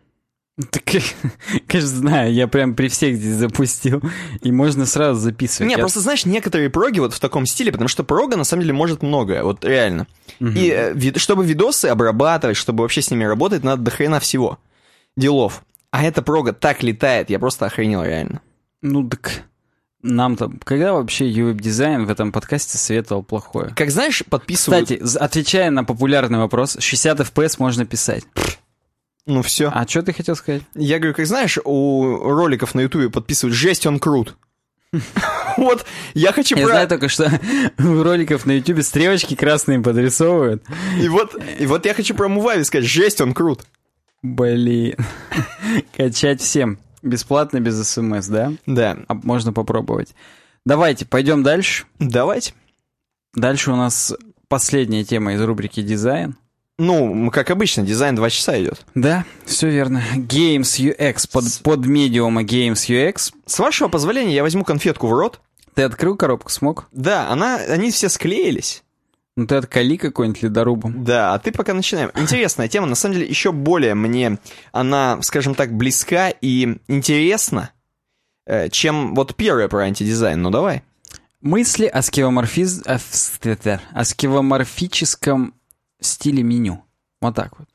Так, 0.72 0.84
конечно, 1.68 1.88
знаю, 1.88 2.34
я 2.34 2.48
прям 2.48 2.74
при 2.74 2.88
всех 2.88 3.18
здесь 3.18 3.36
запустил. 3.36 4.02
И 4.42 4.52
можно 4.52 4.88
сразу 4.88 5.20
записывать. 5.20 5.68
Не, 5.68 5.74
Я- 5.76 5.80
просто 5.80 6.00
знаешь, 6.00 6.26
некоторые 6.26 6.72
проги 6.72 6.98
вот 6.98 7.14
в 7.14 7.20
таком 7.20 7.46
стиле, 7.46 7.72
потому 7.72 7.88
что 7.88 8.04
прога 8.04 8.38
на 8.38 8.44
самом 8.44 8.64
деле 8.64 8.74
может 8.74 9.04
многое, 9.04 9.44
вот 9.44 9.64
реально. 9.64 10.08
И 10.40 10.74
э, 10.76 11.18
чтобы 11.18 11.46
видосы 11.46 11.86
обрабатывать, 11.86 12.58
чтобы 12.58 12.82
вообще 12.82 13.04
с 13.04 13.12
ними 13.12 13.24
работать, 13.24 13.64
надо 13.64 13.84
до 13.84 13.92
хрена 13.92 14.20
всего 14.20 14.58
делов. 15.16 15.64
А 15.92 16.04
эта 16.04 16.22
прога 16.22 16.54
так 16.54 16.84
летает, 16.84 17.30
я 17.30 17.40
просто 17.40 17.66
охренел 17.66 18.04
реально. 18.04 18.42
Ну 18.82 19.08
так 19.08 19.44
нам 20.04 20.36
там... 20.36 20.60
Когда 20.64 20.94
вообще 20.94 21.30
UI-дизайн 21.30 22.06
в 22.06 22.10
этом 22.10 22.32
подкасте 22.32 22.78
советовал 22.78 23.24
плохое? 23.24 23.74
Как 23.76 23.92
знаешь, 23.92 24.24
подписывают... 24.28 24.90
Кстати, 24.90 25.18
отвечая 25.18 25.70
на 25.70 25.84
популярный 25.84 26.40
вопрос, 26.40 26.78
60 26.80 27.20
FPS 27.20 27.56
можно 27.60 27.86
писать. 27.86 28.24
Ну 29.28 29.44
все. 29.44 29.70
А 29.72 29.88
что 29.88 30.02
ты 30.02 30.14
хотел 30.14 30.36
сказать? 30.36 30.64
Я 30.74 30.98
говорю, 30.98 31.14
как 31.14 31.28
знаешь, 31.28 31.60
у 31.64 32.18
роликов 32.18 32.74
на 32.74 32.82
ютубе 32.82 33.10
подписывают 33.10 33.56
«Жесть, 33.56 33.86
он 33.86 34.00
крут». 34.00 34.36
Вот, 35.58 35.86
я 36.14 36.32
хочу 36.32 36.56
Я 36.56 36.66
знаю 36.66 36.88
только, 36.88 37.10
что 37.10 37.30
у 37.78 38.04
роликов 38.04 38.46
на 38.46 38.54
YouTube 38.54 38.82
стрелочки 38.84 39.36
красные 39.36 39.82
подрисовывают. 39.82 40.64
И 40.98 41.10
вот, 41.10 41.36
и 41.60 41.66
вот 41.66 41.86
я 41.86 41.94
хочу 41.94 42.16
про 42.16 42.30
Мувави 42.30 42.64
сказать 42.64 42.88
«Жесть, 42.88 43.20
он 43.20 43.34
крут». 43.34 43.66
Блин. 44.24 44.96
Качать 45.98 46.42
всем. 46.42 46.78
Бесплатно, 47.02 47.60
без 47.60 47.82
смс, 47.88 48.28
да? 48.28 48.54
Да, 48.66 48.98
А 49.08 49.14
можно 49.16 49.54
попробовать. 49.54 50.14
Давайте, 50.66 51.06
пойдем 51.06 51.42
дальше. 51.44 51.86
давайте. 52.00 52.54
Дальше 53.34 53.72
у 53.72 53.76
нас 53.76 54.14
последняя 54.48 55.04
тема 55.04 55.34
из 55.34 55.42
рубрики 55.42 55.82
«Дизайн». 55.82 56.36
Ну, 56.78 57.30
как 57.32 57.52
обычно, 57.52 57.84
дизайн 57.84 58.16
2 58.16 58.30
часа 58.32 58.62
идет. 58.62 58.86
Да, 58.96 59.24
все 59.46 59.70
верно. 59.70 60.04
Games 60.16 60.62
UX, 60.80 61.30
под, 61.32 61.46
под 61.64 61.86
медиума 61.86 62.44
Games 62.44 62.74
UX. 62.90 63.34
С 63.46 63.60
вашего 63.60 63.88
позволения 63.88 64.34
я 64.34 64.42
возьму 64.42 64.64
конфетку 64.64 65.08
в 65.08 65.14
рот. 65.14 65.42
Ты 65.76 65.84
открыл 65.84 66.16
коробку, 66.16 66.50
смог? 66.50 66.88
Да, 66.92 67.30
она, 67.30 67.58
они 67.58 67.92
все 67.92 68.10
склеились. 68.10 68.84
Ну 69.38 69.48
ты 69.48 69.56
откали 69.56 69.96
какой-нибудь 69.96 70.44
ледорубом. 70.44 71.04
Да, 71.04 71.34
а 71.34 71.40
ты 71.40 71.52
пока 71.52 71.74
начинаем. 71.74 72.12
Интересная 72.16 72.68
тема, 72.68 72.88
на 72.88 72.96
самом 72.96 73.16
деле, 73.16 73.28
еще 73.28 73.52
более 73.52 73.96
мне 73.96 74.40
она, 74.72 75.22
скажем 75.22 75.56
так, 75.56 75.74
близка 75.74 76.30
и 76.30 76.78
интересна, 76.88 77.72
э, 78.46 78.70
чем 78.70 79.16
вот 79.16 79.36
первая 79.36 79.70
про 79.70 79.84
антидизайн. 79.84 80.42
Ну 80.42 80.50
давай. 80.50 80.84
Мысли 81.40 81.86
о, 81.86 82.02
скивоморфиз... 82.02 82.84
о, 82.86 84.04
скивоморфическом 84.04 85.56
стиле 86.02 86.44
меню. 86.44 86.84
Вот 87.22 87.36
так 87.36 87.58
вот. 87.58 87.68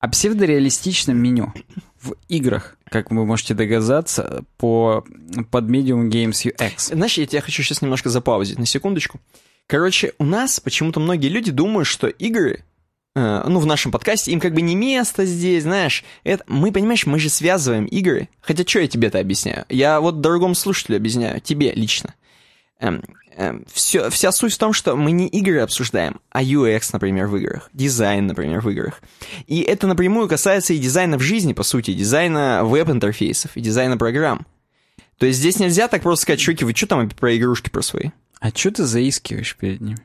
О 0.00 0.08
псевдореалистичном 0.08 1.16
меню 1.16 1.52
в 2.00 2.14
играх, 2.28 2.76
как 2.90 3.10
вы 3.10 3.24
можете 3.24 3.54
догадаться, 3.54 4.44
по 4.56 5.04
под 5.50 5.64
Medium 5.64 6.08
Games 6.08 6.44
UX. 6.44 6.94
Знаешь, 6.94 7.18
я 7.18 7.26
тебя 7.26 7.40
хочу 7.40 7.62
сейчас 7.62 7.82
немножко 7.82 8.08
запаузить 8.10 8.58
на 8.58 8.66
секундочку. 8.66 9.20
Короче, 9.68 10.14
у 10.18 10.24
нас 10.24 10.60
почему-то 10.60 10.98
многие 10.98 11.28
люди 11.28 11.52
думают, 11.52 11.86
что 11.86 12.06
игры, 12.06 12.64
э, 13.14 13.42
ну, 13.46 13.60
в 13.60 13.66
нашем 13.66 13.92
подкасте, 13.92 14.32
им 14.32 14.40
как 14.40 14.54
бы 14.54 14.62
не 14.62 14.74
место 14.74 15.26
здесь, 15.26 15.64
знаешь. 15.64 16.04
Это, 16.24 16.42
мы, 16.48 16.72
понимаешь, 16.72 17.04
мы 17.04 17.18
же 17.18 17.28
связываем 17.28 17.84
игры. 17.84 18.30
Хотя, 18.40 18.66
что 18.66 18.80
я 18.80 18.88
тебе 18.88 19.08
это 19.08 19.18
объясняю? 19.18 19.66
Я 19.68 20.00
вот 20.00 20.22
другому 20.22 20.54
слушателю 20.54 20.96
объясняю, 20.96 21.40
тебе 21.42 21.72
лично. 21.72 22.14
Эм, 22.80 23.02
эм, 23.36 23.66
всё- 23.70 24.08
вся 24.08 24.32
суть 24.32 24.54
в 24.54 24.58
том, 24.58 24.72
что 24.72 24.96
мы 24.96 25.10
не 25.10 25.28
игры 25.28 25.60
обсуждаем, 25.60 26.20
а 26.30 26.42
UX, 26.42 26.88
например, 26.94 27.26
в 27.26 27.36
играх, 27.36 27.68
дизайн, 27.74 28.26
например, 28.26 28.62
в 28.62 28.70
играх. 28.70 29.02
И 29.46 29.60
это 29.60 29.86
напрямую 29.86 30.28
касается 30.30 30.72
и 30.72 30.78
дизайна 30.78 31.18
в 31.18 31.22
жизни, 31.22 31.52
по 31.52 31.62
сути, 31.62 31.92
дизайна 31.92 32.64
веб-интерфейсов 32.64 33.50
и 33.54 33.60
дизайна 33.60 33.98
программ. 33.98 34.46
То 35.18 35.26
есть 35.26 35.40
здесь 35.40 35.58
нельзя 35.58 35.88
так 35.88 36.02
просто 36.02 36.22
сказать, 36.22 36.40
чуваки, 36.40 36.64
вы 36.64 36.72
что 36.74 36.86
там 36.86 37.10
про 37.10 37.36
игрушки 37.36 37.68
про 37.68 37.82
свои? 37.82 38.10
А 38.40 38.50
что 38.50 38.70
ты 38.70 38.84
заискиваешь 38.84 39.56
перед 39.56 39.80
ним? 39.80 39.96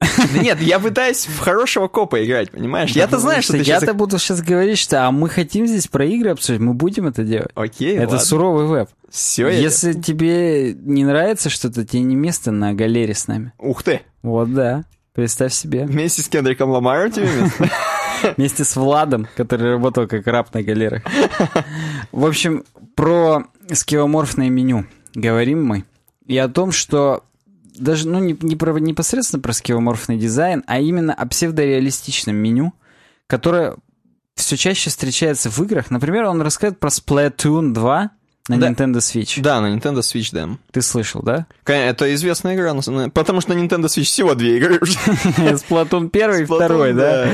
Да 0.00 0.38
нет, 0.38 0.60
я 0.60 0.78
пытаюсь 0.78 1.26
в 1.26 1.38
хорошего 1.38 1.88
копа 1.88 2.22
играть, 2.24 2.50
понимаешь? 2.50 2.90
Я-то 2.90 3.18
знаю, 3.18 3.42
что 3.42 3.54
ты 3.54 3.64
сейчас... 3.64 3.82
Я-то 3.82 3.94
буду 3.94 4.18
сейчас 4.18 4.42
говорить, 4.42 4.78
что 4.78 5.06
а 5.06 5.10
мы 5.10 5.28
хотим 5.30 5.66
здесь 5.66 5.88
про 5.88 6.04
игры 6.04 6.30
обсуждать, 6.30 6.60
мы 6.60 6.74
будем 6.74 7.06
это 7.06 7.24
делать. 7.24 7.50
Окей, 7.54 7.96
это 7.96 8.18
суровый 8.18 8.66
веб. 8.66 8.90
Все, 9.08 9.48
Если 9.48 9.94
тебе 9.94 10.74
не 10.74 11.04
нравится 11.04 11.48
что-то, 11.48 11.86
тебе 11.86 12.02
не 12.02 12.14
место 12.14 12.50
на 12.50 12.74
галере 12.74 13.14
с 13.14 13.26
нами. 13.26 13.52
Ух 13.58 13.82
ты, 13.82 14.02
Вот 14.22 14.52
да. 14.52 14.84
Представь 15.14 15.54
себе. 15.54 15.86
вместе 15.86 16.20
с 16.20 16.28
Кендриком 16.28 16.68
Ламаром 16.70 17.10
тебе 17.10 17.28
место? 17.40 17.70
Вместе 18.36 18.64
с 18.64 18.76
Владом, 18.76 19.26
который 19.34 19.70
работал 19.72 20.06
как 20.06 20.26
раб 20.26 20.52
на 20.52 20.62
галерах. 20.62 21.02
В 22.12 22.26
общем, 22.26 22.64
про 22.94 23.44
скивоморфное 23.72 24.50
меню 24.50 24.86
говорим 25.14 25.64
мы. 25.64 25.84
И 26.26 26.36
о 26.38 26.48
том, 26.48 26.72
что 26.72 27.24
даже, 27.78 28.08
ну, 28.08 28.18
не, 28.18 28.36
не 28.40 28.56
про, 28.56 28.78
непосредственно 28.78 29.42
про 29.42 29.52
скивоморфный 29.52 30.18
дизайн, 30.18 30.64
а 30.66 30.80
именно 30.80 31.14
о 31.14 31.26
псевдореалистичном 31.26 32.36
меню, 32.36 32.72
которое 33.26 33.76
все 34.34 34.56
чаще 34.56 34.90
встречается 34.90 35.50
в 35.50 35.58
играх. 35.60 35.90
Например, 35.90 36.24
он 36.24 36.42
рассказывает 36.42 36.78
про 36.78 36.90
Splatoon 36.90 37.72
2 37.72 38.10
на 38.48 38.58
Да. 38.58 38.70
Nintendo 38.70 38.96
Switch. 38.96 39.40
Да, 39.40 39.60
на 39.60 39.74
Nintendo 39.74 40.00
Switch, 40.00 40.28
да. 40.32 40.48
Ты 40.70 40.82
слышал, 40.82 41.22
да? 41.22 41.46
Конечно, 41.64 41.90
Это 41.90 42.14
известная 42.14 42.54
игра, 42.54 42.74
потому 43.10 43.40
что 43.40 43.54
на 43.54 43.58
Nintendo 43.58 43.86
Switch 43.86 44.04
всего 44.04 44.34
две 44.34 44.56
игры 44.58 44.78
уже. 44.80 44.92
Splatoon 44.98 46.10
1 46.12 46.42
и 46.42 46.44
2, 46.44 46.92
да? 46.92 47.28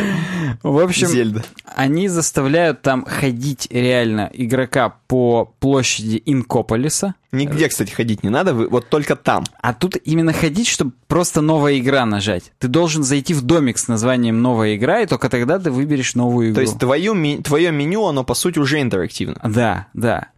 В 0.62 0.78
общем, 0.78 1.08
Зельда. 1.08 1.42
Они 1.74 2.08
заставляют 2.08 2.82
там 2.82 3.04
ходить 3.04 3.68
реально 3.70 4.30
игрока 4.32 4.94
по 5.06 5.52
площади 5.58 6.22
Инкополиса. 6.24 7.14
Нигде, 7.32 7.68
кстати, 7.68 7.90
ходить 7.90 8.22
не 8.22 8.28
надо, 8.28 8.52
вот 8.54 8.90
только 8.90 9.16
там. 9.16 9.44
А 9.62 9.72
тут 9.72 9.96
именно 10.04 10.34
ходить, 10.34 10.68
чтобы 10.68 10.92
просто 11.08 11.40
новая 11.40 11.78
игра 11.78 12.04
нажать. 12.04 12.52
Ты 12.58 12.68
должен 12.68 13.02
зайти 13.02 13.32
в 13.32 13.40
домик 13.40 13.78
с 13.78 13.88
названием 13.88 14.42
«Новая 14.42 14.76
игра», 14.76 15.00
и 15.00 15.06
только 15.06 15.30
тогда 15.30 15.58
ты 15.58 15.70
выберешь 15.70 16.14
новую 16.14 16.48
игру. 16.48 16.56
То 16.56 16.60
есть 16.60 16.78
твое, 16.78 17.40
твое 17.42 17.72
меню, 17.72 18.04
оно 18.04 18.22
по 18.22 18.34
сути 18.34 18.58
уже 18.58 18.82
интерактивно. 18.82 19.40
Да, 19.42 19.86
да. 19.94 20.28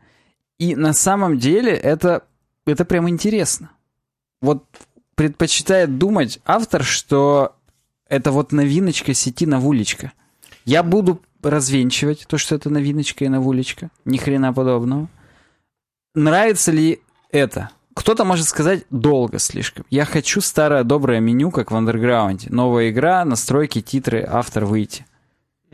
И 0.59 0.77
на 0.77 0.93
самом 0.93 1.39
деле 1.39 1.73
это, 1.73 2.25
это 2.67 2.85
прям 2.85 3.09
интересно. 3.09 3.71
Вот 4.41 4.65
предпочитает 5.15 5.99
думать 5.99 6.41
автор, 6.45 6.85
что 6.85 7.57
это 8.09 8.31
вот 8.31 8.53
новиночка 8.53 9.15
сети 9.15 9.47
Навулечка. 9.47 10.13
Я 10.65 10.83
буду 10.83 11.21
развенчивать 11.43 12.27
то, 12.27 12.39
что 12.39 12.55
это 12.55 12.71
новиночка 12.71 13.25
и 13.25 13.29
новулечка. 13.29 13.91
Ни 14.05 14.17
хрена 14.17 14.53
подобного. 14.53 15.09
Нравится 16.15 16.73
ли 16.73 17.01
это? 17.31 17.71
Кто-то 17.95 18.25
может 18.25 18.47
сказать 18.47 18.85
долго 18.91 19.39
слишком. 19.39 19.85
Я 19.91 20.05
хочу 20.05 20.41
старое 20.41 20.85
доброе 20.85 21.21
меню, 21.21 21.51
как 21.51 21.71
в 21.71 21.77
андерграунде. 21.77 22.49
Новая 22.51 22.91
игра, 22.91 23.25
настройки, 23.25 23.81
титры, 23.81 24.27
автор 24.29 24.65
выйти. 24.65 25.07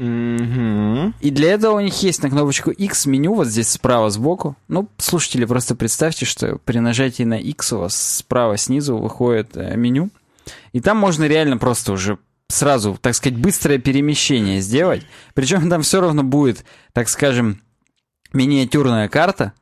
Мгм. 0.01 1.15
И 1.21 1.31
для 1.31 1.53
этого 1.53 1.77
у 1.77 1.81
них 1.81 2.03
есть 2.03 2.23
на 2.23 2.31
кнопочку 2.31 2.71
X 2.71 3.05
меню, 3.05 3.35
вот 3.35 3.49
здесь 3.49 3.69
справа 3.69 4.09
сбоку. 4.09 4.57
Ну, 4.67 4.89
слушатели, 4.97 5.45
просто 5.45 5.75
представьте, 5.75 6.25
что 6.25 6.57
при 6.65 6.79
нажатии 6.79 7.25
на 7.25 7.39
X 7.39 7.75
у 7.75 7.81
вас 7.81 8.17
справа 8.17 8.57
снизу 8.57 8.97
выходит 8.97 9.59
э, 9.59 9.77
меню. 9.77 10.09
И 10.73 10.81
там 10.81 10.97
можно 10.97 11.25
реально 11.25 11.59
просто 11.59 11.93
уже 11.93 12.19
сразу, 12.49 12.97
так 12.99 13.15
сказать, 13.15 13.39
быстрое 13.39 13.77
перемещение 13.77 14.63
сделать. 14.63 15.03
Причем 15.35 15.69
там 15.69 15.83
все 15.83 16.01
равно 16.01 16.23
будет, 16.23 16.65
так 16.95 17.11
скажем, 17.11 17.61
миниатюрная 18.33 19.07
карта, 19.09 19.53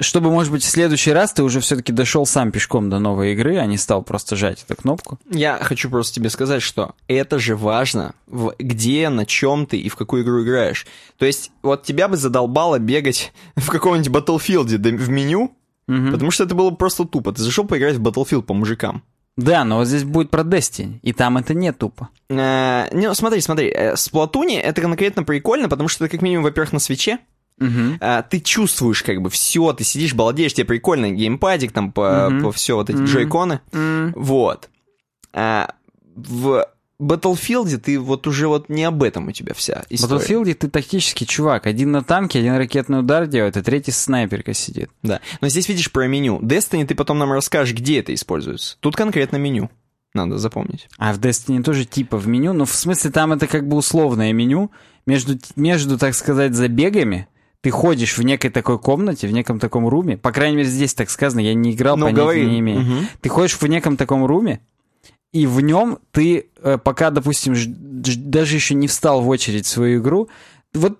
чтобы, 0.00 0.30
может 0.30 0.50
быть, 0.52 0.62
в 0.64 0.68
следующий 0.68 1.12
раз 1.12 1.32
ты 1.32 1.42
уже 1.42 1.60
все-таки 1.60 1.92
дошел 1.92 2.26
сам 2.26 2.50
пешком 2.50 2.90
до 2.90 2.98
новой 2.98 3.32
игры, 3.32 3.56
а 3.58 3.66
не 3.66 3.76
стал 3.78 4.02
просто 4.02 4.34
жать 4.36 4.64
эту 4.68 4.80
кнопку. 4.80 5.18
Я 5.30 5.58
хочу 5.62 5.88
просто 5.88 6.14
тебе 6.16 6.30
сказать, 6.30 6.62
что 6.62 6.94
это 7.06 7.38
же 7.38 7.54
важно, 7.56 8.14
в- 8.26 8.54
где, 8.58 9.08
на 9.08 9.24
чем 9.26 9.66
ты 9.66 9.76
и 9.78 9.88
в 9.88 9.96
какую 9.96 10.24
игру 10.24 10.42
играешь. 10.42 10.86
То 11.18 11.26
есть, 11.26 11.50
вот 11.62 11.84
тебя 11.84 12.08
бы 12.08 12.16
задолбало 12.16 12.78
бегать 12.78 13.32
в 13.56 13.68
каком-нибудь 13.70 14.08
Battlefield 14.08 14.76
да, 14.78 14.90
в 14.90 15.08
меню, 15.08 15.56
Мгм. 15.86 16.12
потому 16.12 16.30
что 16.30 16.44
это 16.44 16.54
было 16.54 16.70
бы 16.70 16.76
просто 16.76 17.04
тупо. 17.04 17.32
Ты 17.32 17.42
зашел 17.42 17.64
поиграть 17.66 17.96
в 17.96 18.02
Battlefield 18.02 18.42
по 18.42 18.54
мужикам. 18.54 19.02
Да, 19.36 19.64
но 19.64 19.78
вот 19.78 19.86
здесь 19.88 20.04
будет 20.04 20.30
про 20.30 20.42
Destiny, 20.42 20.98
и 21.02 21.12
там 21.12 21.36
это 21.36 21.54
не 21.54 21.72
тупо. 21.72 22.08
Э, 22.30 22.86
не, 22.92 23.08
ну, 23.08 23.14
смотри, 23.14 23.40
смотри, 23.40 23.68
э, 23.68 23.96
с 23.96 24.08
Платуни 24.08 24.56
это 24.56 24.80
конкретно 24.80 25.24
прикольно, 25.24 25.68
потому 25.68 25.88
что 25.88 26.04
это 26.04 26.12
как 26.12 26.22
минимум, 26.22 26.44
во-первых, 26.44 26.72
на 26.72 26.78
свече, 26.78 27.18
Мгм. 27.58 27.98
А, 28.00 28.22
ты 28.22 28.40
чувствуешь 28.40 29.02
как 29.02 29.22
бы 29.22 29.30
все, 29.30 29.72
ты 29.72 29.84
сидишь, 29.84 30.14
балдеешь, 30.14 30.54
тебе 30.54 30.64
прикольно, 30.66 31.10
геймпадик 31.10 31.72
там 31.72 31.92
по, 31.92 32.28
Мгм. 32.30 32.42
по 32.42 32.52
все 32.52 32.74
вот 32.76 32.90
эти 32.90 32.96
Мгм. 32.96 33.06
джойконы. 33.06 33.60
М. 33.72 34.12
Вот. 34.16 34.68
А 35.32 35.74
в 36.16 36.66
Battlefield 37.00 37.76
ты 37.78 37.98
вот 37.98 38.26
уже 38.26 38.46
вот 38.48 38.68
не 38.68 38.84
об 38.84 39.02
этом 39.02 39.28
у 39.28 39.32
тебя 39.32 39.52
вся 39.54 39.84
В 39.88 39.92
история. 39.92 40.20
Battlefield 40.24 40.54
ты 40.54 40.68
тактический 40.68 41.26
чувак. 41.26 41.66
Один 41.66 41.90
на 41.92 42.02
танке, 42.02 42.38
один 42.38 42.54
ракетный 42.56 43.00
удар 43.00 43.26
делает, 43.26 43.56
а 43.56 43.62
третий 43.62 43.90
снайперка 43.92 44.54
сидит. 44.54 44.90
Да. 45.02 45.20
Но 45.40 45.48
здесь 45.48 45.68
видишь 45.68 45.90
про 45.90 46.06
меню. 46.06 46.40
Destiny 46.40 46.86
ты 46.86 46.94
потом 46.94 47.18
нам 47.18 47.32
расскажешь, 47.32 47.74
где 47.74 48.00
это 48.00 48.14
используется. 48.14 48.76
Тут 48.80 48.96
конкретно 48.96 49.36
меню. 49.36 49.70
Надо 50.12 50.38
запомнить. 50.38 50.88
А 50.96 51.12
в 51.12 51.18
Destiny 51.18 51.62
тоже 51.64 51.84
типа 51.84 52.16
в 52.16 52.28
меню. 52.28 52.52
Ну, 52.52 52.64
в 52.64 52.72
смысле, 52.74 53.10
там 53.10 53.32
это 53.32 53.48
как 53.48 53.66
бы 53.68 53.76
условное 53.76 54.32
меню. 54.32 54.70
Между, 55.06 55.36
между 55.56 55.98
так 55.98 56.14
сказать, 56.14 56.54
забегами 56.54 57.26
ты 57.64 57.70
ходишь 57.70 58.18
в 58.18 58.22
некой 58.22 58.50
такой 58.50 58.78
комнате, 58.78 59.26
в 59.26 59.32
неком 59.32 59.58
таком 59.58 59.88
руме. 59.88 60.18
По 60.18 60.32
крайней 60.32 60.58
мере, 60.58 60.68
здесь 60.68 60.92
так 60.92 61.08
сказано, 61.08 61.40
я 61.40 61.54
не 61.54 61.72
играл, 61.72 61.96
Ну, 61.96 62.04
понятия 62.04 62.44
не 62.44 62.60
имею. 62.60 62.80
Мгм. 62.82 63.08
Ты 63.22 63.30
ходишь 63.30 63.58
в 63.58 63.66
неком 63.66 63.96
таком 63.96 64.26
руме, 64.26 64.60
и 65.32 65.46
в 65.46 65.62
нем 65.62 65.98
ты, 66.10 66.50
э, 66.62 66.76
пока, 66.76 67.08
допустим, 67.08 67.54
даже 67.56 68.54
еще 68.54 68.74
не 68.74 68.86
встал 68.86 69.22
в 69.22 69.28
очередь 69.28 69.64
в 69.64 69.70
свою 69.70 70.02
игру, 70.02 70.28
вот 70.74 70.98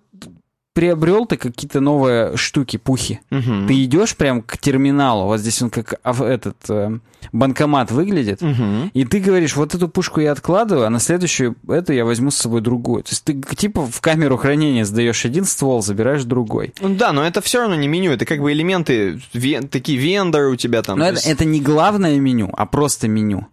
приобрел 0.75 1.25
ты 1.25 1.37
какие-то 1.39 1.81
новые 1.81 2.37
штуки, 2.37 2.77
пухи. 2.77 3.21
Мгм. 3.31 3.67
Ты 3.67 3.83
идешь 3.85 4.15
прям 4.17 4.43
к 4.43 4.59
терминалу, 4.59 5.25
вот 5.27 5.41
здесь 5.41 5.63
он 5.63 5.71
как 5.71 5.95
этот 6.05 6.57
э, 6.69 6.99
банкомат 7.33 7.91
выглядит, 7.91 8.43
Мгм. 8.43 8.91
и 8.93 9.05
ты 9.05 9.21
говоришь, 9.21 9.57
вот 9.57 9.75
эту 9.75 9.89
пушку 9.89 10.21
я 10.21 10.33
откладываю, 10.33 10.87
а 10.87 10.91
на 10.91 10.99
следующую 11.01 11.55
эту 11.69 11.93
я 11.93 12.05
возьму 12.05 12.31
с 12.31 12.37
собой 12.37 12.61
другую. 12.61 13.05
То 13.05 13.11
есть 13.13 13.25
ты 13.25 13.41
типа 13.57 13.87
в 13.87 14.01
камеру 14.01 14.37
хранения 14.37 14.85
сдаешь 14.85 15.25
один 15.25 15.45
ствол, 15.45 15.81
забираешь 15.81 16.25
другой. 16.25 16.75
Ну 16.81 16.95
да, 16.97 17.13
но 17.13 17.25
это 17.25 17.41
все 17.41 17.61
равно 17.61 17.77
не 17.77 17.89
меню, 17.89 18.13
это 18.13 18.27
как 18.27 18.41
бы 18.41 18.53
элементы, 18.53 19.21
ве- 19.33 19.67
такие 19.67 19.97
вендоры 19.99 20.51
у 20.51 20.57
тебя 20.57 20.83
там. 20.83 20.99
Но 20.99 21.05
то 21.05 21.11
это, 21.13 21.19
есть- 21.21 21.29
это 21.31 21.45
не 21.45 21.61
главное 21.61 22.19
меню, 22.19 22.51
а 22.57 22.67
просто 22.67 23.09
меню. 23.09 23.47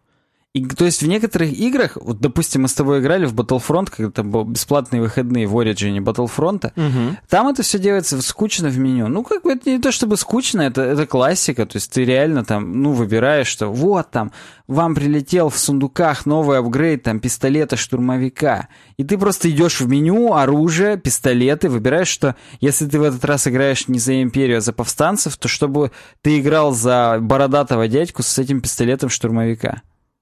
И, 0.54 0.66
то 0.66 0.84
есть 0.84 1.02
в 1.02 1.08
некоторых 1.08 1.54
играх, 1.54 1.96
вот, 1.96 2.20
допустим, 2.20 2.64
мы 2.64 2.68
с 2.68 2.74
тобой 2.74 3.00
играли 3.00 3.26
в 3.26 3.34
Battlefront, 3.34 3.90
когда 3.96 4.22
был 4.22 4.44
бесплатные 4.44 5.02
выходные 5.02 5.48
в 5.48 5.56
Origin 5.58 5.98
Battlefront, 6.00 6.74
Мгм. 6.76 7.18
там 7.30 7.48
это 7.48 7.64
все 7.64 7.80
делается 7.80 8.22
скучно 8.22 8.68
в 8.68 8.78
меню. 8.78 9.08
Ну, 9.08 9.24
как 9.24 9.44
бы 9.44 9.54
это 9.54 9.70
не 9.70 9.80
то 9.80 9.94
чтобы 9.94 10.18
скучно, 10.18 10.64
это, 10.64 10.82
это 10.82 11.08
классика. 11.08 11.66
То 11.66 11.78
есть 11.78 11.90
ты 11.94 12.04
реально 12.04 12.44
там, 12.44 12.82
ну, 12.82 12.92
выбираешь, 12.92 13.48
что 13.48 13.68
вот 13.68 14.12
там, 14.12 14.34
вам 14.68 14.94
прилетел 14.94 15.48
в 15.48 15.58
сундуках 15.58 16.26
новый 16.26 16.58
апгрейд 16.60 17.04
там 17.04 17.22
пистолета 17.22 17.78
штурмовика. 17.78 18.68
И 18.98 19.06
ты 19.06 19.18
просто 19.18 19.50
идешь 19.50 19.80
в 19.80 19.88
меню, 19.88 20.34
оружие, 20.34 20.98
пистолеты, 20.98 21.70
выбираешь, 21.70 22.10
что 22.10 22.36
если 22.60 22.86
ты 22.88 23.00
в 23.00 23.04
этот 23.04 23.24
раз 23.24 23.48
играешь 23.48 23.88
не 23.88 24.00
за 24.00 24.22
империю, 24.22 24.58
а 24.58 24.62
за 24.62 24.74
повстанцев, 24.74 25.38
то 25.38 25.48
чтобы 25.48 25.92
ты 26.22 26.40
играл 26.42 26.74
за 26.74 27.20
бородатого 27.22 27.88
дядьку 27.88 28.22
с 28.22 28.38
этим 28.38 28.60
пистолетом 28.60 29.08
штурмовика. 29.10 29.82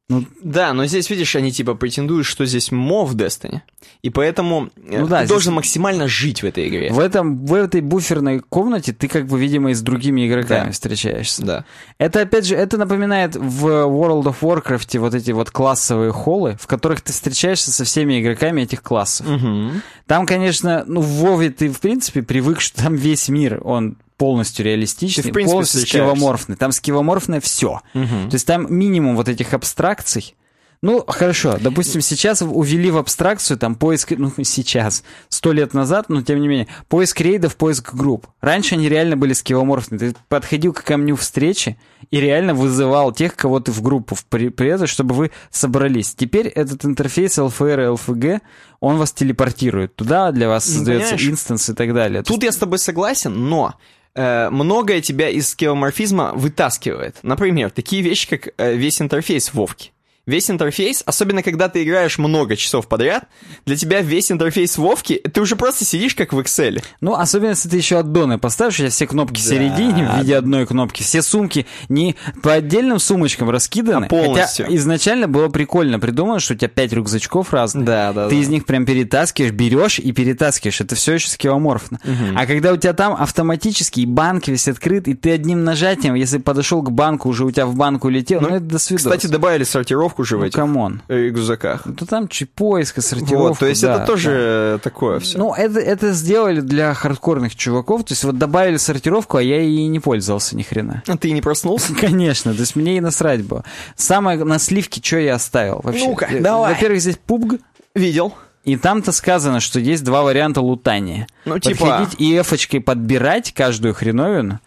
Ну, 0.09 0.25
Да, 0.43 0.73
но 0.73 0.85
здесь, 0.87 1.09
видишь, 1.11 1.35
они 1.35 1.51
типа 1.51 1.75
претендуют, 1.75 2.25
что 2.25 2.43
здесь 2.45 2.71
мо 2.71 3.05
в 3.05 3.15
Destiny. 3.15 3.61
И 4.01 4.09
поэтому 4.09 4.69
э, 4.75 4.99
Ну 5.01 5.07
да, 5.07 5.19
ты 5.19 5.25
здесь- 5.25 5.29
должен 5.29 5.53
максимально 5.53 6.07
жить 6.07 6.41
в 6.41 6.45
этой 6.47 6.67
игре. 6.67 6.91
в, 6.91 6.97
этом, 6.99 7.45
в 7.45 7.53
этой 7.53 7.81
буферной 7.81 8.39
комнате 8.39 8.91
ты 8.91 9.07
как 9.07 9.27
бы, 9.27 9.39
видимо, 9.39 9.69
и 9.71 9.73
с 9.75 9.81
другими 9.81 10.27
игроками 10.27 10.67
Да. 10.67 10.71
встречаешься. 10.71 11.43
Да. 11.45 11.65
Это, 11.99 12.21
опять 12.21 12.45
же, 12.45 12.55
это 12.55 12.77
напоминает 12.77 13.35
в 13.35 13.65
World 13.67 14.23
of 14.23 14.37
Warcraft 14.41 14.97
вот 14.99 15.13
эти 15.13 15.29
вот 15.31 15.51
классовые 15.51 16.11
холлы, 16.11 16.57
в 16.59 16.65
которых 16.65 17.01
ты 17.01 17.13
встречаешься 17.13 17.71
со 17.71 17.83
всеми 17.83 18.19
игроками 18.19 18.61
этих 18.61 18.81
классов. 18.81 19.27
Мгм. 19.27 19.81
Там, 20.07 20.25
конечно, 20.25 20.83
ну, 20.87 21.01
в 21.01 21.07
Вове 21.19 21.51
ты, 21.51 21.69
в 21.69 21.79
принципе, 21.79 22.23
привык, 22.23 22.61
что 22.61 22.81
там 22.83 22.95
весь 22.95 23.29
мир, 23.29 23.61
он 23.63 23.95
полностью 24.19 24.65
реалистичный, 24.65 25.23
Ты, 25.23 25.29
в 25.29 25.33
принципе, 25.33 25.53
полностью 25.53 25.81
скивоморфный. 25.81 26.57
Там 26.57 26.71
скивоморфное 26.71 27.39
все. 27.39 27.81
Мгм. 27.95 28.29
То 28.29 28.35
есть 28.35 28.45
там 28.45 28.71
минимум 28.71 29.15
вот 29.15 29.29
этих 29.29 29.53
абстракций. 29.55 30.35
Ну, 30.81 31.03
хорошо, 31.05 31.57
допустим, 31.59 31.99
сейчас 31.99 32.41
увели 32.41 32.89
в 32.89 32.97
абстракцию 32.97 33.57
там 33.57 33.75
поиск, 33.75 34.13
ну, 34.15 34.31
сейчас, 34.43 35.03
сто 35.27 35.51
лет 35.51 35.73
назад, 35.73 36.05
но 36.07 36.21
тем 36.21 36.39
не 36.39 36.47
менее, 36.47 36.67
поиск 36.87 37.19
рейдов, 37.19 37.57
поиск 37.57 37.93
групп. 37.93 38.27
Раньше 38.39 38.75
они 38.75 38.87
реально 38.87 39.17
были 39.17 39.33
скилломорфные. 39.33 39.99
Ты 39.99 40.15
подходил 40.29 40.71
к 40.71 40.83
камню 40.83 41.17
встречи 41.17 41.77
и 42.11 42.21
реально 42.21 42.53
вызывал 42.53 43.11
тех, 43.11 43.35
кого 43.35 43.59
ты 43.59 43.73
в 43.73 43.81
группу 43.81 44.15
в 44.15 44.23
при, 44.25 44.47
при 44.47 44.69
этом, 44.69 44.87
чтобы 44.87 45.15
вы 45.15 45.31
собрались. 45.51 46.15
Теперь 46.15 46.47
этот 46.47 46.85
интерфейс 46.85 47.37
LFR 47.37 47.83
и 47.83 47.97
LFG, 47.97 48.39
он 48.79 48.97
вас 48.97 49.11
телепортирует 49.11 49.97
туда, 49.97 50.31
для 50.31 50.47
вас 50.47 50.65
Ну, 50.69 50.75
создается 50.75 51.15
инстанс 51.15 51.69
и 51.69 51.73
так 51.73 51.93
далее. 51.93 52.23
Тут 52.23 52.41
я 52.43 52.53
с 52.53 52.57
тобой 52.57 52.79
согласен, 52.79 53.49
но 53.49 53.75
многое 54.15 55.01
тебя 55.01 55.29
из 55.29 55.49
скеоморфизма 55.49 56.33
вытаскивает. 56.33 57.17
Например, 57.21 57.69
такие 57.69 58.01
вещи, 58.01 58.29
как 58.29 58.53
э, 58.57 58.75
весь 58.75 59.01
интерфейс 59.01 59.53
Вовки. 59.53 59.91
Весь 60.29 60.51
интерфейс, 60.51 61.01
особенно 61.07 61.41
когда 61.41 61.69
ты 61.69 61.83
играешь 61.83 62.19
много 62.19 62.55
часов 62.55 62.87
подряд, 62.87 63.25
для 63.65 63.75
тебя 63.75 64.01
весь 64.01 64.31
интерфейс 64.31 64.77
Вовки, 64.77 65.15
ты 65.33 65.41
уже 65.41 65.55
просто 65.55 65.85
сидишь 65.85 66.13
как 66.13 66.33
в 66.33 66.39
Excel. 66.39 66.83
Ну, 67.01 67.15
особенно 67.15 67.49
если 67.49 67.67
ты 67.67 67.77
еще 67.77 67.97
аддоны 67.97 68.37
поставишь, 68.37 68.75
у 68.75 68.77
тебя 68.77 68.89
все 68.91 69.07
кнопки 69.07 69.39
в 69.41 69.43
Да. 69.43 69.49
середине 69.49 70.07
в 70.07 70.17
виде 70.19 70.35
одной 70.37 70.67
кнопки, 70.67 71.01
все 71.01 71.23
сумки 71.23 71.65
не 71.89 72.15
по 72.43 72.53
отдельным 72.53 72.99
сумочкам 72.99 73.49
раскиданы. 73.49 74.05
А 74.05 74.07
полностью. 74.07 74.65
Хотя 74.65 74.77
изначально 74.77 75.27
было 75.27 75.47
прикольно 75.49 75.99
придумано, 75.99 76.39
что 76.39 76.53
у 76.53 76.57
тебя 76.57 76.67
пять 76.67 76.93
рюкзачков 76.93 77.51
разных. 77.51 77.85
Да, 77.85 78.13
да, 78.13 78.29
Ты 78.29 78.35
да. 78.35 78.41
из 78.41 78.49
них 78.49 78.67
прям 78.67 78.85
перетаскиваешь, 78.85 79.51
берешь 79.51 79.97
и 79.97 80.11
перетаскиваешь. 80.11 80.79
Это 80.79 80.93
все 80.93 81.13
еще 81.13 81.29
скилломорфно. 81.29 81.99
А 82.35 82.45
когда 82.45 82.71
у 82.71 82.77
тебя 82.77 82.93
там 82.93 83.13
автоматически 83.13 84.01
и 84.01 84.05
банк 84.05 84.47
весь 84.47 84.67
открыт, 84.67 85.07
и 85.07 85.15
ты 85.15 85.31
одним 85.31 85.63
нажатием, 85.63 86.13
если 86.13 86.37
подошел 86.37 86.83
к 86.83 86.91
банку, 86.91 87.29
уже 87.29 87.45
у 87.45 87.51
тебя 87.51 87.65
в 87.65 87.75
банку 87.75 88.09
летел, 88.09 88.41
ну, 88.41 88.49
это 88.49 88.59
до 88.59 88.77
свидос. 88.77 89.05
Кстати, 89.05 89.25
добавили 89.25 89.63
сортировку 89.63 90.18
уже 90.19 90.37
в 90.37 90.41
ну, 90.41 90.45
этих 90.45 90.55
come 90.55 90.81
on. 90.81 91.01
э, 91.07 91.27
рюкзаках. 91.27 91.83
Ну, 91.85 91.93
там 91.95 92.27
чуть 92.27 92.51
поиск, 92.51 93.01
сортировка. 93.01 93.37
Вот, 93.49 93.59
то 93.59 93.65
есть 93.65 93.81
да, 93.81 93.95
это 93.95 94.05
тоже 94.05 94.79
такое 94.83 95.19
все. 95.19 95.37
Ну, 95.37 95.53
это, 95.53 95.79
это 95.79 96.11
сделали 96.11 96.61
для 96.61 96.93
хардкорных 96.93 97.55
чуваков. 97.55 98.03
То 98.03 98.11
есть 98.11 98.23
вот 98.23 98.37
добавили 98.37 98.77
сортировку, 98.77 99.37
а 99.37 99.41
я 99.41 99.61
и 99.61 99.87
не 99.87 99.99
пользовался 99.99 100.55
ни 100.55 100.63
хрена. 100.63 101.03
А 101.07 101.17
ты 101.17 101.31
не 101.31 101.41
проснулся? 101.41 101.95
Конечно, 101.99 102.53
то 102.53 102.59
есть 102.59 102.75
мне 102.75 102.97
и 102.97 103.01
насрать 103.01 103.41
было. 103.43 103.63
Самое 103.95 104.43
на 104.43 104.59
сливке, 104.59 105.01
что 105.03 105.17
я 105.17 105.35
оставил 105.35 105.81
вообще? 105.83 106.05
Ну-ка, 106.07 106.25
Э, 106.29 106.39
давай. 106.41 106.73
Во-первых, 106.73 107.01
здесь 107.01 107.17
PUBG, 107.27 107.59
Видел. 107.95 108.33
и 108.65 108.75
там-то 108.77 109.11
сказано, 109.11 109.59
что 109.61 109.79
есть 109.79 110.03
два 110.03 110.23
варианта 110.23 110.61
лутания. 110.61 111.27
Ну, 111.45 111.57
типа- 111.59 111.79
Подходить 111.85 112.19
и 112.19 112.37
эфочкой 112.37 112.81
подбирать 112.81 113.53
каждую 113.53 113.93
хреновину, 113.93 114.59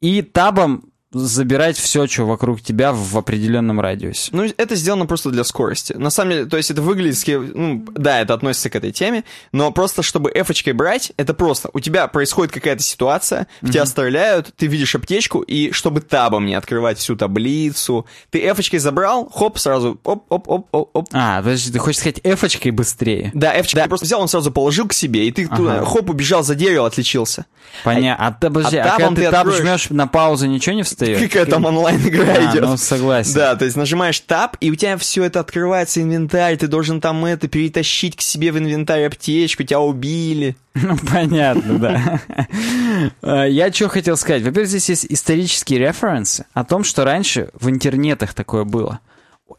и 0.00 0.22
табом 0.22 0.84
забирать 1.14 1.78
все, 1.78 2.06
что 2.06 2.24
вокруг 2.24 2.60
тебя 2.60 2.92
в 2.92 3.16
определенном 3.16 3.80
радиусе. 3.80 4.30
Ну, 4.32 4.44
это 4.56 4.74
сделано 4.74 5.06
просто 5.06 5.30
для 5.30 5.44
скорости. 5.44 5.92
На 5.94 6.10
самом 6.10 6.32
деле, 6.32 6.44
то 6.46 6.56
есть 6.56 6.70
это 6.70 6.82
выглядит, 6.82 7.14
ну, 7.54 7.84
да, 7.94 8.20
это 8.20 8.34
относится 8.34 8.68
к 8.70 8.76
этой 8.76 8.92
теме, 8.92 9.24
но 9.52 9.70
просто 9.70 10.02
чтобы 10.02 10.30
эфочкой 10.34 10.72
брать, 10.72 11.12
это 11.16 11.32
просто. 11.34 11.70
У 11.72 11.80
тебя 11.80 12.08
происходит 12.08 12.52
какая-то 12.52 12.82
ситуация, 12.82 13.46
в 13.62 13.70
тебя 13.70 13.86
стреляют, 13.86 14.52
ты 14.56 14.66
видишь 14.66 14.94
аптечку, 14.94 15.40
и 15.40 15.70
чтобы 15.72 16.00
табом 16.00 16.46
не 16.46 16.54
открывать 16.54 16.98
всю 16.98 17.16
таблицу, 17.16 18.06
ты 18.30 18.40
эфочкой 18.50 18.80
забрал, 18.80 19.30
хоп, 19.32 19.58
сразу, 19.58 19.98
оп-оп-оп-оп. 20.04 21.08
А, 21.12 21.38
подожди, 21.38 21.72
ты 21.72 21.78
хочешь 21.78 22.00
сказать 22.00 22.20
эфочкой 22.24 22.72
быстрее? 22.72 23.30
Да, 23.34 23.58
эфочкой. 23.58 23.82
Да, 23.82 23.88
просто 23.88 24.06
взял, 24.06 24.20
он 24.20 24.28
сразу 24.28 24.50
положил 24.50 24.88
к 24.88 24.92
себе, 24.92 25.26
и 25.28 25.30
ты 25.32 25.44
Ага. 25.46 25.56
туда, 25.56 25.84
хоп, 25.84 26.10
убежал 26.10 26.42
за 26.42 26.54
дерево, 26.54 26.86
отличился. 26.86 27.46
Понятно. 27.84 28.26
А, 28.26 28.32
ты, 28.32 28.48
подожди, 28.50 28.76
а 28.78 28.84
а, 28.94 28.98
когда 28.98 29.08
ты 29.08 29.14
ты 29.16 29.30
таб 29.30 29.46
откроешь- 29.46 29.60
жмешь 29.62 29.90
на 29.90 30.06
паузу, 30.06 30.46
ничего 30.46 30.74
не 30.74 30.82
встает? 30.82 31.03
Какая 31.20 31.46
там 31.46 31.64
онлайн-игра 31.64 32.24
А, 32.34 32.50
идет. 32.52 32.62
ну 32.62 32.76
согласен. 32.76 33.34
Да, 33.34 33.54
то 33.56 33.64
есть 33.64 33.76
нажимаешь 33.76 34.20
таб, 34.20 34.56
и 34.60 34.70
у 34.70 34.74
тебя 34.74 34.96
все 34.96 35.24
это 35.24 35.40
открывается, 35.40 36.02
инвентарь, 36.02 36.56
ты 36.56 36.66
должен 36.66 37.00
там 37.00 37.24
это 37.24 37.48
перетащить 37.48 38.16
к 38.16 38.20
себе 38.20 38.52
в 38.52 38.58
инвентарь 38.58 39.04
аптечку, 39.06 39.62
тебя 39.62 39.80
убили. 39.80 40.56
Ну, 40.74 40.96
понятно, 41.12 41.78
да. 41.78 42.20
Э, 43.22 43.46
Я 43.48 43.72
что 43.72 43.88
хотел 43.88 44.16
сказать. 44.16 44.42
Во-первых, 44.42 44.68
здесь 44.68 44.88
есть 44.88 45.06
исторические 45.08 45.78
референсы 45.78 46.46
о 46.52 46.64
том, 46.64 46.82
что 46.84 47.04
раньше 47.04 47.50
в 47.54 47.68
интернетах 47.70 48.34
такое 48.34 48.64
было. 48.64 48.98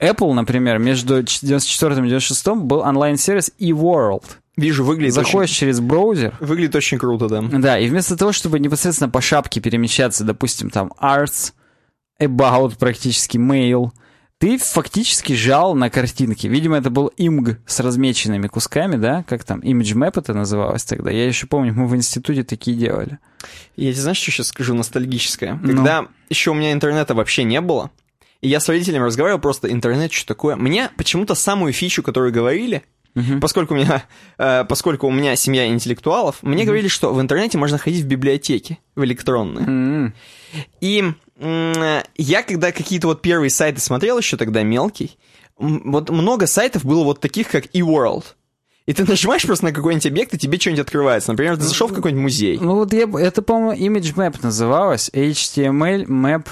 Apple, 0.01 0.33
например, 0.33 0.77
между 0.79 1.21
94 1.23 1.93
и 1.93 2.07
96 2.09 2.47
был 2.47 2.79
онлайн-сервис 2.79 3.51
eWorld. 3.59 4.23
Вижу, 4.57 4.83
выглядит 4.85 5.13
Заходишь 5.13 5.51
через 5.51 5.79
браузер, 5.79 6.33
очень, 6.35 6.47
выглядит 6.47 6.75
очень 6.75 6.97
круто, 6.97 7.27
да. 7.27 7.41
да, 7.41 7.77
и 7.77 7.89
вместо 7.89 8.15
того, 8.15 8.31
чтобы 8.31 8.59
непосредственно 8.59 9.09
по 9.09 9.21
шапке 9.21 9.59
перемещаться, 9.59 10.23
допустим, 10.23 10.69
там 10.69 10.93
arts, 11.01 11.51
about 12.21 12.77
практически, 12.77 13.37
mail, 13.37 13.91
ты 14.37 14.57
фактически 14.57 15.33
жал 15.33 15.75
на 15.75 15.89
картинки. 15.89 16.47
Видимо, 16.47 16.77
это 16.77 16.89
был 16.89 17.11
имг 17.17 17.57
с 17.65 17.79
размеченными 17.79 18.47
кусками, 18.47 18.97
да? 18.97 19.23
Как 19.27 19.43
там, 19.43 19.59
image 19.61 19.95
map 19.95 20.13
это 20.15 20.33
называлось 20.33 20.83
тогда. 20.83 21.09
Я 21.09 21.25
еще 21.25 21.47
помню, 21.47 21.73
мы 21.73 21.87
в 21.87 21.95
институте 21.95 22.43
такие 22.43 22.77
делали. 22.77 23.19
Я 23.75 23.91
тебе 23.91 24.01
знаешь, 24.01 24.17
что 24.17 24.31
сейчас 24.31 24.47
скажу 24.47 24.73
ностальгическое? 24.73 25.59
Ну. 25.61 25.67
Когда 25.67 26.07
еще 26.29 26.51
у 26.51 26.53
меня 26.53 26.73
интернета 26.73 27.13
вообще 27.13 27.43
не 27.43 27.61
было, 27.61 27.91
и 28.41 28.49
я 28.49 28.59
с 28.59 28.67
родителями 28.67 29.03
разговаривал 29.03 29.39
просто, 29.39 29.71
интернет, 29.71 30.11
что 30.11 30.27
такое? 30.27 30.55
Мне 30.55 30.91
почему-то 30.97 31.33
самую 31.33 31.71
фичу, 31.73 32.03
которую 32.03 32.33
говорили, 32.33 32.83
Мгм. 33.15 33.39
поскольку 33.39 33.73
у 33.73 33.77
меня, 33.77 34.03
э, 34.37 34.65
поскольку 34.65 35.07
у 35.07 35.11
меня 35.11 35.35
семья 35.35 35.67
интеллектуалов, 35.67 36.43
мне 36.43 36.65
говорили, 36.65 36.89
что 36.89 37.13
в 37.13 37.21
интернете 37.21 37.57
можно 37.57 37.77
ходить 37.77 38.03
в 38.03 38.07
библиотеки, 38.07 38.79
в 38.95 39.03
электронные. 39.03 39.65
М. 39.65 40.13
И 40.81 41.13
м, 41.39 42.03
я, 42.17 42.43
когда 42.43 42.71
какие-то 42.71 43.07
вот 43.07 43.21
первые 43.21 43.49
сайты 43.49 43.79
смотрел, 43.81 44.17
еще 44.17 44.37
тогда 44.37 44.63
мелкий, 44.63 45.17
вот 45.57 46.09
много 46.09 46.47
сайтов 46.47 46.85
было 46.85 47.03
вот 47.03 47.21
таких, 47.21 47.49
как 47.49 47.67
eWorld. 47.67 48.25
И 48.85 48.93
ты 48.93 49.05
нажимаешь 49.07 49.45
просто 49.45 49.65
на 49.65 49.71
какой-нибудь 49.71 50.05
объект, 50.05 50.33
и 50.33 50.37
тебе 50.37 50.59
что-нибудь 50.59 50.81
открывается. 50.81 51.31
Например, 51.31 51.55
ты 51.55 51.63
зашел 51.63 51.87
в 51.87 51.93
какой-нибудь 51.93 52.23
музей. 52.23 52.59
Ну 52.59 52.75
вот 52.75 52.93
я, 52.93 53.09
это, 53.19 53.41
по-моему, 53.41 53.73
image 53.73 54.15
map 54.15 54.37
называлось. 54.41 55.09
HTML 55.13 56.05
map 56.05 56.47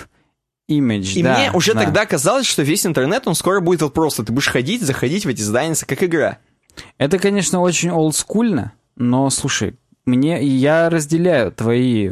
image. 0.69 1.13
И 1.13 1.23
да, 1.23 1.37
мне 1.37 1.51
уже 1.51 1.73
да. 1.73 1.81
тогда 1.83 2.05
казалось, 2.05 2.45
что 2.45 2.63
весь 2.63 2.85
интернет, 2.85 3.27
он 3.27 3.35
скоро 3.35 3.59
будет 3.59 3.81
вот 3.81 3.93
просто. 3.93 4.23
Ты 4.23 4.31
будешь 4.31 4.47
ходить, 4.47 4.81
заходить 4.81 5.25
в 5.25 5.29
эти 5.29 5.41
здания, 5.41 5.75
как 5.85 6.03
игра. 6.03 6.39
Это, 6.97 7.19
конечно, 7.19 7.61
очень 7.61 7.91
олдскульно, 7.91 8.73
но, 8.95 9.29
слушай, 9.29 9.75
мне, 10.05 10.43
я 10.43 10.89
разделяю 10.89 11.51
твои 11.51 12.11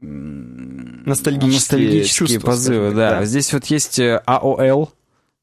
Ностальгические 0.00 1.52
ностальгические 1.52 2.26
чувства, 2.28 2.46
позывы, 2.46 2.76
скажем 2.76 2.96
да. 2.96 3.10
так, 3.10 3.18
да. 3.20 3.24
Здесь 3.24 3.52
вот 3.52 3.66
есть 3.66 3.98
э, 4.00 4.20
AOL, 4.26 4.88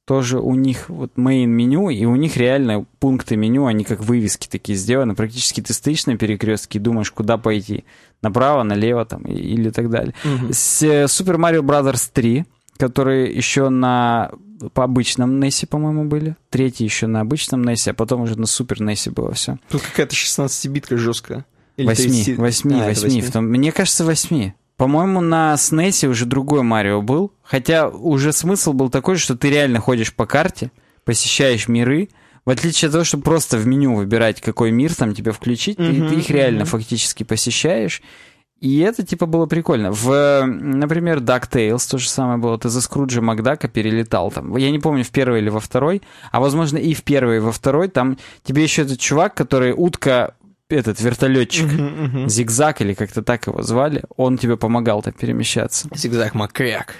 тоже 0.05 0.39
у 0.39 0.53
них 0.55 0.89
вот 0.89 1.11
main 1.15 1.45
меню, 1.45 1.89
и 1.89 2.03
у 2.03 2.15
них 2.15 2.35
реально 2.35 2.85
пункты 2.99 3.37
меню, 3.37 3.67
они 3.67 3.85
как 3.85 4.01
вывески 4.01 4.47
такие 4.47 4.77
сделаны. 4.77 5.15
Практически 5.15 5.61
ты 5.61 5.71
стоишь 5.73 6.07
на 6.07 6.17
перекрестке 6.17 6.79
и 6.79 6.81
думаешь, 6.81 7.11
куда 7.11 7.37
пойти. 7.37 7.85
Направо, 8.21 8.63
налево 8.63 9.05
там 9.05 9.21
или 9.21 9.69
так 9.69 9.89
далее. 9.89 10.13
С 10.51 10.83
э, 10.83 11.05
Super 11.05 11.37
Mario 11.37 11.61
Bros. 11.61 12.09
3, 12.11 12.45
которые 12.79 13.31
еще 13.31 13.69
на 13.69 14.31
по 14.73 14.83
обычном 14.83 15.39
NES, 15.41 15.67
по-моему, 15.67 16.05
были. 16.05 16.35
Третий 16.49 16.83
еще 16.85 17.05
на 17.07 17.21
обычном 17.21 17.61
NES, 17.63 17.91
а 17.91 17.93
потом 17.93 18.21
уже 18.21 18.37
на 18.39 18.45
Super 18.45 18.79
NES 18.79 19.11
было 19.11 19.33
все. 19.33 19.57
Тут 19.69 19.81
какая-то 19.81 20.15
16-битка 20.15 20.97
жесткая. 20.97 21.45
Или 21.77 21.85
Восьми, 21.87 22.23
30. 22.25 22.37
восьми, 22.37 22.75
А, 22.81 22.85
восьми. 22.85 23.21
восьми. 23.21 23.31
Том- 23.31 23.45
Мне 23.45 23.71
кажется, 23.71 24.03
восьми. 24.03 24.53
По-моему, 24.75 25.21
на 25.21 25.53
SNES 25.53 26.07
уже 26.07 26.25
другой 26.25 26.63
Марио 26.63 27.01
был. 27.01 27.31
Хотя 27.43 27.87
уже 27.89 28.33
смысл 28.33 28.73
был 28.73 28.89
такой, 28.89 29.15
что 29.17 29.37
ты 29.37 29.49
реально 29.49 29.79
ходишь 29.79 30.13
по 30.13 30.25
карте, 30.25 30.71
посещаешь 31.05 31.67
миры. 31.69 32.09
В 32.45 32.49
отличие 32.49 32.87
от 32.87 32.93
того, 32.93 33.03
чтобы 33.03 33.23
просто 33.23 33.57
в 33.57 33.67
меню 33.67 33.93
выбирать, 33.95 34.41
какой 34.41 34.71
мир 34.71 34.93
там 34.95 35.13
тебе 35.13 35.31
включить, 35.31 35.77
ты- 35.77 35.83
Мгм, 35.83 36.09
ты, 36.09 36.15
их 36.15 36.29
реально 36.31 36.61
мгм. 36.61 36.69
фактически 36.69 37.23
посещаешь. 37.23 38.01
И 38.61 38.79
это, 38.79 39.05
типа, 39.05 39.25
было 39.25 39.45
прикольно. 39.45 39.91
В, 39.91 40.43
например, 40.45 41.19
DuckTales 41.19 41.89
то 41.89 41.97
же 41.97 42.09
самое 42.09 42.37
было. 42.37 42.57
Ты 42.57 42.69
за 42.69 42.81
Скруджа 42.81 43.21
Макдака 43.21 43.67
перелетал 43.69 44.31
там. 44.31 44.55
Я 44.57 44.69
не 44.71 44.79
помню, 44.79 45.03
в 45.03 45.09
первой 45.11 45.39
или 45.39 45.49
во 45.49 45.59
второй, 45.61 46.01
а, 46.31 46.39
возможно, 46.41 46.77
и 46.77 46.93
в 46.93 47.03
первой, 47.03 47.37
и 47.37 47.39
во 47.39 47.51
второй. 47.53 47.87
Там 47.87 48.17
тебе 48.43 48.63
еще 48.63 48.81
этот 48.81 48.99
чувак, 48.99 49.33
который 49.33 49.73
утка, 49.75 50.35
этот 50.69 50.99
вертолетчик, 50.99 51.65
Мгм, 51.71 52.03
мгм. 52.03 52.29
Зигзаг 52.29 52.81
или 52.81 52.93
как-то 52.93 53.23
так 53.23 53.47
его 53.47 53.61
звали, 53.63 54.03
он 54.17 54.37
тебе 54.37 54.57
помогал 54.57 55.01
там 55.01 55.13
перемещаться. 55.13 55.87
Зигзаг 55.95 56.35
Макряк. 56.35 56.95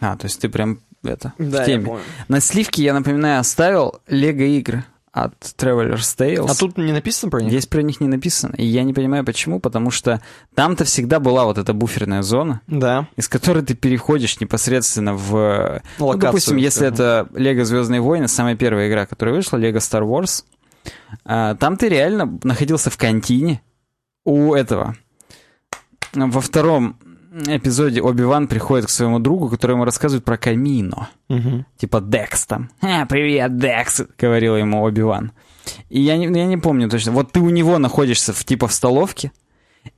А, 0.00 0.16
то 0.16 0.26
есть 0.26 0.40
ты 0.40 0.48
прям 0.48 0.78
это, 1.02 1.32
Да, 1.38 1.62
в 1.62 1.66
теме. 1.66 1.98
На 2.28 2.40
сливке, 2.40 2.82
я 2.84 2.92
напоминаю, 2.92 3.40
оставил 3.40 4.00
Лего 4.08 4.42
игры 4.42 4.84
от 5.12 5.34
Traveler's 5.58 6.16
Tales. 6.16 6.46
А 6.48 6.54
тут 6.54 6.78
не 6.78 6.90
написано 6.92 7.30
про 7.30 7.40
них? 7.42 7.50
Здесь 7.50 7.66
про 7.66 7.82
них 7.82 8.00
не 8.00 8.08
написано. 8.08 8.54
И 8.56 8.64
я 8.64 8.82
не 8.82 8.94
понимаю, 8.94 9.24
почему, 9.24 9.60
потому 9.60 9.90
что 9.90 10.22
там-то 10.54 10.84
всегда 10.84 11.20
была 11.20 11.44
вот 11.44 11.58
эта 11.58 11.74
буферная 11.74 12.22
зона, 12.22 12.62
Да. 12.66 13.06
из 13.16 13.28
которой 13.28 13.62
ты 13.62 13.74
переходишь 13.74 14.40
непосредственно 14.40 15.14
в... 15.14 15.82
Ну, 15.98 16.06
Локацию, 16.06 16.20
допустим, 16.30 16.56
если 16.56 16.86
это 16.88 17.28
Лего 17.34 17.64
Звездные 17.64 18.00
войны, 18.00 18.26
самая 18.26 18.56
первая 18.56 18.88
игра, 18.88 19.04
которая 19.04 19.34
вышла, 19.34 19.58
Лего 19.58 19.76
Star 19.78 20.02
Wars, 20.02 20.44
а, 21.24 21.56
там 21.56 21.76
ты 21.76 21.90
реально 21.90 22.38
находился 22.42 22.88
в 22.88 22.96
контине 22.96 23.60
у 24.24 24.54
этого. 24.54 24.96
Во 26.14 26.40
втором 26.40 26.96
эпизоде 27.32 28.00
Оби-Ван 28.00 28.46
приходит 28.46 28.86
к 28.86 28.90
своему 28.90 29.18
другу, 29.18 29.48
который 29.48 29.72
ему 29.72 29.84
рассказывает 29.84 30.24
про 30.24 30.36
Камино. 30.36 31.08
Мгм. 31.28 31.66
Типа 31.76 32.00
Декс 32.00 32.46
там. 32.46 32.70
«А, 32.80 33.06
привет, 33.06 33.56
Декс, 33.58 34.02
говорил 34.18 34.56
ему 34.56 34.82
Оби-Ван. 34.82 35.32
И 35.88 36.00
я 36.00 36.16
не, 36.16 36.26
я 36.26 36.46
не 36.46 36.56
помню 36.56 36.88
точно. 36.88 37.12
Вот 37.12 37.32
ты 37.32 37.40
у 37.40 37.50
него 37.50 37.78
находишься 37.78 38.32
в, 38.32 38.44
типа 38.44 38.68
в 38.68 38.72
столовке, 38.72 39.32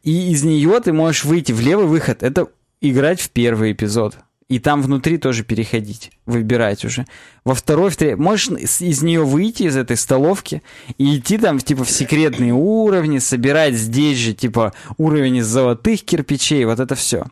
и 0.03 0.33
из 0.33 0.45
нее 0.45 0.79
ты 0.81 0.93
можешь 0.93 1.25
выйти 1.25 1.53
в 1.53 1.61
левый 1.61 1.87
выход. 1.87 2.23
Это 2.23 2.49
играть 2.81 3.21
в 3.21 3.31
первый 3.31 3.73
эпизод. 3.73 4.19
И 4.49 4.59
там 4.59 4.83
внутри 4.83 5.17
тоже 5.17 5.43
переходить, 5.43 6.13
выбирать 6.27 6.85
уже. 6.85 7.07
Во 7.45 7.55
второй, 7.55 7.91
в 7.91 7.97
третий. 7.97 8.17
Можешь 8.17 8.49
из 8.51 9.03
нее 9.03 9.25
выйти, 9.25 9.63
из 9.63 9.77
этой 9.77 9.97
столовки, 9.97 10.63
и 10.99 11.17
идти 11.17 11.39
там, 11.39 11.59
типа, 11.59 11.85
в 11.85 11.91
секретные 11.91 12.53
уровни, 12.53 13.19
собирать 13.19 13.75
здесь 13.75 14.19
же, 14.19 14.35
типа, 14.35 14.75
уровень 14.99 15.37
из 15.37 15.47
золотых 15.47 16.05
кирпичей, 16.05 16.67
вот 16.67 16.79
это 16.79 16.95
все. 16.95 17.25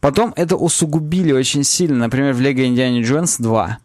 Потом 0.00 0.32
это 0.36 0.56
усугубили 0.56 1.32
очень 1.32 1.64
сильно, 1.64 1.96
например, 1.96 2.32
в 2.32 2.40
Лего 2.40 2.64
Индиане 2.66 3.02
Джонс 3.02 3.36
2. 3.38 3.78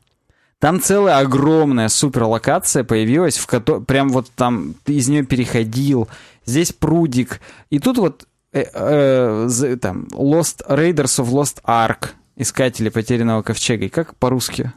Там 0.59 0.81
целая 0.81 1.19
огромная 1.19 1.87
суперлокация 1.87 2.83
появилась, 2.83 3.37
в 3.37 3.47
которой 3.47 3.83
прям 3.83 4.09
вот 4.09 4.29
там 4.35 4.75
ты 4.83 4.95
из 4.95 5.07
нее 5.07 5.23
переходил. 5.23 6.09
Здесь 6.45 6.73
прудик. 6.73 7.39
И 7.69 7.79
тут 7.79 7.97
вот 7.97 8.27
э, 8.51 8.65
э, 8.73 9.77
там 9.81 10.07
Lost 10.11 10.67
Raiders 10.67 11.23
of 11.23 11.29
Lost 11.29 11.63
Ark, 11.63 12.09
искатели 12.39 12.89
потерянного 12.89 13.43
ковчега. 13.43 13.85
И 13.85 13.89
как 13.89 14.15
по-русски? 14.15 14.71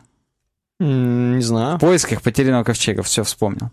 Не 0.78 1.40
знаю. 1.40 1.78
В 1.78 1.80
поисках 1.80 2.20
потерянного 2.20 2.64
ковчега. 2.64 3.02
Все, 3.02 3.22
вспомнил. 3.22 3.70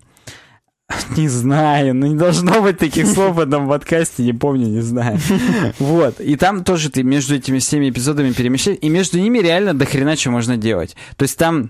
Не 1.17 1.27
знаю, 1.27 1.93
ну 1.93 2.07
не 2.07 2.15
должно 2.15 2.61
быть 2.61 2.79
таких 2.79 3.05
слов 3.05 3.35
в 3.35 3.39
этом 3.39 3.69
подкасте, 3.69 4.23
не 4.23 4.33
помню, 4.33 4.65
не 4.65 4.81
знаю. 4.81 5.19
Вот, 5.79 6.19
и 6.19 6.35
там 6.35 6.63
тоже 6.63 6.89
ты 6.89 7.03
между 7.03 7.35
этими 7.35 7.59
всеми 7.59 7.91
эпизодами 7.91 8.31
перемещаешь, 8.31 8.79
и 8.81 8.89
между 8.89 9.19
ними 9.19 9.37
реально 9.37 9.75
до 9.75 9.85
хрена 9.85 10.15
что 10.15 10.31
можно 10.31 10.57
делать. 10.57 10.95
То 11.15 11.23
есть 11.23 11.37
там 11.37 11.69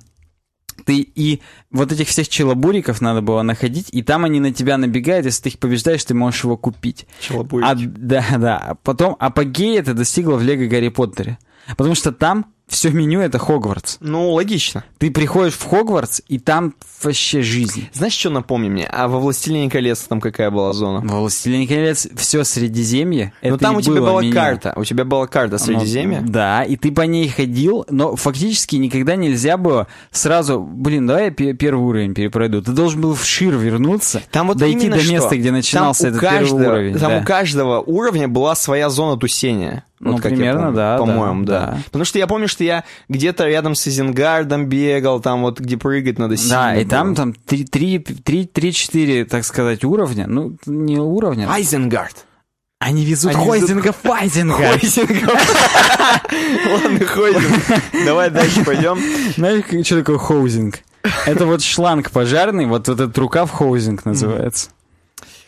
ты 0.86 1.00
и 1.02 1.42
вот 1.72 1.92
этих 1.92 2.08
всех 2.08 2.30
челобуриков 2.30 3.02
надо 3.02 3.22
было 3.22 3.42
находить, 3.42 3.90
и 3.92 4.02
там 4.04 4.24
они 4.24 4.40
на 4.40 4.54
тебя 4.54 4.78
набегают, 4.78 5.26
если 5.26 5.44
ты 5.44 5.50
их 5.50 5.60
побеждаешь, 5.60 6.04
ты 6.06 6.14
можешь 6.14 6.46
его 6.46 6.56
купить. 6.56 7.06
Челобурики. 7.20 7.68
А, 7.68 7.76
да, 7.76 8.26
да. 8.38 8.78
Потом 8.84 9.18
апогея 9.20 9.82
это 9.82 9.94
достигло 9.94 10.36
в 10.36 10.44
Лего 10.44 10.66
Гарри 10.66 10.90
Поттере. 10.90 11.38
Потому 11.78 11.96
что 11.96 12.12
там 12.12 12.46
все 12.68 12.92
меню 12.92 13.20
это 13.20 13.40
Хогвартс. 13.40 13.98
Ну, 14.00 14.30
логично. 14.32 14.84
Ты 15.00 15.10
приходишь 15.10 15.54
в 15.56 15.66
Хогвартс, 15.68 16.22
и 16.28 16.38
там 16.38 16.76
вообще 17.02 17.42
жизнь. 17.42 17.90
Знаешь, 17.94 18.14
что 18.14 18.30
напомни 18.30 18.70
мне? 18.70 18.86
А 18.86 19.08
во 19.08 19.20
«Властелине 19.20 19.72
колец» 19.72 20.02
там 20.02 20.22
какая 20.22 20.52
была 20.52 20.72
зона? 20.74 21.00
Во 21.04 21.22
«Властелине 21.22 21.66
колец» 21.68 22.08
все 22.16 22.44
Средиземье. 22.44 23.34
Ну, 23.42 23.50
это 23.56 23.58
там 23.58 23.78
у 23.78 23.82
тебя 23.82 24.02
была 24.02 24.22
меню. 24.22 24.34
карта. 24.34 24.74
У 24.76 24.84
тебя 24.86 25.04
была 25.04 25.26
карта 25.26 25.58
Ну, 25.60 25.66
Средиземья. 25.66 26.22
Да, 26.22 26.64
и 26.64 26.76
ты 26.76 26.92
по 26.92 27.02
ней 27.02 27.28
ходил, 27.30 27.86
но 27.90 28.16
фактически 28.16 28.76
никогда 28.76 29.16
нельзя 29.16 29.58
было 29.58 29.88
сразу, 30.12 30.60
блин, 30.62 31.08
давай 31.08 31.26
я 31.26 31.32
пе- 31.32 31.54
первый 31.54 31.82
уровень 31.84 32.14
перепройду. 32.14 32.62
Ты 32.62 32.72
должен 32.72 33.02
был 33.02 33.16
в 33.16 33.26
Шир 33.26 33.56
вернуться, 33.56 34.22
Там 34.32 34.48
вот 34.48 34.58
дойти 34.58 34.90
до 34.90 35.00
что. 35.00 35.12
места, 35.12 35.36
где 35.38 35.50
начинался 35.52 36.04
там 36.04 36.10
этот 36.12 36.22
каждого, 36.22 36.60
первый 36.60 36.68
уровень. 36.82 37.00
Там 37.00 37.12
да. 37.14 37.20
у 37.22 37.24
каждого 37.24 37.80
уровня 37.80 38.28
была 38.28 38.54
своя 38.56 38.92
зона 38.92 39.18
тусения. 39.20 39.86
Ну, 40.00 40.18
как 40.18 40.32
примерно, 40.32 40.62
помню. 40.62 40.76
да, 40.76 40.98
По-моему, 40.98 41.44
да, 41.46 41.60
да, 41.60 41.66
да. 41.72 41.78
Потому 41.86 42.06
что 42.06 42.20
я 42.20 42.28
помню, 42.28 42.48
что 42.48 42.64
я 42.64 42.86
где-то 43.10 43.46
рядом 43.48 43.76
с 43.76 43.86
Изенгардом 43.88 44.68
бегал, 44.68 45.20
там 45.20 45.42
вот 45.42 45.60
где 45.60 45.76
прыгать 45.78 46.18
надо 46.18 46.38
сильно 46.38 46.56
Да, 46.56 46.76
и 46.76 46.86
там 46.86 47.08
было. 47.08 47.16
там 47.16 47.36
3-4, 47.48 49.26
так 49.26 49.44
сказать, 49.44 49.84
уровня. 49.84 50.26
Ну, 50.28 50.56
не 50.66 50.98
уровня. 50.98 51.52
Айзенгард. 51.52 52.26
Они 52.80 53.04
везут 53.04 53.36
Они 53.36 53.44
везут 53.44 53.50
Хойзинга 53.60 53.92
Файзинга. 53.92 54.56
Хойзингов. 54.56 55.34
Ладно, 56.84 57.06
Хойзинг. 57.06 58.06
Давай 58.06 58.30
дальше 58.30 58.64
пойдем. 58.64 58.98
Знаешь, 59.36 59.86
что 59.86 59.98
такое 59.98 60.18
хоузинг? 60.18 60.80
Это 61.26 61.46
вот 61.46 61.62
шланг 61.62 62.10
пожарный, 62.12 62.66
вот 62.68 62.88
этот 62.88 63.18
рукав 63.18 63.52
хоузинг 63.52 64.06
называется. 64.06 64.70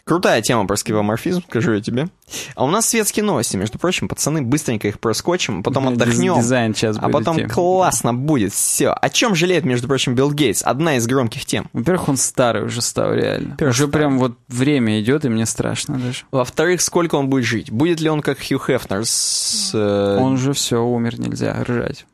Крутая 0.04 0.42
тема 0.42 0.66
про 0.68 0.76
скивоморфизм, 0.76 1.44
скажу 1.48 1.74
я 1.74 1.82
тебе. 1.82 2.08
А 2.56 2.64
у 2.66 2.68
нас 2.68 2.90
светские 2.90 3.24
новости, 3.24 3.56
между 3.58 3.78
прочим, 3.78 4.08
пацаны, 4.08 4.42
быстренько 4.42 4.88
их 4.88 5.00
проскочим, 5.00 5.64
потом 5.64 5.86
Диз- 5.90 5.94
отдохнем. 6.02 6.36
Дизайн 6.36 6.74
сейчас 6.74 6.98
А 6.98 7.02
будет 7.02 7.12
потом 7.14 7.38
тем. 7.38 7.50
классно 7.50 8.14
будет 8.14 8.52
все. 8.54 8.90
О 8.90 9.10
чем 9.10 9.36
жалеет, 9.36 9.64
между 9.66 9.88
прочим, 9.88 10.16
Билл 10.16 10.32
Гейтс? 10.32 10.64
Одна 10.64 10.98
из 10.98 11.06
громких 11.08 11.46
тем. 11.46 11.70
Во-первых, 11.74 12.10
он 12.10 12.18
старый 12.18 12.64
уже 12.64 12.82
стал, 12.82 13.14
реально. 13.14 13.52
Во-первых, 13.52 13.76
уже 13.76 13.88
старый. 13.88 13.92
прям 13.92 14.20
вот 14.20 14.38
время 14.48 15.00
идет, 15.02 15.24
и 15.26 15.30
мне 15.30 15.46
страшно 15.46 15.98
даже. 16.00 16.24
Во-вторых, 16.32 16.82
сколько 16.82 17.16
он 17.16 17.30
будет 17.30 17.46
жить? 17.46 17.72
Будет 17.72 18.00
ли 18.02 18.10
он 18.10 18.22
как 18.22 18.40
Хью 18.40 18.60
Хефнер 18.60 19.06
с... 19.06 19.72
э, 19.74 20.18
Он 20.20 20.34
уже 20.34 20.54
все, 20.54 20.82
умер, 20.84 21.20
нельзя 21.20 21.64
ржать. 21.64 22.06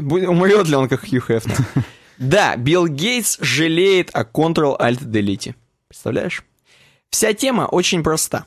Бу- 0.00 0.24
Умрет 0.26 0.68
ли 0.68 0.76
он 0.76 0.88
как 0.88 1.00
Хью 1.08 1.20
Хефнер? 1.20 1.56
Да, 2.18 2.54
Билл 2.56 2.86
Гейтс 2.86 3.38
жалеет 3.40 4.10
о 4.12 4.24
Ctrl-Alt-Delete. 4.24 5.54
Представляешь? 5.88 6.44
Вся 7.10 7.34
тема 7.34 7.66
очень 7.66 8.02
проста. 8.02 8.46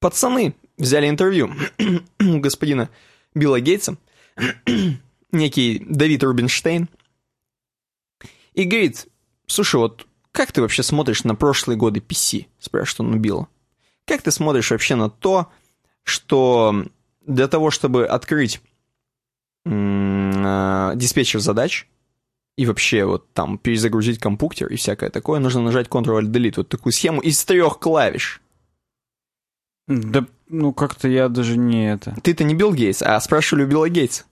Пацаны 0.00 0.54
взяли 0.76 1.08
интервью 1.08 1.52
господина 2.18 2.88
Билла 3.34 3.60
Гейтса, 3.60 3.96
некий 5.32 5.84
Давид 5.84 6.22
Рубинштейн, 6.22 6.88
и 8.52 8.64
говорит, 8.64 9.06
слушай, 9.46 9.76
вот 9.76 10.06
как 10.32 10.52
ты 10.52 10.60
вообще 10.60 10.82
смотришь 10.82 11.24
на 11.24 11.34
прошлые 11.34 11.76
годы 11.76 12.00
PC? 12.00 12.46
Спрашивает 12.58 13.00
он 13.00 13.14
у 13.14 13.18
Билла. 13.18 13.48
Как 14.04 14.22
ты 14.22 14.30
смотришь 14.30 14.70
вообще 14.70 14.94
на 14.94 15.10
то, 15.10 15.50
что 16.04 16.86
для 17.26 17.48
того, 17.48 17.70
чтобы 17.70 18.06
открыть 18.06 18.60
э, 19.64 20.92
диспетчер 20.94 21.40
задач 21.40 21.88
и 22.58 22.66
вообще 22.66 23.04
вот 23.04 23.32
там 23.34 23.56
перезагрузить 23.56 24.18
компьютер 24.18 24.66
и 24.66 24.74
всякое 24.74 25.10
такое, 25.10 25.38
нужно 25.38 25.62
нажать 25.62 25.86
Ctrl-Alt-Delete, 25.86 26.54
вот 26.56 26.68
такую 26.68 26.92
схему 26.92 27.20
из 27.20 27.44
трех 27.44 27.78
клавиш. 27.78 28.40
Да, 29.86 30.26
ну 30.48 30.72
как-то 30.72 31.06
я 31.06 31.28
даже 31.28 31.56
не 31.56 31.88
это. 31.88 32.16
Ты-то 32.20 32.42
не 32.42 32.56
Билл 32.56 32.74
Гейтс, 32.74 33.00
а 33.00 33.20
спрашивали 33.20 33.62
у 33.62 33.68
Билла 33.68 33.88
Гейтса. 33.88 34.24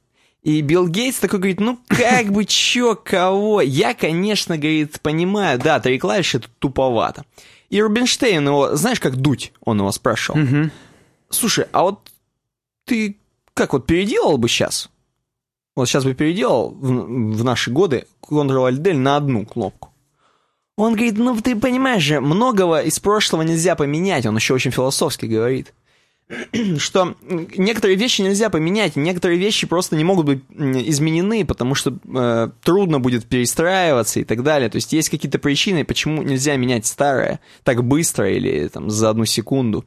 И 0.42 0.60
Билл 0.60 0.88
Гейтс 0.88 1.20
такой 1.20 1.38
говорит, 1.38 1.60
ну 1.60 1.78
как 1.86 2.32
бы 2.32 2.44
чё, 2.46 2.96
кого? 2.96 3.60
Я, 3.60 3.94
конечно, 3.94 4.58
говорит, 4.58 5.00
понимаю, 5.02 5.60
да, 5.60 5.78
три 5.78 5.96
клавиши 5.96 6.38
это 6.38 6.48
туповато. 6.58 7.24
И 7.70 7.80
Рубинштейн 7.80 8.44
его, 8.44 8.74
знаешь, 8.74 8.98
как 8.98 9.14
дуть, 9.14 9.52
он 9.60 9.78
его 9.78 9.92
спрашивал. 9.92 10.40
Слушай, 11.30 11.66
а 11.70 11.84
вот 11.84 12.10
ты 12.86 13.18
как 13.54 13.72
вот 13.72 13.86
переделал 13.86 14.36
бы 14.36 14.48
сейчас? 14.48 14.90
Вот 15.76 15.86
сейчас 15.86 16.04
бы 16.04 16.14
переделал 16.14 16.70
в, 16.70 16.88
в 17.36 17.44
наши 17.44 17.70
годы 17.70 18.06
Ctrl-Alt-Del 18.22 18.94
на 18.94 19.16
одну 19.16 19.44
кнопку. 19.44 19.90
Он 20.76 20.94
говорит, 20.94 21.16
ну 21.16 21.38
ты 21.40 21.54
понимаешь 21.54 22.02
же, 22.02 22.20
многого 22.20 22.80
из 22.80 22.98
прошлого 22.98 23.42
нельзя 23.42 23.76
поменять. 23.76 24.26
Он 24.26 24.36
еще 24.36 24.54
очень 24.54 24.70
философски 24.70 25.26
говорит. 25.26 25.72
Что 26.78 27.14
некоторые 27.56 27.96
вещи 27.96 28.22
нельзя 28.22 28.50
поменять, 28.50 28.96
некоторые 28.96 29.38
вещи 29.38 29.66
просто 29.66 29.96
не 29.96 30.04
могут 30.04 30.26
быть 30.26 30.42
изменены, 30.50 31.44
потому 31.46 31.74
что 31.74 31.96
э, 32.04 32.50
трудно 32.62 32.98
будет 32.98 33.26
перестраиваться 33.26 34.20
и 34.20 34.24
так 34.24 34.42
далее. 34.42 34.68
То 34.68 34.76
есть 34.76 34.92
есть 34.92 35.08
какие-то 35.08 35.38
причины, 35.38 35.84
почему 35.84 36.22
нельзя 36.22 36.56
менять 36.56 36.86
старое 36.86 37.40
так 37.62 37.84
быстро 37.84 38.30
или 38.30 38.66
там 38.68 38.90
за 38.90 39.10
одну 39.10 39.24
секунду. 39.24 39.84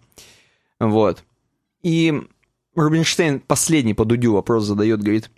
Вот. 0.80 1.24
И 1.84 2.14
Рубинштейн 2.76 3.42
последний 3.42 3.94
по 3.94 4.06
Дудю 4.06 4.34
вопрос 4.34 4.64
задает, 4.64 5.02
говорит, 5.02 5.30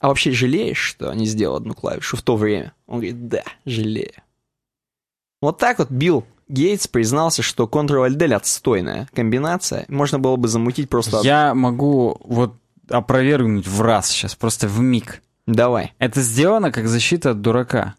а 0.00 0.08
вообще 0.08 0.32
жалеешь, 0.32 0.78
что 0.78 1.12
не 1.12 1.26
сделал 1.26 1.56
одну 1.56 1.74
клавишу 1.74 2.16
в 2.16 2.22
то 2.22 2.36
время? 2.36 2.72
Он 2.86 2.96
говорит, 2.96 3.28
да, 3.28 3.44
жалею. 3.66 4.14
Вот 5.42 5.58
так 5.58 5.78
вот 5.78 5.90
Билл 5.90 6.26
Гейтс 6.48 6.88
признался, 6.88 7.42
что 7.42 7.64
Ctrl-Alt-Del 7.64 8.34
отстойная 8.34 9.08
комбинация. 9.14 9.84
Можно 9.88 10.18
было 10.18 10.36
бы 10.36 10.48
замутить 10.48 10.88
просто... 10.88 11.20
Я 11.22 11.54
могу 11.54 12.20
вот 12.24 12.54
опровергнуть 12.88 13.68
в 13.68 13.82
раз 13.82 14.08
сейчас, 14.08 14.34
просто 14.34 14.66
в 14.66 14.80
миг. 14.80 15.22
Давай. 15.46 15.94
Это 15.98 16.22
сделано 16.22 16.72
как 16.72 16.88
защита 16.88 17.30
от 17.30 17.40
дурака. 17.40 17.94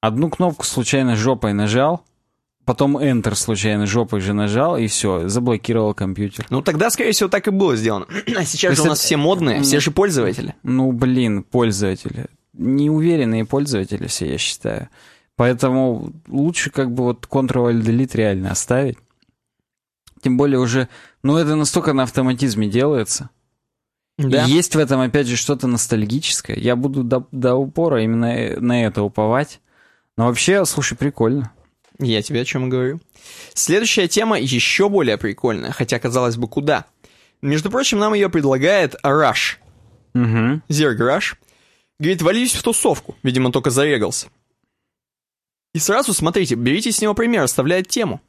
Одну 0.00 0.30
кнопку 0.30 0.64
случайно 0.64 1.16
жопой 1.16 1.52
нажал, 1.52 2.02
потом 2.70 2.96
Enter 2.98 3.34
случайно 3.34 3.84
жопой 3.84 4.20
же 4.20 4.32
нажал, 4.32 4.76
и 4.76 4.86
все, 4.86 5.28
заблокировал 5.28 5.92
компьютер. 5.92 6.46
Ну 6.50 6.62
тогда, 6.62 6.88
скорее 6.90 7.10
всего, 7.10 7.28
так 7.28 7.48
и 7.48 7.50
было 7.50 7.74
сделано. 7.74 8.06
А 8.36 8.44
сейчас 8.44 8.76
же 8.76 8.82
у 8.82 8.84
нас 8.84 9.00
это- 9.00 9.06
все 9.06 9.16
модные, 9.16 9.62
все 9.62 9.80
же 9.80 9.90
пользователи. 9.90 10.54
Ну, 10.62 10.92
блин, 10.92 11.42
пользователи. 11.42 12.26
Неуверенные 12.52 13.44
пользователи 13.44 14.06
все, 14.06 14.30
я 14.30 14.38
считаю. 14.38 14.88
Поэтому 15.34 16.12
лучше 16.28 16.70
как 16.70 16.92
бы 16.92 17.02
вот 17.02 17.26
Ctrl-Alt-Delete 17.28 18.16
реально 18.16 18.52
оставить. 18.52 18.98
Тем 20.22 20.36
более 20.36 20.60
уже, 20.60 20.88
ну 21.24 21.38
это 21.38 21.56
настолько 21.56 21.92
на 21.92 22.04
автоматизме 22.04 22.68
делается. 22.68 23.30
Да. 24.16 24.44
И 24.44 24.48
есть 24.48 24.76
в 24.76 24.78
этом, 24.78 25.00
опять 25.00 25.26
же, 25.26 25.34
что-то 25.34 25.66
ностальгическое. 25.66 26.56
Я 26.56 26.76
буду 26.76 27.02
до, 27.02 27.26
до 27.32 27.56
упора 27.56 28.04
именно 28.04 28.26
э, 28.26 28.60
на 28.60 28.84
это 28.84 29.02
уповать. 29.02 29.60
Но 30.16 30.26
вообще, 30.26 30.64
слушай, 30.66 30.96
прикольно. 30.96 31.50
Я 32.00 32.22
тебе 32.22 32.40
о 32.40 32.44
чем 32.44 32.68
говорю. 32.68 33.00
Следующая 33.54 34.08
тема 34.08 34.38
еще 34.40 34.88
более 34.88 35.18
прикольная, 35.18 35.72
хотя, 35.72 35.98
казалось 35.98 36.36
бы, 36.36 36.48
куда. 36.48 36.86
Между 37.42 37.70
прочим, 37.70 37.98
нам 37.98 38.14
ее 38.14 38.28
предлагает 38.28 38.94
Rush. 39.04 39.56
Угу. 40.14 40.62
Зерг 40.68 41.00
Rush. 41.00 41.36
Говорит, 41.98 42.22
вались 42.22 42.54
в 42.54 42.62
тусовку. 42.62 43.16
Видимо, 43.22 43.52
только 43.52 43.70
зарегался. 43.70 44.28
И 45.74 45.78
сразу, 45.78 46.12
смотрите, 46.14 46.54
берите 46.54 46.90
с 46.90 47.00
него 47.00 47.14
пример, 47.14 47.42
оставляет 47.42 47.88
тему. 47.88 48.20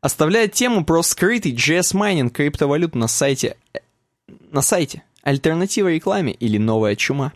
Оставляет 0.00 0.52
тему 0.52 0.84
про 0.84 1.02
скрытый 1.02 1.52
JS 1.54 1.96
майнинг 1.96 2.34
криптовалют 2.34 2.94
на 2.94 3.08
сайте. 3.08 3.56
На 4.50 4.60
сайте. 4.60 5.02
Альтернатива 5.22 5.88
рекламе 5.88 6.32
или 6.32 6.58
новая 6.58 6.96
чума. 6.96 7.32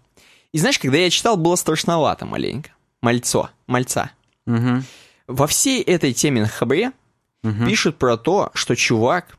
И 0.53 0.59
знаешь, 0.59 0.79
когда 0.79 0.99
я 0.99 1.09
читал, 1.09 1.37
было 1.37 1.57
страшновато 1.57 2.27
маленько. 2.27 2.71
Мальцо, 3.01 3.51
мальца. 3.67 4.11
Угу. 4.47 4.83
Во 5.29 5.47
всей 5.47 5.83
этой 5.83 6.13
теме 6.13 6.41
на 6.43 6.49
хабре 6.49 6.93
Угу. 7.45 7.67
пишут 7.67 7.99
про 7.99 8.17
то, 8.17 8.51
что 8.55 8.75
чувак 8.75 9.39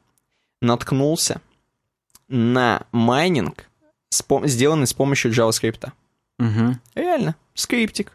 наткнулся 0.62 1.42
на 2.30 2.84
майнинг, 2.94 3.66
сделанный 4.46 4.88
с 4.88 4.94
помощью 4.94 5.32
JavaScript. 5.34 5.92
Угу. 6.40 6.78
Реально, 6.96 7.36
скриптик. 7.56 8.14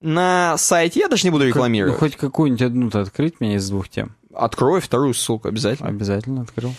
На 0.00 0.56
сайте, 0.56 1.00
я 1.00 1.08
даже 1.08 1.24
не 1.26 1.30
буду 1.30 1.42
Ну, 1.44 1.48
рекламировать. 1.48 1.98
хоть 1.98 2.16
какую-нибудь 2.16 2.62
одну-то 2.62 3.00
открыть 3.00 3.40
мне 3.40 3.56
из 3.56 3.68
двух 3.68 3.88
тем. 3.88 4.14
Открою 4.32 4.80
вторую 4.80 5.14
ссылку 5.14 5.48
обязательно. 5.48 5.88
Обязательно 5.88 6.42
открыл. 6.42 6.72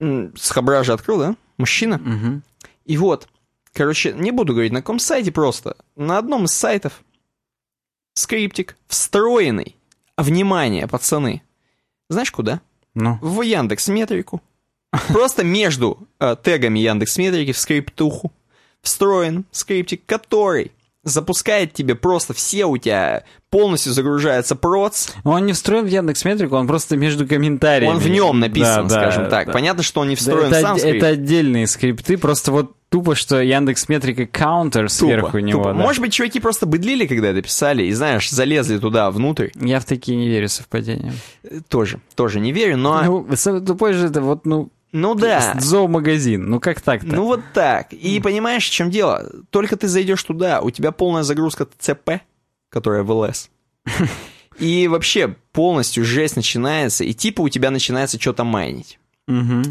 С 0.00 0.50
хабра 0.50 0.82
же 0.84 0.94
открыл, 0.94 1.18
да? 1.18 1.36
Мужчина. 1.58 1.96
Угу. 1.96 2.40
И 2.86 2.96
вот, 2.96 3.28
короче, 3.74 4.14
не 4.14 4.30
буду 4.30 4.54
говорить 4.54 4.72
на 4.72 4.80
каком 4.80 4.98
сайте 4.98 5.30
просто. 5.32 5.76
На 5.96 6.16
одном 6.16 6.46
из 6.46 6.52
сайтов 6.54 7.02
скриптик 8.18 8.76
встроенный. 8.88 9.76
Внимание, 10.16 10.86
пацаны. 10.88 11.42
Знаешь 12.08 12.32
куда? 12.32 12.60
Ну, 12.94 13.18
в 13.22 13.42
Яндекс 13.42 13.88
Метрику. 13.88 14.42
Просто 15.08 15.44
между 15.44 15.98
э, 16.18 16.34
тегами 16.42 16.78
Яндекс 16.80 17.18
Метрики 17.18 17.52
в 17.52 17.58
скриптуху 17.58 18.32
встроен 18.82 19.44
скриптик, 19.52 20.02
который 20.06 20.72
запускает 21.04 21.72
тебе 21.72 21.94
просто 21.94 22.34
все 22.34 22.64
у 22.64 22.76
тебя 22.76 23.22
полностью 23.50 23.92
загружается 23.92 24.56
проц, 24.56 25.10
Ну, 25.24 25.30
он 25.30 25.46
не 25.46 25.52
встроен 25.52 25.84
в 25.84 25.88
Яндекс 25.88 26.24
Метрику, 26.24 26.56
он 26.56 26.66
просто 26.66 26.96
между 26.96 27.26
комментариями. 27.26 27.92
он 27.94 27.98
в 27.98 28.08
нем 28.08 28.40
написан, 28.40 28.88
Да, 28.88 28.94
да, 28.94 29.00
скажем 29.12 29.30
так. 29.30 29.46
да. 29.46 29.52
Понятно, 29.52 29.82
что 29.82 30.00
он 30.00 30.08
не 30.08 30.16
Да, 30.16 30.18
встроен 30.20 30.46
это, 30.52 30.60
сам 30.60 30.78
скрипт. 30.78 30.96
это 30.96 31.06
отдельные 31.08 31.66
скрипты, 31.66 32.18
просто 32.18 32.50
вот 32.52 32.74
тупо, 32.88 33.14
что 33.14 33.40
Яндекс 33.42 33.88
Метрика 33.88 34.26
каунтер 34.26 34.88
сверху 34.88 35.26
Тупо, 35.28 35.36
него. 35.38 35.62
тупо. 35.62 35.72
да. 35.74 35.78
Может 35.80 36.00
быть, 36.02 36.12
чуваки 36.12 36.40
просто 36.40 36.66
быдлили, 36.66 37.06
когда 37.06 37.28
это 37.28 37.42
писали, 37.42 37.84
и, 37.84 37.92
знаешь, 37.92 38.30
залезли 38.30 38.78
туда 38.78 39.10
внутрь. 39.10 39.48
Я 39.54 39.80
в 39.80 39.84
такие 39.84 40.16
не 40.16 40.28
верю 40.28 40.48
совпадения. 40.48 41.12
Э, 41.42 41.60
Тоже, 41.68 42.00
тоже 42.14 42.40
не 42.40 42.52
верю, 42.52 42.76
но... 42.76 43.02
Ну, 43.02 43.26
Ну, 43.46 43.60
тупое 43.64 43.94
же 43.94 44.06
это 44.06 44.20
вот, 44.20 44.46
ну, 44.46 44.70
да. 45.14 45.54
зоомагазин. 45.58 46.48
Ну, 46.48 46.60
как 46.60 46.80
так-то? 46.80 47.06
Ну 47.14 47.24
вот 47.24 47.40
так. 47.52 47.92
И 47.92 48.20
понимаешь, 48.20 48.66
в 48.66 48.72
чем 48.72 48.90
дело? 48.90 49.30
Только 49.50 49.76
ты 49.76 49.86
зайдешь 49.86 50.22
туда, 50.22 50.60
у 50.62 50.70
тебя 50.70 50.92
полная 50.92 51.22
загрузка 51.24 51.68
ЦП, 51.78 52.20
которая 52.70 53.02
в 53.02 53.10
ЛС. 53.12 53.50
И 54.58 54.88
вообще 54.88 55.36
полностью 55.52 56.04
жесть 56.04 56.34
начинается, 56.34 57.04
и 57.04 57.12
типа 57.14 57.42
у 57.42 57.48
тебя 57.48 57.70
начинается 57.70 58.20
что-то 58.20 58.42
майнить. 58.42 58.98
Мгм. 59.28 59.62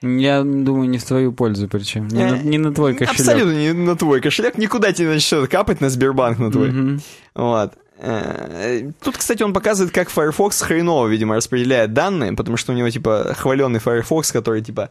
Я 0.00 0.42
думаю, 0.42 0.88
не 0.88 0.98
в 0.98 1.04
твою 1.04 1.32
пользу 1.32 1.66
причем. 1.68 2.06
Не, 2.08 2.22
Э, 2.22 2.30
на, 2.30 2.36
не 2.42 2.58
на 2.58 2.72
твой 2.72 2.94
кошелек. 2.94 3.18
Абсолютно 3.20 3.52
не 3.52 3.72
на 3.72 3.96
твой 3.96 4.20
кошелек, 4.20 4.56
никуда 4.56 4.92
тебе 4.92 5.08
начнет 5.08 5.48
капать 5.50 5.80
на 5.80 5.90
Сбербанк 5.90 6.38
на 6.38 6.50
твой. 6.52 7.00
Вот. 7.34 7.72
Э, 7.98 8.92
Тут, 9.02 9.16
кстати, 9.16 9.42
он 9.42 9.52
показывает, 9.52 9.92
как 9.92 10.08
Firefox 10.08 10.60
хреново, 10.62 11.08
видимо, 11.08 11.34
распределяет 11.34 11.92
данные, 11.94 12.32
потому 12.34 12.56
что 12.56 12.72
у 12.72 12.76
него, 12.76 12.88
типа, 12.90 13.34
хваленный 13.36 13.80
Firefox, 13.80 14.30
который, 14.30 14.62
типа, 14.62 14.90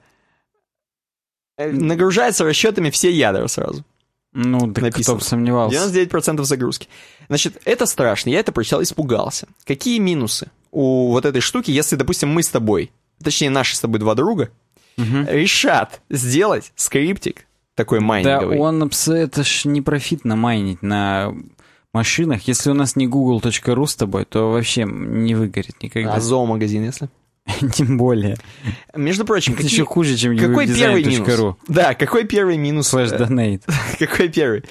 э, 1.57 1.71
нагружается 1.71 2.43
расчетами 2.43 2.89
все 2.89 3.09
ядра 3.11 3.47
сразу. 3.47 3.85
Ну, 4.33 4.59
так 4.73 4.83
Написано. 4.83 5.03
кто 5.03 5.15
бы 5.15 5.21
сомневался. 5.21 5.89
99% 5.89 6.43
загрузки. 6.43 6.89
Значит, 7.29 7.61
это 7.65 7.85
страшно. 7.85 8.29
Я 8.29 8.39
это 8.41 8.51
прочитал, 8.51 8.83
испугался. 8.83 9.47
Какие 9.65 9.99
минусы 9.99 10.51
у 10.71 11.11
вот 11.11 11.25
этой 11.25 11.39
штуки, 11.41 11.71
если, 11.71 11.95
допустим, 11.95 12.29
мы 12.29 12.43
с 12.43 12.49
тобой, 12.49 12.91
точнее, 13.23 13.49
наши 13.49 13.75
с 13.75 13.79
тобой 13.79 13.99
два 13.99 14.13
друга, 14.15 14.49
Мгм. 14.97 15.27
решат 15.29 16.01
сделать 16.09 16.71
скриптик 16.75 17.45
такой 17.75 17.99
Да 17.99 18.05
майнинговый. 18.05 18.57
он, 18.57 18.81
абс- 18.83 19.07
это 19.07 19.43
ж 19.43 19.65
не 19.65 19.81
профитно 19.81 20.35
майнить 20.35 20.81
на 20.81 21.33
машинах. 21.93 22.41
Если 22.47 22.69
у 22.69 22.73
нас 22.73 22.95
не 22.95 23.07
google.ru 23.07 23.85
с 23.87 23.95
тобой, 23.95 24.25
то 24.25 24.51
вообще 24.51 24.83
не 24.85 25.35
выгорит 25.35 25.81
никогда. 25.83 26.13
А 26.15 26.19
зоомагазин, 26.19 26.83
если? 26.83 27.09
Тем 27.73 27.97
более. 27.97 28.37
Между 28.95 29.23
прочим, 29.25 29.53
Это 29.53 29.61
какие- 29.61 29.75
еще 29.77 29.85
хуже, 29.85 30.17
чем 30.17 30.37
какой 30.37 30.67
первый 30.67 31.03
минус? 31.03 31.27
uwebdesign.ru. 31.29 31.55
Да, 31.67 31.93
какой 31.93 32.25
первый 32.25 32.57
минус? 32.57 32.87
Слэш 32.89 33.11
э, 33.11 33.17
донейт. 33.17 33.63
Какой 33.99 34.27
первый? 34.29 34.63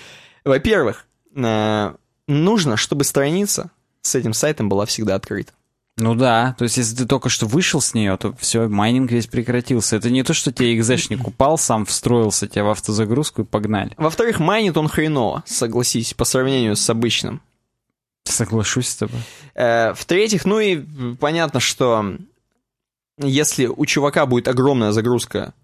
Во-первых, 0.45 1.07
э, 1.35 1.95
нужно, 2.29 2.77
чтобы 2.77 3.05
страница 3.05 3.71
с 4.03 4.15
этим 4.15 4.33
сайтом 4.35 4.69
была 4.69 4.85
всегда 4.87 5.15
открыта. 5.15 5.53
Ну 5.99 6.15
да, 6.15 6.55
то 6.59 6.65
есть 6.65 6.77
если 6.77 6.95
ты 6.95 7.07
только 7.07 7.31
что 7.31 7.47
вышел 7.47 7.81
с 7.81 7.95
нее, 7.95 8.17
то 8.19 8.35
все, 8.39 8.69
майнинг 8.69 9.11
весь 9.11 9.27
прекратился. 9.27 9.97
Это 9.97 10.11
не 10.11 10.23
то, 10.23 10.35
что 10.35 10.53
тебе 10.53 10.75
экзешник 10.77 11.27
упал, 11.27 11.57
сам 11.57 11.87
встроился 11.87 12.47
тебя 12.47 12.65
в 12.65 12.69
автозагрузку 12.71 13.43
и 13.43 13.45
погнали. 13.45 13.93
Во-вторых, 13.97 14.39
майнит 14.39 14.77
он 14.77 14.89
хреново, 14.89 15.43
согласись, 15.47 16.13
по 16.13 16.25
сравнению 16.27 16.77
с 16.77 16.89
обычным. 16.91 17.41
Соглашусь 18.25 18.89
с 18.89 18.97
тобой. 18.97 19.21
Э, 19.55 19.95
В-третьих, 19.95 20.45
ну 20.45 20.59
и 20.61 20.83
понятно, 21.19 21.61
что 21.61 22.17
если 23.19 23.67
у 23.67 23.87
чувака 23.87 24.27
будет 24.27 24.49
огромная 24.49 24.93
загрузка 24.93 25.55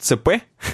ЦП, 0.00 0.28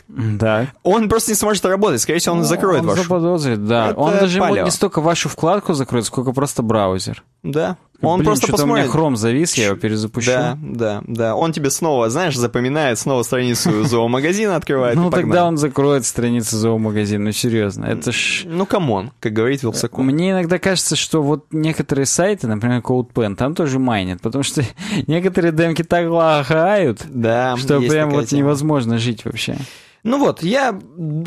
Да. 0.07 0.70
он 0.84 1.09
просто 1.09 1.32
не 1.32 1.34
сможет 1.36 1.64
работать. 1.64 2.01
Скорее 2.03 2.20
всего, 2.20 2.36
он 2.36 2.45
закроет 2.45 2.82
он 2.82 2.88
вашу. 2.88 3.03
заподозрит, 3.03 3.64
да. 3.66 3.90
Это 3.90 3.99
он 3.99 4.12
даже 4.12 4.38
палево. 4.38 4.66
не 4.66 4.70
столько 4.70 5.01
вашу 5.01 5.28
вкладку 5.28 5.72
закроет, 5.72 6.05
сколько 6.07 6.32
просто 6.32 6.62
браузер. 6.62 7.24
Да. 7.45 7.76
Он 8.01 8.18
Блин, 8.18 8.26
просто 8.26 8.47
что-то 8.49 8.64
у 8.64 8.66
посмотрит. 8.66 8.92
меня 8.92 8.95
Chrome 8.95 9.16
завис, 9.16 9.55
я 9.55 9.66
его 9.66 9.76
перезапущу. 9.76 10.30
Да, 10.30 10.59
да, 10.61 11.03
да. 11.07 11.36
Он 11.36 11.53
тебе 11.53 11.70
снова, 11.70 12.11
знаешь, 12.11 12.36
запоминает, 12.36 12.99
снова 12.99 13.22
страницу 13.22 13.84
зоомагазина 13.84 14.57
открывает. 14.57 14.97
Ну 14.97 15.11
тогда 15.11 15.47
он 15.47 15.57
закроет 15.57 16.05
страницу 16.05 16.57
зоомагазина, 16.57 17.24
ну 17.26 17.32
серьезно. 17.32 17.86
Это 17.86 18.12
ж... 18.12 18.42
Ну, 18.45 18.66
come 18.66 18.93
on, 18.93 19.12
как 19.20 19.32
говорит 19.32 19.62
Вилсаком. 19.62 20.07
Мне 20.07 20.32
иногда 20.32 20.59
кажется, 20.59 20.97
что 20.97 21.22
вот 21.22 21.47
некоторые 21.53 22.07
сайты, 22.07 22.47
например, 22.47 22.80
CodePen, 22.80 23.36
там 23.36 23.55
тоже 23.55 23.78
майнят, 23.78 24.20
потому 24.20 24.42
что 24.42 24.62
некоторые 25.07 25.53
демки 25.53 25.82
так 25.82 26.11
лагают, 26.11 27.03
Да, 27.09 27.57
что 27.57 27.80
прям 27.80 28.11
вот 28.11 28.32
невозможно 28.32 28.99
жить 28.99 29.24
вообще. 29.24 29.57
Ну 30.05 30.18
вот, 30.18 30.42
я 30.42 30.78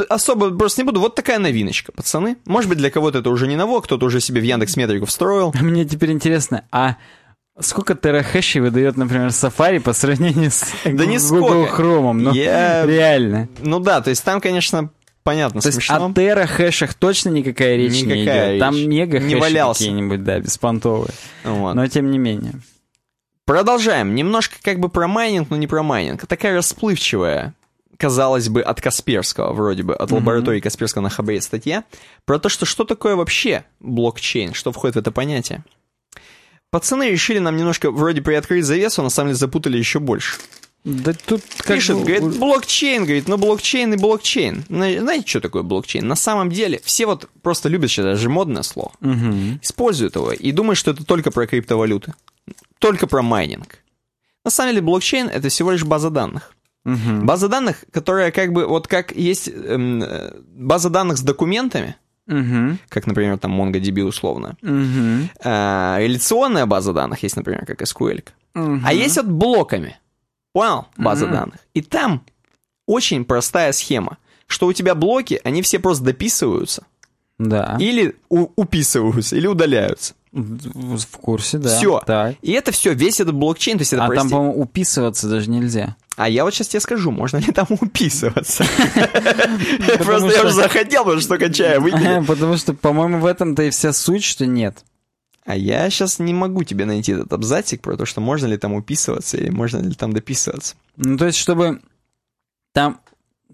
особо 0.07 0.51
просто 0.55 0.81
не 0.81 0.85
буду. 0.85 0.99
Вот 0.99 1.15
такая 1.15 1.39
новиночка, 1.39 1.91
пацаны. 1.91 2.37
Может 2.45 2.69
быть, 2.69 2.77
для 2.77 2.89
кого-то 2.91 3.19
это 3.19 3.29
уже 3.31 3.47
не 3.47 3.55
ново, 3.55 3.81
кто-то 3.81 4.05
уже 4.05 4.21
себе 4.21 4.39
в 4.39 4.43
Яндекс 4.43 4.77
Метрику 4.77 5.05
встроил. 5.07 5.51
Мне 5.59 5.83
теперь 5.83 6.11
интересно, 6.11 6.63
а 6.71 6.97
сколько 7.59 7.95
терахэшей 7.95 8.61
выдает, 8.61 8.95
например, 8.95 9.27
Safari 9.29 9.79
по 9.79 9.93
сравнению 9.93 10.51
с 10.51 10.63
Да 10.85 11.05
не 11.07 11.17
Google. 11.17 11.65
Chrome? 11.65 12.13
Ну, 12.13 12.31
Я- 12.33 12.85
реально. 12.85 13.49
Ну 13.59 13.79
да, 13.79 13.99
то 14.01 14.11
есть 14.11 14.23
там, 14.23 14.39
конечно, 14.39 14.91
понятно, 15.23 15.59
То 15.61 15.69
есть 15.69 15.77
смешно. 15.77 16.05
о 16.05 16.13
терахэшах 16.13 16.93
точно 16.93 17.29
никакая 17.29 17.77
речь 17.77 17.93
не 18.03 18.13
Никакая 18.21 18.51
идет. 18.51 18.59
Там 18.59 18.75
речь. 18.75 18.87
мега 18.87 19.19
Не 19.19 19.35
валялся. 19.35 19.79
какие-нибудь, 19.79 20.23
да, 20.23 20.39
беспонтовые. 20.39 21.09
Вот. 21.43 21.73
Но 21.73 21.87
тем 21.87 22.11
не 22.11 22.19
менее. 22.19 22.53
Продолжаем. 23.45 24.13
Немножко 24.13 24.57
как 24.61 24.79
бы 24.79 24.89
про 24.89 25.07
майнинг, 25.07 25.49
но 25.49 25.57
не 25.57 25.67
про 25.67 25.81
майнинг. 25.81 26.27
Такая 26.27 26.53
расплывчивая, 26.55 27.53
казалось 27.97 28.49
бы, 28.49 28.61
от 28.61 28.79
Касперского, 28.81 29.53
вроде 29.53 29.83
бы, 29.83 29.95
от 29.95 30.11
лаборатории 30.11 30.59
Касперского 30.59 31.01
на 31.01 31.09
Хабре 31.09 31.41
статья, 31.41 31.83
про 32.25 32.39
то, 32.39 32.49
что 32.49 32.65
что 32.65 32.83
такое 32.85 33.15
вообще 33.15 33.65
блокчейн, 33.79 34.53
что 34.53 34.71
входит 34.71 34.95
в 34.95 34.99
это 34.99 35.11
понятие. 35.11 35.63
Пацаны 36.69 37.09
решили 37.09 37.39
нам 37.39 37.55
немножко 37.57 37.91
вроде 37.91 38.21
приоткрыть 38.21 38.65
завесу, 38.65 39.01
а 39.01 39.03
на 39.05 39.09
самом 39.09 39.29
деле 39.29 39.37
запутали 39.37 39.77
еще 39.77 39.99
больше. 39.99 40.37
Да 40.83 41.13
тут 41.13 41.41
как 41.57 41.77
Пишет, 41.77 41.97
бы- 41.97 42.03
говорит, 42.03 42.37
блокчейн, 42.39 43.03
говорит, 43.03 43.27
ну 43.27 43.37
блокчейн 43.37 43.93
и 43.93 43.97
блокчейн. 43.97 44.63
Зна- 44.69 44.99
Знаете, 44.99 45.27
что 45.27 45.41
такое 45.41 45.63
блокчейн? 45.63 46.07
На 46.07 46.15
самом 46.15 46.49
деле, 46.49 46.79
все 46.83 47.05
вот 47.05 47.29
просто 47.41 47.67
любят 47.67 47.89
сейчас, 47.89 48.05
даже 48.05 48.29
модное 48.29 48.63
слово, 48.63 48.91
Мгм. 49.01 49.59
используют 49.61 50.15
его 50.15 50.31
и 50.31 50.51
думают, 50.51 50.77
что 50.77 50.91
это 50.91 51.03
только 51.05 51.31
про 51.31 51.47
криптовалюты, 51.47 52.13
только 52.79 53.07
про 53.07 53.21
майнинг. 53.21 53.79
На 54.45 54.51
самом 54.51 54.71
деле, 54.71 54.81
блокчейн— 54.81 55.27
это 55.33 55.49
всего 55.49 55.71
лишь 55.71 55.83
база 55.83 56.09
данных. 56.09 56.53
Мгм. 56.87 57.25
База 57.25 57.49
данных, 57.49 57.83
которая 57.91 58.31
как 58.31 58.53
бы, 58.53 58.65
вот 58.65 58.87
как 58.87 59.11
есть 59.11 59.49
эм, 59.49 60.01
э, 60.03 60.31
база 60.55 60.89
данных 60.89 61.17
с 61.17 61.21
документами, 61.21 61.95
Мгм. 62.27 62.79
как, 62.89 63.07
например, 63.07 63.37
там 63.37 63.51
MongoDB 63.61 64.01
условно, 64.03 64.55
Мгм. 64.61 65.29
а, 65.43 65.97
реляционная 65.99 66.65
база 66.65 66.93
данных 66.93 67.23
есть, 67.23 67.35
например, 67.35 67.65
как 67.65 67.81
SQL. 67.81 68.23
Мгм. 68.53 68.81
А 68.85 68.93
есть 68.93 69.17
вот 69.17 69.25
блоками. 69.27 69.97
Понял? 70.53 70.87
База 70.97 71.25
Мгм. 71.25 71.33
данных. 71.35 71.57
И 71.73 71.81
там 71.81 72.23
очень 72.87 73.25
простая 73.25 73.73
схема, 73.73 74.17
что 74.47 74.67
у 74.67 74.73
тебя 74.73 74.95
блоки, 74.95 75.41
они 75.43 75.61
все 75.61 75.79
просто 75.79 76.05
дописываются, 76.05 76.83
Да. 77.37 77.75
или 77.79 78.15
у- 78.29 78.47
уписываются, 78.55 79.35
или 79.35 79.45
удаляются. 79.47 80.13
В 80.37 81.17
курсе, 81.17 81.57
да. 81.57 81.75
Все. 81.77 82.01
Так. 82.05 82.35
И 82.41 82.51
это 82.51 82.71
все, 82.71 82.93
весь 82.93 83.19
этот 83.19 83.33
блокчейн, 83.35 83.77
то 83.77 83.81
есть 83.81 83.93
это 83.93 84.03
А 84.03 84.07
там, 84.07 84.15
прости- 84.15 84.29
по-моему, 84.31 84.61
уписываться 84.61 85.27
даже 85.27 85.49
нельзя. 85.49 85.95
А 86.15 86.29
я 86.29 86.43
вот 86.43 86.53
сейчас 86.53 86.67
тебе 86.67 86.79
скажу, 86.79 87.11
можно 87.11 87.37
ли 87.37 87.51
там 87.51 87.65
уписываться. 87.81 88.63
Просто 89.99 90.27
я 90.29 90.43
уже 90.43 90.53
захотел, 90.53 91.03
потому 91.03 91.21
что 91.21 91.33
выпили. 91.33 92.25
Потому 92.25 92.57
что, 92.57 92.73
по-моему, 92.73 93.19
в 93.19 93.25
этом-то 93.25 93.63
и 93.63 93.69
вся 93.71 93.93
суть, 93.93 94.23
что 94.23 94.45
нет. 94.45 94.83
А 95.45 95.55
я 95.55 95.89
сейчас 95.89 96.19
не 96.19 96.33
могу 96.33 96.63
тебе 96.63 96.85
найти 96.85 97.13
этот 97.13 97.31
абзацик 97.31 97.81
про 97.81 97.95
то, 97.95 98.05
что 98.05 98.19
можно 98.19 98.47
ли 98.47 98.57
там 98.57 98.73
уписываться 98.73 99.37
или 99.37 99.49
можно 99.49 99.77
ли 99.77 99.95
там 99.95 100.11
дописываться. 100.11 100.75
Ну, 100.97 101.17
то 101.17 101.25
есть, 101.25 101.37
чтобы 101.37 101.79
там, 102.73 102.99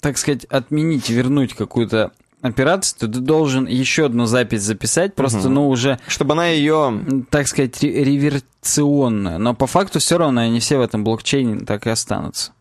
так 0.02 0.18
сказать, 0.18 0.46
отменить, 0.46 1.10
вернуть 1.10 1.54
какую-то 1.54 2.12
операцию, 2.44 3.00
то 3.00 3.08
ты 3.08 3.20
должен 3.20 3.66
еще 3.66 4.06
одну 4.06 4.26
запись 4.26 4.62
записать, 4.62 5.16
просто, 5.16 5.40
Мгм. 5.40 5.54
ну, 5.54 5.70
уже, 5.70 6.00
Чтобы 6.08 6.34
она 6.34 6.48
ее... 6.50 7.26
так 7.32 7.48
сказать, 7.48 7.82
ре- 7.82 8.04
реверционную. 8.04 9.40
Но 9.40 9.56
по 9.56 9.66
факту 9.66 9.98
все 10.00 10.18
равно 10.18 10.42
они 10.42 10.60
все 10.60 10.78
в 10.78 10.82
этом 10.82 11.04
блокчейне 11.04 11.66
так 11.66 11.88
и 11.88 11.90
останутся. 11.90 12.52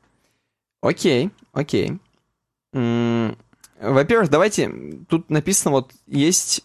Окей, 0.81 1.31
окей. 1.53 1.99
Во-первых, 2.73 4.31
давайте, 4.31 4.73
тут 5.09 5.29
написано 5.31 5.73
вот, 5.73 5.93
есть 6.07 6.63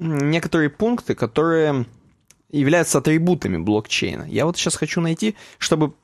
некоторые 0.00 0.68
пункты, 0.70 1.14
которые 1.14 1.86
являются 2.50 2.98
атрибутами 2.98 3.56
блокчейна. 3.58 4.24
Я 4.24 4.46
вот 4.46 4.56
сейчас 4.56 4.74
хочу 4.76 5.00
найти, 5.00 5.36
чтобы, 5.58 5.94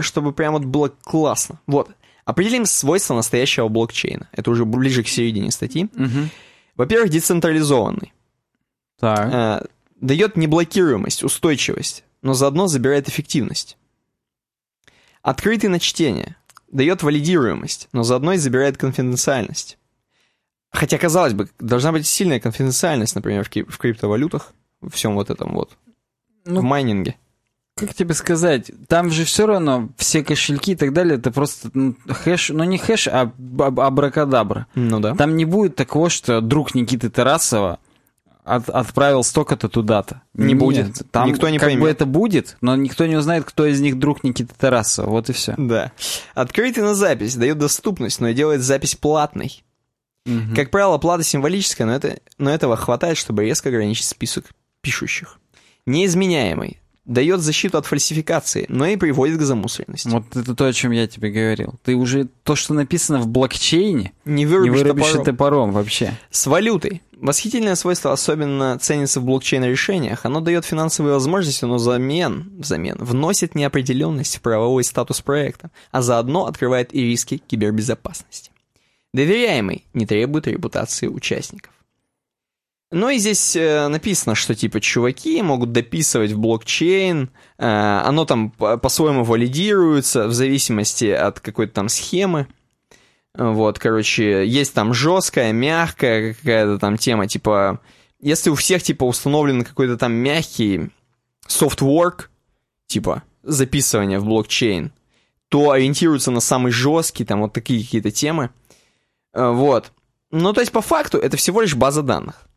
чтобы 0.00 0.32
прям 0.32 0.52
вот 0.52 0.64
было 0.64 0.88
классно. 1.02 1.58
Вот. 1.66 1.90
Определим 2.28 2.66
свойства 2.66 3.14
настоящего 3.14 3.68
блокчейна. 3.68 4.28
Это 4.32 4.50
уже 4.50 4.66
ближе 4.66 5.02
к 5.02 5.08
середине 5.08 5.50
статьи. 5.50 5.88
Мгм. 5.94 6.28
Во-первых, 6.76 7.08
децентрализованный. 7.08 8.12
Так. 9.00 9.32
Э, 9.32 9.66
дает 9.98 10.36
неблокируемость, 10.36 11.22
устойчивость, 11.24 12.04
но 12.20 12.34
заодно 12.34 12.66
забирает 12.66 13.08
эффективность. 13.08 13.78
Открытый 15.22 15.70
на 15.70 15.80
чтение. 15.80 16.36
Дает 16.70 17.02
валидируемость, 17.02 17.88
но 17.92 18.02
заодно 18.02 18.34
и 18.34 18.36
забирает 18.36 18.76
конфиденциальность. 18.76 19.78
Хотя, 20.70 20.98
казалось 20.98 21.32
бы, 21.32 21.48
должна 21.58 21.92
быть 21.92 22.06
сильная 22.06 22.40
конфиденциальность, 22.40 23.14
например, 23.14 23.42
в, 23.42 23.48
крип- 23.48 23.70
в 23.70 23.78
криптовалютах, 23.78 24.52
во 24.82 24.90
всем 24.90 25.14
вот 25.14 25.30
этом 25.30 25.54
вот, 25.54 25.78
в 26.44 26.52
Ну, 26.52 26.60
майнинге. 26.60 27.16
Как 27.78 27.94
тебе 27.94 28.14
сказать, 28.14 28.70
там 28.88 29.10
же 29.10 29.24
все 29.24 29.46
равно 29.46 29.88
все 29.96 30.22
кошельки 30.24 30.72
и 30.72 30.76
так 30.76 30.92
далее, 30.92 31.16
это 31.18 31.30
просто 31.30 31.70
ну, 31.74 31.94
хэш, 32.06 32.50
ну 32.50 32.64
не 32.64 32.78
хэш, 32.78 33.08
а 33.08 33.22
аб- 33.58 33.80
абракадабра. 33.80 34.66
Ну 34.74 35.00
да. 35.00 35.14
Там 35.14 35.36
не 35.36 35.44
будет 35.44 35.76
такого, 35.76 36.10
что 36.10 36.40
друг 36.40 36.74
Никиты 36.74 37.08
Тарасова 37.10 37.78
от- 38.44 38.68
отправил 38.70 39.22
столько-то 39.24 39.68
туда-то. 39.68 40.22
Не 40.34 40.54
Нет, 40.54 40.58
будет. 40.58 41.02
Там 41.10 41.28
Никто 41.28 41.48
не 41.48 41.58
как 41.58 41.68
бы 41.68 41.74
поймет. 41.74 41.90
это 41.90 42.06
будет, 42.06 42.56
но 42.60 42.76
никто 42.76 43.06
не 43.06 43.16
узнает, 43.16 43.44
кто 43.44 43.66
из 43.66 43.80
них 43.80 43.98
друг 43.98 44.24
Никиты 44.24 44.54
Тарасова. 44.58 45.08
Вот 45.10 45.28
и 45.30 45.32
все. 45.32 45.54
Да. 45.58 45.92
Открытый 46.34 46.82
на 46.82 46.94
запись 46.94 47.36
дает 47.36 47.58
доступность, 47.58 48.20
но 48.20 48.30
делает 48.32 48.62
запись 48.62 48.94
платной. 48.94 49.62
Как 50.54 50.70
правило, 50.70 50.98
плата 50.98 51.22
символическая, 51.24 51.86
но, 51.86 51.94
это, 51.94 52.18
но 52.36 52.50
этого 52.50 52.76
хватает, 52.76 53.16
чтобы 53.16 53.44
резко 53.44 53.70
ограничить 53.70 54.04
список 54.06 54.44
пишущих. 54.82 55.38
Неизменяемый. 55.86 56.80
Дает 57.08 57.40
защиту 57.40 57.78
от 57.78 57.86
фальсификации, 57.86 58.66
но 58.68 58.84
и 58.84 58.96
приводит 58.96 59.38
к 59.38 59.42
замусоренности. 59.42 60.08
Вот 60.08 60.24
это 60.36 60.54
то, 60.54 60.66
о 60.66 60.72
чем 60.74 60.90
я 60.92 61.06
тебе 61.06 61.30
говорил. 61.30 61.74
Ты 61.82 61.96
уже 61.96 62.28
то, 62.42 62.54
что 62.54 62.74
написано 62.74 63.18
в 63.18 63.26
блокчейне, 63.26 64.12
Не 64.26 64.34
не 64.34 64.46
вырубишь, 64.46 64.78
вырубишь 64.82 65.06
топором. 65.06 65.24
топором 65.24 65.72
вообще. 65.72 66.12
С 66.30 66.46
валютой. 66.46 67.00
Восхитительное 67.16 67.76
свойство 67.76 68.12
особенно 68.12 68.78
ценится 68.78 69.20
в 69.20 69.24
блокчейн-решениях. 69.24 70.26
Оно 70.26 70.40
дает 70.40 70.66
финансовые 70.66 71.14
возможности, 71.14 71.64
но 71.64 71.76
взамен, 71.76 72.52
взамен 72.58 72.96
вносит 73.00 73.54
неопределенность 73.54 74.36
в 74.36 74.40
правовой 74.42 74.84
статус 74.84 75.22
проекта, 75.22 75.70
а 75.90 76.02
заодно 76.02 76.44
открывает 76.44 76.94
и 76.94 77.00
риски 77.00 77.38
кибербезопасности. 77.38 78.50
Доверяемый 79.14 79.86
не 79.94 80.04
требует 80.04 80.46
репутации 80.46 81.06
участников. 81.06 81.72
Ну 82.90 83.10
и 83.10 83.18
здесь 83.18 83.54
э, 83.54 83.88
написано, 83.88 84.34
что 84.34 84.54
типа 84.54 84.80
чуваки 84.80 85.42
могут 85.42 85.72
дописывать 85.72 86.32
в 86.32 86.38
блокчейн, 86.38 87.30
э, 87.58 88.00
оно 88.04 88.24
там 88.24 88.50
по- 88.50 88.78
по-своему 88.78 89.24
валидируется 89.24 90.26
в 90.26 90.32
зависимости 90.32 91.04
от 91.06 91.40
какой-то 91.40 91.74
там 91.74 91.88
схемы. 91.90 92.46
Вот, 93.34 93.78
короче, 93.78 94.46
есть 94.46 94.72
там 94.72 94.94
жесткая, 94.94 95.52
мягкая 95.52 96.32
какая-то 96.32 96.78
там 96.78 96.96
тема, 96.96 97.28
типа, 97.28 97.80
если 98.20 98.48
у 98.50 98.54
всех, 98.54 98.82
типа, 98.82 99.04
установлен 99.04 99.64
какой-то 99.64 99.96
там 99.98 100.12
мягкий 100.12 100.90
софтворк, 101.46 102.30
типа, 102.86 103.22
записывание 103.42 104.18
в 104.18 104.24
блокчейн, 104.24 104.92
то 105.50 105.70
ориентируются 105.70 106.30
на 106.30 106.40
самый 106.40 106.72
жесткий, 106.72 107.24
там, 107.24 107.42
вот 107.42 107.52
такие 107.52 107.84
какие-то 107.84 108.10
темы. 108.10 108.50
Э, 109.34 109.50
Вот. 109.50 109.92
Ну, 110.30 110.52
то 110.52 110.60
есть, 110.60 110.72
по 110.72 110.80
факту, 110.80 111.18
это 111.18 111.36
всего 111.36 111.60
лишь 111.60 111.74
база 111.76 112.02
данных. 112.02 112.47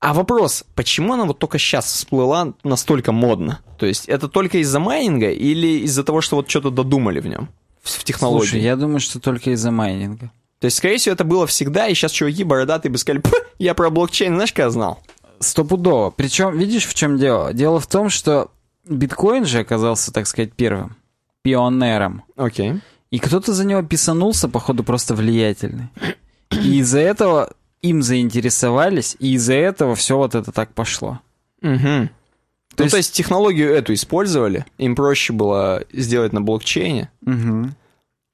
А 0.00 0.14
вопрос, 0.14 0.64
почему 0.74 1.14
она 1.14 1.24
вот 1.24 1.38
только 1.38 1.58
сейчас 1.58 1.86
всплыла 1.86 2.54
настолько 2.62 3.12
модно? 3.12 3.60
То 3.78 3.86
есть, 3.86 4.08
это 4.08 4.28
только 4.28 4.58
из-за 4.58 4.78
майнинга 4.78 5.30
или 5.30 5.80
из-за 5.84 6.04
того, 6.04 6.20
что 6.20 6.36
вот 6.36 6.48
что-то 6.48 6.70
додумали 6.70 7.20
в 7.20 7.26
нем? 7.26 7.48
В 7.82 7.90
в 7.90 8.04
технологии? 8.04 8.46
Слушай, 8.46 8.60
я 8.60 8.76
думаю, 8.76 9.00
что 9.00 9.18
только 9.18 9.50
из-за 9.50 9.70
майнинга. 9.70 10.30
То 10.60 10.66
есть, 10.66 10.76
скорее 10.76 10.98
всего, 10.98 11.14
это 11.14 11.24
было 11.24 11.46
всегда, 11.46 11.88
и 11.88 11.94
сейчас 11.94 12.12
чуваки 12.12 12.44
бородатые 12.44 12.92
бы 12.92 12.98
сказали, 12.98 13.20
«Пф, 13.22 13.32
я 13.58 13.74
про 13.74 13.90
блокчейн, 13.90 14.34
знаешь, 14.34 14.52
как 14.52 14.70
знал? 14.70 15.00
Стопудово. 15.40 16.10
Причем, 16.10 16.56
видишь, 16.56 16.86
в 16.86 16.94
чем 16.94 17.16
дело? 17.16 17.52
Дело 17.52 17.80
в 17.80 17.86
том, 17.86 18.08
что 18.08 18.50
биткоин 18.88 19.46
же 19.46 19.60
оказался, 19.60 20.12
так 20.12 20.26
сказать, 20.26 20.52
первым 20.52 20.96
пионером. 21.42 22.24
Окей. 22.36 22.80
И 23.10 23.18
кто-то 23.18 23.52
за 23.52 23.64
него 23.64 23.82
писанулся, 23.82 24.48
походу, 24.48 24.84
просто 24.84 25.14
влиятельный. 25.14 25.88
И 26.50 26.78
из-за 26.78 26.98
этого 26.98 27.52
им 27.82 28.02
заинтересовались, 28.02 29.16
и 29.18 29.34
из-за 29.34 29.54
этого 29.54 29.94
все 29.94 30.16
вот 30.16 30.34
это 30.34 30.52
так 30.52 30.72
пошло. 30.74 31.20
Угу. 31.62 31.78
То 31.78 32.76
То, 32.76 32.82
есть- 32.84 32.90
то 32.92 32.96
есть 32.98 33.12
технологию 33.14 33.72
эту 33.74 33.92
использовали, 33.94 34.64
им 34.78 34.94
проще 34.94 35.32
было 35.32 35.82
сделать 35.92 36.32
на 36.32 36.40
блокчейне. 36.40 37.10
Мгм. 37.22 37.74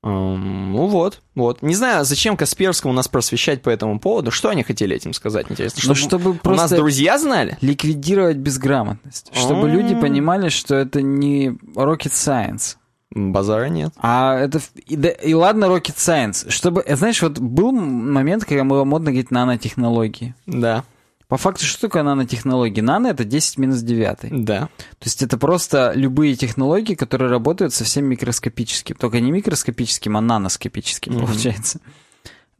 Эм, 0.03 0.73
ну 0.73 0.87
вот, 0.87 1.23
вот. 1.35 1.63
Не 1.63 1.75
знаю, 1.75 2.05
зачем 2.05 2.37
Касперскому 2.37 2.93
нас 2.93 3.09
просвещать 3.09 3.63
по 3.63 3.71
этому 3.71 3.99
поводу. 3.99 4.31
Что 4.31 4.51
они 4.51 4.63
хотели 4.63 4.95
этим 4.95 5.15
сказать, 5.15 5.51
интересно? 5.51 5.83
Ну, 5.87 5.95
Чтобы, 5.95 6.35
чтобы 6.35 6.39
у 6.45 6.51
нас 6.57 6.71
друзья 6.71 7.19
знали? 7.19 7.57
ликвидировать 7.63 8.37
безграмотность. 8.37 9.31
Чтобы 9.35 9.71
А. 9.71 9.73
люди 9.73 9.95
понимали, 9.99 10.51
что 10.51 10.75
это 10.75 11.01
не 11.01 11.49
rocket 11.75 12.13
science. 12.13 12.77
Базара 13.15 13.67
нет. 13.67 13.93
А 13.99 14.37
это... 14.37 14.61
И, 14.87 14.97
да- 14.97 15.09
и 15.11 15.33
ладно, 15.35 15.67
rocket 15.67 15.97
science. 15.97 16.51
Чтобы... 16.51 16.83
э, 16.85 16.97
Знаешь, 16.97 17.23
вот 17.23 17.39
был 17.39 17.71
момент, 17.73 18.45
когда 18.45 18.65
было 18.65 18.85
модно 18.85 19.11
говорить 19.13 19.31
нанотехнологии. 19.31 20.35
Да, 20.47 20.83
По 21.29 21.37
факту, 21.37 21.65
что 21.65 21.83
такое 21.83 22.03
нанотехнологии? 22.03 22.81
Нано— 22.81 23.07
это 23.09 23.25
10 23.25 23.59
минус 23.59 23.81
9. 23.83 24.45
да. 24.45 24.69
То 24.99 25.05
есть 25.05 25.23
это 25.23 25.39
просто 25.39 25.93
любые 25.95 26.35
технологии, 26.35 26.95
которые 26.95 27.31
работают 27.31 27.73
совсем 27.73 28.05
микроскопическим. 28.07 28.97
Только 28.97 29.21
не 29.21 29.31
микроскопическим, 29.31 30.17
а 30.17 30.21
наноскопическим, 30.21 31.15
Мгм. 31.15 31.27
получается. 31.27 31.81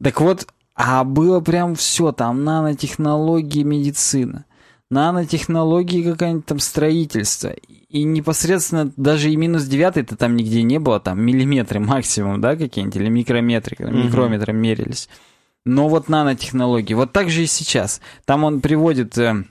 Так 0.03 0.19
вот, 0.21 0.47
а 0.75 1.03
было 1.03 1.39
прям 1.41 1.75
все 1.75 2.11
там, 2.11 2.43
нанотехнологии 2.43 3.63
медицина, 3.63 4.45
нанотехнологии 4.89 6.03
какое-нибудь 6.03 6.45
там 6.45 6.59
строительство. 6.59 7.49
И 7.89 8.03
непосредственно 8.03 8.91
даже 8.97 9.31
и 9.31 9.35
минус 9.35 9.63
девятый-то 9.63 10.15
там 10.15 10.35
нигде 10.35 10.63
не 10.63 10.79
было, 10.79 10.99
там 10.99 11.21
миллиметры 11.21 11.79
максимум, 11.79 12.41
да, 12.41 12.55
какие-нибудь, 12.55 12.95
или 12.97 13.09
микрометры, 13.09 13.75
когда 13.75 13.91
Мгм. 13.91 14.07
микрометром 14.07 14.57
мерились. 14.57 15.09
Но 15.65 15.89
вот 15.89 16.09
нанотехнологии, 16.09 16.93
вот 16.93 17.11
так 17.11 17.29
же 17.29 17.43
и 17.43 17.47
сейчас. 17.47 18.01
Там 18.25 18.43
он 18.43 18.61
приводит 18.61 19.17
э, 19.17 19.43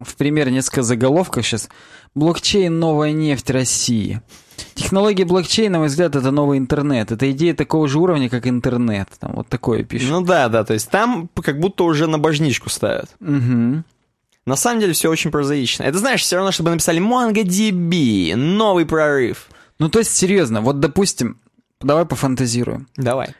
в 0.00 0.16
пример 0.16 0.50
несколько 0.50 0.82
заголовков 0.82 1.44
сейчас. 1.46 1.68
Блокчейн– 2.14 2.78
новая 2.80 3.12
нефть 3.12 3.50
России. 3.50 4.22
Технология 4.74 5.24
блокчейна, 5.24 5.74
на 5.74 5.78
мой 5.80 5.88
взгляд, 5.88 6.16
это 6.16 6.30
новый 6.30 6.58
интернет. 6.58 7.10
Это 7.12 7.30
идея 7.32 7.54
такого 7.54 7.88
же 7.88 7.98
уровня, 7.98 8.28
как 8.30 8.46
интернет. 8.46 9.08
Там 9.18 9.32
вот 9.34 9.48
такое 9.48 9.82
пишет. 9.84 10.10
Ну 10.10 10.22
да, 10.22 10.48
да, 10.48 10.64
то 10.64 10.72
есть 10.74 10.90
там 10.90 11.28
как 11.42 11.58
будто 11.58 11.84
уже 11.84 12.06
на 12.06 12.18
божничку 12.18 12.70
ставят. 12.70 13.10
Мгм. 13.20 13.84
На 14.44 14.56
самом 14.56 14.80
деле 14.80 14.92
все 14.92 15.08
очень 15.10 15.30
прозаично. 15.30 15.84
Это 15.84 15.98
знаешь, 15.98 16.22
все 16.22 16.36
равно, 16.36 16.50
чтобы 16.50 16.70
написали 16.70 17.00
MongoDB, 17.00 18.34
новый 18.36 18.86
прорыв. 18.86 19.48
Ну, 19.78 19.88
то 19.88 19.98
есть, 20.00 20.12
серьезно, 20.14 20.60
вот, 20.60 20.80
допустим, 20.80 21.38
давай 21.80 22.04
пофантазируем. 22.06 22.88
Давай. 22.96 23.34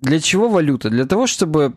Для 0.00 0.20
чего 0.20 0.48
валюта? 0.48 0.90
Для 0.90 1.06
того, 1.06 1.26
чтобы 1.26 1.74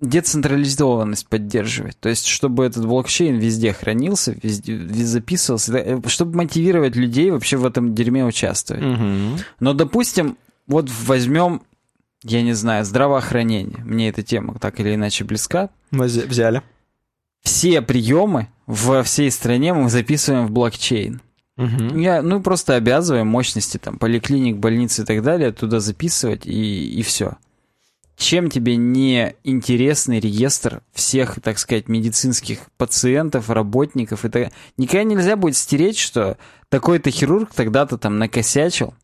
децентрализованность 0.00 1.28
поддерживать. 1.28 1.98
То 1.98 2.08
есть, 2.08 2.26
чтобы 2.26 2.64
этот 2.64 2.86
блокчейн 2.86 3.36
везде 3.38 3.72
хранился, 3.72 4.36
везде, 4.42 4.72
везде 4.74 5.04
записывался, 5.04 5.76
э, 5.76 6.00
чтобы 6.08 6.36
мотивировать 6.36 6.96
людей 6.96 7.30
вообще 7.30 7.56
в 7.56 7.64
этом 7.64 7.94
дерьме 7.94 8.24
участвовать. 8.24 8.82
Мгм. 8.82 9.38
Но, 9.60 9.72
допустим, 9.72 10.36
вот 10.66 10.90
возьмем, 11.06 11.62
я 12.22 12.42
не 12.42 12.52
знаю, 12.52 12.84
здравоохранение. 12.84 13.78
Мне 13.84 14.08
эта 14.08 14.22
тема 14.22 14.54
так 14.58 14.80
или 14.80 14.94
иначе 14.94 15.24
близка. 15.24 15.70
Вози- 15.92 16.26
Взяли. 16.26 16.62
Все 17.44 17.82
приемы 17.82 18.48
во 18.66 19.02
всей 19.02 19.30
стране 19.30 19.72
мы 19.74 19.88
записываем 19.88 20.46
в 20.46 20.50
блокчейн. 20.50 21.20
Мгм. 21.56 21.98
Я, 21.98 22.20
ну, 22.22 22.42
просто 22.42 22.74
обязываем 22.74 23.28
мощности 23.28 23.78
там 23.78 23.98
поликлиник, 23.98 24.56
больниц 24.56 24.98
и 24.98 25.04
так 25.04 25.22
далее 25.22 25.52
туда 25.52 25.78
записывать, 25.78 26.46
и, 26.46 26.98
и 26.98 27.02
все. 27.02 27.36
Чем 28.16 28.48
тебе 28.48 28.76
не 28.76 29.34
интересный 29.44 30.20
реестр 30.20 30.82
всех, 30.92 31.40
так 31.42 31.58
сказать, 31.58 31.88
медицинских 31.88 32.60
пациентов, 32.76 33.50
работников? 33.50 34.24
Это 34.24 34.50
никогда 34.76 35.04
нельзя 35.04 35.36
будет 35.36 35.56
стереть, 35.56 35.98
что 35.98 36.38
такой-то 36.68 37.10
хирург 37.10 37.52
тогда-то 37.54 37.98
там 37.98 38.18
накосячил 38.18 38.94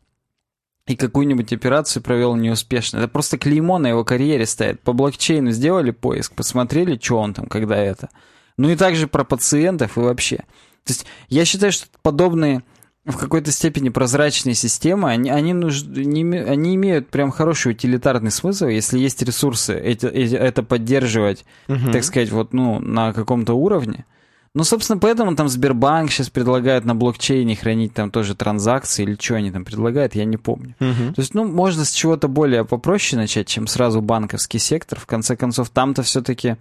и 0.87 0.95
какую-нибудь 0.95 1.53
операцию 1.53 2.01
провел 2.01 2.35
неуспешно. 2.35 2.97
Это 2.97 3.07
просто 3.07 3.37
клеймо 3.37 3.77
на 3.79 3.87
его 3.87 4.03
карьере 4.03 4.45
стоит. 4.45 4.81
По 4.81 4.93
блокчейну 4.93 5.51
сделали 5.51 5.91
поиск, 5.91 6.33
посмотрели, 6.33 6.99
что 7.01 7.17
он 7.17 7.33
там, 7.33 7.45
когда 7.47 7.77
это. 7.77 8.09
Ну 8.57 8.69
и 8.69 8.75
также 8.75 9.07
про 9.07 9.23
пациентов 9.23 9.97
и 9.97 10.01
вообще. 10.01 10.37
То 10.83 10.93
есть 10.93 11.05
я 11.29 11.45
считаю, 11.45 11.71
что 11.71 11.87
подобные 12.01 12.63
в 13.05 13.17
какой-то 13.17 13.51
степени 13.51 13.89
прозрачные 13.89 14.53
системы, 14.53 15.09
они, 15.09 15.29
они, 15.31 15.53
нуж- 15.53 15.85
не 15.87 16.23
они 16.37 16.75
имеют 16.75 17.09
прям 17.09 17.31
хороший 17.31 17.71
утилитарный 17.71 18.29
смысл, 18.31 18.67
если 18.67 18.99
есть 18.99 19.21
ресурсы 19.23 19.73
эти, 19.79 20.05
эти- 20.05 20.35
это 20.35 20.61
поддерживать, 20.61 21.43
Мгм. 21.67 21.91
так 21.91 22.03
сказать, 22.03 22.29
вот, 22.29 22.53
ну, 22.53 22.79
на 22.79 23.11
каком-то 23.13 23.53
уровне. 23.55 24.05
Ну, 24.53 24.63
собственно, 24.65 24.99
поэтому 24.99 25.33
там 25.35 25.47
Сбербанк 25.47 26.11
сейчас 26.11 26.29
предлагает 26.29 26.83
на 26.85 26.93
блокчейне 26.93 27.55
хранить 27.55 27.93
там 27.93 28.11
тоже 28.11 28.35
транзакции 28.35 29.03
или 29.03 29.17
что 29.19 29.35
они 29.35 29.49
там 29.49 29.63
предлагают, 29.65 30.13
я 30.13 30.25
не 30.25 30.37
помню. 30.37 30.75
Мгм. 30.79 31.13
То 31.13 31.21
есть, 31.21 31.33
ну, 31.33 31.45
можно 31.45 31.85
с 31.85 31.91
чего-то 31.91 32.27
более 32.27 32.65
попроще 32.65 33.19
начать, 33.19 33.47
чем 33.47 33.65
сразу 33.65 34.01
банковский 34.01 34.59
сектор. 34.59 34.99
В 34.99 35.05
конце 35.05 35.35
концов, 35.37 35.69
там-то 35.69 36.03
все-таки 36.03 36.57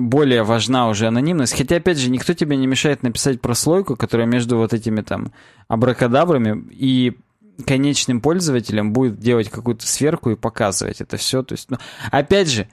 более 0.00 0.44
важна 0.44 0.88
уже 0.88 1.08
анонимность. 1.08 1.56
Хотя, 1.56 1.76
опять 1.76 1.98
же, 1.98 2.10
никто 2.10 2.34
тебе 2.34 2.56
не 2.56 2.66
мешает 2.66 3.02
написать 3.02 3.40
прослойку, 3.40 3.96
которая 3.96 4.26
между 4.26 4.56
вот 4.56 4.72
этими 4.72 5.00
там 5.00 5.32
абракадабрами 5.68 6.68
и 6.70 7.18
конечным 7.66 8.20
пользователем 8.20 8.92
будет 8.92 9.18
делать 9.18 9.50
какую-то 9.50 9.86
сверку 9.86 10.30
и 10.30 10.36
показывать 10.36 11.00
это 11.00 11.16
все. 11.16 11.42
То 11.42 11.54
есть, 11.54 11.70
ну, 11.70 11.78
опять 12.10 12.48
же, 12.48 12.68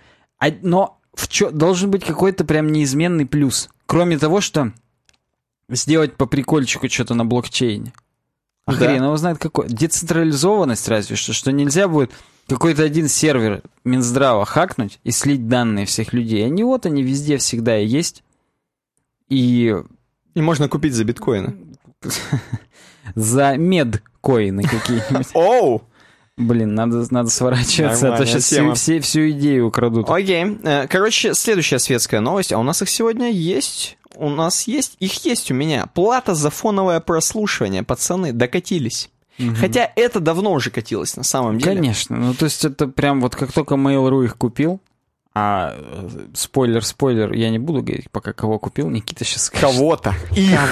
но 0.61 0.99
в 1.13 1.27
чё, 1.27 1.51
должен 1.51 1.91
быть 1.91 2.05
какой-то 2.05 2.45
прям 2.45 2.71
неизменный 2.71 3.25
плюс. 3.25 3.69
Кроме 3.85 4.17
того, 4.17 4.39
что 4.39 4.71
сделать 5.67 6.15
по 6.15 6.25
прикольчику 6.27 6.87
что-то 6.89 7.15
на 7.15 7.25
блокчейне. 7.25 7.93
А 8.65 8.71
Да. 8.73 8.77
хрен 8.77 9.03
его 9.03 9.17
знает 9.17 9.39
какой. 9.39 9.67
Децентрализованность 9.67 10.87
разве 10.87 11.15
что, 11.15 11.33
что 11.33 11.51
нельзя 11.51 11.87
будет 11.87 12.11
какой-то 12.49 12.83
один 12.83 13.07
сервер 13.07 13.61
Минздрава 13.83 14.45
хакнуть 14.45 14.99
и 15.03 15.11
слить 15.11 15.47
данные 15.47 15.85
всех 15.85 16.13
людей. 16.13 16.45
Они 16.45 16.63
вот 16.63 16.85
они 16.85 17.03
везде 17.03 17.37
всегда 17.37 17.79
и 17.79 17.85
есть. 17.87 18.23
И 19.29 19.75
И 20.33 20.41
можно 20.41 20.67
купить 20.67 20.93
за 20.93 21.03
биткоины. 21.03 21.55
за 23.15 23.55
медкоины 23.57 24.63
какие-нибудь. 24.63 25.27
Оу! 25.33 25.83
Блин, 26.37 26.73
надо, 26.73 27.05
надо 27.11 27.29
сворачиваться, 27.29 27.97
а 27.97 27.99
то 27.99 28.23
Нормальная 28.23 28.27
сейчас 28.27 28.43
всю, 28.45 28.55
тема. 28.55 28.73
все- 28.75 28.99
всю 29.01 29.29
идею 29.31 29.67
украдут. 29.67 30.09
Окей. 30.09 30.57
Э, 30.63 30.87
Короче, 30.87 31.33
следующая 31.33 31.79
светская 31.79 32.21
новость, 32.21 32.53
а 32.53 32.59
у 32.59 32.63
нас 32.63 32.81
их 32.81 32.89
сегодня 32.89 33.29
есть. 33.29 33.97
У 34.15 34.29
нас 34.29 34.65
есть, 34.67 34.95
их 34.99 35.25
есть 35.25 35.51
у 35.51 35.53
меня. 35.53 35.87
Плата 35.93 36.35
за 36.35 36.49
фоновое 36.49 37.01
прослушивание, 37.01 37.83
пацаны, 37.83 38.31
докатились. 38.31 39.09
Хотя 39.59 39.91
это 39.95 40.19
давно 40.19 40.51
уже 40.51 40.69
катилось 40.69 41.15
на 41.17 41.23
самом 41.23 41.57
деле. 41.57 41.75
Конечно. 41.75 42.17
Ну, 42.17 42.33
то 42.33 42.45
есть 42.45 42.65
это 42.65 42.87
прям 42.87 43.21
вот 43.21 43.35
как 43.35 43.51
только 43.51 43.75
Mail.ru 43.75 44.25
их 44.25 44.37
купил, 44.37 44.81
а 45.33 45.75
э, 45.77 46.09
спойлер, 46.33 46.83
спойлер, 46.83 47.31
я 47.33 47.49
не 47.49 47.59
буду 47.59 47.81
говорить, 47.81 48.09
пока 48.11 48.33
кого 48.33 48.59
купил, 48.59 48.89
Никита 48.89 49.23
сейчас 49.23 49.45
скажет. 49.45 49.69
Кого-то. 49.69 50.13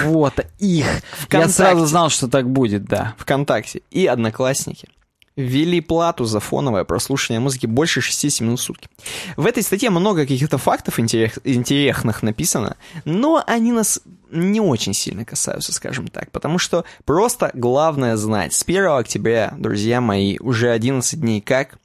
Кого-то, 0.03 0.45
их. 0.59 0.85
Я 0.85 1.01
ВКонтакте. 1.25 1.53
сразу 1.53 1.85
знал, 1.85 2.09
что 2.09 2.27
так 2.27 2.49
будет, 2.49 2.85
да. 2.85 3.13
ВКонтакте 3.17 3.81
и 3.91 4.05
Одноклассники 4.07 4.89
ввели 5.37 5.79
плату 5.81 6.25
за 6.25 6.39
фоновое 6.39 6.83
прослушивание 6.83 7.39
музыки 7.39 7.67
больше 7.67 8.01
60 8.01 8.41
минут 8.41 8.59
в 8.59 8.63
сутки. 8.63 8.89
В 9.37 9.45
этой 9.45 9.63
статье 9.63 9.91
много 9.91 10.21
каких-то 10.21 10.57
фактов 10.57 10.99
интерес- 10.99 11.39
интересных 11.43 12.23
написано, 12.23 12.75
но 13.05 13.41
они 13.45 13.71
нас 13.71 14.01
не 14.31 14.59
очень 14.61 14.93
сильно 14.93 15.25
касаются, 15.25 15.73
скажем 15.73 16.07
так, 16.07 16.31
потому 16.31 16.57
что 16.57 16.85
просто 17.05 17.51
главное 17.53 18.15
знать. 18.17 18.53
С 18.53 18.63
1 18.63 18.85
октября, 18.87 19.53
друзья 19.57 20.01
мои, 20.01 20.37
уже 20.39 20.71
11 20.71 21.19
дней 21.19 21.41
как, 21.41 21.77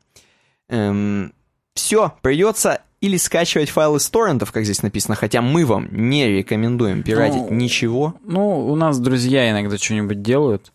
все, 1.74 2.12
придется 2.22 2.80
или 3.01 3.16
скачивать 3.16 3.70
файлы 3.70 3.99
с 3.99 4.09
торрентов, 4.09 4.53
как 4.53 4.64
здесь 4.64 4.82
написано, 4.82 5.14
хотя 5.16 5.43
мы 5.43 5.66
вам 5.66 5.88
не 5.90 6.28
рекомендуем 6.28 7.03
пиратить 7.03 7.43
Ну, 7.51 7.55
ничего. 7.55 8.14
Ну, 8.24 8.66
у 8.68 8.76
нас 8.76 8.99
друзья 9.01 9.51
иногда 9.51 9.76
что-нибудь 9.76 10.22
делают, 10.22 10.72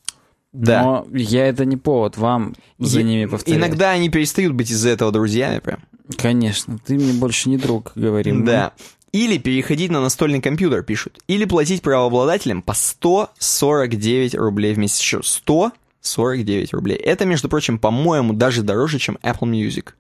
Да. 0.52 0.84
но 0.84 1.08
я 1.14 1.48
это 1.48 1.64
не 1.66 1.78
повод 1.78 2.18
вам 2.18 2.56
за 2.80 3.00
Е- 3.00 3.06
ними 3.06 3.26
повторять. 3.26 3.60
Иногда 3.60 3.92
они 3.92 4.10
перестают 4.10 4.54
быть 4.54 4.70
из-за 4.72 4.90
этого 4.90 5.12
друзьями 5.12 5.60
прям. 5.60 5.80
Конечно, 6.18 6.78
ты 6.86 6.96
мне 6.96 7.14
больше 7.14 7.50
не 7.50 7.58
друг, 7.58 7.92
говорим. 7.96 8.42
мы. 8.42 8.72
Или 9.14 9.38
переходить 9.38 9.90
на 9.92 10.02
настольный 10.02 10.42
компьютер, 10.42 10.84
пишут. 10.84 11.20
Или 11.28 11.46
платить 11.46 11.82
правообладателям 11.82 12.62
по 12.62 12.74
149 12.74 14.36
рублей 14.36 14.74
в 14.74 14.78
месяц. 14.80 15.00
Еще 15.00 15.22
149 15.24 16.74
рублей. 16.74 16.98
Это, 16.98 17.26
между 17.26 17.50
прочим, 17.50 17.80
по-моему, 17.80 18.34
даже 18.34 18.64
дороже, 18.64 19.00
чем 19.00 19.18
Apple 19.24 19.50
Music 19.50 19.94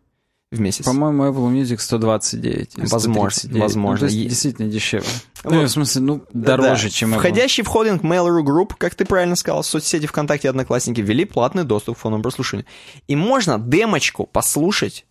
в 0.51 0.59
месяц. 0.59 0.85
По-моему, 0.85 1.23
Apple 1.25 1.51
Music 1.53 1.77
129. 1.79 2.77
или 2.77 2.85
Возможно, 2.85 3.29
139. 3.31 3.61
возможно. 3.61 4.05
Ну, 4.05 4.09
то 4.09 4.13
есть 4.15 4.29
действительно 4.29 4.69
дешевле. 4.69 5.07
Вот. 5.43 5.53
Ну, 5.53 5.61
в 5.63 5.69
смысле, 5.69 6.01
ну, 6.01 6.23
дороже, 6.33 6.83
Да. 6.87 6.89
чем 6.89 7.13
Apple. 7.13 7.17
Входящий 7.19 7.63
в 7.63 7.67
холдинг 7.67 8.03
Mail.ru 8.03 8.43
Group, 8.43 8.73
как 8.77 8.95
ты 8.95 9.05
правильно 9.05 9.35
сказал, 9.35 9.63
соцсети 9.63 10.05
ВКонтакте 10.05 10.47
и 10.47 10.49
Одноклассники 10.49 11.01
ввели 11.01 11.25
платный 11.25 11.63
доступ 11.63 11.97
к 11.97 11.99
фоновому 11.99 12.23
прослушиванию. 12.23 12.65
И 13.07 13.15
можно 13.15 13.57
демочку 13.59 14.25
послушать 14.25 15.05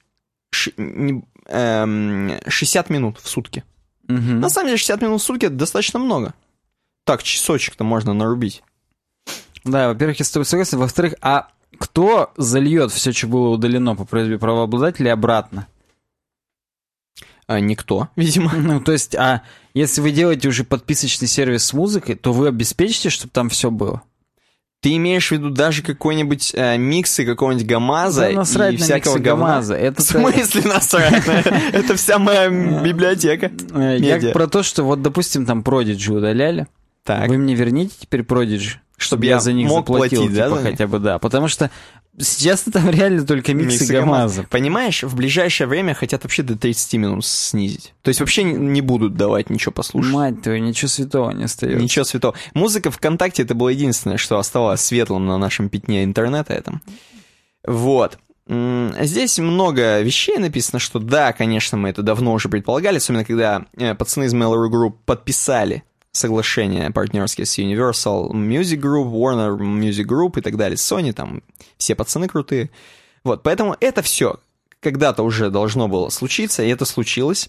ш- 0.53 0.73
не- 0.79 1.23
эм, 1.49 2.33
60 2.49 2.89
минут 2.91 3.19
в 3.23 3.29
сутки. 3.29 3.63
Мгм. 4.09 4.41
На 4.41 4.49
самом 4.49 4.69
деле 4.69 4.79
60 4.79 5.03
минут 5.03 5.21
в 5.21 5.25
сутки 5.25 5.47
это 5.47 5.55
достаточно 5.55 5.99
много. 5.99 6.35
Так, 7.05 7.23
часочек-то 7.23 7.85
можно 7.85 8.15
нарубить. 8.15 8.63
Да, 9.65 9.89
во-первых, 9.89 10.19
я 10.19 10.25
с 10.25 10.31
тобой 10.31 10.45
согласен. 10.45 10.79
Во-вторых, 10.79 11.15
а 11.21 11.49
кто 11.79 12.33
зальет 12.37 12.93
все, 12.93 13.13
что 13.13 13.27
было 13.27 13.49
удалено 13.49 13.97
по 13.97 14.05
просьбе 14.05 14.39
правообладателя, 14.39 15.13
обратно? 15.13 15.67
А 17.47 17.61
никто, 17.61 18.09
видимо. 18.17 18.53
Ну, 18.57 18.81
то 18.81 18.93
есть, 18.93 19.15
а 19.15 19.43
если 19.75 20.01
вы 20.01 20.11
делаете 20.11 20.49
уже 20.49 20.65
подписочный 20.65 21.29
сервис 21.29 21.65
с 21.65 21.73
музыкой, 21.73 22.17
то 22.17 22.33
вы 22.33 22.49
обеспечите, 22.49 23.11
чтобы 23.11 23.33
там 23.33 23.49
все 23.49 23.71
было? 23.71 24.03
Ты 24.87 24.95
имеешь 24.95 25.31
в 25.31 25.33
виду 25.33 25.51
даже 25.51 25.83
какой-нибудь 25.83 26.53
э, 26.55 26.79
миксы 26.79 27.25
какого-нибудь 27.25 27.67
ГАМАЗа 27.67 28.31
Да 28.55 28.71
и 28.71 28.77
всякого? 28.77 29.19
ГАМАЗа. 29.19 29.75
Это 29.75 30.01
В 30.01 30.05
смысле 30.05 30.63
насрать? 30.63 31.25
Это 31.73 31.97
вся 31.97 32.21
моя 32.21 32.49
библиотека. 32.49 33.51
Э, 33.75 33.97
Я 33.99 34.31
про 34.31 34.47
то, 34.47 34.63
что 34.63 34.85
вот, 34.85 35.03
допустим, 35.03 35.45
там 35.45 35.63
Prodigy 35.63 36.17
удаляли. 36.17 36.69
Так. 37.03 37.29
Вы 37.29 37.37
мне 37.37 37.57
верните 37.57 37.97
теперь 37.99 38.21
Prodigy, 38.21 38.61
Чтоб 38.61 38.81
чтобы 38.97 39.27
я 39.27 39.33
я 39.33 39.41
за 39.41 39.53
них 39.55 39.67
мог 39.67 39.89
заплатил, 39.89 40.21
платить, 40.21 40.37
да, 40.37 40.45
типа, 40.51 40.57
за 40.57 40.63
хотя 40.71 40.87
бы, 40.87 40.99
да. 41.01 41.19
Потому 41.19 41.49
что 41.49 41.73
сейчас 42.19 42.63
там 42.63 42.91
реально 42.91 43.27
только 43.27 43.55
миксы, 43.55 43.81
Миксы 43.81 43.93
ГАМАЗа. 43.93 44.47
Понимаешь, 44.51 45.03
в 45.03 45.15
ближайшее 45.15 45.67
время 45.67 45.95
хотят 45.95 46.23
вообще 46.25 46.43
до 46.43 46.57
30 46.57 46.95
минут 46.95 47.25
снизить. 47.25 47.95
То 48.03 48.09
есть 48.09 48.21
вообще 48.21 48.43
не- 48.43 48.81
будут 48.81 49.15
давать 49.17 49.51
ничего 49.51 49.73
послушать. 49.73 50.13
Мать 50.13 50.43
твою, 50.43 50.63
ничего 50.63 50.89
святого 50.89 51.31
не 51.33 51.45
остается. 51.45 51.83
Ничего 51.83 52.05
святого. 52.05 52.35
Музыка 52.55 52.91
ВКонтакте 52.91 53.43
это 53.43 53.55
было 53.55 53.69
единственное, 53.69 54.17
что 54.17 54.39
оставалось 54.39 54.81
светлым 54.81 55.27
на 55.27 55.39
нашем 55.39 55.69
пятне 55.69 56.05
интернета 56.05 56.55
этом. 56.55 56.83
Вот. 57.67 58.19
Здесь 58.49 59.41
много 59.41 60.01
вещей 60.03 60.39
написано, 60.39 60.79
что 60.79 61.01
да, 61.01 61.33
конечно, 61.33 61.77
мы 61.77 61.89
это 61.89 62.03
давно 62.03 62.33
уже 62.33 62.49
предполагали, 62.49 62.99
особенно 62.99 63.25
когда 63.25 63.67
э, 63.77 63.97
пацаны 63.97 64.25
из 64.25 64.35
Mail.ru 64.35 64.71
Group 64.71 64.95
подписали 65.05 65.83
соглашения 66.17 66.91
партнерские 66.91 67.47
с 67.47 67.59
Universal 67.59 68.31
Music 68.33 68.81
Group, 68.81 69.13
Warner 69.13 69.57
Music 69.57 70.05
Group 70.05 70.39
и 70.39 70.43
так 70.43 70.57
далее, 70.57 70.77
Sony, 70.77 71.13
там 71.13 71.43
все 71.79 71.95
пацаны 71.95 72.29
крутые. 72.29 72.71
Вот, 73.25 73.43
поэтому 73.43 73.77
это 73.81 74.03
все 74.03 74.41
когда-то 74.81 75.23
уже 75.23 75.51
должно 75.51 75.89
было 75.89 76.09
случиться, 76.11 76.63
и 76.63 76.69
это 76.69 76.85
случилось. 76.85 77.49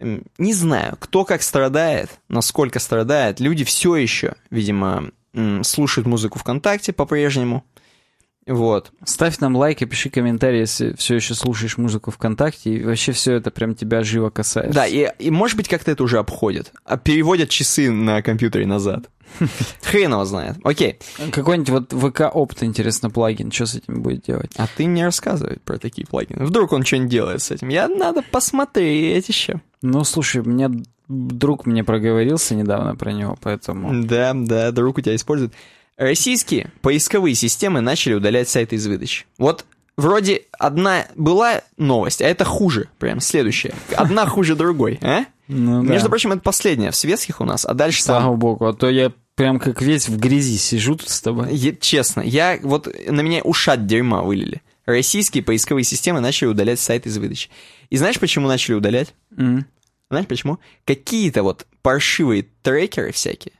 Не 0.00 0.54
знаю, 0.54 0.96
кто 0.98 1.24
как 1.24 1.42
страдает, 1.42 2.10
насколько 2.28 2.78
страдает. 2.78 3.40
Люди 3.40 3.64
все 3.64 3.96
еще, 3.96 4.34
видимо, 4.50 5.10
слушают 5.62 6.06
музыку 6.06 6.38
ВКонтакте 6.38 6.92
по-прежнему. 6.92 7.64
Вот. 8.46 8.92
Ставь 9.04 9.38
нам 9.38 9.56
лайк 9.56 9.82
и 9.82 9.86
пиши 9.86 10.10
комментарий, 10.10 10.60
если 10.60 10.94
все 10.94 11.16
еще 11.16 11.34
слушаешь 11.34 11.76
музыку 11.78 12.10
ВКонтакте, 12.10 12.74
и 12.74 12.84
вообще 12.84 13.12
все 13.12 13.34
это 13.34 13.50
прям 13.50 13.74
тебя 13.74 14.02
живо 14.02 14.30
касается. 14.30 14.74
Да, 14.74 14.86
и, 14.86 15.08
и 15.18 15.30
может 15.30 15.56
быть 15.56 15.68
как-то 15.68 15.90
это 15.90 16.02
уже 16.02 16.18
обходят. 16.18 16.72
А 16.84 16.96
переводят 16.96 17.50
часы 17.50 17.90
на 17.90 18.22
компьютере 18.22 18.66
назад. 18.66 19.08
Хрен 19.82 20.12
его 20.12 20.24
знает. 20.24 20.56
Окей. 20.64 20.98
Какой-нибудь 21.32 21.70
вот 21.70 21.92
ВК 21.92 22.22
Опт, 22.32 22.62
интересно, 22.62 23.10
плагин, 23.10 23.52
что 23.52 23.66
с 23.66 23.76
этим 23.76 24.02
будет 24.02 24.22
делать? 24.22 24.52
А 24.56 24.66
ты 24.66 24.86
не 24.86 25.04
рассказывай 25.04 25.58
про 25.64 25.78
такие 25.78 26.06
плагины. 26.06 26.44
Вдруг 26.44 26.72
он 26.72 26.84
что-нибудь 26.84 27.10
делает 27.10 27.42
с 27.42 27.50
этим. 27.50 27.68
Я 27.68 27.88
надо 27.88 28.22
посмотреть 28.22 29.28
еще. 29.28 29.60
Ну, 29.82 30.04
слушай, 30.04 30.42
мне 30.42 30.70
друг 31.08 31.66
мне 31.66 31.82
проговорился 31.82 32.54
недавно 32.54 32.94
про 32.94 33.12
него, 33.12 33.36
поэтому... 33.40 34.04
Да, 34.04 34.32
да, 34.34 34.70
друг 34.70 34.98
у 34.98 35.00
тебя 35.00 35.16
использует. 35.16 35.52
Российские 36.00 36.70
поисковые 36.80 37.34
системы 37.34 37.82
начали 37.82 38.14
удалять 38.14 38.48
сайты 38.48 38.76
из 38.76 38.86
выдачи. 38.86 39.26
Вот 39.36 39.66
вроде 39.98 40.44
одна 40.58 41.04
была 41.14 41.60
новость, 41.76 42.22
а 42.22 42.24
это 42.26 42.46
хуже. 42.46 42.88
Прям 42.98 43.20
следующая. 43.20 43.74
Одна 43.94 44.24
хуже 44.24 44.56
другой, 44.56 44.98
а? 45.02 45.26
Ну, 45.46 45.82
да. 45.82 45.92
Между 45.92 46.08
прочим, 46.08 46.32
это 46.32 46.40
последняя 46.40 46.90
в 46.90 46.96
светских 46.96 47.42
у 47.42 47.44
нас, 47.44 47.66
а 47.66 47.74
дальше 47.74 48.02
там... 48.06 48.22
Слава 48.22 48.34
богу, 48.34 48.64
а 48.64 48.72
то 48.72 48.88
я 48.88 49.12
прям 49.34 49.58
как 49.58 49.82
весь 49.82 50.08
в 50.08 50.18
грязи 50.18 50.56
сижу 50.56 50.96
тут 50.96 51.10
с 51.10 51.20
тобой. 51.20 51.54
Е- 51.54 51.76
Честно, 51.78 52.22
я 52.22 52.58
вот 52.62 52.88
на 53.06 53.20
меня 53.20 53.42
ушат 53.42 53.84
дерьма 53.84 54.22
вылили. 54.22 54.62
Российские 54.86 55.44
поисковые 55.44 55.84
системы 55.84 56.20
начали 56.20 56.48
удалять 56.48 56.80
сайты 56.80 57.10
из 57.10 57.18
выдачи. 57.18 57.50
И 57.90 57.98
знаешь, 57.98 58.18
почему 58.18 58.48
начали 58.48 58.74
удалять? 58.74 59.12
М. 59.36 59.66
Знаешь 60.08 60.26
почему? 60.26 60.60
Какие-то 60.86 61.42
вот 61.42 61.66
паршивые 61.82 62.46
трекеры 62.62 63.12
всякие, 63.12 63.52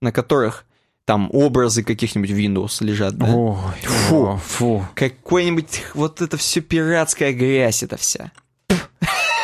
на 0.00 0.12
которых 0.12 0.64
там 1.08 1.30
образы 1.32 1.82
каких-нибудь 1.82 2.28
Windows 2.32 2.84
лежат, 2.84 3.16
да? 3.16 3.34
Ой, 3.34 3.56
Фу. 3.80 4.36
фу, 4.36 4.40
фу. 4.44 4.86
Какой-нибудь 4.94 5.84
вот 5.94 6.20
это 6.20 6.36
все 6.36 6.60
пиратская 6.60 7.32
грязь 7.32 7.82
это 7.82 7.96
вся. 7.96 8.30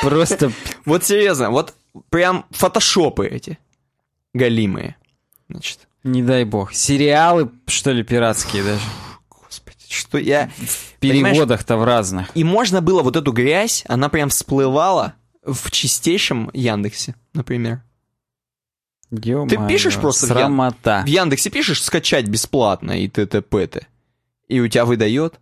Просто 0.03 0.53
Вот 0.85 1.05
серьезно, 1.05 1.49
вот 1.51 1.73
прям 2.11 2.45
фотошопы 2.51 3.27
эти 3.27 3.59
галимые. 4.35 4.97
Значит, 5.49 5.89
не 6.03 6.23
дай 6.23 6.45
бог. 6.45 6.75
Сериалы, 6.75 7.51
что 7.67 7.93
ли, 7.93 8.03
пиратские 8.03 8.63
даже. 8.63 8.83
господи, 9.31 9.87
что 9.89 10.19
я... 10.19 10.51
В 10.59 10.99
переводах-то 11.01 11.79
в 11.79 11.85
разных. 11.85 12.29
И 12.35 12.45
можно 12.45 12.83
было 12.83 13.03
вот 13.03 13.17
эту 13.17 13.33
грязь, 13.33 13.85
она 13.89 14.11
прям 14.11 14.29
всплывала 14.29 15.15
в 15.43 15.71
чистейшем 15.71 16.51
Яндексе, 16.53 17.15
например. 17.33 17.83
Ё-моё, 19.11 19.69
пишешь 19.69 19.97
просто 19.97 20.27
в 20.27 20.31
Ян- 20.31 20.39
Срамота. 20.39 21.03
В 21.05 21.09
Яндексе 21.09 21.51
пишешь 21.51 21.83
скачать 21.83 22.27
бесплатно 22.29 22.93
и 23.03 23.09
т.т.п.т. 23.09 23.87
И 24.49 24.61
у 24.61 24.69
тебя 24.69 24.85
выдает. 24.85 25.41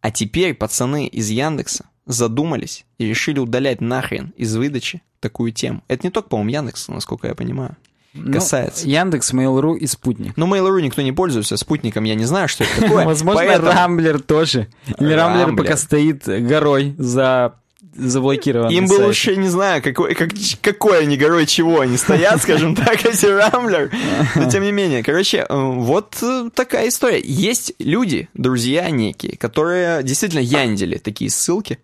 А 0.00 0.10
теперь 0.10 0.54
пацаны 0.54 1.06
из 1.06 1.28
Яндекса 1.30 1.86
задумались 2.06 2.84
и 2.98 3.06
решили 3.06 3.38
удалять 3.38 3.80
нахрен 3.80 4.32
из 4.36 4.54
выдачи 4.54 5.02
такую 5.20 5.52
тему. 5.52 5.82
Это 5.88 6.06
не 6.06 6.10
только, 6.10 6.28
по-моему, 6.28 6.50
Яндекс, 6.50 6.88
насколько 6.88 7.26
я 7.26 7.34
понимаю. 7.34 7.76
Ну, 8.14 8.32
касается. 8.32 8.88
Яндекс, 8.88 9.34
Mail.ru 9.34 9.76
и 9.76 9.86
Спутник. 9.86 10.36
Но 10.36 10.46
Mail.ru 10.46 10.80
никто 10.80 11.02
не 11.02 11.12
пользуется, 11.12 11.56
спутником 11.56 12.04
я 12.04 12.14
не 12.14 12.24
знаю, 12.24 12.48
что 12.48 12.64
это 12.64 12.80
такое. 12.80 13.04
Возможно, 13.06 13.58
Рамблер 13.58 14.20
тоже. 14.20 14.68
Или 14.98 15.12
Рамблер. 15.12 15.56
пока 15.56 15.76
стоит 15.76 16.24
горой 16.26 16.94
за 16.96 17.56
заблокированный 17.96 18.74
Им 18.74 18.86
бы 18.86 18.94
лучше, 18.94 19.36
не 19.36 19.48
знаю, 19.48 19.82
какой, 19.82 20.14
как, 20.14 20.30
какой 20.60 21.00
они 21.02 21.16
горой 21.16 21.46
чего 21.46 21.80
они 21.80 21.96
стоят, 21.96 22.42
скажем 22.42 22.74
так, 22.76 23.04
эти 23.04 23.26
Рамблер. 23.26 23.90
Но 24.34 24.50
тем 24.50 24.62
не 24.62 24.72
менее, 24.72 25.02
короче, 25.02 25.38
э, 25.38 25.44
вот 25.50 26.16
э, 26.22 26.50
такая 26.54 26.88
история. 26.88 27.20
Есть 27.22 27.72
люди, 27.78 28.28
друзья 28.34 28.90
некие, 28.90 29.36
которые 29.36 30.02
действительно 30.02 30.40
яндили 30.40 30.98
такие 30.98 31.30
ссылки 31.30 31.78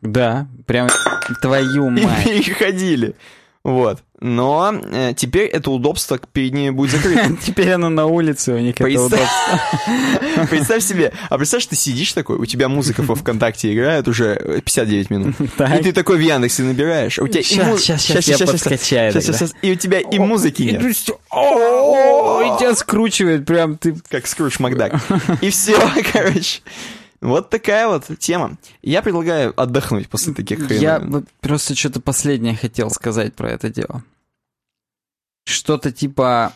Да, 0.00 0.46
прям 0.66 0.88
твою 1.40 1.88
и 1.88 2.04
мать. 2.04 2.24
переходили. 2.24 3.14
Вот. 3.64 4.02
Но 4.20 4.72
э, 4.72 5.14
теперь 5.16 5.46
это 5.46 5.70
удобство 5.70 6.18
перед 6.18 6.52
ними 6.52 6.70
будет 6.70 6.92
закрыто. 6.92 7.36
Теперь 7.44 7.70
оно 7.72 7.88
на 7.88 8.06
улице 8.06 8.54
у 8.54 8.58
них 8.58 8.80
это 8.80 9.00
удобство. 9.00 9.60
Представь 10.50 10.82
себе, 10.84 11.12
а 11.28 11.38
представь, 11.38 11.66
ты 11.66 11.76
сидишь 11.76 12.12
такой, 12.12 12.36
у 12.36 12.46
тебя 12.46 12.68
музыка 12.68 13.02
во 13.02 13.14
ВКонтакте 13.16 13.72
играет 13.74 14.06
уже 14.08 14.60
59 14.64 15.10
минут. 15.10 15.34
Так. 15.56 15.80
И 15.80 15.82
ты 15.82 15.92
такой 15.92 16.16
в 16.16 16.20
Яндексе 16.20 16.62
набираешь, 16.62 17.18
а 17.18 17.24
у 17.24 17.28
тебя 17.28 17.40
я 17.40 17.70
подскачаю 18.46 19.12
щас, 19.12 19.24
тогда. 19.24 19.38
щас, 19.38 19.54
и 19.60 19.72
у 19.72 19.74
тебя 19.74 20.00
и 20.00 20.18
музыки 20.18 20.62
нет, 20.62 20.82
и 20.82 20.94
тебя 22.58 22.74
скручивает 22.74 23.44
прям 23.44 23.76
ты. 23.76 23.94
как 24.08 24.26
Скрудж 24.26 24.56
Макдак. 24.60 24.94
И 25.40 25.50
все, 25.50 25.78
короче. 26.12 26.60
Вот 27.22 27.50
такая 27.50 27.86
вот 27.86 28.10
тема. 28.18 28.58
Я 28.82 29.00
предлагаю 29.00 29.58
отдохнуть 29.58 30.08
после 30.08 30.34
таких 30.34 30.68
Я 30.72 30.98
вот 30.98 31.24
просто 31.40 31.76
что-то 31.76 32.00
последнее 32.00 32.56
хотел 32.56 32.90
сказать 32.90 33.34
про 33.34 33.50
это 33.50 33.70
дело. 33.70 34.02
Что-то 35.44 35.92
типа... 35.92 36.52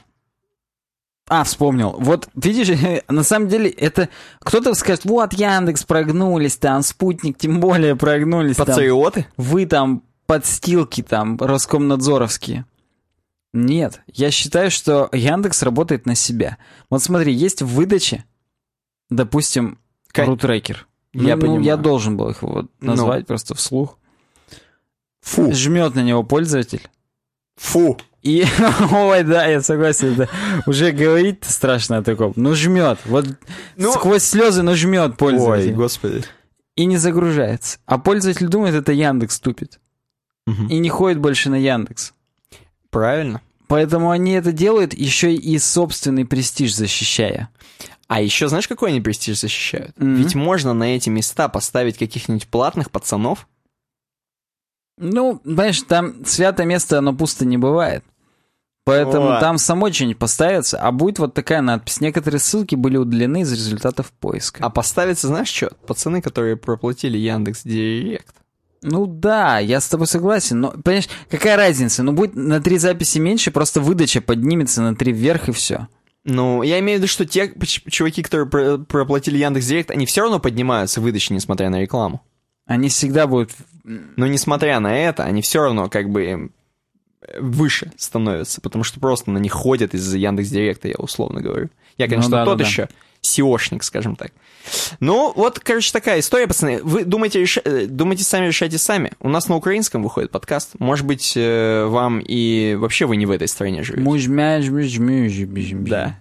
А, 1.29 1.45
вспомнил. 1.45 1.97
Вот, 1.99 2.29
видишь, 2.35 2.77
на 3.09 3.23
самом 3.23 3.49
деле 3.49 3.71
это... 3.71 4.09
Кто-то 4.41 4.75
скажет, 4.75 5.05
вот, 5.05 5.33
Яндекс 5.35 5.85
прогнулись, 5.85 6.57
там, 6.57 6.83
Спутник 6.83 7.39
тем 7.39 7.61
более 7.61 7.95
прогнулись. 7.95 8.57
там. 8.57 8.67
Пациоты? 8.67 9.27
Вы 9.37 9.67
там 9.67 10.03
подстилки 10.27 11.03
там 11.03 11.37
Роскомнадзоровские. 11.39 12.65
Нет, 13.53 14.03
я 14.09 14.33
считаю, 14.33 14.73
что 14.73 15.09
Яндекс 15.13 15.63
работает 15.63 16.07
на 16.07 16.17
себя. 16.17 16.59
Вот 16.91 17.03
смотри, 17.03 17.33
есть 17.33 17.63
в 17.63 17.69
выдаче, 17.69 18.25
допустим, 19.11 19.79
рутрекер. 20.25 20.87
Я 21.13 21.31
Я, 21.31 21.37
ну, 21.37 21.61
я 21.61 21.77
должен 21.77 22.17
был 22.17 22.31
их 22.31 22.43
вот 22.43 22.67
Ну. 22.81 22.91
назвать 22.91 23.27
просто 23.27 23.55
вслух. 23.55 23.99
Фу. 25.23 25.53
Жмет 25.53 25.95
на 25.95 26.01
него 26.03 26.23
пользователь. 26.23 26.83
Фу. 27.57 27.99
И, 28.23 28.45
ой, 28.93 29.23
да, 29.25 29.47
я 29.47 29.63
согласен, 29.63 30.15
да. 30.17 30.29
Уже 30.67 30.91
говорить 30.93 31.45
страшно 31.45 31.99
о 31.99 32.03
таком. 32.03 32.33
Ну, 32.37 32.55
жмет. 32.55 32.99
Вот 33.07 33.25
Ну- 33.77 33.93
сквозь 33.93 34.23
слезы, 34.25 34.63
но 34.63 34.75
жмет 34.75 35.11
Ой, 35.11 35.17
пользователь. 35.17 35.75
господи. 35.75 36.25
и 36.77 36.85
не 36.85 36.99
загружается. 36.99 37.79
А 37.87 37.97
пользователь 37.99 38.49
думает, 38.49 38.75
это 38.75 38.93
Яндекс 38.93 39.41
тупит. 39.41 39.81
Мгм. 40.47 40.67
И 40.69 40.79
не 40.79 40.91
ходит 40.91 41.19
больше 41.21 41.49
на 41.49 41.55
Яндекс. 41.57 42.13
Правильно. 42.91 43.41
Поэтому 43.67 44.11
они 44.11 44.33
это 44.33 44.53
делают, 44.53 44.93
еще 44.93 45.35
и 45.35 45.59
собственный 45.59 46.25
престиж 46.27 46.75
защищая. 46.75 47.49
А 48.09 48.21
еще 48.21 48.49
знаешь, 48.49 48.69
какой 48.69 48.91
они 48.91 49.01
престиж 49.01 49.41
защищают? 49.41 49.99
Мгм. 49.99 50.17
Ведь 50.17 50.35
можно 50.35 50.75
на 50.75 50.97
эти 50.97 51.09
места 51.09 51.49
поставить 51.49 51.99
каких-нибудь 51.99 52.49
платных 52.49 52.91
пацанов. 52.91 53.49
Ну, 54.99 55.41
знаешь, 55.45 55.83
там 55.83 56.25
святое 56.25 56.67
место, 56.67 56.99
оно 56.99 57.15
пусто 57.15 57.45
не 57.45 57.59
бывает. 57.59 58.05
Поэтому 58.85 59.31
Ой. 59.31 59.41
там 59.41 59.59
самой 59.59 59.93
что-нибудь 59.93 60.19
поставится, 60.19 60.79
а 60.79 60.93
будет 60.93 61.19
вот 61.19 61.35
такая 61.35 61.61
надпись. 61.61 62.01
Некоторые 62.01 62.39
ссылки 62.39 62.77
были 62.77 62.97
удалены 62.97 63.41
из 63.41 63.53
результатов 63.53 64.13
поиска. 64.13 64.65
А 64.65 64.71
поставится, 64.71 65.27
знаешь 65.27 65.49
что? 65.49 65.73
Пацаны, 65.89 66.23
которые 66.23 66.57
проплатили 66.57 67.19
Яндекс 67.19 67.65
Директ. 67.65 68.37
Ну 68.83 69.07
да, 69.07 69.59
я 69.59 69.81
с 69.81 69.89
тобой 69.89 70.07
согласен, 70.07 70.61
но, 70.61 70.71
понимаешь, 70.71 71.09
какая 71.29 71.57
разница? 71.57 72.05
Ну, 72.05 72.13
будет 72.13 72.37
на 72.37 72.61
три 72.61 72.79
записи 72.79 73.19
меньше, 73.19 73.51
просто 73.51 73.81
выдача 73.81 74.21
поднимется 74.21 74.83
на 74.83 74.95
три 74.95 75.13
вверх 75.13 75.49
и 75.49 75.53
все. 75.53 75.89
Ну, 76.29 76.63
я 76.63 76.81
имею 76.81 76.99
в 76.99 77.03
виду, 77.03 77.09
что 77.09 77.25
те 77.25 77.53
чуваки, 77.89 78.21
которые 78.21 78.49
про- 78.49 78.79
проплатили 78.79 79.39
Яндекс 79.39 79.67
Директ, 79.67 79.93
они 79.93 80.07
все 80.07 80.23
равно 80.23 80.41
поднимаются 80.41 81.01
в 81.01 81.05
выдаче, 81.05 81.33
несмотря 81.33 81.71
на 81.71 81.81
рекламу. 81.81 82.21
Они 82.67 82.89
всегда 82.89 83.29
будут... 83.29 83.53
Но 83.85 84.27
несмотря 84.27 84.81
на 84.81 84.93
это, 84.99 85.23
они 85.23 85.41
все 85.41 85.63
равно 85.63 85.89
как 85.89 86.11
бы 86.11 86.51
э, 87.23 87.41
выше 87.41 87.93
становятся, 87.97 88.61
потому 88.61 88.83
что 88.83 88.99
просто 88.99 89.31
на 89.31 89.39
них 89.39 89.53
ходят 89.53 89.95
из-за 89.95 90.19
Яндекс 90.19 90.49
Директа, 90.49 90.89
я 90.89 90.97
условно 90.99 91.41
говорю. 91.41 91.71
Я, 91.97 92.09
конечно, 92.09 92.31
Ну 92.31 92.37
да, 92.39 92.45
тот 92.45 92.59
да, 92.59 92.65
да. 92.65 92.89
SEOшник, 93.27 93.83
скажем 93.83 94.17
так. 94.17 94.33
Ну, 94.99 95.33
вот, 95.37 95.61
короче, 95.61 95.93
такая 95.93 96.19
история, 96.21 96.47
пацаны. 96.49 96.83
Вы 96.83 97.05
думаете, 97.05 97.41
реша- 97.43 97.63
э, 97.65 97.87
думаете 97.87 98.25
сами, 98.25 98.47
решайте 98.47 98.79
сами. 98.79 99.13
У 99.21 99.29
нас 99.29 99.49
на 99.49 99.55
украинском 99.57 100.03
выходит 100.03 100.31
подкаст. 100.33 100.71
Может 100.81 101.07
быть, 101.07 101.35
э, 101.37 101.85
вам 101.87 102.19
и 102.21 102.75
вообще 102.75 103.07
вы 103.07 103.17
не 103.17 103.27
в 103.27 103.31
этой 103.31 103.47
стране 103.49 103.83
живете. 103.85 104.03
Да. 105.91 106.19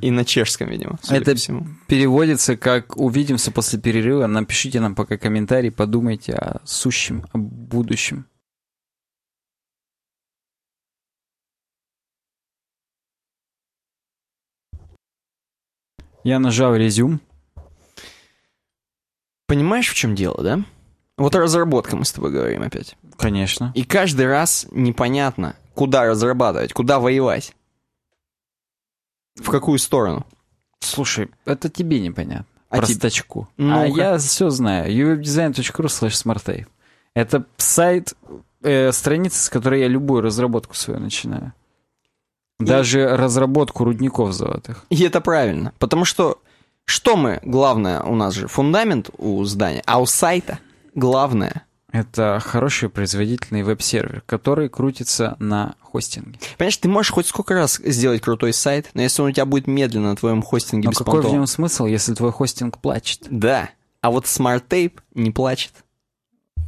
И 0.00 0.10
на 0.10 0.24
чешском, 0.24 0.68
видимо, 0.68 0.98
Это 1.08 1.34
всему. 1.34 1.66
переводится 1.88 2.56
как 2.56 2.96
«увидимся 2.96 3.50
после 3.50 3.78
перерыва». 3.80 4.26
Напишите 4.26 4.78
нам 4.80 4.94
пока 4.94 5.16
комментарий, 5.16 5.70
подумайте 5.72 6.34
о 6.34 6.60
сущем, 6.64 7.24
о 7.32 7.38
будущем. 7.38 8.26
Я 16.28 16.38
нажал 16.38 16.74
резюм. 16.76 17.22
Понимаешь, 19.46 19.88
в 19.88 19.94
чем 19.94 20.14
дело, 20.14 20.42
да? 20.42 20.60
Вот 21.16 21.34
разработка 21.34 21.96
мы 21.96 22.04
с 22.04 22.12
тобой 22.12 22.30
говорим 22.30 22.62
опять. 22.62 22.98
Конечно. 23.16 23.72
И 23.74 23.82
каждый 23.82 24.26
раз 24.26 24.66
непонятно, 24.70 25.56
куда 25.74 26.04
разрабатывать, 26.04 26.74
куда 26.74 27.00
воевать. 27.00 27.54
В 29.36 29.48
какую 29.48 29.78
сторону. 29.78 30.26
Слушай, 30.80 31.30
это 31.46 31.70
тебе 31.70 31.98
непонятно. 31.98 32.44
А 32.68 32.76
тебе- 32.76 32.88
Простачку. 32.88 33.48
Ну-ка. 33.56 33.80
а 33.80 33.86
я 33.86 34.18
все 34.18 34.50
знаю. 34.50 34.92
uwebdesign.ru 34.92 35.86
slash 35.86 36.08
smartape. 36.10 36.66
Это 37.14 37.46
сайт, 37.56 38.12
э, 38.60 38.92
страница, 38.92 39.42
с 39.42 39.48
которой 39.48 39.80
я 39.80 39.88
любую 39.88 40.20
разработку 40.20 40.74
свою 40.74 41.00
начинаю. 41.00 41.54
Даже 42.58 43.16
разработку 43.16 43.84
рудников 43.84 44.32
золотых. 44.32 44.84
И 44.90 45.02
это 45.02 45.20
правильно. 45.20 45.72
Потому 45.78 46.04
что 46.04 46.40
что 46.84 47.16
мы, 47.16 47.38
главное, 47.42 48.00
у 48.02 48.14
нас 48.14 48.34
же 48.34 48.48
фундамент 48.48 49.10
у 49.18 49.44
здания, 49.44 49.82
а 49.84 50.00
у 50.00 50.06
сайта 50.06 50.58
главное. 50.94 51.66
Это 51.92 52.40
хороший 52.42 52.88
производительный 52.88 53.62
веб-сервер, 53.62 54.22
который 54.26 54.68
крутится 54.68 55.36
на 55.38 55.74
хостинге. 55.80 56.38
Понимаешь, 56.56 56.76
ты 56.76 56.88
можешь 56.88 57.12
хоть 57.12 57.26
сколько 57.26 57.54
раз 57.54 57.80
сделать 57.84 58.20
крутой 58.20 58.52
сайт, 58.52 58.90
но 58.94 59.02
если 59.02 59.22
он 59.22 59.28
у 59.28 59.32
тебя 59.32 59.46
будет 59.46 59.66
медленно 59.66 60.10
на 60.10 60.16
твоем 60.16 60.42
хостинге 60.42 60.88
Но 60.88 60.92
какой 60.92 61.04
в 61.04 61.16
беспонтово... 61.16 61.34
нем 61.34 61.46
смысл, 61.46 61.86
если 61.86 62.14
твой 62.14 62.32
хостинг 62.32 62.78
плачет? 62.78 63.26
Да. 63.30 63.70
А 64.00 64.10
вот 64.10 64.24
Smart 64.24 64.64
Tape 64.68 64.98
не 65.14 65.30
плачет. 65.30 65.72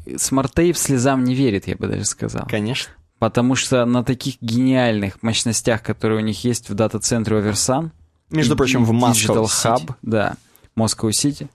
SmartTape 0.06 0.74
слезам 0.74 1.24
не 1.24 1.34
верит, 1.34 1.66
я 1.66 1.76
бы 1.76 1.86
даже 1.86 2.04
сказал. 2.04 2.46
Конечно. 2.48 2.92
Потому 3.20 3.54
что 3.54 3.84
на 3.84 4.02
таких 4.02 4.38
гениальных 4.40 5.22
мощностях, 5.22 5.82
которые 5.82 6.20
у 6.22 6.24
них 6.24 6.42
есть 6.42 6.70
в 6.70 6.74
дата-центре 6.74 7.36
Оверсан, 7.36 7.92
Между 8.30 8.54
и 8.54 8.56
прочим, 8.56 8.84
в 8.84 8.90
Digital 8.90 9.44
City. 9.44 9.76
Hub, 9.76 9.94
да, 10.00 10.36
Moscow 10.74 11.10
City, 11.10 11.46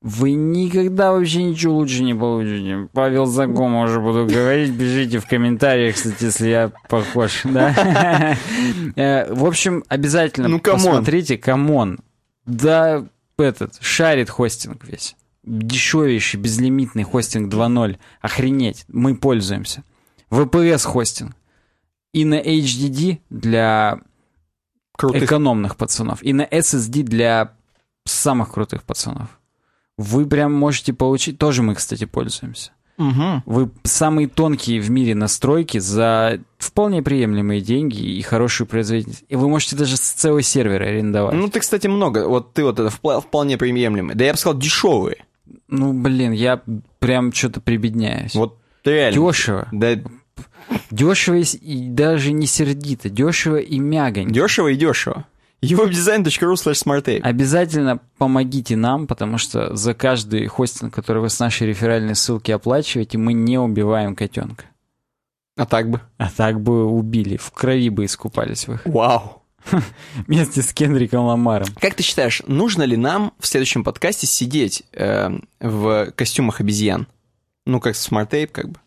вы 0.00 0.32
никогда 0.34 1.10
вообще 1.12 1.42
ничего 1.42 1.74
лучше 1.76 2.04
не 2.04 2.14
получите. 2.14 2.88
Павел 2.92 3.26
Загома 3.26 3.82
уже 3.82 4.00
буду 4.00 4.24
говорить. 4.26 4.70
Бежите 4.70 5.18
в 5.18 5.26
комментариях, 5.26 5.96
кстати, 5.96 6.24
если 6.24 6.48
я 6.48 6.70
похож. 6.88 7.40
Да? 7.44 8.36
Э, 8.96 9.34
В 9.34 9.46
общем, 9.46 9.82
обязательно 9.88 10.46
Ну, 10.46 10.60
камон. 10.60 10.78
посмотрите. 10.80 11.36
Камон. 11.38 11.98
Да, 12.46 13.04
этот, 13.36 13.78
шарит 13.80 14.30
хостинг 14.30 14.84
весь. 14.84 15.16
Дешевейший, 15.42 16.38
безлимитный 16.38 17.02
хостинг 17.02 17.52
2.0. 17.52 17.96
Охренеть. 18.20 18.84
Мы 18.88 19.16
пользуемся. 19.16 19.82
VPS 20.40 20.86
хостинг. 20.86 21.36
И 22.12 22.24
на 22.24 22.40
HDD 22.40 23.18
для 23.30 24.00
Крутых. 24.96 25.24
экономных 25.24 25.76
пацанов. 25.76 26.22
И 26.22 26.32
на 26.32 26.42
SSD 26.42 27.02
для 27.02 27.52
самых 28.04 28.52
крутых 28.52 28.84
пацанов. 28.84 29.28
Вы 29.96 30.26
прям 30.26 30.52
можете 30.52 30.92
получить... 30.92 31.38
Тоже 31.38 31.62
мы, 31.62 31.74
кстати, 31.74 32.04
пользуемся. 32.04 32.72
Мгм. 32.96 33.42
Вы 33.44 33.70
самые 33.82 34.28
тонкие 34.28 34.80
в 34.80 34.90
мире 34.90 35.16
настройки 35.16 35.78
за 35.78 36.38
вполне 36.58 37.02
приемлемые 37.02 37.60
деньги 37.60 38.00
и 38.00 38.22
хорошую 38.22 38.68
производительность. 38.68 39.24
И 39.28 39.34
вы 39.34 39.48
можете 39.48 39.74
даже 39.74 39.96
с 39.96 40.00
целый 40.00 40.44
сервер 40.44 40.82
арендовать. 40.82 41.34
Ну, 41.34 41.48
ты, 41.48 41.60
кстати, 41.60 41.88
много. 41.88 42.28
Вот 42.28 42.54
ты 42.54 42.62
вот 42.62 42.78
это 42.78 42.90
вполне 42.90 43.58
приемлемый. 43.58 44.14
Да 44.14 44.24
я 44.24 44.32
бы 44.32 44.38
сказал, 44.38 44.58
дешевые. 44.58 45.24
Ну, 45.66 45.92
блин, 45.92 46.32
я 46.32 46.62
прям 47.00 47.32
что-то 47.32 47.60
прибедняюсь. 47.60 48.34
Вот 48.34 48.58
реально. 48.84 49.28
Дешево. 49.28 49.68
Да 49.72 49.96
Дешево 50.90 51.36
и, 51.36 51.88
даже 51.88 52.32
не 52.32 52.46
сердито, 52.46 53.08
дешево 53.08 53.56
и 53.56 53.78
мягонько. 53.78 54.32
Дешево 54.32 54.68
и 54.68 54.76
дешево. 54.76 55.26
Eurodesign.ru 55.62 56.54
slash 56.54 56.84
smartape. 56.84 57.20
Обязательно 57.20 58.00
помогите 58.18 58.76
нам, 58.76 59.06
потому 59.06 59.38
что 59.38 59.74
за 59.74 59.94
каждый 59.94 60.46
хостинг, 60.46 60.94
который 60.94 61.22
вы 61.22 61.30
с 61.30 61.38
нашей 61.40 61.68
реферальной 61.68 62.14
ссылки 62.14 62.50
оплачиваете, 62.50 63.18
мы 63.18 63.32
не 63.32 63.58
убиваем 63.58 64.14
котенка. 64.14 64.66
А 65.56 65.66
так 65.66 65.88
бы. 65.88 66.00
А 66.18 66.30
так 66.30 66.60
бы 66.60 66.84
убили, 66.84 67.36
в 67.36 67.50
крови 67.52 67.88
бы 67.88 68.04
искупались 68.04 68.66
вы. 68.66 68.80
Вау. 68.84 69.42
Вместе 70.26 70.62
с 70.62 70.72
Кендриком 70.72 71.24
Ламаром. 71.24 71.68
Как 71.80 71.94
ты 71.94 72.02
считаешь, 72.02 72.42
нужно 72.46 72.82
ли 72.82 72.96
нам 72.96 73.32
в 73.38 73.46
следующем 73.46 73.84
подкасте 73.84 74.26
сидеть 74.26 74.82
э, 74.92 75.30
в 75.60 76.10
костюмах 76.12 76.60
обезьян? 76.60 77.06
Ну, 77.64 77.80
как 77.80 77.94
сmartape, 77.94 78.48
как 78.48 78.68
бы. 78.70 78.78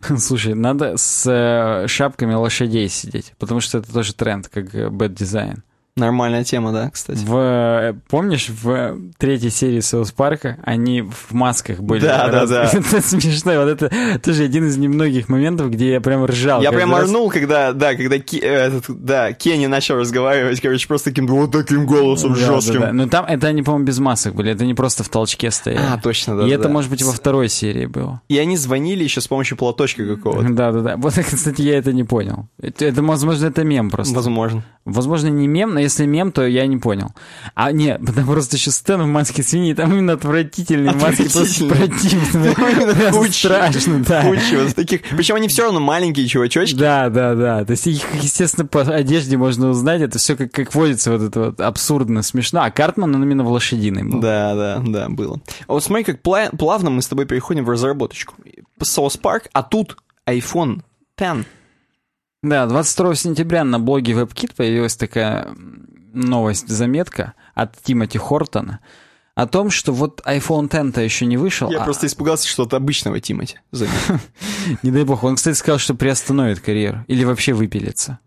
Слушай, 0.18 0.54
надо 0.54 0.96
с 0.96 1.26
э, 1.26 1.86
шапками 1.88 2.34
лошадей 2.34 2.88
сидеть, 2.88 3.34
потому 3.38 3.60
что 3.60 3.78
это 3.78 3.92
тоже 3.92 4.14
тренд, 4.14 4.48
как 4.48 4.74
э, 4.74 4.88
bad 4.88 5.14
design. 5.14 5.58
Нормальная 5.98 6.44
тема, 6.44 6.72
да, 6.72 6.90
кстати. 6.90 7.24
В, 7.24 7.36
э, 7.36 7.94
помнишь, 8.10 8.50
в 8.50 8.98
третьей 9.16 9.48
серии 9.48 9.80
Соус 9.80 10.12
Парка 10.12 10.58
они 10.62 11.00
в 11.00 11.32
масках 11.32 11.80
были? 11.80 12.02
Да, 12.02 12.28
да, 12.28 12.46
да. 12.46 12.64
Это 12.72 13.00
смешно. 13.00 13.52
Вот 13.64 13.68
это 13.68 14.20
тоже 14.22 14.42
один 14.44 14.66
из 14.66 14.76
немногих 14.76 15.30
моментов, 15.30 15.70
где 15.70 15.92
я 15.92 16.02
прям 16.02 16.26
ржал. 16.26 16.60
Я 16.60 16.70
прям 16.70 16.94
раз. 16.94 17.04
орнул, 17.04 17.30
когда, 17.30 17.72
да, 17.72 17.94
когда 17.94 18.16
э, 18.16 18.20
этот, 18.42 18.84
да, 18.88 19.32
Кенни 19.32 19.64
начал 19.66 19.96
разговаривать, 19.96 20.60
короче, 20.60 20.86
просто 20.86 21.08
таким 21.10 21.26
вот 21.28 21.52
таким 21.52 21.86
голосом 21.86 22.34
Да, 22.34 22.40
жестким. 22.40 22.80
да, 22.80 22.86
да. 22.88 22.92
Но 22.92 23.08
там 23.08 23.24
это 23.24 23.46
они, 23.46 23.62
по-моему, 23.62 23.86
без 23.86 23.98
масок 23.98 24.34
были, 24.34 24.52
это 24.52 24.66
не 24.66 24.74
просто 24.74 25.02
в 25.02 25.08
толчке 25.08 25.50
стояли. 25.50 25.82
А, 25.82 25.98
точно, 25.98 26.36
да. 26.36 26.46
И 26.46 26.50
да, 26.50 26.54
это, 26.56 26.64
да. 26.64 26.68
может 26.68 26.90
быть, 26.90 27.02
во 27.04 27.12
второй 27.12 27.48
серии 27.48 27.86
было. 27.86 28.20
И 28.28 28.36
они 28.36 28.58
звонили 28.58 29.02
еще 29.02 29.22
с 29.22 29.28
помощью 29.28 29.56
платочка 29.56 30.06
какого-то. 30.06 30.46
Да, 30.56 30.72
да, 30.72 30.80
да. 30.80 30.96
Вот, 30.98 31.14
кстати, 31.30 31.62
я 31.62 31.78
это 31.78 31.94
не 31.94 32.04
понял. 32.04 32.48
Это, 32.60 32.84
это, 32.84 33.02
возможно, 33.02 33.46
это 33.46 33.64
мем 33.64 33.90
просто. 33.90 34.14
Возможно. 34.14 34.62
Возможно, 34.84 35.28
не 35.28 35.48
мем, 35.48 35.74
но 35.74 35.85
если 35.86 36.06
мем, 36.06 36.32
то 36.32 36.46
я 36.46 36.66
не 36.66 36.76
понял. 36.76 37.08
А 37.54 37.72
нет, 37.72 38.00
там 38.14 38.26
просто 38.26 38.56
еще 38.56 38.70
сцена 38.70 39.04
в 39.04 39.06
маске 39.06 39.42
свиньи, 39.42 39.74
там 39.74 39.92
именно 39.92 40.14
отвратительные 40.14 40.92
маски, 40.94 41.28
просто 41.32 41.66
противные. 41.66 43.32
Страшно, 43.32 44.02
да. 44.04 44.22
Куча 44.22 44.64
вот 44.64 44.74
таких. 44.74 45.02
Причем 45.16 45.36
они 45.36 45.48
все 45.48 45.64
равно 45.64 45.80
маленькие 45.80 46.26
чувачочки. 46.26 46.76
Да, 46.76 47.08
да, 47.08 47.34
да. 47.34 47.64
То 47.64 47.72
есть 47.72 47.86
их, 47.86 48.02
естественно, 48.20 48.66
по 48.66 48.82
одежде 48.82 49.36
можно 49.36 49.68
узнать. 49.68 50.00
Это 50.00 50.18
все 50.18 50.36
как, 50.36 50.52
как 50.52 50.74
водится, 50.74 51.12
вот 51.12 51.22
это 51.22 51.40
вот 51.40 51.60
абсурдно 51.60 52.22
смешно. 52.22 52.62
А 52.62 52.70
Картман, 52.70 53.14
он 53.14 53.22
именно 53.22 53.44
в 53.44 53.48
лошадиной 53.50 54.04
был. 54.04 54.20
Да, 54.20 54.54
да, 54.54 54.82
да, 54.84 55.08
было. 55.08 55.40
А 55.66 55.72
вот 55.72 55.84
смотри, 55.84 56.04
как 56.04 56.20
пла- 56.22 56.54
плавно 56.56 56.90
мы 56.90 57.02
с 57.02 57.08
тобой 57.08 57.26
переходим 57.26 57.64
в 57.64 57.70
разработочку. 57.70 58.34
Соус 58.82 59.16
Парк, 59.16 59.48
а 59.52 59.62
тут 59.62 59.96
iPhone 60.26 60.82
X. 61.18 61.46
Да, 62.48 62.66
22 62.66 63.16
сентября 63.16 63.64
на 63.64 63.80
блоге 63.80 64.12
WebKit 64.12 64.54
появилась 64.54 64.94
такая 64.94 65.48
новость, 66.12 66.68
заметка 66.68 67.34
от 67.54 67.74
Тимоти 67.82 68.18
Хортона 68.18 68.78
о 69.34 69.48
том, 69.48 69.68
что 69.68 69.92
вот 69.92 70.22
iPhone 70.24 70.66
X-то 70.66 71.00
еще 71.00 71.26
не 71.26 71.36
вышел. 71.36 71.68
Я 71.70 71.80
а- 71.80 71.84
просто 71.84 72.06
испугался, 72.06 72.46
что 72.46 72.62
от 72.62 72.72
обычного 72.72 73.20
Тимати. 73.20 73.58
Не 74.82 74.92
дай 74.92 75.04
бог. 75.04 75.24
Он, 75.24 75.34
кстати, 75.34 75.56
сказал, 75.56 75.80
что 75.80 75.94
приостановит 75.94 76.60
карьеру. 76.60 77.04
Или 77.08 77.24
вообще 77.24 77.52
выпилится. 77.52 78.20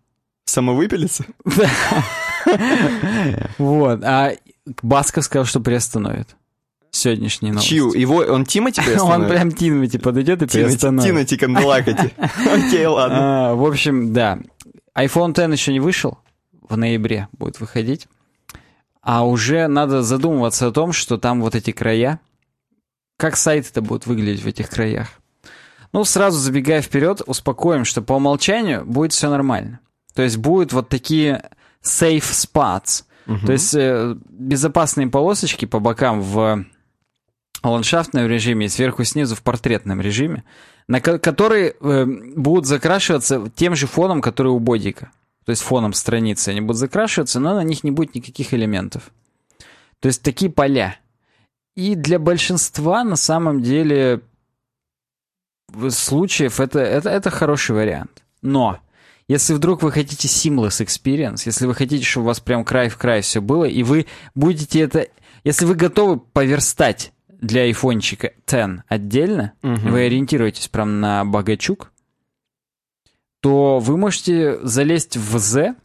Самовыпилится? 0.46 1.24
Вот. 3.58 4.04
А 4.04 4.34
Басков 4.84 5.24
сказал, 5.24 5.46
что 5.46 5.62
приостановит. 5.62 6.36
Сегодняшний 6.92 7.52
новость. 7.52 7.68
Чью? 7.68 7.94
Его, 7.94 8.18
он 8.18 8.46
Тимати 8.46 8.80
Он 8.82 8.86
приостановит? 8.86 9.30
прям 9.30 9.52
Тимати 9.52 9.98
подойдет 9.98 10.42
и 10.42 10.48
приостановит. 10.48 11.10
Тимати 11.10 11.38
Канделакати. 11.38 12.14
Окей, 12.18 12.86
ладно. 12.86 13.52
А, 13.52 13.56
в 13.56 13.66
общем, 13.66 14.14
да. 14.14 14.40
iPhone 14.96 15.32
X 15.32 15.60
еще 15.60 15.74
не 15.74 15.80
вышел. 15.80 16.18
В 16.68 16.78
ноябре 16.78 17.28
будет 17.32 17.60
выходить. 17.60 18.08
А 19.02 19.26
уже 19.26 19.68
надо 19.68 20.02
задумываться 20.04 20.68
о 20.68 20.72
том, 20.72 20.94
что 20.94 21.18
там 21.18 21.42
вот 21.42 21.56
эти 21.56 21.72
края. 21.72 22.20
Как 23.18 23.36
сайты-то 23.36 23.82
будут 23.82 24.06
выглядеть 24.06 24.44
в 24.44 24.48
этих 24.48 24.70
краях? 24.70 25.08
Ну, 25.92 26.04
сразу 26.04 26.38
забегая 26.38 26.82
вперед, 26.82 27.22
успокоим, 27.26 27.84
что 27.84 28.02
по 28.02 28.14
умолчанию 28.14 28.86
будет 28.86 29.12
все 29.12 29.30
нормально. 29.30 29.80
То 30.14 30.22
есть 30.22 30.38
будут 30.38 30.74
вот 30.74 30.90
такие 30.90 31.50
safe 31.84 32.22
spots. 32.22 33.04
То 33.46 33.52
есть 33.52 33.76
э, 33.76 34.16
безопасные 34.28 35.08
полосочки 35.08 35.66
по 35.66 35.80
бокам 35.80 36.22
в 36.22 36.66
ландшафтном 37.68 38.28
режиме 38.28 38.68
и 38.68 38.70
сверху 38.70 39.04
снизу 39.04 39.36
в 39.36 39.42
портретном 39.42 40.02
режиме, 40.02 40.44
на 40.88 41.02
ко- 41.02 41.20
которые 41.20 41.76
э, 41.80 42.06
будут 42.06 42.66
закрашиваться 42.66 43.52
тем 43.56 43.76
же 43.76 43.88
фоном, 43.88 44.22
который 44.22 44.50
у 44.50 44.60
бодика. 44.60 45.12
То 45.46 45.52
есть 45.52 45.62
фоном 45.62 45.94
страницы 45.94 46.50
они 46.50 46.62
будут 46.62 46.78
закрашиваться, 46.78 47.40
но 47.40 47.56
на 47.56 47.64
них 47.64 47.84
не 47.84 47.92
будет 47.92 48.16
никаких 48.16 48.54
элементов. 48.54 49.12
То 50.00 50.08
есть 50.08 50.22
такие 50.22 50.52
поля. 50.52 50.98
И 51.76 51.96
для 51.96 52.20
большинства 52.20 53.04
на 53.04 53.16
самом 53.16 53.62
деле 53.62 54.22
случаев 55.90 56.60
это, 56.60 56.80
это, 56.80 57.10
это 57.10 57.30
хороший 57.30 57.76
вариант. 57.76 58.24
Но 58.42 58.80
если 59.28 59.54
вдруг 59.54 59.84
вы 59.84 59.92
хотите 59.92 60.28
seamless 60.28 60.84
experience, 60.84 61.44
если 61.46 61.66
вы 61.66 61.76
хотите, 61.76 62.04
чтобы 62.04 62.26
у 62.26 62.28
вас 62.28 62.40
прям 62.40 62.64
край 62.66 62.90
в 62.90 62.98
край 62.98 63.22
все 63.22 63.42
было, 63.42 63.66
и 63.66 63.84
вы 63.84 64.08
будете 64.36 64.80
это... 64.82 65.08
Если 65.44 65.66
вы 65.66 65.76
готовы 65.76 66.20
поверстать 66.20 67.14
для 67.40 67.62
айфончика 67.64 68.34
10 68.46 68.84
отдельно, 68.88 69.54
Мгм. 69.62 69.92
вы 69.92 70.06
ориентируетесь 70.06 70.68
прям 70.68 71.00
на 71.00 71.26
богачук, 71.26 71.92
то 73.42 73.80
вы 73.80 73.98
можете 73.98 74.60
залезть 74.66 75.18
в 75.18 75.38
Z 75.38 75.76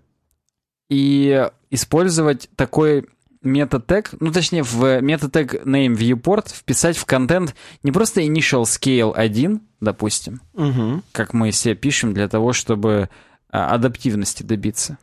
и 0.89 1.49
использовать 1.71 2.49
такой 2.57 3.07
метатег, 3.43 4.11
ну 4.21 4.33
точнее 4.33 4.63
в 4.63 5.01
метатег 5.01 5.55
name 5.67 5.95
viewport 5.95 6.49
вписать 6.53 6.97
в 6.97 7.05
контент 7.05 7.55
не 7.83 7.93
просто 7.93 8.23
initial 8.23 8.63
scale 8.63 9.13
1, 9.15 9.61
допустим, 9.81 10.41
Мгм. 10.55 11.03
как 11.13 11.35
мы 11.35 11.53
себе 11.53 11.75
пишем 11.75 12.15
для 12.15 12.29
того, 12.29 12.53
чтобы 12.53 13.09
а, 13.51 13.75
адаптивности 13.75 14.43
добиться. 14.43 14.99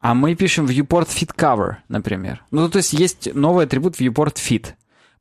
А 0.00 0.14
мы 0.14 0.34
пишем 0.34 0.66
viewport 0.66 1.08
fit 1.08 1.34
cover, 1.36 1.76
например. 1.88 2.44
Ну, 2.50 2.68
то 2.68 2.78
есть 2.78 2.92
есть 2.92 3.34
новый 3.34 3.64
атрибут 3.66 3.98
viewport 4.00 4.34
fit. 4.36 4.72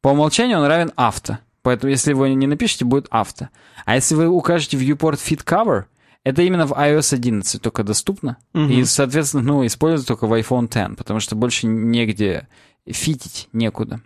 По 0.04 0.10
умолчанию 0.10 0.60
он 0.60 0.66
равен 0.66 0.92
авто. 0.98 1.40
Поэтому 1.62 1.90
если 1.90 2.12
вы 2.12 2.34
не 2.34 2.46
напишете, 2.46 2.84
будет 2.84 3.08
авто. 3.10 3.48
А 3.86 3.96
если 3.96 4.16
вы 4.16 4.28
укажете 4.28 4.76
viewport 4.76 5.14
fit 5.14 5.46
cover, 5.46 5.86
это 6.26 6.42
именно 6.42 6.68
в 6.68 6.74
iOS 6.74 7.14
11 7.14 7.62
только 7.62 7.86
доступно. 7.86 8.36
Мгм. 8.52 8.70
И, 8.70 8.84
соответственно, 8.84 9.44
ну, 9.44 9.66
используется 9.66 10.08
только 10.08 10.28
в 10.28 10.34
iPhone 10.34 10.66
X, 10.66 10.98
потому 10.98 11.22
что 11.22 11.38
больше 11.38 11.68
негде 11.68 12.50
фитить, 12.86 13.48
некуда. 13.54 14.02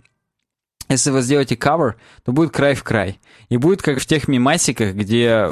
Если 0.90 1.12
вы 1.12 1.22
сделаете 1.22 1.56
cover, 1.56 1.94
то 2.24 2.32
будет 2.32 2.52
край 2.52 2.74
в 2.76 2.84
край. 2.84 3.20
И 3.50 3.58
будет 3.58 3.82
как 3.82 4.00
в 4.00 4.06
тех 4.06 4.28
мимасиках, 4.28 4.94
где 4.94 5.50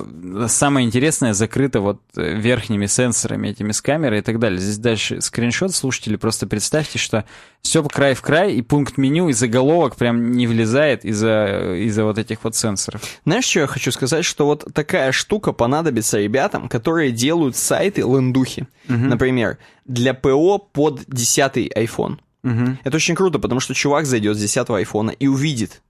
самое 0.47 0.85
интересное 0.85 1.33
закрыто 1.33 1.81
вот 1.81 2.01
э, 2.15 2.35
верхними 2.35 2.85
сенсорами, 2.85 3.49
этими 3.49 3.71
с 3.71 3.81
камерой 3.81 4.19
и 4.19 4.21
так 4.21 4.39
далее. 4.39 4.59
Здесь 4.59 4.77
дальше 4.77 5.21
скриншот, 5.21 5.73
слушатели, 5.73 6.15
просто 6.15 6.47
представьте, 6.47 6.99
что 6.99 7.25
все 7.61 7.83
край 7.83 8.13
в 8.13 8.21
край, 8.21 8.53
и 8.53 8.61
пункт 8.61 8.97
меню, 8.97 9.29
и 9.29 9.33
заголовок 9.33 9.95
прям 9.95 10.31
не 10.31 10.47
влезает 10.47 11.03
из-за 11.03 11.75
из 11.75 11.97
вот 11.97 12.17
этих 12.17 12.43
вот 12.43 12.55
сенсоров. 12.55 13.01
Знаешь, 13.25 13.45
что 13.45 13.61
я 13.61 13.67
хочу 13.67 13.91
сказать? 13.91 14.23
Что 14.23 14.45
вот 14.45 14.65
такая 14.73 15.11
штука 15.11 15.51
понадобится 15.51 16.19
ребятам, 16.19 16.69
которые 16.69 17.11
делают 17.11 17.55
сайты 17.55 18.01
лендухи. 18.01 18.67
Например, 18.87 19.57
для 19.85 20.13
ПО 20.13 20.57
под 20.59 21.03
10 21.07 21.71
iPhone. 21.75 22.19
Мгм. 22.45 22.79
Это 22.83 22.95
очень 22.95 23.15
круто, 23.15 23.39
потому 23.39 23.59
что 23.59 23.73
чувак 23.73 24.05
зайдет 24.05 24.37
с 24.37 24.39
10 24.39 24.69
айфона 24.77 25.09
и 25.11 25.27
увидит 25.27 25.81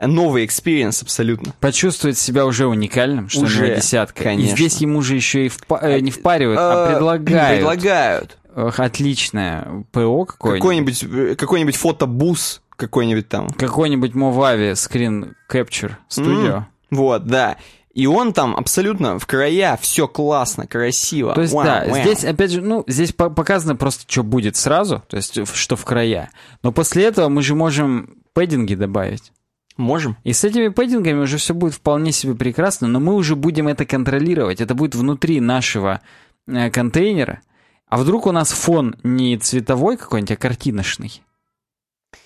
новый 0.00 0.44
experience 0.46 1.02
абсолютно. 1.02 1.52
Почувствует 1.60 2.16
себя 2.18 2.46
уже 2.46 2.66
уникальным, 2.66 3.28
что 3.28 3.42
Уже, 3.42 3.62
у 3.64 3.66
него 3.66 3.76
десятка. 3.76 4.24
конечно. 4.24 4.52
И 4.52 4.56
здесь 4.56 4.78
ему 4.78 5.02
же 5.02 5.14
еще 5.14 5.46
и 5.46 5.48
впа- 5.48 5.78
э, 5.82 6.00
не 6.00 6.10
впаривают, 6.10 6.58
а 6.60 6.86
Э, 6.86 6.92
предлагают. 6.94 7.56
Предлагают. 7.58 8.38
Отличное 8.78 9.84
ПО 9.92 10.24
какое-нибудь. 10.24 11.00
Какой-нибудь, 11.00 11.32
э, 11.32 11.34
какой-нибудь 11.36 11.76
фотобус, 11.76 12.62
какой-нибудь 12.76 13.28
там. 13.28 13.50
Какой-нибудь 13.50 14.12
Movavi 14.12 14.72
Screen 14.72 15.32
Capture 15.50 15.92
Studio. 16.08 16.56
М, 16.56 16.66
Вот, 16.90 17.26
да. 17.26 17.56
И 17.92 18.06
он 18.06 18.32
там 18.32 18.54
абсолютно 18.54 19.18
в 19.18 19.26
края, 19.26 19.76
все 19.80 20.06
классно, 20.06 20.66
красиво. 20.66 21.34
То 21.34 21.42
есть, 21.42 21.52
Вау, 21.52 21.64
да, 21.64 21.84
вау. 21.88 22.00
здесь, 22.02 22.24
опять 22.24 22.52
же, 22.52 22.62
ну, 22.62 22.84
здесь 22.86 23.12
по- 23.12 23.30
показано 23.30 23.74
просто, 23.74 24.04
что 24.06 24.22
будет 24.22 24.56
сразу, 24.56 25.02
то 25.08 25.16
есть, 25.16 25.44
что 25.54 25.74
в 25.76 25.84
края. 25.84 26.30
Но 26.62 26.70
после 26.70 27.04
этого 27.04 27.28
мы 27.28 27.42
же 27.42 27.54
можем 27.56 28.18
пэддинги 28.32 28.76
добавить. 28.76 29.32
Можем? 29.76 30.16
И 30.24 30.32
с 30.32 30.44
этими 30.44 30.68
пэддингами 30.68 31.20
уже 31.22 31.38
все 31.38 31.52
будет 31.54 31.74
вполне 31.74 32.12
себе 32.12 32.34
прекрасно, 32.34 32.86
но 32.86 33.00
мы 33.00 33.14
уже 33.14 33.34
будем 33.34 33.66
это 33.66 33.84
контролировать. 33.84 34.60
Это 34.60 34.74
будет 34.74 34.94
внутри 34.94 35.40
нашего 35.40 36.00
э, 36.46 36.70
контейнера. 36.70 37.40
А 37.88 37.96
вдруг 37.96 38.26
у 38.26 38.32
нас 38.32 38.52
фон 38.52 38.94
не 39.02 39.36
цветовой 39.36 39.96
какой-нибудь, 39.96 40.30
а 40.32 40.36
картиночный? 40.36 41.22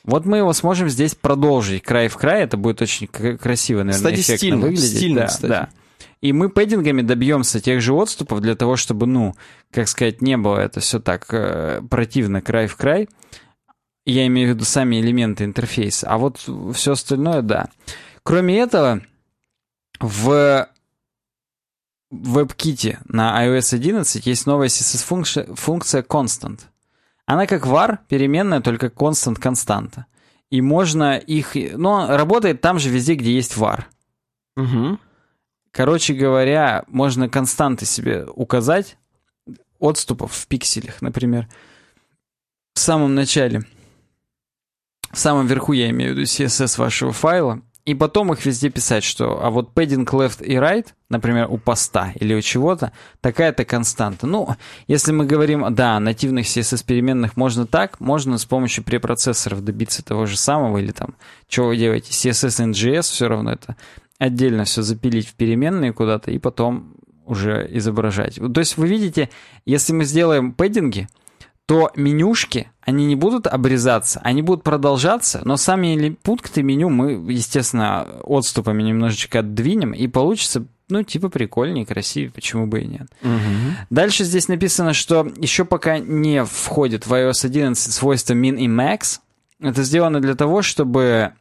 Вот 0.04 0.24
мы 0.26 0.38
его 0.38 0.52
сможем 0.52 0.88
здесь 0.88 1.14
продолжить 1.14 1.82
край 1.82 2.08
в 2.08 2.16
край. 2.16 2.42
Это 2.42 2.56
будет 2.56 2.82
очень 2.82 3.06
красиво, 3.06 3.78
наверное, 3.82 3.96
Кстати, 3.96 4.20
эффектно 4.20 4.36
стильно, 4.36 4.60
выглядеть. 4.60 4.96
стильно, 4.96 5.20
да, 5.22 5.26
кстати. 5.26 5.50
да. 5.50 5.68
И 6.20 6.32
мы 6.32 6.48
пэддингами 6.48 7.02
добьемся 7.02 7.60
тех 7.60 7.80
же 7.82 7.92
отступов 7.92 8.40
для 8.40 8.54
того, 8.54 8.76
чтобы, 8.76 9.06
ну, 9.06 9.34
как 9.70 9.88
сказать, 9.88 10.22
не 10.22 10.36
было 10.38 10.58
это 10.58 10.80
все 10.80 10.98
так 11.00 11.26
э, 11.32 11.82
противно 11.90 12.40
край 12.40 12.66
в 12.66 12.76
край. 12.76 13.08
Я 14.06 14.26
имею 14.26 14.48
в 14.50 14.54
виду 14.54 14.64
сами 14.64 15.00
элементы 15.00 15.44
интерфейса. 15.44 16.08
А 16.08 16.18
вот 16.18 16.48
все 16.74 16.92
остальное, 16.92 17.42
да. 17.42 17.68
Кроме 18.22 18.58
этого, 18.58 19.02
в 20.00 20.68
WebKit 22.12 22.98
на 23.06 23.44
iOS 23.46 23.74
11 23.74 24.26
есть 24.26 24.46
новая 24.46 24.68
CSS-функция 24.68 25.46
функция 25.54 26.02
constant. 26.02 26.60
Она 27.26 27.46
как 27.46 27.66
var, 27.66 27.98
переменная, 28.08 28.60
только 28.60 28.86
constant 28.86 29.36
константа. 29.36 30.06
И 30.50 30.60
можно 30.60 31.16
их... 31.16 31.54
Но 31.54 32.06
работает 32.16 32.60
там 32.60 32.78
же 32.78 32.90
везде, 32.90 33.14
где 33.14 33.34
есть 33.34 33.56
var. 33.56 33.84
Угу. 34.56 34.98
Короче 35.72 36.14
говоря, 36.14 36.84
можно 36.86 37.28
константы 37.28 37.86
себе 37.86 38.26
указать, 38.26 38.96
отступов 39.80 40.32
в 40.32 40.46
пикселях, 40.46 41.02
например, 41.02 41.48
в 42.74 42.78
самом 42.78 43.14
начале, 43.14 43.64
в 45.10 45.18
самом 45.18 45.46
верху 45.46 45.72
я 45.72 45.90
имею 45.90 46.12
в 46.12 46.16
виду 46.16 46.22
CSS 46.22 46.78
вашего 46.78 47.12
файла, 47.12 47.62
и 47.84 47.94
потом 47.94 48.32
их 48.32 48.44
везде 48.46 48.70
писать, 48.70 49.04
что 49.04 49.44
а 49.44 49.50
вот 49.50 49.72
padding 49.74 50.06
left 50.06 50.42
и 50.42 50.54
right, 50.54 50.86
например, 51.10 51.48
у 51.50 51.58
поста 51.58 52.12
или 52.14 52.34
у 52.34 52.40
чего-то, 52.40 52.92
такая-то 53.20 53.64
константа. 53.66 54.26
Ну, 54.26 54.48
если 54.86 55.12
мы 55.12 55.26
говорим, 55.26 55.74
да, 55.74 56.00
нативных 56.00 56.46
CSS-переменных 56.46 57.32
можно 57.36 57.66
так, 57.66 58.00
можно 58.00 58.38
с 58.38 58.46
помощью 58.46 58.84
препроцессоров 58.84 59.62
добиться 59.62 60.02
того 60.02 60.24
же 60.24 60.38
самого, 60.38 60.78
или 60.78 60.92
там, 60.92 61.14
что 61.48 61.66
вы 61.66 61.76
делаете, 61.76 62.10
CSS 62.10 62.72
NGS, 62.72 63.02
все 63.02 63.28
равно 63.28 63.52
это 63.52 63.76
отдельно 64.18 64.64
все 64.64 64.80
запилить 64.80 65.28
в 65.28 65.34
переменные 65.34 65.92
куда-то 65.92 66.30
и 66.30 66.38
потом 66.38 66.94
уже 67.26 67.68
изображать. 67.70 68.36
То 68.36 68.60
есть 68.60 68.78
вы 68.78 68.88
видите, 68.88 69.28
если 69.66 69.92
мы 69.92 70.04
сделаем 70.04 70.52
пэддинги, 70.52 71.08
то 71.66 71.90
менюшки, 71.96 72.70
они 72.82 73.06
не 73.06 73.16
будут 73.16 73.46
обрезаться, 73.46 74.20
они 74.22 74.42
будут 74.42 74.62
продолжаться, 74.62 75.40
но 75.44 75.56
сами 75.56 76.16
пункты 76.22 76.62
меню 76.62 76.90
мы, 76.90 77.12
естественно, 77.32 78.06
отступами 78.22 78.82
немножечко 78.82 79.38
отдвинем, 79.38 79.92
и 79.92 80.06
получится, 80.06 80.66
ну, 80.90 81.02
типа 81.02 81.30
прикольнее, 81.30 81.86
красивее, 81.86 82.30
почему 82.30 82.66
бы 82.66 82.82
и 82.82 82.86
нет. 82.86 83.08
Угу. 83.22 83.86
Дальше 83.90 84.24
здесь 84.24 84.48
написано, 84.48 84.92
что 84.92 85.26
еще 85.36 85.64
пока 85.64 85.98
не 85.98 86.44
входит 86.44 87.06
в 87.06 87.12
iOS 87.14 87.46
11 87.46 87.92
свойства 87.92 88.34
min 88.34 88.58
и 88.58 88.68
max. 88.68 89.20
Это 89.60 89.82
сделано 89.82 90.20
для 90.20 90.34
того, 90.34 90.60
чтобы 90.60 91.32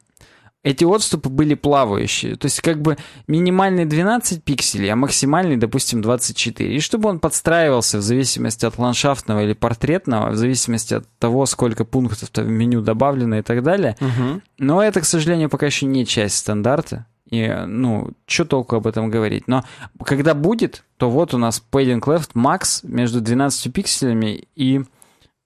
эти 0.64 0.82
отступы 0.82 1.28
были 1.28 1.54
плавающие. 1.54 2.36
То 2.36 2.46
есть 2.46 2.62
как 2.62 2.80
бы 2.80 2.96
минимальный 3.28 3.84
12 3.84 4.42
пикселей, 4.42 4.90
а 4.90 4.96
максимальный, 4.96 5.58
допустим, 5.58 6.00
24. 6.00 6.74
И 6.74 6.80
чтобы 6.80 7.10
он 7.10 7.20
подстраивался 7.20 7.98
в 7.98 8.02
зависимости 8.02 8.64
от 8.64 8.78
ландшафтного 8.78 9.44
или 9.44 9.52
портретного, 9.52 10.30
в 10.30 10.36
зависимости 10.36 10.94
от 10.94 11.06
того, 11.18 11.44
сколько 11.44 11.84
пунктов 11.84 12.30
в 12.34 12.48
меню 12.48 12.80
добавлено 12.80 13.38
и 13.38 13.42
так 13.42 13.62
далее. 13.62 13.96
Угу. 14.00 14.40
Но 14.58 14.82
это, 14.82 15.02
к 15.02 15.04
сожалению, 15.04 15.50
пока 15.50 15.66
еще 15.66 15.84
не 15.84 16.06
часть 16.06 16.38
стандарта. 16.38 17.06
И, 17.28 17.46
ну, 17.66 18.12
что 18.26 18.46
толку 18.46 18.76
об 18.76 18.86
этом 18.86 19.10
говорить? 19.10 19.46
Но 19.46 19.64
когда 20.02 20.32
будет, 20.34 20.84
то 20.96 21.10
вот 21.10 21.34
у 21.34 21.38
нас 21.38 21.62
padding 21.70 22.00
left 22.00 22.30
max 22.34 22.80
между 22.84 23.20
12 23.20 23.70
пикселями 23.70 24.48
и 24.56 24.82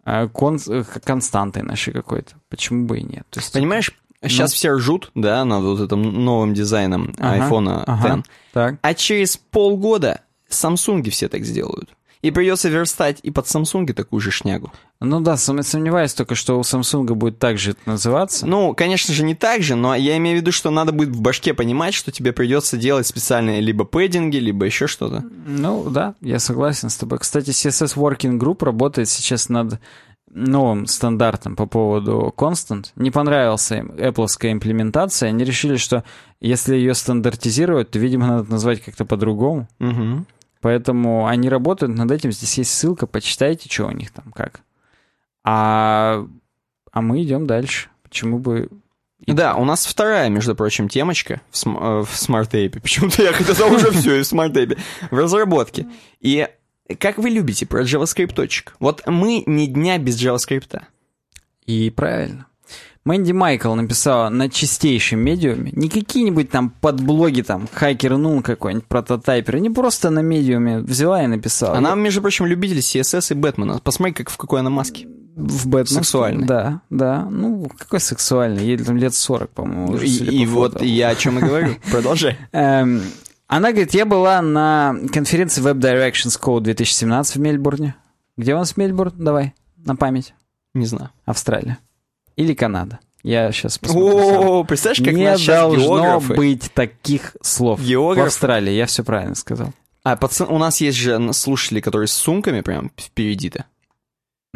э, 0.05 0.29
кон 0.29 0.61
константой 1.05 1.63
нашей 1.63 1.93
какой-то. 1.93 2.35
Почему 2.49 2.87
бы 2.87 2.99
и 2.99 3.03
нет? 3.03 3.27
То 3.31 3.41
есть, 3.41 3.53
Понимаешь, 3.53 3.93
Сейчас 4.23 4.51
Ну. 4.51 4.55
все 4.57 4.71
ржут, 4.73 5.11
да, 5.15 5.45
над 5.45 5.63
вот 5.63 5.81
этим 5.81 6.03
новым 6.25 6.55
дизайном 6.55 7.15
Ага, 7.19 7.45
iPhone 7.49 7.85
ага. 7.87 8.09
10. 8.17 8.25
Так. 8.53 8.75
А 8.83 8.95
через 8.95 9.37
полгода 9.37 10.23
Samsung 10.51 11.09
все 11.11 11.29
так 11.29 11.45
сделают. 11.45 11.91
И 12.21 12.33
придется 12.33 12.69
верстать 12.69 13.21
и 13.23 13.31
под 13.31 13.47
Samsung 13.47 13.93
такую 13.93 14.19
же 14.19 14.33
шнягу. 14.33 14.73
Ну 14.99 15.21
да, 15.21 15.35
сом- 15.37 15.63
сомневаюсь 15.63 16.15
только, 16.15 16.35
что 16.35 16.59
у 16.59 16.63
Samsung 16.63 17.05
будет 17.15 17.39
так 17.39 17.59
же 17.59 17.71
это 17.71 17.81
называться. 17.87 18.45
Ну, 18.45 18.75
конечно 18.75 19.15
же, 19.15 19.23
не 19.23 19.37
так 19.37 19.63
же, 19.63 19.77
но 19.77 19.95
я 19.95 20.17
имею 20.17 20.37
в 20.39 20.41
виду, 20.41 20.51
что 20.51 20.71
надо 20.71 20.91
будет 20.91 21.11
в 21.11 21.21
башке 21.21 21.55
понимать, 21.55 21.95
что 21.95 22.11
тебе 22.11 22.33
придется 22.33 22.77
делать 22.77 23.07
специальные 23.07 23.61
либо 23.61 23.85
пэддинги, 23.85 24.39
либо 24.39 24.67
еще 24.67 24.89
что-то. 24.89 25.25
Ну 25.47 25.89
да, 25.91 26.17
я 26.21 26.41
согласен 26.41 26.91
с 26.91 26.97
тобой. 26.97 27.21
Кстати, 27.21 27.51
CSS 27.51 27.95
Working 27.95 28.37
Group 28.41 28.65
работает 28.65 29.09
сейчас 29.09 29.49
над 29.49 29.79
новым 30.31 30.87
стандартом 30.87 31.57
по 31.57 31.67
поводу 31.67 32.33
Constant. 32.37 32.87
Не 32.97 33.11
понравился 33.11 33.77
им 33.77 33.89
Apple 33.93 34.27
имплементация. 34.53 35.29
Они 35.31 35.45
решили, 35.45 35.77
что 35.77 36.05
если 36.41 36.77
ее 36.77 36.95
стандартизировать, 36.95 37.91
то, 37.91 37.99
видимо, 37.99 38.27
надо 38.27 38.51
назвать 38.51 38.83
как-то 38.83 39.05
по-другому. 39.05 39.69
Угу. 39.81 40.25
Поэтому 40.61 41.27
они 41.27 41.49
работают 41.49 41.97
над 41.97 42.11
этим. 42.11 42.33
Здесь 42.33 42.59
есть 42.59 42.73
ссылка, 42.73 43.07
почитайте, 43.07 43.69
что 43.71 43.87
у 43.87 43.91
них 43.91 44.11
там 44.11 44.33
как. 44.33 44.61
А, 45.45 46.27
а 46.93 47.01
мы 47.01 47.23
идем 47.23 47.47
дальше. 47.47 47.89
Почему 48.03 48.39
бы... 48.39 48.69
и- 49.25 49.33
Да, 49.33 49.55
у 49.55 49.65
нас 49.65 49.87
вторая, 49.87 50.29
между 50.29 50.55
прочим, 50.55 50.89
темочка 50.89 51.41
в, 51.51 51.57
см- 51.57 51.83
э, 51.83 52.05
в 52.05 52.13
Smart 52.13 52.51
Ape. 52.51 52.81
Почему-то 52.83 53.23
я 53.23 53.33
хотел 53.33 53.73
уже 53.73 53.91
все 53.93 54.17
и 54.17 54.23
в 54.23 54.33
Smart 54.33 54.53
Ape. 54.53 54.79
В 55.11 55.17
разработке. 55.17 55.87
И 56.21 56.49
как 56.97 57.19
вы 57.19 57.31
любите 57.31 57.67
про 57.67 57.83
JavaScript? 57.83 58.49
Вот 58.81 59.03
мы 59.07 59.43
ни 59.47 59.67
дня 59.67 59.99
без 59.99 60.21
JavaScript. 60.21 60.81
И 61.67 61.91
правильно. 61.91 62.47
Мэнди 63.05 63.33
Майкл 63.33 63.75
написала 63.75 64.29
на 64.29 64.51
чистейшем 64.51 65.21
медиуме, 65.21 65.71
не 65.75 65.89
какие-нибудь 65.89 66.51
там 66.51 66.69
подблоги, 66.69 67.41
там, 67.41 67.67
Хакер 67.73 68.19
Нун 68.19 68.43
какой-нибудь, 68.43 68.87
прототайпер, 68.87 69.61
не 69.61 69.71
просто 69.71 70.11
на 70.11 70.19
медиуме 70.19 70.81
взяла 70.81 71.25
и 71.25 71.27
написала. 71.27 71.79
Она, 71.79 71.95
между 71.95 72.21
прочим, 72.21 72.45
любитель 72.45 72.81
CSS 72.81 73.33
и 73.33 73.35
Бэтмена. 73.35 73.79
Посмотри, 73.83 74.13
как 74.13 74.29
в 74.29 74.37
какой 74.37 74.61
она 74.61 74.69
маске. 74.69 75.09
в 75.37 75.69
Бэтмен. 75.69 76.03
сексуальный. 76.03 76.47
Да, 76.47 76.83
да. 76.91 77.25
Ну, 77.31 77.71
какой 77.79 78.01
сексуальный? 78.01 78.67
Ей 78.67 78.77
там 78.77 78.99
лет 78.99 79.15
40, 79.15 79.51
по-моему. 79.51 79.97
И, 79.97 80.07
и 80.07 80.45
вот 80.45 80.83
я 80.83 81.09
о 81.09 81.15
чем 81.15 81.39
и 81.39 81.43
говорю. 81.43 81.77
Продолжай. 81.91 82.37
Она 83.49 83.71
говорит, 83.73 83.95
я 83.95 84.05
была 84.05 84.43
на 84.43 84.95
конференции 85.13 85.63
Web 85.63 85.81
Directions 85.81 86.39
Code 86.41 86.61
2017 86.61 87.37
в 87.37 87.41
Мельбурне. 87.41 87.95
Где 88.37 88.55
у 88.55 88.59
нас 88.59 88.77
Мельбурн? 88.77 89.13
Давай, 89.17 89.55
на 89.77 89.97
память. 89.97 90.35
Не 90.75 90.85
знаю. 90.87 91.11
Австралия. 91.25 91.79
Или 92.37 92.53
Канада. 92.55 93.01
Я 93.23 93.51
сейчас 93.51 93.79
посмотрю. 93.79 94.61
О, 94.61 94.65
представляешь, 94.65 95.03
как 95.03 95.15
Не 95.15 95.47
должно 95.47 96.21
быть 96.21 96.71
таких 96.73 97.37
слов. 97.43 97.81
Географ- 97.81 98.25
В 98.25 98.27
Австралии, 98.27 98.73
я 98.73 98.87
все 98.87 99.03
правильно 99.03 99.35
сказал. 99.35 99.73
А, 100.05 100.15
пацан, 100.17 100.49
у 100.51 100.59
нас 100.59 100.81
есть 100.81 100.97
же 100.99 101.33
слушатели, 101.33 101.81
которые 101.81 102.07
с 102.07 102.13
сумками 102.13 102.61
прям 102.61 102.93
впереди-то 102.97 103.65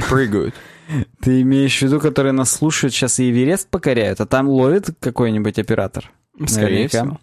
прыгают. 0.09 0.55
Ты 1.21 1.41
имеешь 1.43 1.79
в 1.79 1.83
виду, 1.83 1.99
которые 1.99 2.33
нас 2.33 2.51
слушают, 2.51 2.95
сейчас 2.95 3.19
и 3.19 3.31
Эверест 3.31 3.69
покоряют, 3.69 4.21
а 4.21 4.27
там 4.27 4.49
ловит 4.49 4.91
какой-нибудь 5.01 5.59
оператор? 5.59 6.13
Скорее 6.47 6.85
Наверняка. 6.87 7.03
всего. 7.05 7.21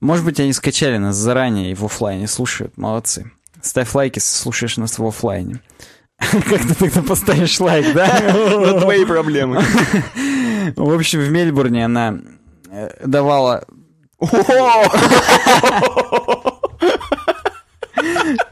Может 0.00 0.24
быть, 0.24 0.40
они 0.40 0.52
скачали 0.52 0.98
нас 0.98 1.16
заранее 1.16 1.70
и 1.70 1.74
в 1.74 1.84
оффлайне 1.84 2.26
слушают. 2.26 2.76
Молодцы. 2.76 3.30
Ставь 3.62 3.94
лайк, 3.94 4.16
если 4.16 4.36
слушаешь 4.36 4.76
нас 4.76 4.98
в 4.98 5.06
оффлайне. 5.06 5.60
Как 6.18 6.62
ты 6.66 6.74
тогда 6.74 7.02
поставишь 7.02 7.58
лайк, 7.60 7.92
да? 7.94 8.06
Это 8.18 8.80
твои 8.80 9.04
проблемы. 9.04 9.62
В 10.76 10.94
общем, 10.94 11.20
в 11.20 11.30
Мельбурне 11.30 11.84
она 11.84 12.18
э, 12.70 13.06
давала 13.06 13.64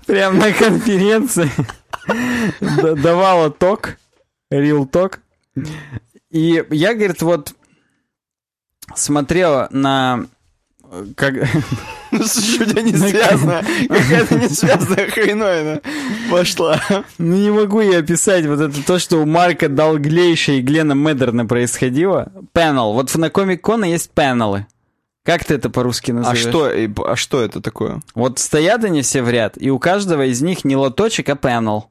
прямо 0.06 0.38
на 0.38 0.52
конференции 0.52 1.50
да- 2.60 2.94
давала 2.94 3.50
ток, 3.50 3.96
real 4.52 4.86
ток. 4.86 5.20
И 6.30 6.64
я, 6.70 6.94
говорит, 6.94 7.22
вот 7.22 7.54
смотрела 8.94 9.68
на 9.70 10.26
как, 11.16 11.34
Ну, 12.10 12.20
у 12.20 12.24
тебя 12.24 12.82
не 12.82 12.92
связано. 12.96 13.62
Какая-то 13.88 14.34
не 14.38 14.48
связанная 14.48 15.08
хреновина 15.10 15.80
пошла. 16.30 16.80
Ну, 17.18 17.34
не 17.36 17.50
могу 17.50 17.80
я 17.80 17.98
описать 17.98 18.46
вот 18.46 18.60
это 18.60 18.84
то, 18.84 18.98
что 18.98 19.18
у 19.18 19.26
Марка 19.26 19.68
Далглейша 19.68 20.52
и 20.52 20.60
Глена 20.60 20.92
Медерна 20.92 21.46
происходило. 21.46 22.32
Панел. 22.52 22.92
Вот 22.92 23.14
на 23.16 23.30
Комик-Кона 23.30 23.84
есть 23.86 24.10
панелы. 24.10 24.66
Как 25.24 25.42
ты 25.44 25.54
это 25.54 25.70
по-русски 25.70 26.10
А 26.10 26.14
называешь? 26.14 26.40
что, 26.40 26.70
и- 26.70 26.88
а 26.98 27.16
что 27.16 27.40
это 27.42 27.60
такое? 27.62 28.02
Вот 28.14 28.38
стоят 28.38 28.84
они 28.84 29.00
все 29.02 29.22
в 29.22 29.30
ряд, 29.30 29.54
и 29.60 29.70
у 29.70 29.78
каждого 29.78 30.26
из 30.26 30.42
них 30.42 30.64
не 30.66 30.76
лоточек, 30.76 31.30
а 31.30 31.34
панел. 31.36 31.88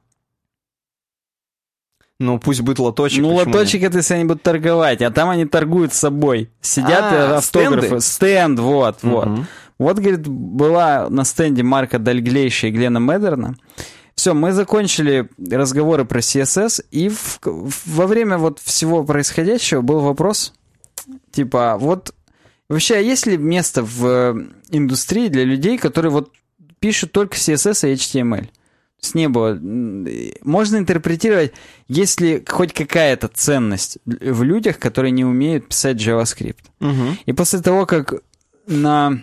Ну, 2.20 2.38
пусть 2.38 2.60
будет 2.60 2.78
лоточек. 2.78 3.22
ну, 3.22 3.34
лоточек 3.34 3.82
это 3.82 3.98
если 3.98 4.14
они 4.14 4.24
будут 4.24 4.42
торговать, 4.42 5.02
а 5.02 5.10
там 5.10 5.28
они 5.30 5.46
торгуют 5.46 5.92
с 5.92 5.98
собой. 5.98 6.50
Сидят 6.60 7.02
А, 7.12 7.36
автографы. 7.38 8.00
стенды? 8.00 8.00
Стенд, 8.00 8.58
вот, 8.60 9.02
нет? 9.02 9.12
вот. 9.12 9.28
Вот, 9.78 9.98
говорит, 9.98 10.26
была 10.28 11.08
на 11.10 11.24
стенде 11.24 11.64
Марка 11.64 11.98
Дальглейша 11.98 12.68
и 12.68 12.70
Глена 12.70 12.98
Медерна. 12.98 13.56
Все, 14.14 14.32
мы 14.32 14.52
закончили 14.52 15.28
разговоры 15.50 16.04
про 16.04 16.20
CSS, 16.20 16.84
и 16.92 17.08
в- 17.08 17.40
во 17.86 18.06
время 18.06 18.38
вот 18.38 18.60
всего 18.60 19.02
происходящего 19.02 19.80
был 19.80 19.98
вопрос, 19.98 20.54
типа, 21.32 21.76
вот 21.80 22.14
вообще, 22.68 22.94
а 22.94 23.00
есть 23.00 23.26
ли 23.26 23.36
место 23.36 23.82
в 23.82 24.06
э, 24.06 24.34
индустрии 24.70 25.26
для 25.26 25.42
людей, 25.42 25.78
которые 25.78 26.12
вот 26.12 26.30
пишут 26.78 27.10
только 27.10 27.36
CSS 27.36 27.88
и 27.90 27.94
HTML. 27.94 28.46
С 29.04 29.14
не 29.14 29.28
было. 29.28 29.58
Можно 30.42 30.78
интерпретировать, 30.78 31.52
есть 31.88 32.20
ли 32.22 32.42
хоть 32.48 32.72
какая-то 32.72 33.28
ценность 33.28 33.98
в 34.06 34.42
людях, 34.42 34.78
которые 34.78 35.10
не 35.10 35.24
умеют 35.26 35.68
писать 35.68 35.98
JavaScript. 35.98 36.64
Мгм. 36.80 37.18
И 37.26 37.32
после 37.34 37.60
того, 37.60 37.84
как 37.84 38.14
на 38.66 39.20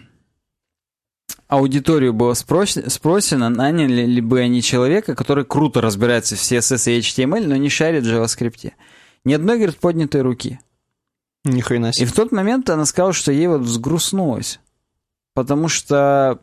аудиторию 1.48 2.14
было 2.14 2.34
спрос- 2.34 2.90
спросено, 2.90 3.49
наняли 3.49 4.06
ли 4.06 4.22
бы 4.22 4.40
они 4.41 4.62
человека, 4.62 5.16
который 5.16 5.45
круто 5.45 5.82
разбирается 5.82 6.36
в 6.36 6.40
CSS 6.40 6.91
и 6.91 6.99
HTML, 6.99 7.48
но 7.48 7.56
не 7.56 7.70
шарит 7.70 8.03
в 8.03 8.08
JavaScript. 8.08 8.72
Ни 9.26 9.34
одной, 9.34 9.58
говорит, 9.58 9.78
поднятой 9.78 10.22
руки. 10.22 10.60
Ни 11.44 11.62
хрена 11.62 11.90
И 11.90 11.94
себе. 11.94 12.06
в 12.06 12.14
тот 12.14 12.32
момент 12.32 12.70
она 12.70 12.86
сказала, 12.86 13.14
что 13.14 13.32
ей 13.32 13.48
вот 13.48 13.62
взгрустнулось. 13.62 14.60
Потому 15.34 15.70
что 15.70 16.40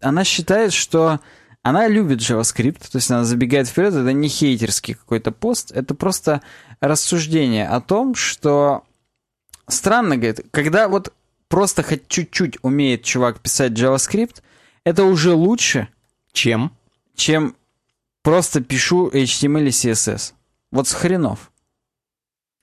она 0.00 0.22
считает, 0.24 0.72
что 0.72 1.18
она 1.62 1.86
любит 1.88 2.18
JavaScript, 2.18 2.90
то 2.90 2.96
есть 2.96 3.10
она 3.10 3.24
забегает 3.24 3.68
вперед, 3.68 3.94
это 3.94 4.12
не 4.12 4.28
хейтерский 4.28 4.94
какой-то 4.94 5.30
пост, 5.30 5.70
это 5.70 5.94
просто 5.94 6.42
рассуждение 6.80 7.68
о 7.68 7.80
том, 7.80 8.14
что 8.14 8.84
странно, 9.68 10.16
говорит, 10.16 10.46
когда 10.50 10.88
вот 10.88 11.12
просто 11.48 11.82
хоть 11.82 12.08
чуть-чуть 12.08 12.58
умеет 12.62 13.04
чувак 13.04 13.40
писать 13.40 13.72
JavaScript, 13.72 14.42
это 14.84 15.04
уже 15.04 15.34
лучше, 15.34 15.88
Чем? 16.32 16.72
чем 17.14 17.54
просто 18.22 18.60
пишу 18.60 19.08
HTML 19.08 19.66
и 19.66 19.68
CSS. 19.68 20.32
Вот 20.70 20.88
с 20.88 20.92
хренов. 20.94 21.52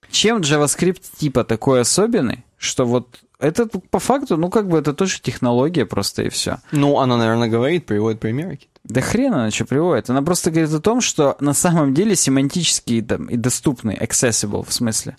Чем 0.10 0.42
JavaScript 0.42 1.04
типа 1.18 1.44
такой 1.44 1.82
особенный, 1.82 2.44
что 2.58 2.86
вот 2.86 3.22
это 3.40 3.68
по 3.68 4.00
факту, 4.00 4.38
ну 4.38 4.50
как 4.50 4.68
бы 4.68 4.78
это 4.78 4.94
тоже 4.94 5.22
технология 5.22 5.86
просто 5.86 6.24
и 6.24 6.30
все. 6.30 6.58
Ну, 6.72 7.00
она, 7.00 7.18
наверное, 7.18 7.48
говорит, 7.48 7.86
приводит 7.86 8.20
примеры 8.20 8.52
какие-то. 8.52 8.80
Да 8.84 9.02
хрен 9.02 9.34
она 9.34 9.52
что 9.52 9.66
приводит. 9.66 10.10
Она 10.10 10.22
просто 10.22 10.52
говорит 10.52 10.74
о 10.74 10.82
том, 10.82 11.00
что 11.00 11.38
на 11.40 11.54
самом 11.54 11.94
деле 11.94 12.16
семантический 12.16 13.02
там, 13.02 13.28
и 13.28 13.38
доступный, 13.38 13.96
accessible 13.96 14.66
в 14.68 14.74
смысле, 14.74 15.16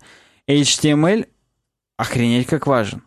HTML 0.48 1.26
охренеть 1.96 2.46
как 2.46 2.66
важен. 2.66 3.02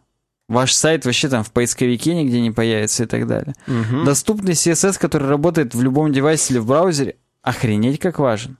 Ваш 0.49 0.73
сайт 0.73 1.05
вообще 1.05 1.29
там 1.29 1.43
в 1.43 1.51
поисковике 1.51 2.13
нигде 2.13 2.41
не 2.41 2.51
появится 2.51 3.03
и 3.03 3.07
так 3.07 3.27
далее. 3.27 3.55
Мгм. 3.67 4.05
Доступный 4.05 4.53
CSS, 4.53 4.99
который 4.99 5.27
работает 5.27 5.73
в 5.73 5.81
любом 5.81 6.11
девайсе 6.11 6.53
или 6.53 6.59
в 6.59 6.65
браузере, 6.65 7.15
охренеть 7.41 7.99
как 7.99 8.19
важен. 8.19 8.57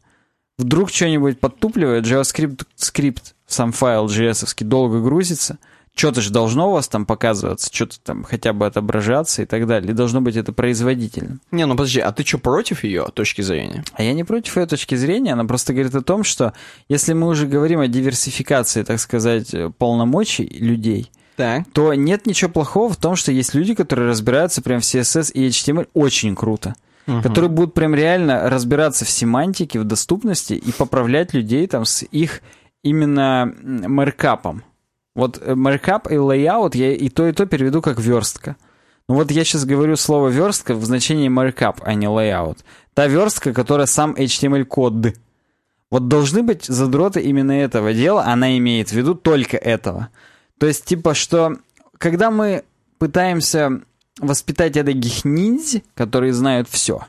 Вдруг 0.57 0.91
что-нибудь 0.91 1.39
подтупливает, 1.39 2.05
JavaScript 2.05 2.65
скрипт, 2.75 3.35
сам 3.47 3.71
файл 3.71 4.05
JS 4.05 4.63
долго 4.63 5.01
грузится, 5.01 5.57
что-то 5.95 6.21
же 6.21 6.31
должно 6.31 6.69
у 6.69 6.73
вас 6.73 6.87
там 6.87 7.05
показываться, 7.05 7.69
что-то 7.71 7.99
там 8.01 8.23
хотя 8.23 8.51
бы 8.53 8.65
отображаться 8.65 9.43
и 9.43 9.45
так 9.45 9.67
далее. 9.67 9.91
И 9.91 9.93
должно 9.93 10.21
быть 10.21 10.35
это 10.35 10.51
производительно. 10.51 11.39
Не, 11.51 11.65
ну 11.65 11.75
подожди, 11.75 11.99
а 11.99 12.11
ты 12.11 12.25
что, 12.25 12.39
против 12.39 12.83
ее 12.83 13.07
точки 13.13 13.41
зрения? 13.41 13.83
А 13.93 14.03
я 14.03 14.13
не 14.13 14.23
против 14.23 14.57
ее 14.57 14.65
точки 14.65 14.95
зрения, 14.95 15.33
она 15.33 15.45
просто 15.45 15.73
говорит 15.73 15.93
о 15.95 16.01
том, 16.01 16.23
что 16.23 16.53
если 16.89 17.13
мы 17.13 17.27
уже 17.27 17.45
говорим 17.47 17.79
о 17.79 17.87
диверсификации, 17.87 18.83
так 18.83 18.99
сказать, 18.99 19.53
э, 19.53 19.71
полномочий 19.77 20.45
людей, 20.45 21.11
Так. 21.35 21.65
то 21.73 21.93
нет 21.93 22.25
ничего 22.25 22.49
плохого 22.49 22.91
в 22.91 22.97
том, 22.97 23.15
что 23.15 23.31
есть 23.31 23.53
люди, 23.53 23.75
которые 23.75 24.09
разбираются 24.09 24.61
прям 24.61 24.81
в 24.81 24.83
CSS 24.83 25.31
и 25.33 25.47
HTML 25.47 25.87
очень 25.93 26.35
круто. 26.35 26.75
Которые 27.05 27.49
будут 27.49 27.73
прям 27.73 27.93
реально 27.93 28.49
разбираться 28.49 29.03
в 29.03 29.09
семантике, 29.09 29.77
в 29.77 29.83
доступности 29.83 30.53
и 30.53 30.71
поправлять 30.71 31.33
людей 31.33 31.67
там 31.67 31.83
с 31.83 32.03
их 32.03 32.41
именно 32.81 33.53
markup 33.61 34.29
ом. 34.29 34.63
Вот 35.15 35.39
э, 35.41 35.55
markup 35.55 36.11
и 36.11 36.17
layout 36.17 36.75
я 36.75 36.93
и 36.93 37.09
то, 37.09 37.27
и 37.27 37.31
то 37.31 37.45
переведу 37.45 37.81
как 37.81 37.99
верстка. 37.99 38.55
Ну 39.07 39.15
вот 39.15 39.31
я 39.31 39.43
сейчас 39.43 39.65
говорю 39.65 39.95
слово 39.95 40.29
верстка 40.29 40.73
в 40.73 40.83
значении 40.85 41.27
markup, 41.27 41.81
а 41.83 41.93
не 41.93 42.07
layout. 42.07 42.59
Та 42.93 43.07
верстка, 43.07 43.53
которая 43.53 43.85
сам 43.85 44.13
HTML-код. 44.13 45.15
Вот 45.91 46.07
должны 46.07 46.41
быть 46.41 46.65
задроты 46.65 47.21
именно 47.21 47.51
этого 47.51 47.93
дела, 47.93 48.25
она 48.25 48.57
имеет 48.57 48.89
в 48.89 48.93
виду 48.93 49.13
только 49.13 49.57
этого. 49.57 50.09
То 50.57 50.65
есть, 50.65 50.85
типа, 50.85 51.13
что 51.13 51.57
когда 51.97 52.31
мы 52.31 52.63
пытаемся 52.97 53.81
воспитать 54.19 54.77
эдаких 54.77 55.25
ниндзя, 55.25 55.81
которые 55.93 56.33
знают 56.33 56.67
все, 56.69 57.01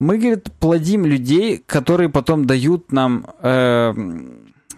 мы, 0.00 0.18
говорит, 0.18 0.52
плодим 0.60 1.04
людей, 1.04 1.58
которые 1.58 2.08
потом 2.08 2.46
дают 2.46 2.92
нам 2.92 3.26
э, 3.42 3.92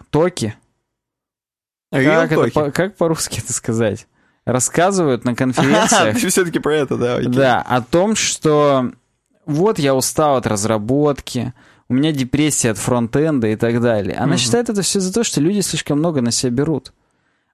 токи. 0.09 0.55
Real 1.91 2.27
Как, 2.27 2.31
это 2.31 2.51
по- 2.51 2.71
как 2.71 2.95
по-русски 2.95 3.39
это 3.43 3.53
сказать? 3.53 4.07
Рассказывают 4.45 5.23
на 5.25 5.35
конференциях. 5.35 6.17
ты 6.21 6.29
все-таки 6.29 6.59
про 6.59 6.75
это, 6.75 6.97
да? 6.97 7.15
окей. 7.17 7.27
Да, 7.29 7.61
о 7.61 7.81
том, 7.81 8.15
что 8.15 8.91
вот 9.45 9.77
я 9.79 9.93
устал 9.93 10.37
от 10.37 10.47
разработки, 10.47 11.53
у 11.89 11.93
меня 11.93 12.11
депрессия 12.11 12.71
от 12.71 12.77
фронтенда 12.77 13.47
и 13.47 13.55
так 13.55 13.81
далее. 13.81 14.15
Она 14.17 14.37
считает 14.37 14.69
это 14.69 14.81
все 14.81 14.99
за 14.99 15.13
то, 15.13 15.23
что 15.23 15.41
люди 15.41 15.59
слишком 15.59 15.99
много 15.99 16.21
на 16.21 16.31
себя 16.31 16.51
берут. 16.51 16.93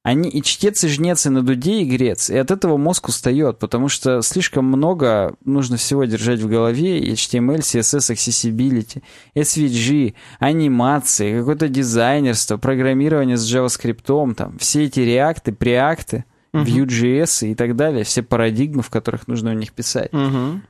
Они 0.08 0.30
и 0.30 0.42
чтец, 0.42 0.86
и 0.86 0.88
жнец, 0.88 1.26
и 1.26 1.30
на 1.30 1.42
дуде, 1.42 1.82
и 1.82 1.84
грец. 1.84 2.30
И 2.30 2.38
от 2.38 2.50
этого 2.50 2.78
мозг 2.78 3.10
устает, 3.10 3.60
потому 3.60 3.90
что 3.90 4.22
слишком 4.22 4.64
много 4.64 5.36
нужно 5.44 5.76
всего 5.76 6.06
держать 6.06 6.40
в 6.40 6.48
голове. 6.48 6.98
HTML, 7.12 7.58
CSS, 7.58 8.14
Accessibility, 8.14 9.04
SVG, 9.36 10.14
анимации, 10.40 11.38
какое-то 11.38 11.68
дизайнерство, 11.68 12.56
программирование 12.56 13.36
с 13.36 13.54
JavaScript, 13.54 14.34
там, 14.36 14.58
все 14.60 14.86
эти 14.86 15.02
реакты, 15.02 15.52
преакты, 15.52 16.24
Мгм. 16.54 16.64
Vue.js 16.64 17.50
и 17.50 17.54
так 17.54 17.76
далее, 17.76 18.06
все 18.06 18.24
парадигмы, 18.24 18.84
в 18.84 18.90
которых 18.90 19.28
нужно 19.28 19.52
в 19.52 19.56
них 19.56 19.74
писать. 19.74 20.14
Мгм. 20.14 20.64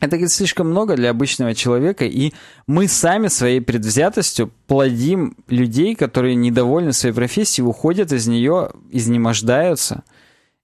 Это 0.00 0.28
слишком 0.28 0.70
много 0.70 0.94
для 0.94 1.10
обычного 1.10 1.54
человека, 1.54 2.04
и 2.04 2.32
мы 2.66 2.86
сами 2.86 3.26
своей 3.28 3.60
предвзятостью 3.60 4.52
плодим 4.68 5.36
людей, 5.48 5.96
которые 5.96 6.36
недовольны 6.36 6.92
своей 6.92 7.14
профессией, 7.14 7.66
уходят 7.66 8.12
из 8.12 8.28
нее, 8.28 8.70
изнемождаются. 8.90 10.04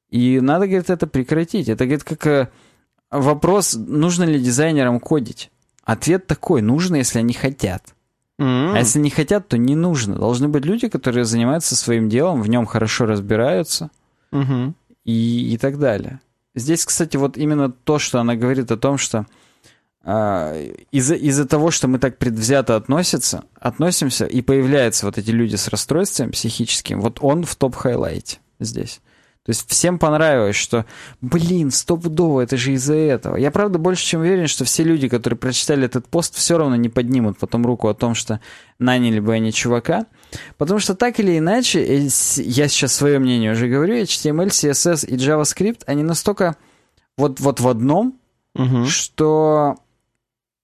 И 0.09 0.39
надо, 0.40 0.66
говорит, 0.66 0.89
это 0.89 1.09
прекратить. 1.09 1.69
Это, 1.69 1.85
говорит, 1.85 2.05
как 2.05 2.27
э, 2.28 2.48
вопрос, 3.11 3.74
нужно 3.74 4.23
ли 4.24 4.39
дизайнерам 4.39 5.01
кодить. 5.01 5.51
Ответ 5.82 6.28
такой, 6.28 6.62
нужно, 6.62 6.97
если 6.97 7.19
они 7.19 7.32
хотят. 7.32 7.82
М. 8.39 8.73
А 8.74 8.78
если 8.78 9.01
не 9.01 9.11
хотят, 9.11 9.48
то 9.48 9.59
не 9.59 9.74
нужно. 9.74 10.15
Должны 10.15 10.48
быть 10.48 10.65
люди, 10.65 10.89
которые 10.89 11.24
занимаются 11.24 11.74
своим 11.74 12.09
делом, 12.09 12.43
в 12.43 12.48
нем 12.48 12.66
хорошо 12.66 13.06
разбираются 13.06 13.90
Мгм. 14.31 14.74
и, 15.05 15.52
и 15.55 15.59
так 15.59 15.78
далее. 15.78 16.20
Здесь, 16.55 16.85
кстати, 16.85 17.16
вот 17.16 17.36
именно 17.36 17.70
то, 17.70 17.98
что 17.98 18.20
она 18.20 18.36
говорит 18.36 18.70
о 18.70 18.76
том, 18.76 18.97
что 18.97 19.26
а, 20.02 20.55
из-за 20.93 21.14
из-за 21.14 21.47
того, 21.47 21.70
что 21.70 21.89
мы 21.89 21.98
так 21.98 22.18
предвзято 22.18 22.76
относятся, 22.76 23.44
относимся, 23.59 24.26
и 24.26 24.43
появляются 24.43 25.06
вот 25.06 25.18
эти 25.18 25.31
люди 25.31 25.56
с 25.56 25.68
расстройством 25.68 26.31
психическим, 26.31 27.01
вот 27.01 27.18
он 27.22 27.44
в 27.44 27.56
топ-хайлайте 27.56 28.39
здесь. 28.60 29.01
То 29.44 29.50
есть 29.50 29.70
всем 29.70 29.98
понравилось, 29.98 30.56
что, 30.56 30.86
блин, 31.20 31.70
стопудово, 31.70 32.40
это 32.40 32.56
же 32.56 32.72
из-за 32.72 32.94
этого. 32.94 33.36
Я, 33.36 33.50
правда, 33.50 33.78
больше 33.78 34.06
чем 34.06 34.22
уверен, 34.22 34.46
что 34.46 34.64
все 34.64 34.84
люди, 34.84 35.06
которые 35.06 35.36
прочитали 35.38 35.84
этот 35.84 36.08
пост, 36.08 36.34
все 36.34 36.56
равно 36.56 36.76
не 36.76 36.88
поднимут 36.88 37.36
потом 37.36 37.66
руку 37.66 37.88
о 37.88 37.94
том, 37.94 38.14
что 38.14 38.40
наняли 38.78 39.20
бы 39.20 39.34
они 39.34 39.52
чувака. 39.52 40.06
Потому 40.56 40.80
что 40.80 40.94
так 40.94 41.20
или 41.20 41.36
иначе, 41.36 41.80
э, 41.84 42.08
я 42.38 42.68
сейчас 42.68 42.94
свое 42.94 43.18
мнение 43.18 43.52
уже 43.52 43.68
говорю, 43.68 43.96
HTML, 43.96 44.48
CSS 44.48 45.06
и 45.06 45.16
JavaScript, 45.16 45.82
они 45.84 46.02
настолько 46.02 46.56
вот, 47.18 47.38
вот 47.40 47.60
в 47.60 47.68
одном, 47.68 48.18
Мгм. 48.54 48.86
что 48.86 49.76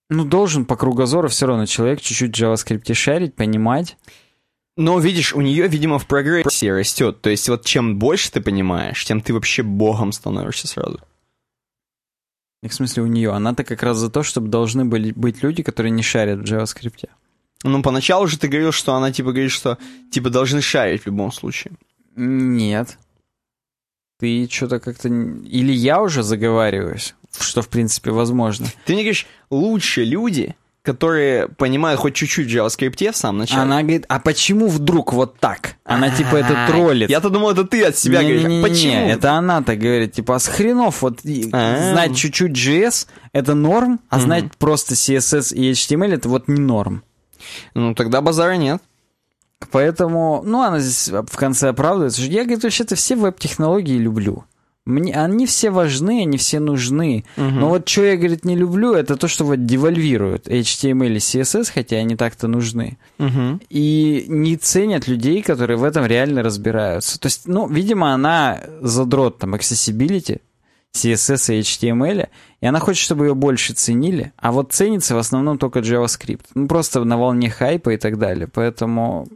ну, 0.08 0.24
должен 0.24 0.64
по 0.64 0.76
кругозору 0.76 1.28
все 1.28 1.46
равно 1.46 1.66
человек 1.66 2.00
чуть-чуть 2.00 2.34
в 2.34 2.40
JavaScript 2.40 2.92
шарить, 2.94 3.34
понимать. 3.34 3.98
Но, 4.76 4.98
видишь, 4.98 5.34
у 5.34 5.40
нее, 5.40 5.68
видимо, 5.68 5.98
в 5.98 6.06
прогрессе 6.06 6.72
растет. 6.72 7.20
То 7.20 7.30
есть 7.30 7.48
вот 7.48 7.64
чем 7.64 7.98
больше 7.98 8.30
ты 8.30 8.40
понимаешь, 8.40 9.04
тем 9.04 9.20
ты 9.20 9.34
вообще 9.34 9.62
богом 9.62 10.12
становишься 10.12 10.68
сразу. 10.68 11.00
В 12.62 12.72
смысле 12.72 13.02
у 13.02 13.06
нее. 13.06 13.32
Она-то 13.32 13.64
как 13.64 13.82
раз 13.82 13.96
за 13.96 14.10
то, 14.10 14.22
чтобы 14.22 14.48
должны 14.48 14.84
были 14.84 15.12
быть 15.12 15.42
люди, 15.42 15.62
которые 15.62 15.90
не 15.90 16.02
шарят 16.02 16.40
в 16.40 16.44
JavaScript. 16.44 17.08
Ну, 17.62 17.82
поначалу 17.82 18.26
же 18.26 18.38
ты 18.38 18.48
говорил, 18.48 18.72
что 18.72 18.94
она, 18.94 19.12
типа, 19.12 19.32
говорит, 19.32 19.50
что, 19.50 19.78
типа, 20.10 20.30
должны 20.30 20.62
шарить 20.62 21.02
в 21.02 21.06
любом 21.06 21.32
случае. 21.32 21.72
Нет. 22.16 22.98
Ты 24.18 24.48
что-то 24.50 24.80
как-то... 24.80 25.08
Или 25.08 25.72
я 25.72 26.00
уже 26.02 26.22
заговариваюсь, 26.22 27.14
что 27.38 27.62
в 27.62 27.68
принципе 27.68 28.10
возможно. 28.10 28.66
Ты 28.84 28.92
мне 28.92 29.02
говоришь, 29.02 29.26
лучше 29.48 30.04
люди, 30.04 30.56
которые 30.82 31.48
понимают 31.48 32.00
хоть 32.00 32.14
чуть-чуть 32.14 32.50
в 32.50 32.50
JavaScript 32.50 33.12
в 33.12 33.16
самом 33.16 33.38
начале. 33.40 33.62
Она 33.62 33.82
говорит, 33.82 34.06
а 34.08 34.18
почему 34.18 34.68
вдруг 34.68 35.12
вот 35.12 35.38
так? 35.38 35.74
Она 35.84 36.10
типа 36.10 36.36
это 36.36 36.64
А, 36.64 36.68
троллит. 36.68 37.10
Я-то 37.10 37.28
думал, 37.28 37.50
это 37.50 37.64
ты 37.64 37.84
от 37.84 37.96
себя 37.96 38.20
говоришь. 38.20 38.42
Не-не-не-не, 38.42 38.62
Почему? 38.68 39.08
это 39.08 39.32
она 39.32 39.62
так 39.62 39.78
говорит, 39.78 40.12
типа, 40.12 40.36
а 40.36 40.38
с 40.38 40.46
хренов 40.48 41.02
вот 41.02 41.20
А. 41.52 41.90
знать 41.92 42.16
чуть-чуть 42.16 42.52
JS 42.52 43.06
это 43.32 43.54
норм, 43.54 44.00
а 44.08 44.20
знать 44.20 44.56
просто 44.58 44.94
CSS 44.94 45.54
и 45.54 45.72
HTML 45.72 46.14
это 46.14 46.28
вот 46.28 46.48
не 46.48 46.60
норм. 46.60 47.02
Ну, 47.74 47.94
тогда 47.94 48.20
базара 48.20 48.54
нет. 48.54 48.82
Поэтому, 49.70 50.42
ну, 50.44 50.62
она 50.62 50.78
здесь 50.80 51.08
в 51.08 51.36
конце 51.36 51.68
оправдывается. 51.68 52.22
Я, 52.22 52.44
говорит, 52.44 52.64
вообще-то 52.64 52.94
все 52.94 53.14
веб-технологии 53.16 53.98
люблю. 53.98 54.44
Мне, 54.90 55.14
они 55.14 55.46
все 55.46 55.70
важны, 55.70 56.22
они 56.22 56.36
все 56.36 56.60
нужны. 56.60 57.24
Но 57.36 57.68
вот 57.68 57.88
что 57.88 58.04
я, 58.04 58.16
говорит, 58.16 58.44
не 58.44 58.56
люблю, 58.56 58.92
это 58.92 59.16
то, 59.16 59.28
что 59.28 59.44
вот 59.44 59.64
девальвируют 59.64 60.48
HTML 60.48 61.14
и 61.14 61.16
CSS, 61.16 61.70
хотя 61.72 61.96
они 61.96 62.16
так-то 62.16 62.48
нужны. 62.48 62.98
Мгм. 63.18 63.60
И 63.70 64.24
не 64.28 64.56
ценят 64.56 65.08
людей, 65.08 65.42
которые 65.42 65.76
в 65.76 65.84
этом 65.84 66.06
реально 66.06 66.42
разбираются. 66.42 67.18
То 67.18 67.26
есть, 67.26 67.46
ну, 67.46 67.68
видимо, 67.68 68.12
она 68.12 68.60
задрот 68.80 69.38
там 69.38 69.54
accessibility, 69.54 70.40
CSS 70.92 71.54
и 71.54 71.60
HTML, 71.60 72.28
и 72.60 72.66
она 72.66 72.80
хочет, 72.80 73.02
чтобы 73.02 73.26
ее 73.26 73.34
больше 73.34 73.74
ценили, 73.74 74.32
а 74.36 74.50
вот 74.50 74.72
ценится 74.72 75.14
в 75.14 75.18
основном 75.18 75.58
только 75.58 75.80
JavaScript. 75.80 76.46
Ну, 76.54 76.66
просто 76.66 77.04
на 77.04 77.16
волне 77.16 77.48
хайпа 77.48 77.90
и 77.90 77.96
так 77.96 78.18
далее. 78.18 78.48
Поэтому 78.52 79.28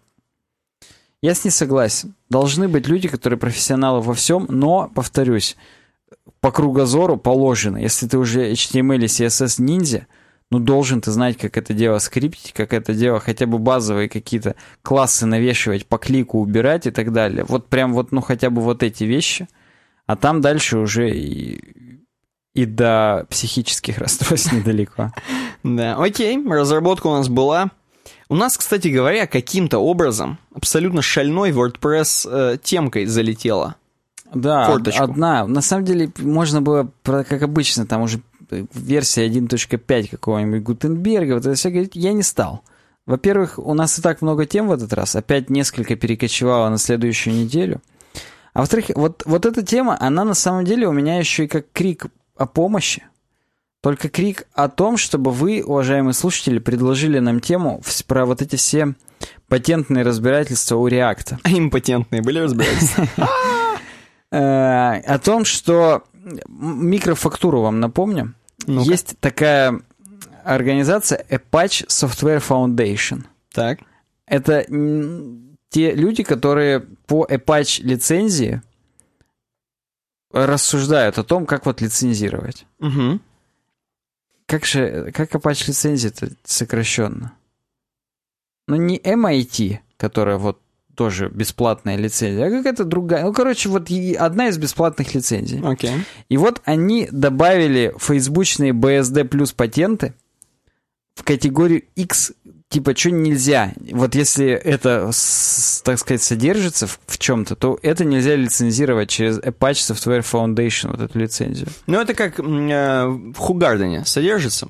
я 1.25 1.35
с 1.35 1.43
ней 1.43 1.51
согласен. 1.51 2.15
Должны 2.29 2.69
быть 2.69 2.87
люди, 2.87 3.09
которые 3.09 3.39
профессионалы 3.39 4.03
во 4.03 4.13
всем, 4.13 4.45
но, 4.51 4.91
повторюсь, 4.95 5.57
по 6.41 6.53
кругозору 6.53 7.17
положено. 7.17 7.79
Если 7.79 8.07
ты 8.07 8.19
уже 8.19 8.53
HTML 8.53 9.03
и 9.03 9.07
CSS 9.07 9.63
ниндзя, 9.63 10.07
ну, 10.51 10.59
должен 10.59 11.01
ты 11.01 11.11
знать, 11.13 11.39
как 11.39 11.57
это 11.57 11.73
дело 11.73 11.97
скриптить, 11.97 12.53
как 12.53 12.75
это 12.75 12.93
дело 12.93 13.21
хотя 13.21 13.47
бы 13.47 13.59
базовые 13.59 14.11
какие-то 14.11 14.55
классы 14.83 15.25
навешивать, 15.25 15.87
по 15.87 15.97
клику 15.97 16.41
убирать 16.41 16.87
и 16.87 16.91
так 16.91 17.11
далее. 17.11 17.47
Вот 17.49 17.69
прям 17.69 17.95
вот, 17.95 18.13
ну, 18.13 18.21
хотя 18.21 18.51
бы 18.51 18.61
вот 18.61 18.83
эти 18.83 19.05
вещи. 19.05 19.49
А 20.05 20.17
там 20.17 20.43
дальше 20.43 20.77
уже 20.77 21.11
и, 21.11 22.03
и 22.53 22.67
до 22.67 23.27
психических 23.31 23.97
расстройств 23.97 24.53
недалеко. 24.53 25.11
Да, 25.63 25.97
окей, 25.97 26.39
разработка 26.47 27.07
у 27.07 27.15
нас 27.15 27.31
была. 27.31 27.71
У 28.35 28.37
нас, 28.37 28.59
кстати 28.59 28.89
говоря, 28.89 29.29
каким-то 29.29 29.79
образом 29.79 30.41
абсолютно 30.53 31.03
шальной 31.03 31.53
WordPress 31.53 32.29
э, 32.29 32.59
темкой 32.61 33.07
залетела. 33.07 33.77
Да, 34.35 34.65
Форточку. 34.67 35.05
одна. 35.05 35.47
На 35.47 35.61
самом 35.61 35.85
деле, 35.85 36.11
можно 36.19 36.61
было, 36.61 36.91
как 37.05 37.43
обычно, 37.43 37.87
там 37.87 38.03
уже 38.03 38.23
э, 38.51 38.65
версия 38.75 39.29
1.5 39.29 40.09
какого-нибудь 40.11 40.65
Гутенберга, 40.65 41.35
вот 41.35 41.47
это 41.47 41.55
все 41.55 41.71
говорить, 41.71 41.95
я 41.95 42.13
не 42.13 42.25
стал. 42.25 42.65
Во-первых, 43.07 43.61
у 43.61 43.73
нас 43.73 44.01
и 44.01 44.03
так 44.03 44.21
много 44.21 44.47
тем 44.47 44.67
в 44.67 44.73
этот 44.73 44.93
раз, 44.93 45.15
опять 45.15 45.49
несколько 45.49 45.95
перекочевало 45.95 46.69
на 46.71 46.79
следующую 46.79 47.37
неделю. 47.37 47.83
А 48.53 48.63
во-вторых, 48.63 48.87
вот, 48.97 49.23
вот 49.27 49.47
эта 49.47 49.63
тема, 49.65 49.97
она 50.01 50.25
на 50.25 50.35
самом 50.35 50.65
деле 50.65 50.89
у 50.89 50.93
меня 50.93 51.19
еще 51.21 51.45
и 51.45 51.47
как 51.47 51.67
крик 51.73 52.07
о 52.37 52.47
помощи. 52.47 53.05
Только 53.85 54.09
крик 54.09 54.47
о 54.55 54.71
том, 54.71 54.97
чтобы 54.97 55.31
вы, 55.31 55.63
уважаемые 55.63 56.15
слушатели, 56.15 56.59
предложили 56.59 57.19
нам 57.19 57.39
тему 57.39 57.83
про 58.07 58.25
вот 58.25 58.41
эти 58.41 58.57
все 58.57 58.95
патентные 59.49 60.05
разбирательства 60.05 60.77
у 60.77 60.87
реакта. 60.87 61.39
А 61.43 61.51
импотентные 61.53 62.23
были 62.23 62.39
разбирательства? 62.39 63.07
Э, 64.33 65.01
о 65.07 65.19
том, 65.21 65.45
что 65.45 66.03
микрофактуру 66.49 67.61
вам 67.61 67.79
напомню. 67.79 68.35
Есть 68.67 69.17
такая 69.21 69.81
организация 70.45 71.25
Apache 71.29 71.87
Software 71.87 72.43
Foundation. 72.43 73.27
Так. 73.53 73.79
Это 74.27 74.65
те 75.69 75.95
люди, 75.95 76.25
которые 76.25 76.81
по 77.07 77.25
Apache 77.27 77.83
лицензии 77.83 78.61
рассуждают 80.33 81.19
о 81.19 81.23
том, 81.23 81.47
как 81.47 81.67
вот 81.67 81.81
лицензировать. 81.81 82.67
Мгм. 82.81 83.21
Как 84.47 84.65
же, 84.65 85.11
как 85.13 85.35
Apache 85.35 85.69
лицензия-то 85.69 86.31
сокращенно? 86.45 87.33
Ну, 88.67 88.77
не 88.77 88.99
MIT, 88.99 89.79
которая 89.97 90.37
вот 90.37 90.61
тоже 90.95 91.29
бесплатная 91.29 91.97
лицензия, 91.97 92.47
а 92.47 92.51
какая-то 92.51 92.85
другая. 92.85 93.25
Ну, 93.25 93.33
короче, 93.33 93.69
вот 93.69 93.89
одна 94.19 94.49
из 94.49 94.59
бесплатных 94.59 95.15
лицензий. 95.15 95.61
Окей. 95.63 95.93
И 96.29 96.37
вот 96.37 96.63
они 96.65 97.09
добавили 97.11 97.95
фейсбучные 97.99 98.73
BSD 98.73 99.25
плюс 99.25 99.53
патенты 99.53 100.15
в 101.15 101.25
категорию 101.25 101.83
X, 101.97 102.33
типа, 102.75 102.97
что 102.97 103.13
нельзя. 103.13 103.73
Вот 103.93 104.17
если 104.17 104.49
это, 104.49 105.11
так 105.85 105.99
сказать, 105.99 106.23
содержится 106.23 106.89
в, 106.89 106.99
в 107.07 107.19
чем-то, 107.19 107.55
то 107.55 107.79
это 107.83 108.05
нельзя 108.05 108.35
лицензировать 108.35 109.09
через 109.09 109.39
Apache 109.39 109.95
Software 109.95 110.23
Foundation, 110.23 110.91
вот 110.91 111.01
эту 111.01 111.17
лицензию. 111.21 111.69
Ну, 111.87 112.01
это 112.01 112.15
как 112.15 112.41
э, 112.41 112.43
в 113.07 113.35
Хугардене 113.37 114.05
содержится 114.05 114.69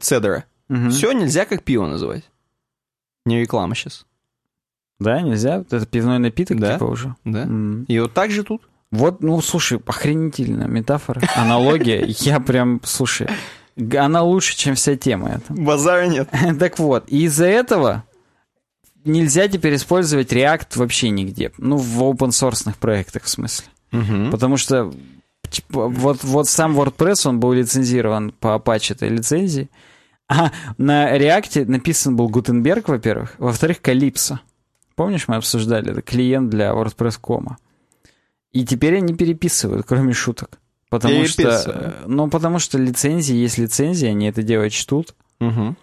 цедера. 0.00 0.44
Мгм. 0.68 0.90
Все 0.90 1.12
нельзя 1.12 1.46
как 1.46 1.62
пиво 1.62 1.86
называть. 1.86 2.24
Не 3.24 3.40
реклама 3.40 3.74
сейчас. 3.74 4.04
Да, 5.00 5.22
нельзя? 5.22 5.56
Это 5.70 5.86
пивной 5.86 6.18
напиток, 6.18 6.60
Да. 6.60 6.74
типа 6.74 6.84
уже. 6.84 7.14
Да. 7.24 7.44
М. 7.44 7.84
И 7.84 7.98
вот 7.98 8.12
так 8.12 8.30
же 8.30 8.42
тут. 8.42 8.62
Вот, 8.90 9.22
ну, 9.22 9.40
слушай, 9.40 9.80
охренительная 9.86 10.66
метафора, 10.66 11.22
аналогия. 11.34 12.04
Я 12.20 12.40
прям, 12.40 12.80
слушай, 12.84 13.28
она 13.96 14.22
лучше, 14.22 14.56
чем 14.56 14.74
вся 14.74 14.96
тема 14.96 15.30
эта. 15.30 15.52
Базара 15.52 16.06
нет. 16.06 16.28
Так 16.58 16.78
вот, 16.78 17.04
и 17.08 17.24
из-за 17.24 17.46
этого 17.46 18.04
нельзя 19.04 19.48
теперь 19.48 19.76
использовать 19.76 20.32
React 20.32 20.76
вообще 20.76 21.10
нигде. 21.10 21.52
Ну, 21.58 21.76
в 21.76 22.02
open 22.02 22.28
source 22.28 22.72
проектах, 22.78 23.24
в 23.24 23.28
смысле. 23.28 23.66
Потому 24.30 24.56
что 24.56 24.92
типа, 25.50 25.88
вот, 25.88 26.22
вот 26.24 26.48
сам 26.48 26.78
WordPress, 26.78 27.28
он 27.28 27.40
был 27.40 27.52
лицензирован 27.52 28.32
по 28.32 28.56
Apache 28.56 28.94
этой 28.94 29.08
лицензии. 29.08 29.70
А 30.28 30.52
на 30.76 31.16
React 31.16 31.66
написан 31.66 32.16
был 32.16 32.28
Гутенберг, 32.28 32.88
во-первых. 32.88 33.34
Во-вторых, 33.38 33.78
Calypso. 33.82 34.38
Помнишь, 34.94 35.26
мы 35.26 35.36
обсуждали? 35.36 35.92
Это 35.92 36.02
клиент 36.02 36.50
для 36.50 36.72
WordPress.com. 36.72 37.56
И 38.52 38.66
теперь 38.66 38.96
они 38.96 39.14
переписывают, 39.14 39.86
кроме 39.86 40.12
шуток. 40.12 40.58
Потому 40.90 41.26
что, 41.26 41.62
э, 41.66 42.04
ну, 42.06 42.28
потому 42.28 42.58
что 42.58 42.78
лицензии 42.78 43.34
есть 43.34 43.58
лицензии, 43.58 44.08
они 44.08 44.26
это 44.28 44.42
делать 44.42 44.72
чтут. 44.72 45.14
Мгм. 45.38 45.76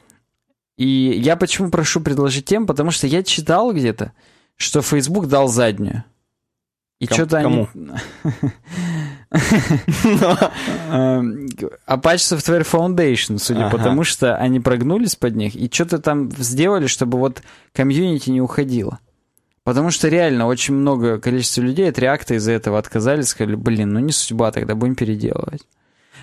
И 0.78 0.88
я 0.88 1.36
почему 1.36 1.70
прошу 1.70 2.02
предложить 2.02 2.46
тем, 2.46 2.66
потому 2.68 2.92
что 2.92 3.08
я 3.08 3.24
читал 3.24 3.72
где-то, 3.72 4.12
что 4.58 4.82
Facebook 4.82 5.28
дал 5.28 5.48
заднюю. 5.48 6.04
И 7.00 7.08
Ком- 7.08 7.16
что-то 7.16 7.38
они... 7.38 7.68
Apache 11.88 12.24
Software 12.24 12.66
Foundation, 12.66 13.38
судя 13.38 13.70
по 13.70 13.78
тому, 13.78 14.04
что 14.04 14.36
они 14.38 14.60
прогнулись 14.60 15.16
под 15.16 15.36
них 15.36 15.56
и 15.56 15.70
что-то 15.72 16.00
там 16.00 16.32
сделали, 16.32 16.88
чтобы 16.88 17.18
вот 17.20 17.42
комьюнити 17.74 18.30
не 18.30 18.42
уходило. 18.42 19.00
Потому 19.66 19.90
что 19.90 20.08
реально 20.08 20.46
очень 20.46 20.76
много 20.76 21.20
количества 21.20 21.62
людей 21.62 21.90
от 21.90 21.98
реакта 21.98 22.36
из-за 22.36 22.52
этого 22.52 22.78
отказались, 22.78 23.30
сказали, 23.30 23.56
блин, 23.56 23.94
ну 23.94 24.00
не 24.00 24.12
судьба, 24.12 24.52
тогда 24.52 24.76
будем 24.76 24.96
переделывать. 24.96 25.64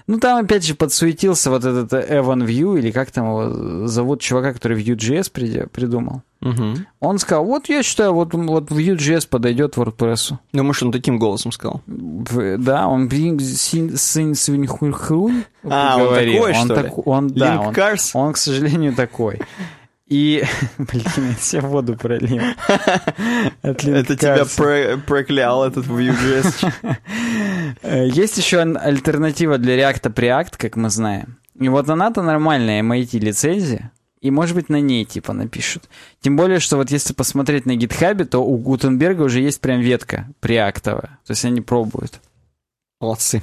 Ну 0.07 0.19
там 0.19 0.45
опять 0.45 0.65
же 0.65 0.75
подсуетился 0.75 1.51
вот 1.51 1.65
этот 1.65 1.93
Эван 1.93 2.45
View, 2.45 2.79
или 2.79 2.93
как 2.93 3.11
там 3.11 3.27
его 3.27 3.87
зовут, 3.89 4.21
чувака, 4.21 4.53
который 4.53 4.81
Vue.js 4.81 5.69
придумал. 5.69 6.23
Мгм. 6.41 6.87
Он 7.01 7.19
сказал, 7.19 7.45
вот 7.45 7.69
я 7.69 7.83
считаю, 7.83 8.13
вот, 8.15 8.33
вот 8.33 8.71
Vue.js 8.71 9.29
подойдет 9.29 9.77
WordPress. 9.77 10.35
Думаешь, 10.53 10.83
он 10.83 10.93
таким 10.93 11.19
голосом 11.19 11.51
сказал? 11.51 11.83
Да, 11.87 12.87
он 12.87 13.11
сын 13.11 14.35
свиньхурхрунь 14.35 15.45
А, 15.65 15.99
он 15.99 16.15
такой, 16.15 16.39
он 16.41 16.65
что 16.65 16.81
ли? 16.81 16.93
он, 17.05 17.29
да, 17.29 17.55
Link 17.57 17.67
он, 17.67 17.75
Cars? 17.75 18.11
он, 18.15 18.33
к 18.33 18.37
сожалению, 18.37 18.95
такой. 18.95 19.41
И, 20.13 20.45
блин, 20.79 21.07
я 21.17 21.35
все 21.37 21.61
воду 21.61 21.97
пролил. 21.97 22.43
Это 23.63 24.15
тебя 24.15 24.99
проклял 25.07 25.65
этот 25.65 25.87
Vue.js. 25.87 26.71
Есть 28.13 28.37
еще 28.37 28.61
альтернатива 28.61 29.57
для 29.57 29.79
React 29.79 30.13
Preact, 30.13 30.55
как 30.59 30.77
мы 30.77 30.91
знаем. 30.91 31.39
И 31.59 31.67
вот 31.71 31.89
она-то 31.89 32.21
нормальная 32.21 32.83
MIT 32.83 33.21
лицензия. 33.21 33.91
И, 34.21 34.31
может 34.31 34.55
быть, 34.55 34.69
на 34.69 34.83
ней 34.83 35.07
типа 35.07 35.33
напишут. 35.33 35.89
Тем 36.21 36.37
более, 36.37 36.61
что 36.61 36.77
вот 36.77 36.91
если 36.91 37.15
посмотреть 37.15 37.65
на 37.65 37.75
гитхабе, 37.75 38.27
то 38.27 38.45
у 38.45 38.59
Гутенберга 38.59 39.23
уже 39.23 39.41
есть 39.41 39.63
прям 39.63 39.81
ветка 39.81 40.29
преактовая. 40.41 41.19
То 41.25 41.31
есть 41.31 41.47
они 41.47 41.63
пробуют. 41.63 42.21
Молодцы. 43.01 43.43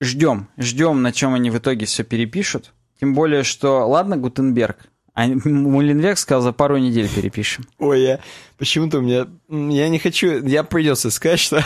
Ждем, 0.00 0.48
ждем, 0.56 1.02
на 1.02 1.12
чем 1.12 1.34
они 1.34 1.50
в 1.50 1.58
итоге 1.58 1.84
все 1.84 2.02
перепишут. 2.02 2.72
Тем 2.98 3.12
более, 3.12 3.42
что, 3.42 3.86
ладно, 3.86 4.16
Гутенберг, 4.16 4.88
а 5.16 5.26
Муленвек 5.26 6.18
сказал, 6.18 6.42
за 6.42 6.52
пару 6.52 6.76
недель 6.76 7.08
перепишем. 7.08 7.64
Ой, 7.78 8.02
я 8.02 8.20
почему-то 8.58 8.98
у 8.98 9.00
меня... 9.00 9.26
Я 9.48 9.88
не 9.88 9.98
хочу... 9.98 10.46
Я 10.46 10.62
придется 10.62 11.10
сказать, 11.10 11.40
что... 11.40 11.64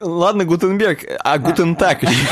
Ладно, 0.00 0.44
Гутенберг, 0.44 1.00
а 1.22 1.38
Гутентаг 1.38 2.02
еще. 2.02 2.26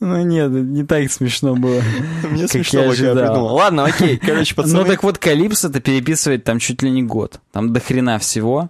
Ну 0.00 0.22
нет, 0.22 0.50
не 0.50 0.84
так 0.84 1.10
смешно 1.10 1.54
было. 1.54 1.80
Мне 2.28 2.42
Как 2.42 2.50
смешно, 2.50 2.80
я 2.82 2.90
пока 2.90 3.00
я 3.02 3.08
ожидал. 3.10 3.26
придумал. 3.28 3.54
Ладно, 3.54 3.84
окей, 3.84 4.18
короче, 4.18 4.54
Ну 4.56 4.62
пацаны. 4.62 4.84
так 4.84 5.02
вот, 5.02 5.16
Калипсо-то 5.18 5.80
переписывает 5.80 6.44
там 6.44 6.58
чуть 6.58 6.82
ли 6.82 6.90
не 6.90 7.02
год. 7.02 7.40
Там 7.52 7.72
до 7.72 7.80
хрена 7.80 8.18
всего. 8.18 8.68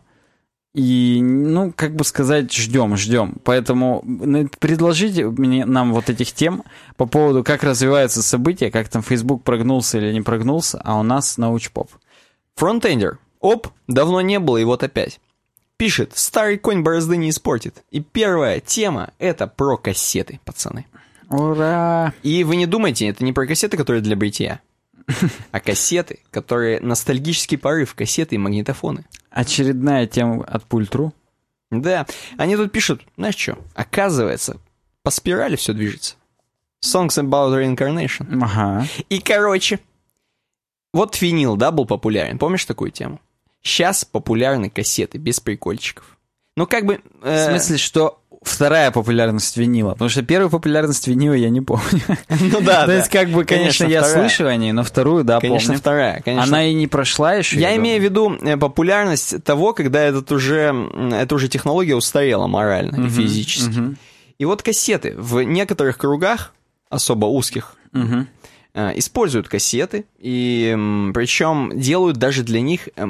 И, 0.79 1.21
ну, 1.21 1.73
как 1.75 1.97
бы 1.97 2.05
сказать, 2.05 2.55
ждем, 2.55 2.97
ждем. 2.97 3.35
Поэтому 3.43 4.01
ну, 4.05 4.49
предложите 4.61 5.27
мне, 5.27 5.67
нам 5.67 5.93
вот 5.93 6.09
этих 6.09 6.31
тем 6.33 6.63
по 6.97 7.05
поводу, 7.05 7.43
как 7.43 7.65
развиваются 7.65 8.23
события, 8.23 8.71
как 8.71 8.89
там 8.89 9.03
Facebook 9.03 9.43
прогнулся 9.43 9.99
или 9.99 10.13
не 10.13 10.21
прогнулся, 10.21 10.81
а 10.85 10.97
у 11.01 11.03
нас 11.03 11.37
научпоп. 11.37 11.91
Фронтендер. 12.55 13.19
Оп, 13.41 13.67
давно 13.89 14.21
не 14.21 14.39
было, 14.39 14.59
и 14.59 14.65
вот 14.65 14.85
опять. 14.85 15.19
Пишет, 15.79 16.13
старый 16.15 16.59
конь 16.59 16.83
борозды 16.83 17.17
не 17.17 17.31
испортит. 17.31 17.83
И 17.91 17.99
первая 17.99 18.61
тема— 18.61 19.11
это 19.19 19.49
про 19.49 19.77
кассеты, 19.77 20.39
пацаны. 20.45 20.87
Ура! 21.29 22.15
И 22.23 22.45
вы 22.45 22.55
не 22.55 22.67
думайте, 22.67 23.09
это 23.09 23.25
не 23.25 23.33
про 23.33 23.49
кассеты, 23.49 23.77
которые 23.77 24.01
для 24.01 24.15
бритья, 24.15 24.61
а 25.51 25.59
кассеты, 25.59 26.21
которые 26.31 26.79
ностальгический 26.79 27.59
порыв, 27.59 27.97
кассеты 27.97 28.37
и 28.37 28.39
магнитофоны. 28.39 29.07
Очередная 29.39 30.09
тема 30.09 30.43
от 30.43 30.65
Пультру. 30.65 31.15
Да, 31.71 32.09
они 32.39 32.57
тут 32.57 32.73
пишут, 32.73 33.03
знаешь 33.17 33.37
что, 33.37 33.57
оказывается, 33.73 34.57
по 35.05 35.13
спирали 35.13 35.55
все 35.55 35.73
движется. 35.73 36.17
Songs 36.85 37.11
about 37.11 37.55
reincarnation. 37.55 38.43
Ага. 38.43 38.89
И, 39.09 39.21
короче, 39.21 39.79
вот 40.93 41.21
винил, 41.21 41.55
да, 41.55 41.71
был 41.71 41.87
популярен. 41.87 42.37
Помнишь 42.37 42.65
такую 42.65 42.91
тему? 42.91 43.21
Сейчас 43.63 44.05
популярны 44.05 44.71
кассеты, 44.71 45.19
без 45.19 45.39
прикольчиков. 45.39 46.19
Ну, 46.57 46.67
как 46.67 46.85
бы... 46.85 47.01
В 47.21 47.25
э, 47.25 47.51
смысле, 47.51 47.77
что 47.77 48.21
вторая 48.43 48.91
популярность 48.91 49.57
винила? 49.57 49.93
Потому 49.93 50.09
что 50.11 50.23
первую 50.23 50.51
популярность 50.51 51.07
винила 51.09 51.35
я 51.35 51.49
не 51.51 51.61
помню. 51.61 51.85
Ну 52.41 52.61
да, 52.61 52.87
То 52.87 52.93
есть, 52.93 53.09
как 53.09 53.31
бы, 53.31 53.45
конечно, 53.45 53.85
я 53.85 54.03
вторая. 54.03 54.29
слышал 54.29 54.47
о 54.47 54.57
ней, 54.57 54.73
но 54.73 54.83
вторую, 54.85 55.25
да, 55.25 55.41
Конечно, 55.41 55.69
помню. 55.69 55.81
вторая, 55.81 56.23
конечно. 56.23 56.45
Она 56.45 56.67
и 56.67 56.75
не 56.75 56.87
прошла 56.87 57.35
еще. 57.35 57.59
Я 57.59 57.75
имею 57.77 58.01
в 58.01 58.05
виду 58.05 58.37
э, 58.41 58.57
популярность 58.57 59.43
того, 59.45 59.73
когда 59.75 60.01
этот 60.01 60.31
уже, 60.33 60.75
эта 61.13 61.35
уже 61.35 61.49
технология 61.49 61.95
устарела 61.97 62.47
морально 62.47 63.07
и 63.07 63.09
физически. 63.09 63.97
И 64.39 64.45
вот 64.45 64.63
кассеты 64.63 65.15
в 65.17 65.43
некоторых 65.43 65.99
кругах, 65.99 66.53
особо 66.91 67.27
узких, 67.27 67.75
э, 67.93 68.93
используют 68.99 69.49
кассеты, 69.49 70.05
и 70.19 70.73
причем 71.13 71.73
делают 71.75 72.19
даже 72.19 72.45
для 72.45 72.61
них 72.61 72.89
э, 72.95 73.05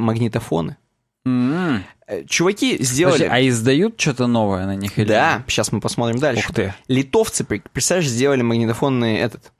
магнитофоны. 1.28 1.84
Э, 2.06 2.24
Чуваки 2.24 2.82
сделали... 2.82 3.24
а 3.30 3.46
издают 3.46 4.00
что-то 4.00 4.26
новое 4.26 4.66
на 4.66 4.74
них? 4.74 4.98
или 4.98 5.06
Да, 5.06 5.44
сейчас 5.46 5.72
мы 5.72 5.80
посмотрим 5.80 6.18
дальше. 6.18 6.46
Ух 6.48 6.54
ты. 6.54 6.74
Литовцы, 6.88 7.44
представляешь, 7.44 8.08
сделали 8.08 8.42
магнитофонный 8.42 9.16
этот, 9.16 9.52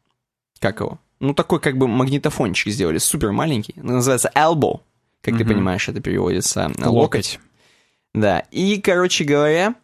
как 0.59 0.81
его? 0.81 0.99
Ну, 1.21 1.35
такой 1.35 1.61
как 1.61 1.77
бы 1.77 1.89
магнитофончик 1.89 2.73
сделали, 2.73 2.99
супер 2.99 3.33
маленький. 3.33 3.75
Называется 3.77 4.31
elbow, 4.35 4.81
как 5.23 5.37
ты 5.37 5.45
понимаешь, 5.45 5.89
это 5.89 6.01
переводится 6.01 6.71
на 6.79 6.91
локоть. 6.91 7.39
Да, 8.15 8.45
и, 8.51 8.81
короче 8.81 9.25
говоря, 9.25 9.75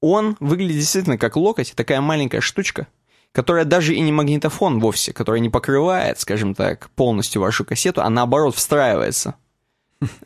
он 0.00 0.36
выглядит 0.40 0.76
действительно 0.76 1.18
как 1.18 1.36
локоть, 1.36 1.74
такая 1.76 2.00
маленькая 2.00 2.40
штучка, 2.40 2.86
которая 3.32 3.64
даже 3.64 3.94
и 3.94 4.00
не 4.00 4.12
магнитофон 4.12 4.78
вовсе, 4.78 5.12
которая 5.12 5.40
не 5.40 5.50
покрывает, 5.50 6.18
скажем 6.18 6.54
так, 6.54 6.88
полностью 6.90 7.42
вашу 7.42 7.64
кассету, 7.64 8.00
а 8.00 8.08
наоборот 8.08 8.54
встраивается 8.54 9.34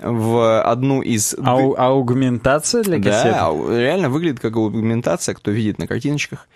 в 0.01 0.63
одну 0.63 1.03
из... 1.03 1.35
Ау- 1.43 1.75
аугментация 1.77 2.83
для 2.83 2.97
кассеты? 3.01 3.31
Да, 3.31 3.51
реально 3.69 4.11
выглядит 4.11 4.41
как 4.41 4.57
аугментация, 4.57 5.35
кто 5.35 5.51
видит 5.51 5.79
на 5.79 5.87
картиночках. 5.87 6.49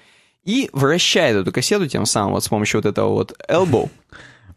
И 0.44 0.68
вращает 0.72 1.36
эту 1.36 1.52
кассету 1.52 1.86
тем 1.86 2.06
самым 2.06 2.32
вот 2.32 2.44
с 2.44 2.48
помощью 2.48 2.78
вот 2.78 2.86
этого 2.86 3.08
вот 3.10 3.34
elbow. 3.48 3.88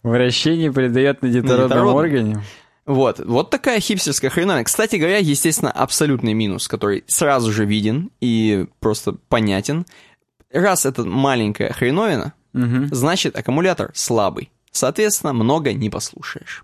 Вращение 0.03 0.71
придает 0.71 1.21
на 1.21 1.29
детородном 1.29 1.87
органе. 1.87 2.43
Вот, 2.85 3.19
вот 3.19 3.49
такая 3.49 3.81
хипстерская 3.81 4.29
хреновина. 4.29 4.63
Кстати 4.63 4.95
говоря, 4.95 5.17
естественно, 5.17 5.71
абсолютный 5.71 6.33
минус, 6.33 6.67
который 6.69 7.03
сразу 7.07 7.51
же 7.51 7.65
виден 7.65 8.11
и 8.21 8.65
просто 8.79 9.13
понятен. 9.13 9.85
Раз 10.51 10.85
это 10.85 11.03
маленькая 11.03 11.73
хреновина, 11.73 12.33
значит 12.53 13.37
аккумулятор 13.37 13.91
слабый. 13.93 14.51
Соответственно, 14.71 15.33
много 15.33 15.73
не 15.73 15.89
послушаешь. 15.89 16.63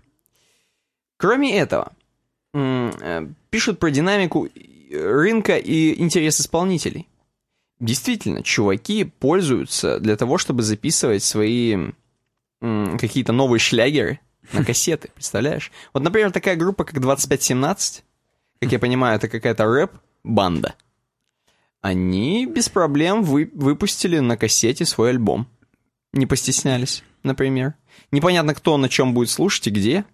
Кроме 1.16 1.56
этого, 1.56 1.92
э, 2.52 3.26
пишут 3.50 3.78
про 3.78 3.90
динамику 3.90 4.48
рынка 4.90 5.56
и 5.56 6.00
интерес 6.00 6.40
исполнителей. 6.40 7.08
Действительно, 7.80 8.42
чуваки 8.42 9.04
пользуются 9.04 9.98
для 10.00 10.16
того, 10.16 10.38
чтобы 10.38 10.62
записывать 10.62 11.22
свои 11.22 11.92
какие-то 12.60 13.32
новые 13.32 13.60
шлягеры 13.60 14.20
на 14.52 14.64
кассеты, 14.64 15.10
представляешь? 15.14 15.70
Вот, 15.92 16.02
например, 16.02 16.30
такая 16.30 16.56
группа, 16.56 16.84
как 16.84 17.00
2517, 17.00 18.04
как 18.60 18.72
я 18.72 18.78
понимаю, 18.78 19.16
это 19.16 19.28
какая-то 19.28 19.66
рэп-банда. 19.66 20.74
Они 21.80 22.46
без 22.46 22.70
проблем 22.70 23.22
вы- 23.22 23.50
выпустили 23.52 24.18
на 24.18 24.38
кассете 24.38 24.86
свой 24.86 25.10
альбом. 25.10 25.46
Не 26.14 26.26
постеснялись, 26.26 27.02
например. 27.22 27.74
Непонятно, 28.10 28.54
кто 28.54 28.76
на 28.78 28.88
чем 28.88 29.12
будет 29.12 29.28
слушать 29.28 29.66
и 29.66 29.70
где, 29.70 30.04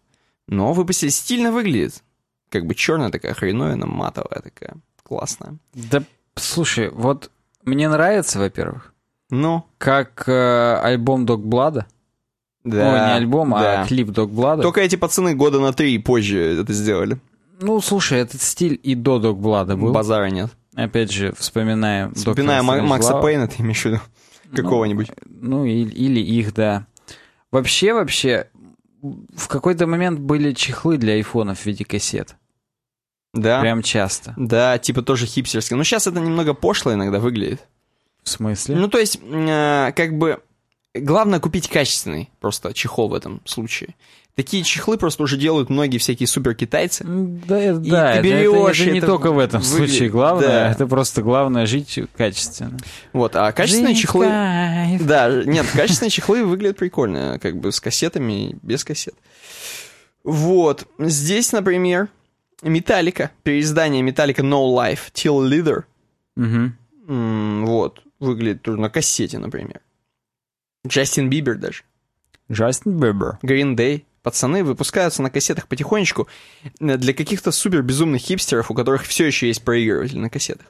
но 0.49 0.73
выпустили. 0.73 1.11
Стильно 1.11 1.53
выглядит. 1.53 2.03
Как 2.49 2.67
бы 2.67 2.75
черная 2.75 3.11
такая 3.11 3.35
хреновина, 3.35 3.87
матовая 3.87 4.41
такая. 4.43 4.75
Классная. 5.03 5.57
Да, 5.75 6.03
слушай, 6.37 6.91
вот 6.91 7.31
мне 7.65 7.89
нравится, 7.89 8.39
во-первых, 8.39 8.93
Ну, 9.31 9.65
как 9.79 10.25
э, 10.29 10.75
альбом 10.83 11.27
Док 11.27 11.45
Блада. 11.45 11.87
да. 12.65 12.93
Ой, 12.93 12.95
не 13.09 13.13
альбом, 13.15 13.51
да. 13.51 13.83
а 13.83 13.87
клип 13.87 14.09
Док 14.09 14.31
Блада. 14.31 14.63
Только 14.63 14.81
эти 14.81 14.97
пацаны 14.97 15.35
года 15.35 15.61
на 15.61 15.73
три 15.73 15.99
позже 15.99 16.39
это 16.61 16.73
сделали. 16.73 17.19
Ну, 17.61 17.81
слушай, 17.81 18.19
этот 18.19 18.41
стиль 18.41 18.79
и 18.83 18.95
до 18.95 19.19
Док 19.19 19.39
Блада 19.39 19.77
был. 19.77 19.93
Базара 19.93 20.27
нет. 20.31 20.51
Опять 20.75 21.11
же, 21.13 21.33
вспоминаем... 21.37 22.15
Вспоминая 22.15 22.61
доктора 22.63 22.83
Ма- 22.83 22.89
Макса. 22.89 23.21
Пейна, 23.21 23.49
ты 23.49 23.63
имеешь 23.63 23.83
в 23.83 23.85
виду? 23.85 24.01
Какого-нибудь. 24.55 25.11
Ну, 25.27 25.65
и- 25.65 25.83
или 25.85 26.21
их, 26.21 26.55
да. 26.55 26.87
Вообще, 27.51 27.93
вообще, 27.93 28.49
в 29.03 29.49
какой-то 29.49 29.87
момент 29.87 30.21
были 30.21 30.53
чехлы 30.53 30.97
для 30.97 31.15
айфонов 31.15 31.61
в 31.61 31.67
виде 31.67 31.85
кассет. 31.85 32.37
Да. 33.33 33.61
Прям 33.61 33.83
часто. 33.83 34.35
Да, 34.37 34.79
типа 34.79 35.03
тоже 35.03 35.27
хипстерский. 35.27 35.77
Но 35.77 35.85
сейчас 35.85 36.07
это 36.07 36.21
немного 36.21 36.55
пошло 36.55 36.93
иногда 36.93 37.19
выглядит. 37.21 37.67
В 38.23 38.29
смысле? 38.29 38.77
Ну, 38.77 38.89
то 38.89 38.99
есть, 38.99 39.19
э, 39.23 39.93
как 39.95 40.19
бы, 40.19 40.43
главное 40.95 41.41
купить 41.41 41.69
качественный 41.69 42.31
просто 42.41 42.75
чехол 42.75 43.09
в 43.09 43.15
этом 43.15 43.41
случае. 43.45 43.95
Такие 44.41 44.63
чехлы 44.63 44.97
просто 44.97 45.23
уже 45.23 45.37
делают 45.37 45.69
многие 45.69 45.99
всякие 45.99 46.27
супер 46.27 46.55
китайцы. 46.55 47.05
Да, 47.05 47.59
это- 47.59 47.81
И 47.83 47.91
да, 47.91 48.13
ты 48.15 48.19
это- 48.21 48.21
это, 48.21 48.23
берешь, 48.23 48.81
это 48.81 48.91
не 48.93 48.99
это 48.99 49.07
только 49.07 49.33
в 49.33 49.39
этом 49.39 49.61
выглядит- 49.61 49.91
случае 49.91 50.09
главное, 50.09 50.49
да. 50.49 50.71
это 50.73 50.87
просто 50.87 51.21
главное 51.21 51.67
жить 51.67 51.99
качественно. 52.17 52.79
Вот, 53.13 53.37
а 53.37 53.53
качественные 53.53 53.93
Жить 53.95 54.03
чехлы... 54.03 54.25
кайф. 54.27 55.05
Да, 55.07 55.43
нет, 55.45 55.67
качественные 55.75 56.09
чехлы 56.11 56.43
выглядят 56.47 56.79
прикольно, 56.79 57.39
как 57.39 57.59
бы 57.61 57.71
с 57.71 57.81
кассетами 57.81 58.51
и 58.53 58.57
без 58.63 58.83
кассет. 58.83 59.15
Вот, 60.25 60.87
здесь, 60.99 61.53
например, 61.53 62.09
Металлика, 62.63 63.31
переиздание 63.43 64.01
Металлика 64.03 64.41
No 64.41 64.75
Life, 64.75 65.13
Till 65.13 65.47
Leader. 65.51 65.85
М, 66.37 67.67
Вот, 67.67 68.03
выглядит 68.21 68.63
тоже 68.63 68.81
на 68.81 68.89
кассете, 68.89 69.37
например. 69.39 69.81
Джастин 70.87 71.29
Бибер 71.29 71.57
даже. 71.57 71.83
Джастин 72.51 72.93
Бибер. 72.99 73.39
Green 73.43 73.77
Day. 73.77 74.05
Пацаны 74.23 74.63
выпускаются 74.63 75.23
на 75.23 75.31
кассетах 75.31 75.67
потихонечку 75.67 76.29
э, 76.81 76.97
для 76.97 77.15
каких-то 77.15 77.53
супер 77.53 77.83
безумных 77.83 78.21
хипстеров, 78.21 78.71
у 78.71 78.75
которых 78.75 79.05
все 79.05 79.27
еще 79.27 79.47
есть 79.49 79.63
проигрыватель 79.63 80.19
на 80.19 80.29
кассетах. 80.29 80.67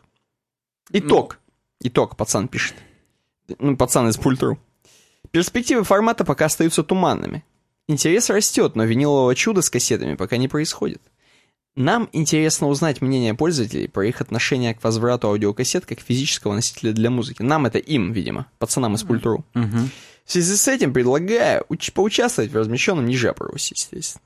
Итог. 0.93 1.39
Итог, 1.81 2.17
пацан 2.17 2.49
пишет. 2.49 2.77
Ну, 3.59 3.77
пацан 3.77 4.09
из 4.09 4.17
Пульт.ру. 4.17 4.59
Перспективы 5.31 5.85
формата 5.85 6.25
пока 6.25 6.47
остаются 6.47 6.83
туманными. 6.83 7.45
Интерес 7.89 8.31
растет, 8.31 8.77
но 8.77 8.85
винилового 8.85 9.35
чуда 9.35 9.63
с 9.63 9.71
кассетами 9.71 10.15
пока 10.15 10.37
не 10.37 10.47
происходит. 10.47 11.03
Нам 11.77 12.09
интересно 12.13 12.69
узнать 12.69 13.01
мнение 13.01 13.35
пользователей 13.35 13.89
про 13.89 14.07
их 14.07 14.21
отношение 14.21 14.75
к 14.75 14.83
возврату 14.83 15.29
аудиокассет 15.29 15.87
как 15.87 16.01
физического 16.01 16.55
носителя 16.55 16.93
для 16.93 17.11
музыки. 17.11 17.43
Нам 17.43 17.67
это 17.67 17.79
им, 17.79 18.13
видимо, 18.13 18.47
пацанам 18.59 18.95
из 18.95 19.03
Пульт.ру. 19.03 19.45
Мгм. 19.55 19.91
В 20.31 20.33
связи 20.33 20.55
с 20.55 20.69
этим 20.69 20.93
предлагаю 20.93 21.65
уч- 21.71 21.91
поучаствовать 21.93 22.53
в 22.53 22.57
размещенном 22.57 23.05
ниже 23.05 23.31
опросе, 23.31 23.75
естественно. 23.75 24.23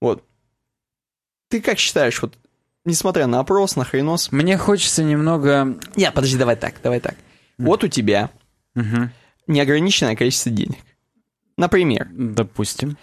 Вот. 0.00 0.24
Ты 1.50 1.60
как 1.60 1.78
считаешь, 1.78 2.22
вот, 2.22 2.38
несмотря 2.86 3.26
на 3.26 3.40
опрос, 3.40 3.76
на 3.76 3.84
хренос... 3.84 4.32
Мне 4.32 4.56
хочется 4.56 5.04
немного... 5.04 5.78
Нет, 5.96 6.14
подожди, 6.14 6.38
давай 6.38 6.56
так, 6.56 6.76
давай 6.82 6.98
так. 7.00 7.16
Вот 7.58 7.84
у 7.84 7.88
тебя 7.88 8.30
Мгм. 8.74 9.10
неограниченное 9.46 10.16
количество 10.16 10.50
денег. 10.50 10.78
Например, 11.58 12.08
Допустим. 12.10 12.96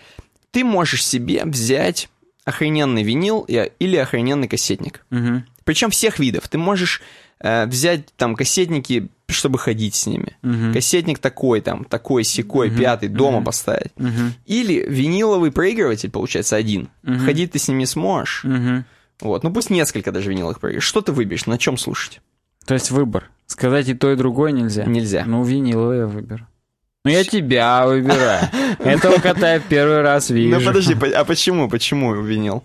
ты 0.50 0.64
можешь 0.64 1.06
себе 1.06 1.46
взять 1.46 2.10
охрененный 2.44 3.04
винил 3.04 3.42
или 3.42 3.98
охрененный 3.98 4.48
кассетник. 4.48 5.06
Мгм. 5.12 5.46
Причем 5.64 5.92
всех 5.92 6.18
видов. 6.18 6.48
Ты 6.50 6.58
можешь 6.58 7.04
э, 7.40 7.68
взять 7.68 8.08
там 8.16 8.36
кассетники, 8.36 9.10
чтобы 9.34 9.58
ходить 9.60 9.96
с 9.96 10.06
ними. 10.08 10.38
Мгм. 10.42 10.74
Кассетник 10.74 11.20
такой 11.20 11.62
там, 11.62 11.84
такой, 11.86 12.24
секой, 12.24 12.70
пятый, 12.70 13.10
дома 13.10 13.44
поставить. 13.44 13.92
Мгм. 13.98 14.34
Или 14.46 14.86
виниловый 14.88 15.52
проигрыватель, 15.52 16.10
получается, 16.10 16.56
один. 16.56 16.90
Мгм. 17.04 17.26
Ходить 17.26 17.52
ты 17.52 17.60
с 17.60 17.68
ним 17.68 17.78
не 17.80 17.86
сможешь. 17.86 18.44
Мгм. 18.44 18.86
Вот. 19.22 19.44
Ну 19.44 19.52
пусть 19.52 19.70
несколько 19.70 20.12
даже 20.12 20.30
виниловых 20.30 20.60
проигрывателей. 20.60 20.88
Что 20.88 21.02
ты 21.02 21.12
выберешь? 21.12 21.46
На 21.46 21.58
чем 21.58 21.78
слушать? 21.78 22.22
То 22.66 22.74
есть 22.74 22.92
выбор. 22.92 23.30
Сказать 23.48 23.90
и 23.90 23.94
то, 23.94 24.12
и 24.12 24.16
другое 24.16 24.52
нельзя? 24.52 24.86
Нельзя. 24.86 25.24
Ну, 25.26 25.44
виниловый 25.44 25.98
я 26.00 26.08
выберу. 26.08 26.48
Ну, 27.04 27.12
я 27.12 27.24
тебя 27.24 27.86
выбираю. 27.88 28.48
Этого 28.80 29.18
кота 29.18 29.56
я 29.56 29.60
первый 29.60 30.02
раз 30.02 30.30
вижу. 30.30 30.60
Ну 30.60 30.66
подожди, 30.66 30.96
по- 31.00 31.08
а 31.08 31.26
почему? 31.26 31.68
Почему 31.70 32.14
винил? 32.16 32.64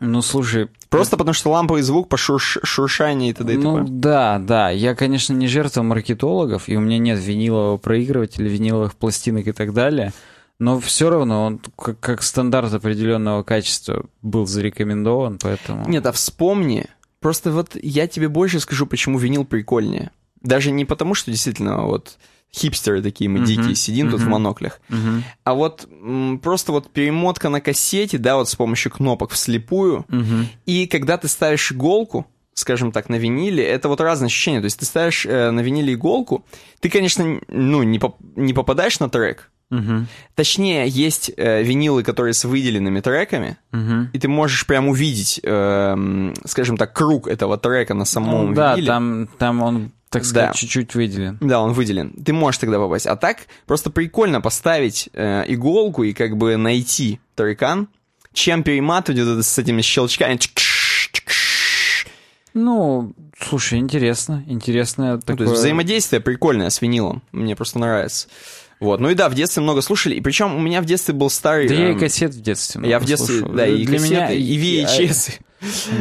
Ну, 0.00 0.22
слушай, 0.22 0.68
Просто 0.90 1.16
потому 1.16 1.34
что 1.34 1.50
ламповый 1.50 1.82
звук 1.82 2.08
по 2.08 2.16
шурш... 2.16 2.58
шуршанию 2.64 3.30
и 3.30 3.32
т.д. 3.32 3.54
и 3.54 3.56
ну 3.56 3.78
т.п. 3.78 3.90
да, 3.90 4.38
да. 4.38 4.70
Я, 4.70 4.96
конечно, 4.96 5.34
не 5.34 5.46
жертва 5.46 5.82
маркетологов, 5.82 6.68
и 6.68 6.76
у 6.76 6.80
меня 6.80 6.98
нет 6.98 7.20
винилового 7.20 7.76
проигрывателя, 7.76 8.48
виниловых 8.48 8.96
пластинок 8.96 9.46
и 9.46 9.52
так 9.52 9.72
далее. 9.72 10.12
Но 10.58 10.80
все 10.80 11.08
равно 11.08 11.44
он 11.44 11.60
как, 11.76 12.00
как 12.00 12.22
стандарт 12.22 12.74
определенного 12.74 13.44
качества 13.44 14.06
был 14.20 14.46
зарекомендован, 14.46 15.38
поэтому... 15.40 15.88
Нет, 15.88 16.04
а 16.06 16.12
вспомни. 16.12 16.86
Просто 17.20 17.52
вот 17.52 17.76
я 17.80 18.08
тебе 18.08 18.28
больше 18.28 18.58
скажу, 18.58 18.86
почему 18.86 19.18
винил 19.18 19.44
прикольнее. 19.44 20.10
Даже 20.42 20.72
не 20.72 20.84
потому, 20.84 21.14
что 21.14 21.30
действительно 21.30 21.82
вот 21.82 22.18
хипстеры 22.54 23.02
такие 23.02 23.28
мы 23.30 23.38
Мгм, 23.38 23.46
дикие, 23.46 23.74
сидим 23.74 24.10
тут 24.10 24.20
в 24.20 24.26
моноклях. 24.28 24.80
Мгм, 24.88 25.24
А 25.44 25.54
вот 25.54 25.86
м, 25.90 26.38
просто 26.42 26.72
вот 26.72 26.90
перемотка 26.90 27.48
на 27.48 27.60
кассете, 27.60 28.18
да, 28.18 28.36
вот 28.36 28.48
с 28.48 28.56
помощью 28.56 28.90
кнопок 28.92 29.30
вслепую. 29.30 30.04
мгм. 30.08 30.48
И 30.66 30.86
когда 30.86 31.16
ты 31.16 31.28
ставишь 31.28 31.70
иголку, 31.72 32.26
скажем 32.54 32.92
так, 32.92 33.08
на 33.08 33.14
виниле, 33.16 33.64
это 33.64 33.88
вот 33.88 34.00
разные 34.00 34.26
ощущения. 34.26 34.60
То 34.60 34.64
есть 34.66 34.78
ты 34.80 34.84
ставишь 34.84 35.24
э, 35.24 35.50
на 35.50 35.60
виниле 35.60 35.94
иголку, 35.94 36.44
ты, 36.80 36.90
конечно, 36.90 37.40
ну, 37.48 37.82
не, 37.84 37.98
поп- 37.98 38.18
не 38.36 38.52
попадаешь 38.52 38.98
на 39.00 39.08
трек. 39.08 39.50
Мгм, 39.70 40.08
Точнее, 40.34 40.88
есть 40.88 41.30
э, 41.36 41.62
винилы, 41.62 42.02
которые 42.02 42.34
с 42.34 42.44
выделенными 42.44 42.98
треками, 43.00 43.56
мгм. 43.70 44.10
и 44.12 44.18
ты 44.18 44.26
можешь 44.26 44.66
прям 44.66 44.88
увидеть, 44.88 45.38
эм, 45.44 46.34
скажем 46.44 46.76
так, 46.76 46.92
круг 46.92 47.28
этого 47.28 47.56
трека 47.56 47.94
на 47.94 48.04
самом 48.04 48.48
Ну, 48.48 48.54
да, 48.54 48.72
виниле. 48.74 48.86
там, 48.88 49.28
там 49.38 49.62
он, 49.62 49.92
так 50.10 50.24
сказать, 50.24 50.50
Да. 50.50 50.54
чуть-чуть 50.54 50.94
выделен. 50.94 51.38
Да, 51.40 51.60
он 51.60 51.72
выделен. 51.72 52.12
Ты 52.24 52.32
можешь 52.32 52.58
тогда 52.58 52.78
попасть. 52.78 53.06
А 53.06 53.16
так 53.16 53.38
просто 53.66 53.90
прикольно 53.90 54.40
поставить 54.40 55.08
э, 55.12 55.44
иголку 55.46 56.02
и 56.02 56.12
как 56.12 56.36
бы 56.36 56.56
найти 56.56 57.20
тарикан, 57.36 57.88
чем 58.32 58.62
перематывать 58.62 59.20
вот 59.20 59.32
это 59.32 59.42
с 59.42 59.58
этими 59.58 59.82
щелчками. 59.82 60.38
Ну, 62.52 63.12
слушай, 63.38 63.78
интересно, 63.78 64.42
интересно. 64.46 65.14
Ну, 65.14 65.20
Такое... 65.20 65.36
то 65.36 65.42
есть 65.44 65.56
взаимодействие 65.56 66.20
прикольное 66.20 66.70
с 66.70 66.82
винилом. 66.82 67.22
Мне 67.30 67.54
просто 67.54 67.78
нравится. 67.78 68.26
Вот. 68.80 68.98
Ну 68.98 69.10
и 69.10 69.14
да, 69.14 69.28
в 69.28 69.34
детстве 69.34 69.62
много 69.62 69.82
слушали. 69.82 70.14
И 70.16 70.20
причем 70.20 70.56
у 70.56 70.58
меня 70.58 70.80
в 70.80 70.86
детстве 70.86 71.14
был 71.14 71.30
старый... 71.30 71.68
Да 71.68 71.74
я 71.74 71.90
и 71.90 71.92
эм, 71.92 71.98
кассет 72.00 72.34
в 72.34 72.40
детстве 72.40 72.88
я 72.88 72.98
в 72.98 73.04
детстве, 73.04 73.38
слушал. 73.38 73.54
да, 73.54 73.66
и 73.66 73.84
Для 73.84 73.98
кассеты, 73.98 74.14
меня 74.14 74.30
и 74.32 74.84
VHS. 74.84 75.40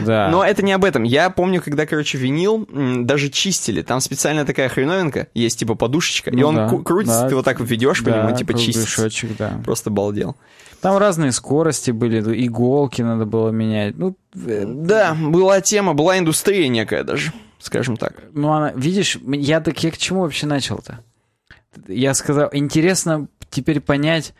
Да. 0.05 0.29
Но 0.29 0.43
это 0.43 0.63
не 0.63 0.71
об 0.71 0.85
этом. 0.85 1.03
Я 1.03 1.29
помню, 1.29 1.61
когда, 1.61 1.85
короче, 1.85 2.17
винил 2.17 2.67
даже 3.03 3.29
чистили. 3.29 3.81
Там 3.81 3.99
специальная 3.99 4.45
такая 4.45 4.69
хреновинка, 4.69 5.27
есть 5.33 5.59
типа 5.59 5.75
подушечка, 5.75 6.29
и 6.29 6.35
Ну 6.35 6.47
он 6.47 6.55
да, 6.55 6.69
крутится, 6.69 7.23
да. 7.23 7.29
ты 7.29 7.35
вот 7.35 7.45
так 7.45 7.59
ведешь 7.59 8.03
по 8.03 8.09
да, 8.11 8.23
нему, 8.23 8.35
типа 8.37 8.53
чистится. 8.53 8.95
кругляшочек, 8.95 9.37
да. 9.37 9.59
Просто 9.65 9.89
балдел. 9.89 10.35
Там 10.81 10.97
разные 10.97 11.33
скорости 11.33 11.91
были, 11.91 12.21
иголки 12.45 13.01
надо 13.01 13.25
было 13.25 13.49
менять. 13.49 13.97
Ну, 13.97 14.15
э, 14.33 14.63
Да, 14.65 15.13
была 15.13 15.59
тема, 15.59 15.93
была 15.93 16.17
индустрия 16.17 16.69
некая 16.69 17.03
даже, 17.03 17.33
скажем 17.59 17.97
так. 17.97 18.13
ну 18.31 18.53
она, 18.53 18.71
видишь, 18.71 19.17
я 19.27 19.59
так 19.59 19.83
я 19.83 19.91
к 19.91 19.97
чему 19.97 20.21
вообще 20.21 20.45
начал-то? 20.47 20.99
Я 21.87 22.13
сказал, 22.13 22.49
интересно 22.53 23.27
теперь 23.49 23.81
понять 23.81 24.33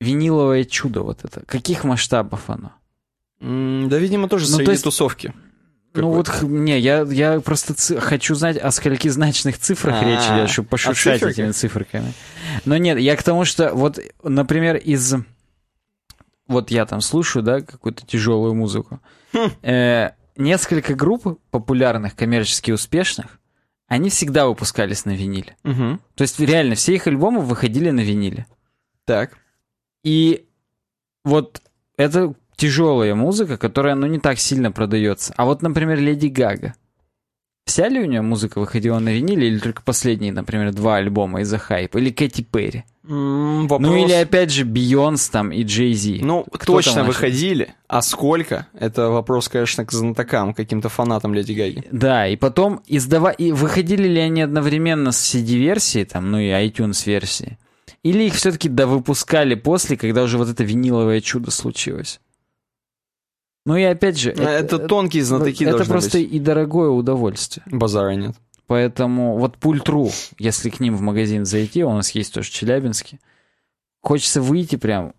виниловое 0.00 0.64
чудо 0.64 1.02
вот 1.02 1.24
это. 1.24 1.40
Каких 1.46 1.84
масштабов 1.84 2.50
оно? 2.50 2.72
Да, 3.40 3.98
видимо, 3.98 4.28
тоже 4.28 4.46
Ну, 4.46 4.52
среди 4.56 4.64
то 4.66 4.70
есть- 4.72 4.84
тусовки. 4.84 5.32
Ну 5.94 6.10
вот, 6.10 6.42
не, 6.42 6.78
я, 6.78 7.02
я 7.08 7.40
просто 7.40 7.72
ци- 7.72 7.98
хочу 7.98 8.34
знать, 8.34 8.58
о 8.58 8.70
скольки 8.70 9.08
значных 9.08 9.56
цифрах 9.58 10.02
А, 10.02 10.04
речь 10.04 10.24
идет, 10.26 10.50
чтобы 10.50 10.68
пошуршать 10.68 11.20
циферках? 11.20 11.38
этими 11.38 11.50
циферками. 11.52 12.12
Но 12.66 12.76
нет, 12.76 12.98
я 12.98 13.16
к 13.16 13.22
тому, 13.22 13.46
что 13.46 13.72
вот, 13.74 13.98
например, 14.22 14.76
из... 14.76 15.14
Вот 16.48 16.70
я 16.70 16.84
там 16.84 17.00
слушаю, 17.00 17.42
да, 17.42 17.62
какую-то 17.62 18.06
тяжелую 18.06 18.54
музыку. 18.54 19.00
Хм. 19.32 19.50
Э, 19.62 20.10
несколько 20.36 20.94
групп 20.94 21.40
популярных, 21.50 22.14
коммерчески 22.14 22.70
успешных, 22.72 23.40
они 23.88 24.10
всегда 24.10 24.46
выпускались 24.46 25.06
на 25.06 25.16
виниле. 25.16 25.56
То 25.62 26.22
есть 26.22 26.38
реально 26.38 26.74
все 26.74 26.94
их 26.94 27.06
альбомы 27.06 27.40
выходили 27.40 27.88
на 27.90 28.00
виниле. 28.00 28.46
Так. 29.06 29.38
И 30.04 30.46
вот 31.24 31.62
это 31.96 32.34
тяжелая 32.56 33.14
музыка, 33.14 33.56
которая, 33.56 33.94
ну, 33.94 34.06
не 34.06 34.18
так 34.18 34.38
сильно 34.38 34.72
продается. 34.72 35.32
А 35.36 35.44
вот, 35.44 35.62
например, 35.62 35.98
Леди 35.98 36.26
Гага. 36.28 36.74
Вся 37.66 37.88
ли 37.88 37.98
у 37.98 38.04
нее 38.04 38.22
музыка 38.22 38.60
выходила 38.60 39.00
на 39.00 39.08
виниле, 39.08 39.48
или 39.48 39.58
только 39.58 39.82
последние, 39.82 40.32
например, 40.32 40.72
два 40.72 40.96
альбома 40.96 41.40
из-за 41.40 41.58
хайпа? 41.58 41.98
Или 41.98 42.10
Кэти 42.10 42.42
Перри? 42.42 42.84
М, 43.08 43.66
Вопрос... 43.66 43.90
Ну, 43.90 43.96
или 43.96 44.12
опять 44.12 44.52
же 44.52 44.64
Бейонс 44.64 45.28
там 45.28 45.50
и 45.50 45.64
Джей 45.64 45.92
Зи. 45.92 46.20
Ну, 46.22 46.46
Кто 46.52 46.74
точно 46.74 47.02
выходили, 47.02 47.74
а 47.88 48.02
сколько? 48.02 48.68
Это 48.72 49.08
вопрос, 49.10 49.48
конечно, 49.48 49.84
к 49.84 49.90
знатокам, 49.90 50.54
каким-то 50.54 50.88
фанатам 50.88 51.34
Леди 51.34 51.54
Гаги. 51.54 51.84
Да, 51.90 52.28
и 52.28 52.36
потом 52.36 52.82
издава... 52.86 53.30
и 53.30 53.50
выходили 53.50 54.06
ли 54.06 54.20
они 54.20 54.42
одновременно 54.42 55.10
с 55.10 55.34
CD-версией, 55.34 56.04
там, 56.04 56.30
ну 56.30 56.38
и 56.38 56.46
iTunes-версии? 56.50 57.58
Или 58.04 58.24
их 58.24 58.34
все-таки 58.34 58.68
довыпускали 58.68 59.56
после, 59.56 59.96
когда 59.96 60.22
уже 60.22 60.38
вот 60.38 60.48
это 60.48 60.62
виниловое 60.62 61.20
чудо 61.20 61.50
случилось? 61.50 62.20
Ну 63.66 63.76
и 63.76 63.82
опять 63.82 64.18
же... 64.18 64.30
Это, 64.30 64.78
тонкие 64.78 65.22
знатоки 65.24 65.64
Это 65.64 65.84
просто 65.84 66.18
быть. 66.18 66.32
и 66.32 66.38
дорогое 66.38 66.88
удовольствие. 66.88 67.64
Базара 67.70 68.12
нет. 68.12 68.34
Поэтому 68.66 69.36
вот 69.36 69.58
пультру, 69.58 70.10
если 70.38 70.70
к 70.70 70.80
ним 70.80 70.96
в 70.96 71.00
магазин 71.02 71.44
зайти, 71.44 71.84
у 71.84 71.92
нас 71.92 72.10
есть 72.12 72.32
тоже 72.32 72.48
в 72.48 72.52
Челябинске, 72.52 73.18
хочется 74.02 74.40
выйти 74.40 74.76
прям 74.76 75.12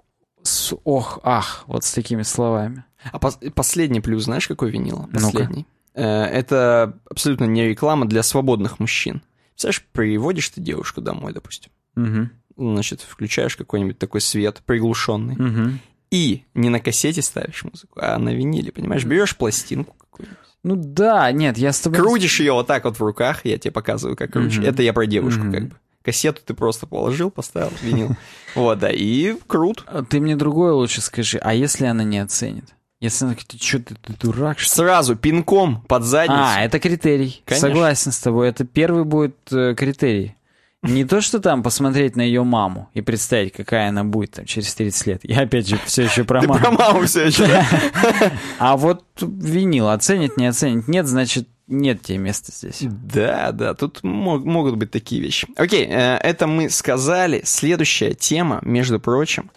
с 0.44 0.74
ох, 0.86 1.19
ах, 1.24 1.64
вот 1.68 1.84
с 1.84 1.94
такими 1.94 2.24
словами. 2.24 2.84
А 3.11 3.18
пос- 3.18 3.52
последний 3.52 3.99
плюс, 4.02 4.24
знаешь, 4.24 4.48
какой 4.48 4.72
винила? 4.72 5.07
Последний. 5.14 5.65
Э, 5.94 6.24
Это 6.26 6.98
абсолютно 7.10 7.45
не 7.45 7.68
реклама 7.68 8.06
для 8.06 8.24
свободных 8.24 8.80
мужчин. 8.80 9.22
Представляешь, 9.52 9.86
приводишь 9.91 10.49
ты 10.49 10.61
девушку 10.61 11.02
домой, 11.02 11.34
допустим. 11.34 11.72
Мгм, 11.95 12.32
Значит, 12.57 13.02
включаешь 13.02 13.56
какой-нибудь 13.57 13.98
такой 13.99 14.22
свет 14.22 14.61
приглушенный. 14.65 15.36
мгм. 15.36 15.80
И 16.11 16.43
не 16.53 16.69
на 16.69 16.79
кассете 16.79 17.21
ставишь 17.21 17.63
музыку, 17.63 17.99
а 18.01 18.17
на 18.17 18.34
виниле, 18.34 18.71
понимаешь? 18.71 19.03
Берешь 19.05 19.35
пластинку 19.35 19.95
какую-нибудь. 19.99 20.38
Ну 20.63 20.75
да, 20.75 21.31
нет, 21.31 21.57
я 21.57 21.71
с 21.71 21.79
тобой... 21.79 21.99
Крутишь 21.99 22.39
ее 22.39 22.53
вот 22.53 22.67
так 22.67 22.84
вот 22.85 22.97
в 22.97 23.01
руках, 23.03 23.45
я 23.45 23.57
тебе 23.57 23.71
показываю, 23.71 24.15
как 24.15 24.31
крутишь. 24.31 24.57
Мгм. 24.59 24.67
Это 24.67 24.84
я 24.84 24.93
про 24.93 25.05
девушку 25.05 25.43
Мгм. 25.43 25.53
как 25.53 25.63
бы. 25.69 25.75
Кассету 26.03 26.41
ты 26.45 26.53
просто 26.53 26.88
положил, 26.88 27.29
поставил, 27.29 27.71
винил. 27.81 28.15
Вот, 28.55 28.79
да, 28.79 28.89
и 28.89 29.35
крут. 29.47 29.84
А 29.88 30.03
Ты 30.03 30.21
мне 30.21 30.35
другое 30.38 30.71
лучше 30.71 31.01
скажи, 31.01 31.38
а 31.38 31.53
если 31.53 31.85
она 31.85 32.03
не 32.03 32.19
оценит? 32.19 32.65
Если 32.99 33.25
она 33.25 33.34
говорит, 33.34 33.61
что 33.61 33.79
ты, 33.79 33.95
ты 33.95 34.13
дурак, 34.13 34.57
что 34.57 34.84
ли?» 34.84 34.88
Сразу 34.88 35.15
пинком 35.15 35.81
под 35.81 36.03
задницу. 36.03 36.39
А, 36.39 36.61
это 36.61 36.79
критерий. 36.79 37.43
Конечно. 37.45 37.67
Согласен 37.67 38.11
с 38.11 38.19
тобой. 38.19 38.47
Это 38.49 38.65
первый 38.65 39.03
будет 39.03 39.35
э, 39.51 39.75
критерий. 39.75 40.35
Не 40.84 41.06
то, 41.06 41.22
что 41.22 41.40
там 41.40 41.64
посмотреть 41.64 42.16
на 42.16 42.22
ее 42.22 42.44
маму 42.44 42.90
и 42.94 43.02
представить, 43.02 43.52
какая 43.54 43.90
она 43.90 44.04
будет 44.04 44.32
там 44.32 44.45
через 44.45 44.74
30 44.76 45.08
лет. 45.08 45.22
Я 45.24 45.41
опять 45.41 45.68
же 45.68 45.78
все 45.86 46.04
еще 46.04 46.24
про 46.24 46.41
Ты 46.41 46.48
маму. 46.48 46.60
про 46.62 46.72
маму 46.72 47.02
все 47.06 47.26
еще, 47.28 47.48
да? 47.48 47.66
А 48.60 48.78
вот 48.78 49.04
винил 49.20 49.90
оценит, 49.90 50.38
не 50.38 50.45
оценит. 50.45 50.88
Нет, 50.88 51.08
значит, 51.08 51.48
нет 51.68 52.04
тебе 52.04 52.20
места 52.20 52.52
здесь. 52.54 52.80
Да, 52.84 53.52
да, 53.52 53.74
тут 53.74 54.04
мог- 54.04 54.45
могут 54.45 54.76
быть 54.76 54.91
такие 54.91 55.20
вещи. 55.20 55.48
Окей, 55.58 55.86
э, 55.90 56.18
это 56.18 56.45
мы 56.45 56.70
сказали. 56.70 57.41
Следующая 57.44 58.14
тема, 58.14 58.60
между 58.62 58.99
прочим, 58.99 59.49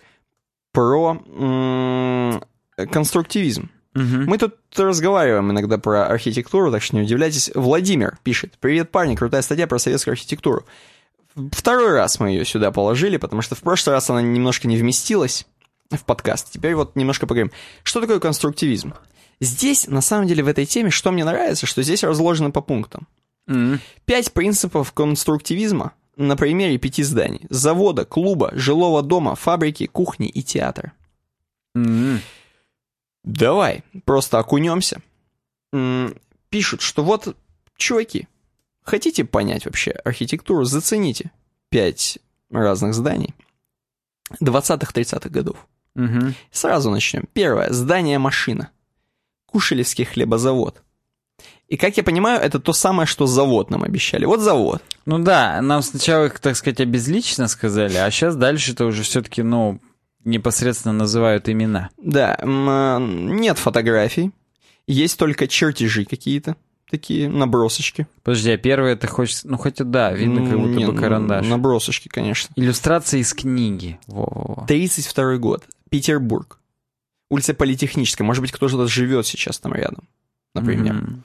про 0.72 1.22
м, 1.38 2.42
конструктивизм. 2.90 3.70
Мгм. 3.94 4.24
Мы 4.26 4.38
тут 4.38 4.54
разговариваем 4.76 5.50
иногда 5.50 5.76
про 5.76 6.06
архитектуру, 6.06 6.70
так 6.72 6.80
что 6.80 6.96
не 6.96 7.02
удивляйтесь. 7.02 7.50
Владимир 7.54 8.16
пишет. 8.22 8.54
Привет, 8.58 8.90
парни, 8.90 9.16
крутая 9.16 9.42
статья 9.42 9.66
про 9.66 9.78
советскую 9.78 10.12
архитектуру. 10.12 10.64
Второй 11.52 11.92
раз 11.92 12.20
мы 12.20 12.30
ее 12.30 12.44
сюда 12.44 12.70
положили, 12.70 13.16
потому 13.16 13.42
что 13.42 13.54
в 13.54 13.60
прошлый 13.60 13.94
раз 13.94 14.10
она 14.10 14.22
немножко 14.22 14.68
не 14.68 14.76
вместилась 14.76 15.46
в 15.90 16.04
подкаст. 16.04 16.52
Теперь 16.52 16.74
вот 16.74 16.96
немножко 16.96 17.26
поговорим. 17.26 17.52
Что 17.82 18.00
такое 18.00 18.20
конструктивизм? 18.20 18.94
Здесь, 19.40 19.88
на 19.88 20.00
самом 20.00 20.26
деле, 20.26 20.42
в 20.42 20.48
этой 20.48 20.66
теме, 20.66 20.90
что 20.90 21.10
мне 21.12 21.24
нравится, 21.24 21.66
что 21.66 21.82
здесь 21.82 22.04
разложено 22.04 22.50
по 22.50 22.60
пунктам. 22.60 23.08
Мгм. 23.46 23.80
Пять 24.04 24.32
принципов 24.32 24.92
конструктивизма 24.92 25.92
на 26.16 26.36
примере 26.36 26.76
пяти 26.78 27.02
зданий. 27.02 27.46
Завода, 27.48 28.04
клуба, 28.04 28.50
жилого 28.52 29.02
дома, 29.02 29.34
фабрики, 29.34 29.86
кухни 29.86 30.28
и 30.28 30.42
театра. 30.42 30.92
Мгм. 31.74 32.20
Давай, 33.24 33.82
просто 34.04 34.38
окунемся. 34.38 35.02
Пишут, 36.50 36.82
что 36.82 37.02
вот, 37.02 37.36
чуваки, 37.76 38.28
хотите 38.82 39.24
понять 39.24 39.64
вообще 39.64 39.90
архитектуру, 39.90 40.64
зацените 40.64 41.30
пять 41.68 42.18
разных 42.50 42.94
зданий 42.94 43.34
20-30-х 44.42 45.28
годов. 45.28 45.66
Мгм. 45.94 46.34
Сразу 46.50 46.90
начнем. 46.90 47.24
Первое. 47.32 47.72
Здание-машина. 47.72 48.70
Кушелевский 49.46 50.04
хлебозавод. 50.04 50.82
И, 51.68 51.76
как 51.76 51.96
я 51.96 52.02
понимаю, 52.02 52.40
это 52.40 52.58
то 52.58 52.72
самое, 52.72 53.06
что 53.06 53.26
завод 53.26 53.70
нам 53.70 53.84
обещали. 53.84 54.24
Вот 54.24 54.40
завод. 54.40 54.82
Ну 55.06 55.18
да, 55.20 55.60
нам 55.62 55.82
сначала 55.82 56.26
их, 56.26 56.38
так 56.40 56.56
сказать, 56.56 56.80
обезлично 56.80 57.48
сказали, 57.48 57.96
а 57.96 58.10
сейчас 58.10 58.34
дальше-то 58.36 58.86
уже 58.86 59.04
все-таки, 59.04 59.42
ну, 59.42 59.80
непосредственно 60.24 60.92
называют 60.92 61.48
имена. 61.48 61.90
Да, 61.96 62.36
э, 62.40 62.98
нет 63.00 63.58
фотографий, 63.58 64.32
есть 64.86 65.16
только 65.16 65.46
чертежи 65.46 66.04
какие-то, 66.04 66.56
такие 66.90 67.28
набросочки. 67.28 68.06
Подожди, 68.22 68.50
а 68.50 68.58
первое 68.58 68.92
это 68.92 69.06
хочется... 69.06 69.48
Ну, 69.48 69.56
хотя 69.56 69.84
да, 69.84 70.12
видно 70.12 70.46
как 70.48 70.58
будто 70.58 70.74
не, 70.74 70.86
бы 70.86 70.92
ну, 70.92 71.00
карандаш. 71.00 71.46
Набросочки, 71.46 72.08
конечно. 72.08 72.52
Иллюстрация 72.56 73.20
из 73.20 73.32
книги. 73.32 73.98
Во-во-во. 74.06 74.66
32 74.66 75.36
год, 75.36 75.64
Петербург. 75.88 76.58
Улица 77.30 77.54
Политехническая. 77.54 78.26
Может 78.26 78.42
быть, 78.42 78.52
кто-то 78.52 78.88
живет 78.88 79.26
сейчас 79.26 79.58
там 79.58 79.72
рядом, 79.72 80.08
например. 80.54 80.94
Мгм. 80.94 81.22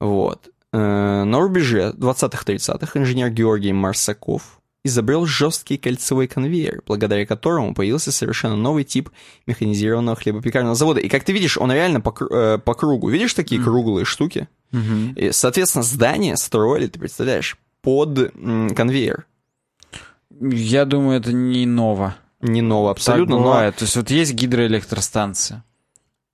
Вот. 0.00 0.48
Э, 0.72 1.24
На 1.24 1.38
рубеже 1.38 1.92
20-30-х 1.96 2.98
инженер 2.98 3.30
Георгий 3.30 3.72
Марсаков 3.72 4.60
изобрел 4.84 5.24
жесткий 5.24 5.78
кольцевой 5.78 6.28
конвейер, 6.28 6.82
благодаря 6.86 7.24
которому 7.26 7.74
появился 7.74 8.12
совершенно 8.12 8.54
новый 8.54 8.84
тип 8.84 9.10
механизированного 9.46 10.16
хлебопекарного 10.16 10.74
завода. 10.74 11.00
И 11.00 11.08
как 11.08 11.24
ты 11.24 11.32
видишь, 11.32 11.56
он 11.56 11.72
реально 11.72 12.00
по, 12.00 12.14
э, 12.30 12.58
по 12.58 12.74
кругу. 12.74 13.08
Видишь 13.08 13.34
такие 13.34 13.60
круглые 13.62 14.04
штуки? 14.04 14.48
Мгм. 14.72 15.14
И, 15.14 15.32
соответственно, 15.32 15.82
здание 15.82 16.36
строили, 16.36 16.86
ты 16.86 16.98
представляешь, 16.98 17.56
под 17.80 18.34
м, 18.36 18.70
конвейер. 18.74 19.26
Я 20.40 20.84
думаю, 20.84 21.18
это 21.18 21.32
не 21.32 21.64
ново. 21.64 22.16
Не 22.40 22.60
ново 22.60 22.90
абсолютно, 22.90 23.36
так 23.36 23.40
но 23.40 23.50
бывает. 23.50 23.76
То 23.76 23.84
есть 23.84 23.96
вот 23.96 24.10
есть 24.10 24.34
гидроэлектростанция. 24.34 25.64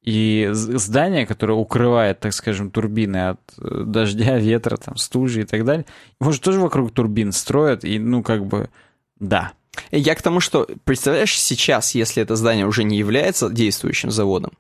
И 0.03 0.49
здание, 0.53 1.27
которое 1.27 1.55
укрывает, 1.55 2.21
так 2.21 2.33
скажем, 2.33 2.71
турбины 2.71 3.31
от 3.31 3.41
э, 3.59 3.83
дождя, 3.85 4.39
ветра, 4.39 4.77
там, 4.77 4.97
стужи 4.97 5.43
и 5.43 5.45
так 5.45 5.65
далее, 5.65 5.85
может, 6.21 6.43
тоже 6.43 6.59
вокруг 6.59 6.93
турбин 6.93 7.33
строят, 7.33 7.85
и, 7.85 7.99
ну, 7.99 8.23
как 8.23 8.47
бы, 8.47 8.71
да. 9.19 9.53
Я 9.91 10.15
к 10.15 10.23
тому, 10.23 10.41
что, 10.41 10.67
представляешь, 10.85 11.39
сейчас, 11.39 11.95
если 11.95 12.23
это 12.23 12.35
здание 12.37 12.67
уже 12.67 12.83
не 12.83 12.97
является 12.97 13.51
действующим 13.51 14.11
заводом, 14.11 14.53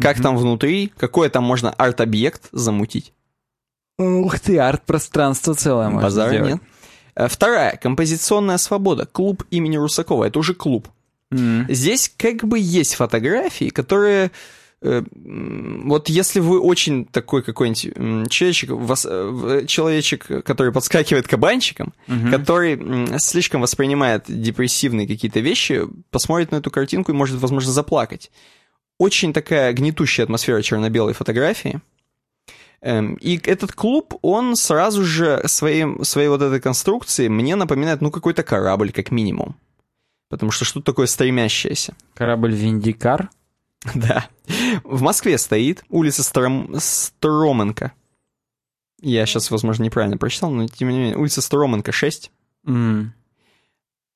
как 0.00 0.20
там 0.20 0.36
внутри, 0.36 0.92
какой 0.96 1.28
там 1.28 1.44
можно 1.44 1.70
арт-объект 1.70 2.48
замутить? 2.52 3.12
Ух 3.98 4.38
ты, 4.38 4.58
арт-пространство 4.58 5.54
целое 5.54 5.90
можно 5.90 6.02
Базара 6.02 6.28
сделать. 6.28 6.52
нет. 6.52 6.62
Э, 7.14 7.28
Вторая, 7.28 7.76
композиционная 7.76 8.58
свобода, 8.58 9.06
клуб 9.06 9.44
имени 9.50 9.76
Русакова, 9.76 10.24
это 10.24 10.38
уже 10.38 10.54
клуб. 10.54 10.88
М. 11.32 11.66
Здесь 11.68 12.12
как 12.16 12.44
бы 12.44 12.58
есть 12.58 12.94
фотографии, 12.94 13.70
которые... 13.70 14.30
э, 14.82 15.02
Вот 15.84 16.08
если 16.08 16.40
вы 16.40 16.60
очень 16.60 17.04
такой 17.06 17.42
какой-нибудь 17.42 18.30
человечек, 18.30 18.70
вас- 18.70 19.06
э, 19.06 19.24
в- 19.28 19.66
человечек, 19.66 20.26
который 20.44 20.72
подскакивает 20.72 21.26
кабанчиком, 21.26 21.92
Мгм. 22.06 22.30
который 22.30 23.18
слишком 23.18 23.60
воспринимает 23.60 24.24
депрессивные 24.28 25.06
какие-то 25.08 25.40
вещи, 25.40 25.82
посмотрит 26.10 26.52
на 26.52 26.56
эту 26.56 26.70
картинку 26.70 27.12
и 27.12 27.14
может, 27.14 27.40
возможно, 27.40 27.72
заплакать. 27.72 28.30
Очень 28.98 29.32
такая 29.32 29.72
гнетущая 29.72 30.24
атмосфера 30.24 30.60
черно-белой 30.62 31.12
фотографии. 31.14 31.80
Эм, 32.80 33.14
И 33.14 33.40
этот 33.44 33.72
клуб, 33.72 34.14
он 34.22 34.54
сразу 34.54 35.02
же 35.04 35.42
своим, 35.46 36.04
своей 36.04 36.28
вот 36.28 36.42
этой 36.42 36.60
конструкцией 36.60 37.28
мне 37.28 37.56
напоминает, 37.56 38.00
ну, 38.00 38.10
какой-то 38.10 38.42
корабль, 38.44 38.92
как 38.92 39.10
минимум. 39.10 39.56
Потому 40.28 40.52
что 40.52 40.64
что-то 40.64 40.86
такое 40.92 41.06
стремящееся. 41.06 41.94
Корабль 42.14 42.52
Виндикар. 42.54 43.30
Да. 43.94 44.28
В 44.84 45.02
Москве 45.02 45.38
стоит 45.38 45.84
улица 45.88 46.22
Стром... 46.22 46.74
Строменко. 46.78 47.92
Я 49.00 49.24
сейчас, 49.26 49.50
возможно, 49.50 49.84
неправильно 49.84 50.16
прочитал, 50.16 50.50
но 50.50 50.66
тем 50.66 50.88
не 50.88 50.98
менее. 50.98 51.16
Улица 51.16 51.40
Строменко, 51.40 51.92
6. 51.92 52.32
М. 52.66 53.14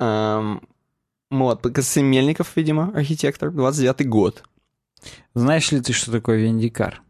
Эм, 0.01 0.61
Вот, 1.31 1.63
Константин 1.63 2.07
Мельников, 2.11 2.57
видимо, 2.57 2.91
архитектор, 2.95 3.51
29-й 3.51 4.05
год. 4.05 4.45
Знаешь 5.35 5.71
ли 5.73 5.81
ты, 5.81 5.93
что 5.93 6.11
такое 6.11 6.39
Виндикар? 6.39 7.03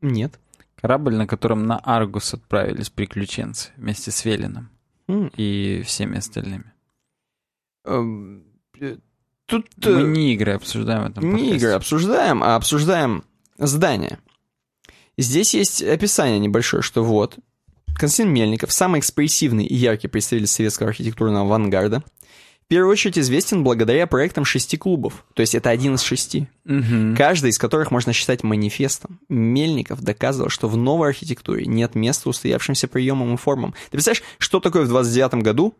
Нет. 0.00 0.38
Корабль, 0.76 1.14
на 1.14 1.26
котором 1.26 1.66
на 1.66 1.78
Аргус 1.78 2.34
отправились 2.34 2.90
приключенцы 2.90 3.70
вместе 3.76 4.10
с 4.10 4.24
Велином 4.24 4.68
М, 5.08 5.30
и 5.36 5.82
всеми 5.86 6.18
остальными. 6.18 6.72
Тут 9.54 9.86
Мы 9.86 10.00
э, 10.00 10.02
не 10.02 10.34
игры 10.34 10.52
обсуждаем 10.52 11.04
в 11.04 11.06
этом 11.10 11.36
не 11.36 11.54
игры 11.54 11.70
обсуждаем, 11.70 12.42
а 12.42 12.56
обсуждаем 12.56 13.22
здание. 13.56 14.18
Здесь 15.16 15.54
есть 15.54 15.80
описание 15.80 16.40
небольшое, 16.40 16.82
что 16.82 17.04
вот, 17.04 17.38
Константин 17.96 18.34
Мельников, 18.34 18.72
самый 18.72 18.98
экспрессивный 18.98 19.64
и 19.64 19.74
яркий 19.74 20.08
представитель 20.08 20.48
советского 20.48 20.88
архитектурного 20.88 21.46
авангарда, 21.46 22.02
в 22.64 22.66
первую 22.66 22.90
очередь 22.90 23.18
известен 23.18 23.62
благодаря 23.62 24.08
проектам 24.08 24.44
шести 24.44 24.76
клубов, 24.76 25.24
то 25.34 25.42
есть 25.42 25.54
это 25.54 25.70
один 25.70 25.94
из 25.94 26.00
шести. 26.00 26.48
Мгм. 26.64 27.14
каждый 27.14 27.50
из 27.50 27.58
которых 27.58 27.90
можно 27.90 28.12
считать 28.12 28.42
манифестом. 28.42 29.20
Мельников 29.28 30.00
доказывал, 30.00 30.48
что 30.48 30.66
в 30.66 30.76
новой 30.76 31.08
архитектуре 31.10 31.66
нет 31.66 31.94
места 31.94 32.28
устоявшимся 32.28 32.88
приемам 32.88 33.34
и 33.34 33.36
формам. 33.36 33.74
Ты 33.90 33.98
представляешь, 33.98 34.24
что 34.38 34.58
такое 34.58 34.84
в 34.84 34.88
29 34.88 35.42
году, 35.42 35.76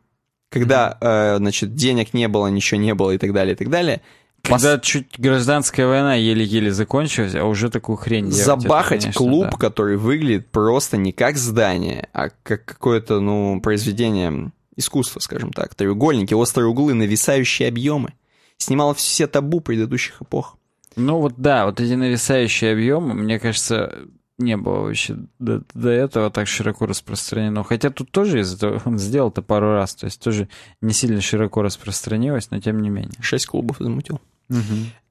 когда, 0.55 0.97
э, 1.01 1.39
значит, 1.39 1.75
денег 1.75 2.15
не 2.15 2.29
было, 2.29 2.47
ничего 2.47 2.81
не 2.81 2.95
было 2.95 3.11
и 3.11 3.19
так 3.19 3.33
далее, 3.33 3.55
и 3.55 3.57
так 3.57 3.71
далее, 3.71 4.03
Когда 4.41 4.79
чуть 4.79 5.19
гражданская 5.19 5.85
война 5.85 6.15
еле-еле 6.15 6.71
закончилась, 6.71 7.35
а 7.35 7.45
уже 7.45 7.71
такую 7.71 7.97
хрень 7.97 8.27
делать, 8.27 8.39
это, 8.39 8.61
забахать 8.61 9.01
конечно, 9.01 9.19
клуб, 9.19 9.49
да. 9.51 9.57
который 9.57 9.97
выглядит 9.97 10.47
просто 10.53 10.97
не 10.97 11.11
как 11.11 11.39
здание, 11.39 12.09
а 12.13 12.29
как 12.45 12.65
какое-то, 12.65 13.19
ну, 13.19 13.61
произведение 13.61 14.53
искусства, 14.77 15.19
скажем 15.19 15.53
так. 15.53 15.75
Треугольники, 15.75 16.35
острые 16.35 16.69
углы, 16.69 16.95
нависающие 16.95 17.67
объемы. 17.67 18.13
Снимало 18.57 18.95
все 18.95 19.27
табу 19.27 19.61
предыдущих 19.61 20.23
эпох. 20.23 20.57
Ну 20.95 21.19
вот 21.19 21.35
да, 21.37 21.67
вот 21.67 21.81
эти 21.81 21.95
нависающие 21.95 22.73
объемы, 22.73 23.15
мне 23.15 23.41
кажется, 23.41 24.07
не 24.39 24.57
было 24.57 24.81
вообще 24.81 25.17
до, 25.39 25.63
до 25.75 25.91
этого 25.91 26.31
так 26.31 26.49
широко 26.49 26.87
распространено. 26.87 27.63
Хотя 27.63 27.91
тут 27.91 28.11
тоже 28.11 28.45
он 28.85 28.99
сделал 28.99 29.31
это 29.31 29.43
пару 29.43 29.73
раз, 29.73 29.95
то 29.95 30.07
есть 30.07 30.21
тоже 30.21 30.49
не 30.81 30.93
сильно 30.93 31.21
широко 31.21 31.63
распространилось, 31.63 32.51
но 32.51 32.61
тем 32.61 32.81
не 32.81 32.91
менее. 32.91 33.15
Шесть 33.21 33.47
клубов 33.47 33.77
замутил. 33.79 34.21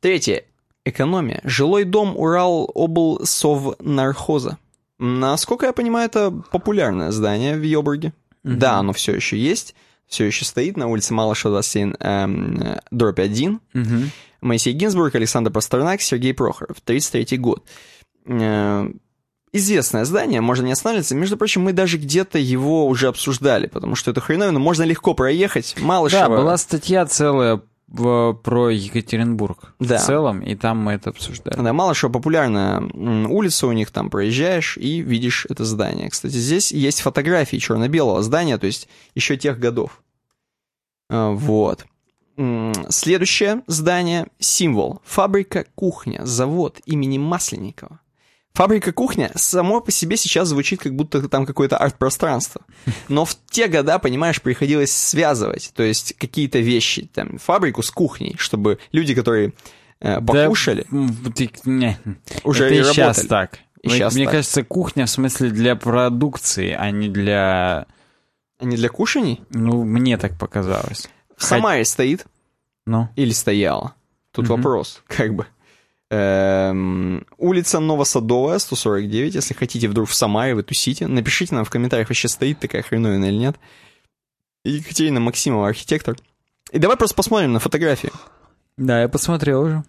Третье. 0.02 0.44
Экономия. 0.86 1.40
Жилой 1.45 1.86
дом 1.86 2.18
Урал 2.18 2.70
облсовнархоза. 2.74 4.58
Насколько 5.00 5.68
я 5.68 5.74
понимаю, 5.74 6.08
это 6.08 6.32
популярное 6.52 7.12
здание 7.12 7.56
в 7.56 7.64
Йобурге. 7.64 8.14
Мгм. 8.44 8.60
Да, 8.60 8.78
оно 8.78 8.94
все 8.94 9.16
еще 9.16 9.38
есть. 9.38 9.76
Все 10.08 10.26
еще 10.26 10.44
стоит 10.45 10.76
на 10.76 10.88
улице 10.88 11.14
Малышева, 11.14 11.54
27, 11.54 11.94
эм, 12.00 12.62
э, 12.62 12.80
дробь 12.91 13.20
1. 13.20 13.62
Мгм. 13.74 14.12
Моисей 14.41 14.74
Гинзбург, 14.74 15.16
Александр 15.16 15.52
Пастернак, 15.52 16.02
Сергей 16.02 16.34
Прохоров. 16.34 16.82
33 16.82 17.38
год. 17.38 17.64
Известное 19.55 20.03
здание, 20.03 20.41
можно 20.41 20.65
не 20.65 20.71
останавливаться. 20.71 21.13
Между 21.15 21.38
прочим, 21.38 21.61
мы 21.61 21.73
даже 21.73 21.97
где-то 21.97 22.39
его 22.39 22.88
уже 22.88 23.07
обсуждали, 23.07 23.67
потому 23.67 23.93
что 23.95 24.09
это 24.11 24.19
хреновина 24.19 24.57
можно 24.59 24.81
легко 24.84 25.13
проехать. 25.13 25.75
Малышева... 25.80 26.23
Да, 26.23 26.30
была 26.30 26.57
статья 26.57 27.05
целая 27.05 27.61
в- 27.88 28.34
про 28.34 28.69
Екатеринбург 28.71 29.75
Да. 29.80 29.99
в 29.99 30.01
целом, 30.05 30.39
и 30.41 30.55
там 30.55 30.80
мы 30.80 30.93
это 30.93 31.11
обсуждали. 31.11 31.55
Да, 31.61 31.71
мало 31.71 31.93
что 31.93 32.09
популярная 32.09 32.80
улица 32.81 33.67
у 33.67 33.71
них, 33.73 33.91
там 33.91 34.09
проезжаешь 34.09 34.75
и 34.77 35.01
видишь 35.01 35.45
это 35.47 35.63
здание. 35.65 36.09
Кстати, 36.09 36.34
здесь 36.34 36.71
есть 36.71 37.01
фотографии 37.01 37.57
черно-белого 37.57 38.23
здания, 38.23 38.57
то 38.57 38.65
есть 38.65 38.88
еще 39.13 39.38
тех 39.38 39.59
годов. 39.59 40.01
А, 41.11 41.30
Вот. 41.31 41.85
Следующее 42.89 43.61
здание– 43.67 44.25
символ. 44.39 44.99
Фабрика 45.05 45.65
кухня, 45.75 46.21
завод 46.25 46.80
имени 46.85 47.19
Масленникова. 47.19 47.99
Фабрика 48.53 48.91
кухня 48.91 49.31
само 49.35 49.81
по 49.81 49.91
себе 49.91 50.15
сейчас 50.15 50.49
звучит, 50.49 50.80
как 50.80 50.95
будто 50.95 51.27
там 51.27 51.45
какое-то 51.47 51.77
арт-пространство. 51.77 52.61
Но 53.09 53.25
в 53.25 53.35
те 53.49 53.67
года, 53.67 53.97
понимаешь, 53.97 54.41
приходилось 54.41 54.95
связывать, 54.95 55.71
то 55.75 55.81
есть 55.81 56.13
какие-то 56.19 56.59
вещи, 56.59 57.09
там, 57.11 57.39
фабрику 57.39 57.81
с 57.81 57.89
кухней, 57.89 58.35
чтобы 58.38 58.77
люди, 58.91 59.15
которые 59.15 59.53
э, 60.01 60.19
Да, 60.19 60.21
покушали, 60.21 60.85
ты- 61.35 61.49
не. 61.65 61.97
уже 62.43 62.65
это 62.65 62.73
и 62.75 62.80
и 62.80 62.84
сейчас 62.84 62.97
работали. 63.17 63.27
так. 63.27 63.59
И 63.81 63.88
Мне- 63.88 63.97
щас 63.97 64.13
Мне 64.13 64.25
так. 64.25 64.34
кажется, 64.34 64.63
кухня 64.63 65.05
в 65.07 65.09
смысле 65.09 65.49
для 65.49 65.75
продукции, 65.75 66.75
а 66.77 66.91
не 66.91 67.09
для... 67.09 67.88
А 68.59 68.65
не 68.65 68.75
для 68.77 68.89
кушаний? 68.89 69.41
Ну, 69.49 69.84
мне 69.84 70.17
так 70.17 70.38
показалось. 70.38 71.09
В 71.35 71.43
Самаре 71.43 71.84
стоит 71.85 72.25
Ну, 72.85 73.09
или 73.15 73.31
стояла? 73.31 73.95
Тут 74.31 74.45
Мгм. 74.45 74.55
вопрос, 74.57 75.01
как 75.07 75.34
бы. 75.34 75.47
Эм, 76.15 77.26
улица 77.40 77.80
Новосадовая, 77.80 78.60
149. 78.60 79.34
Если 79.34 79.56
хотите 79.56 79.88
вдруг 79.88 80.07
в 80.07 80.14
Самаре, 80.14 80.53
вы 80.53 80.61
тусите, 80.61 81.07
напишите 81.07 81.56
нам 81.56 81.65
в 81.65 81.72
комментариях, 81.72 82.10
вообще 82.10 82.27
стоит 82.27 82.60
такая 82.60 82.84
хреновина 82.84 83.26
или 83.26 83.38
нет. 83.38 83.56
Екатерина 84.64 85.19
Максимова, 85.19 85.69
архитектор. 85.69 86.15
И 86.72 86.77
давай 86.77 86.98
просто 86.98 87.15
посмотрим 87.15 87.53
на 87.53 87.60
фотографии. 87.60 88.11
да, 88.77 89.02
я 89.02 89.10
посмотрел 89.10 89.64
уже. 89.64 89.84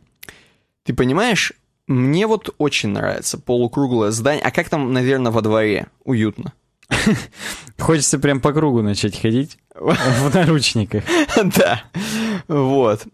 Ты 0.85 0.95
понимаешь, 0.95 1.53
мне 1.87 2.27
вот 2.27 2.55
очень 2.57 2.89
нравится 2.89 3.37
полукруглое 3.37 4.11
здание. 4.11 4.43
А 4.43 4.51
как 4.51 4.71
там, 4.71 4.95
наверное, 4.95 5.31
во 5.31 5.43
дворе? 5.43 5.89
Уютно. 6.05 6.55
Хочется 7.79 8.19
прям 8.19 8.41
по 8.41 8.55
кругу 8.55 8.81
начать 8.81 9.21
ходить 9.21 9.59
в 9.75 10.35
наручниках. 10.35 11.05
Да. 11.57 11.83
Вот. 12.49 13.07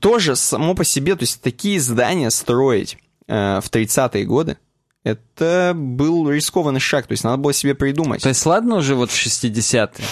Тоже 0.00 0.36
само 0.36 0.74
по 0.74 0.84
себе, 0.84 1.14
то 1.14 1.22
есть 1.22 1.42
такие 1.42 1.80
здания 1.80 2.30
строить 2.30 2.98
э, 3.26 3.60
в 3.60 3.70
30-е 3.70 4.24
годы, 4.24 4.56
это 5.04 5.72
был 5.74 6.28
рискованный 6.30 6.80
шаг, 6.80 7.06
то 7.06 7.12
есть 7.12 7.24
надо 7.24 7.36
было 7.38 7.52
себе 7.52 7.74
придумать. 7.74 8.22
То 8.22 8.28
есть, 8.28 8.44
ладно, 8.46 8.76
уже 8.76 8.94
вот 8.94 9.10
в 9.10 9.14
60-е, 9.14 10.04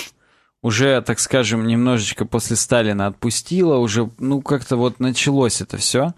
уже, 0.63 1.01
так 1.03 1.19
скажем, 1.19 1.67
немножечко 1.67 2.25
после 2.25 2.57
Сталина 2.57 3.07
отпустило, 3.07 3.77
уже, 3.77 4.11
ну, 4.19 4.41
как-то 4.43 4.77
вот 4.77 5.01
началось 5.01 5.61
это 5.61 5.77
все. 5.77 6.15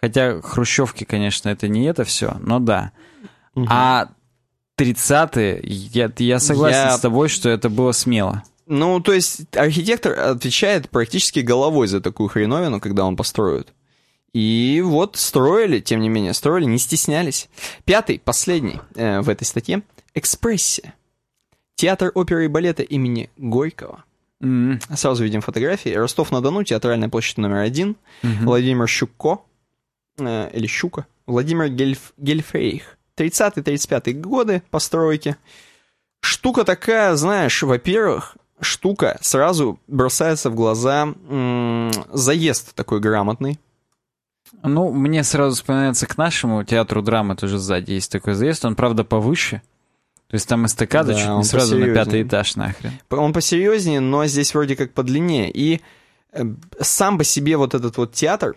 Хотя 0.00 0.40
хрущевки, 0.40 1.04
конечно, 1.04 1.48
это 1.50 1.68
не 1.68 1.84
это 1.84 2.04
все, 2.04 2.36
но 2.40 2.58
да. 2.58 2.92
А 3.68 4.08
30-е, 4.78 5.60
я, 5.62 6.10
я 6.16 6.38
согласен 6.40 6.78
Я- 6.78 6.96
с 6.96 7.00
тобой, 7.00 7.28
что 7.28 7.48
это 7.50 7.68
было 7.68 7.92
смело. 7.92 8.42
Ну, 8.72 9.00
то 9.00 9.12
есть 9.12 9.40
архитектор 9.56 10.16
отвечает 10.16 10.88
практически 10.90 11.40
головой 11.40 11.88
за 11.88 12.00
такую 12.00 12.28
хреновину, 12.28 12.78
когда 12.80 13.04
он 13.04 13.16
построит. 13.16 13.72
И 14.32 14.80
вот 14.84 15.16
строили, 15.16 15.80
тем 15.80 16.00
не 16.00 16.08
менее, 16.08 16.34
строили, 16.34 16.66
не 16.66 16.78
стеснялись. 16.78 17.48
Пятый, 17.84 18.20
последний 18.24 18.78
э, 18.94 19.22
в 19.22 19.28
этой 19.28 19.42
статье. 19.42 19.82
Экспрессия. 20.14 20.94
Театр 21.74 22.12
оперы 22.14 22.44
и 22.44 22.48
балета 22.48 22.84
имени 22.84 23.28
Горького. 23.36 24.04
М, 24.40 24.78
Сразу 24.94 25.24
видим 25.24 25.40
фотографии. 25.40 25.90
Ростов-на-Дону, 25.90 26.62
театральная 26.62 27.08
площадь 27.08 27.38
номер 27.38 27.56
один. 27.56 27.96
Владимир 28.22 28.86
Щуко, 28.86 29.40
э, 30.20 30.50
или 30.54 30.68
Щука. 30.68 31.06
Владимир 31.26 31.68
Гельф, 31.70 32.12
Гельфрейх. 32.18 32.98
30-35 33.16 34.12
годы 34.20 34.62
постройки. 34.70 35.34
Штука 36.20 36.62
такая, 36.62 37.16
знаешь, 37.16 37.62
во-первых, 37.64 38.36
штука 38.60 39.18
сразу 39.20 39.78
бросается 39.86 40.50
в 40.50 40.54
глаза 40.54 41.14
м, 41.28 41.90
заезд 42.12 42.74
такой 42.74 43.00
грамотный. 43.00 43.58
Ну, 44.62 44.92
мне 44.92 45.22
сразу 45.24 45.54
вспоминается 45.56 46.06
к 46.06 46.18
нашему 46.18 46.64
театру 46.64 47.02
драмы 47.02 47.36
тоже 47.36 47.58
сзади 47.58 47.92
есть 47.92 48.10
такой 48.10 48.34
заезд, 48.34 48.64
он, 48.64 48.74
правда, 48.74 49.04
повыше. 49.04 49.62
То 50.28 50.34
есть 50.34 50.48
там 50.48 50.66
эстакада 50.66 51.12
Да, 51.12 51.18
чуть 51.18 51.28
не 51.30 51.44
сразу 51.44 51.76
на 51.78 51.92
пятый 51.92 52.22
этаж 52.22 52.56
нахрен. 52.56 52.92
Он 53.10 53.32
посерьезнее, 53.32 54.00
но 54.00 54.26
здесь 54.26 54.54
вроде 54.54 54.76
как 54.76 54.92
подлиннее. 54.92 55.50
И 55.50 55.80
э, 56.32 56.44
сам 56.80 57.18
по 57.18 57.24
себе 57.24 57.56
вот 57.56 57.74
этот 57.74 57.96
вот 57.96 58.12
театр, 58.12 58.56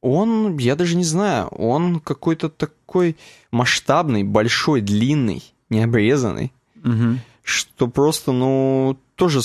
он, 0.00 0.56
я 0.58 0.76
даже 0.76 0.96
не 0.96 1.04
знаю, 1.04 1.48
он 1.48 2.00
какой-то 2.00 2.48
такой 2.48 3.16
масштабный, 3.50 4.24
большой, 4.24 4.80
длинный, 4.80 5.42
необрезанный, 5.68 6.52
Мгм. 6.82 7.20
Что 7.50 7.88
просто, 7.88 8.32
ну, 8.32 8.98
тоже 9.16 9.40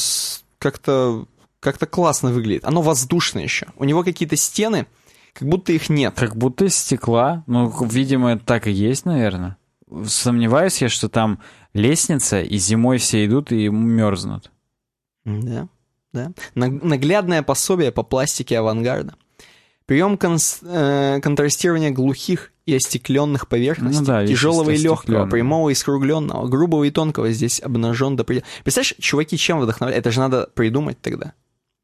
как-то 0.59 1.25
как-то 1.59 1.87
классно 1.87 2.31
выглядит. 2.31 2.63
Оно 2.63 2.81
воздушное 2.83 3.41
еще. 3.43 3.67
У 3.77 3.85
него 3.85 4.03
какие-то 4.03 4.35
стены, 4.35 4.85
как 5.33 5.47
будто 5.47 5.73
их 5.73 5.89
нет. 5.89 6.13
Как 6.15 6.35
будто 6.35 6.65
из 6.65 6.75
стекла. 6.75 7.43
Ну, 7.47 7.73
видимо, 7.85 8.37
так 8.37 8.67
и 8.67 8.71
есть, 8.71 9.05
наверное. 9.05 9.57
Сомневаюсь 10.05 10.81
я, 10.81 10.89
что 10.89 11.09
там 11.09 11.39
лестница, 11.73 12.41
и 12.41 12.57
зимой 12.57 12.99
все 12.99 13.25
идут 13.25 13.51
и 13.51 13.69
мерзнут. 13.69 14.51
Да, 15.25 15.67
да. 16.13 16.31
Наг- 16.53 16.83
Наглядное 16.83 17.41
пособие 17.41 17.91
по 17.91 18.03
пластике 18.03 18.59
авангарда. 18.59 19.15
Прием 19.85 20.15
конс- 20.15 20.59
э, 20.63 21.19
контрастирования 21.21 21.91
глухих 21.91 22.51
и 22.65 22.75
остекленных 22.75 23.47
поверхностей, 23.47 23.99
Ну 24.01 24.05
да, 24.07 24.25
тяжелого 24.25 24.71
и 24.71 24.77
легкого, 24.77 25.27
прямого 25.27 25.69
и 25.69 25.75
скругленного, 25.75 26.47
грубого 26.47 26.83
и 26.85 26.91
тонкого 26.91 27.31
здесь 27.31 27.61
обнажен 27.61 28.15
до 28.15 28.23
предела. 28.23 28.45
Представляешь, 28.63 28.95
чуваки 28.99 29.37
чем 29.37 29.59
вдохновляют? 29.59 29.99
Это 30.03 30.11
же 30.11 30.19
надо 30.19 30.49
придумать 30.55 30.99
тогда. 31.01 31.33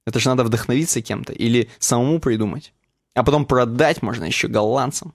Это 0.07 0.19
же 0.19 0.29
надо 0.29 0.43
вдохновиться 0.43 1.01
кем-то 1.01 1.31
или 1.33 1.69
самому 1.77 2.19
придумать. 2.19 2.73
А 3.13 3.23
потом 3.23 3.45
продать 3.45 4.01
можно 4.01 4.23
еще 4.23 4.47
голландцам 4.47 5.13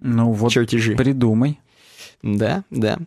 Ну 0.00 0.32
вот, 0.32 0.50
чертежи. 0.50 0.96
придумай. 0.96 1.60
Да, 2.22 2.64
да. 2.70 2.98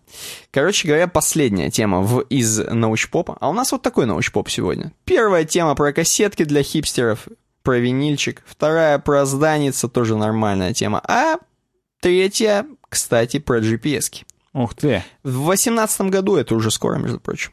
Короче 0.51 0.87
говоря, 0.87 1.07
последняя 1.07 1.69
тема 1.71 2.01
в, 2.01 2.21
из 2.21 2.57
научпопа. 2.59 3.37
А 3.41 3.49
у 3.49 3.53
нас 3.53 3.71
вот 3.73 3.81
такой 3.81 4.05
научпоп 4.05 4.49
сегодня. 4.49 4.93
Первая 5.03 5.43
тема 5.45 5.75
про 5.75 5.91
кассетки 5.93 6.43
для 6.43 6.63
хипстеров, 6.63 7.27
про 7.65 7.79
винильчик. 7.79 8.43
Вторая 8.45 8.99
про 8.99 9.25
зданица, 9.25 9.89
тоже 9.89 10.15
нормальная 10.15 10.73
тема. 10.73 11.01
А 11.05 11.37
третья, 11.99 12.65
кстати, 12.87 13.39
про 13.39 13.59
GPS. 13.59 14.09
-ки. 14.11 14.23
Ух 14.53 14.73
ты. 14.73 15.03
В 15.23 15.31
2018 15.31 16.01
году, 16.03 16.37
это 16.37 16.55
уже 16.55 16.71
скоро, 16.71 16.97
между 16.97 17.19
прочим, 17.19 17.51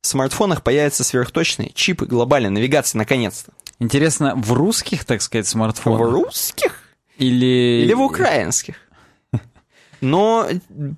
в 0.00 0.06
смартфонах 0.06 0.62
появятся 0.62 1.04
сверхточные 1.04 1.70
чипы 1.74 2.06
глобальной 2.06 2.50
навигации, 2.50 2.96
наконец-то. 2.96 3.52
Интересно, 3.78 4.34
в 4.36 4.52
русских, 4.52 5.04
так 5.04 5.20
сказать, 5.20 5.46
В 5.46 5.50
смартфонах? 5.50 6.10
русских 6.10 6.78
Или... 7.18 7.82
или 7.84 7.92
в 7.94 8.00
украинских? 8.00 8.76
Но 10.02 10.48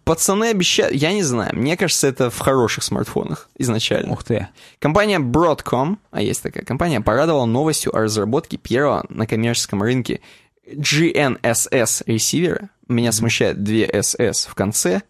пацаны 0.05 0.47
обещают, 0.51 0.95
я 0.95 1.13
не 1.13 1.23
знаю, 1.23 1.55
мне 1.55 1.77
кажется, 1.77 2.07
это 2.09 2.31
в 2.31 2.39
хороших 2.39 2.83
смартфонах 2.83 3.51
изначально. 3.59 4.13
Ух 4.15 4.25
ты. 4.25 4.49
Компания 4.79 5.19
Broadcom, 5.19 5.99
а 6.11 6.23
есть 6.23 6.43
такая 6.43 6.65
компания, 6.65 7.03
порадовала 7.03 7.45
новостью 7.45 7.95
о 7.95 8.01
разработке 8.01 8.57
первого 8.57 9.05
на 9.11 9.27
коммерческом 9.27 9.83
рынке 9.83 10.21
GNSS 10.67 12.05
ресивера. 12.07 12.71
Меня 12.89 13.13
смущает 13.13 13.63
две 13.63 13.87
SS 13.87 14.49
в 14.49 14.55
конце, 14.55 15.03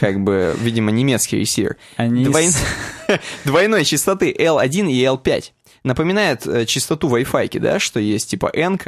как 0.00 0.20
бы, 0.22 0.54
видимо, 0.60 0.90
немецкий 0.90 1.38
ресивер. 1.38 1.76
Они 1.96 2.24
с- 2.24 2.58
Двойной 3.44 3.84
частоты 3.86 4.32
L1 4.32 4.90
и 4.90 5.02
L5. 5.04 5.44
Напоминает 5.84 6.46
э, 6.46 6.66
частоту 6.66 7.08
Wi-Fi, 7.08 7.60
да, 7.60 7.78
что 7.78 8.00
есть 8.00 8.30
типа 8.30 8.50
N 8.52 8.78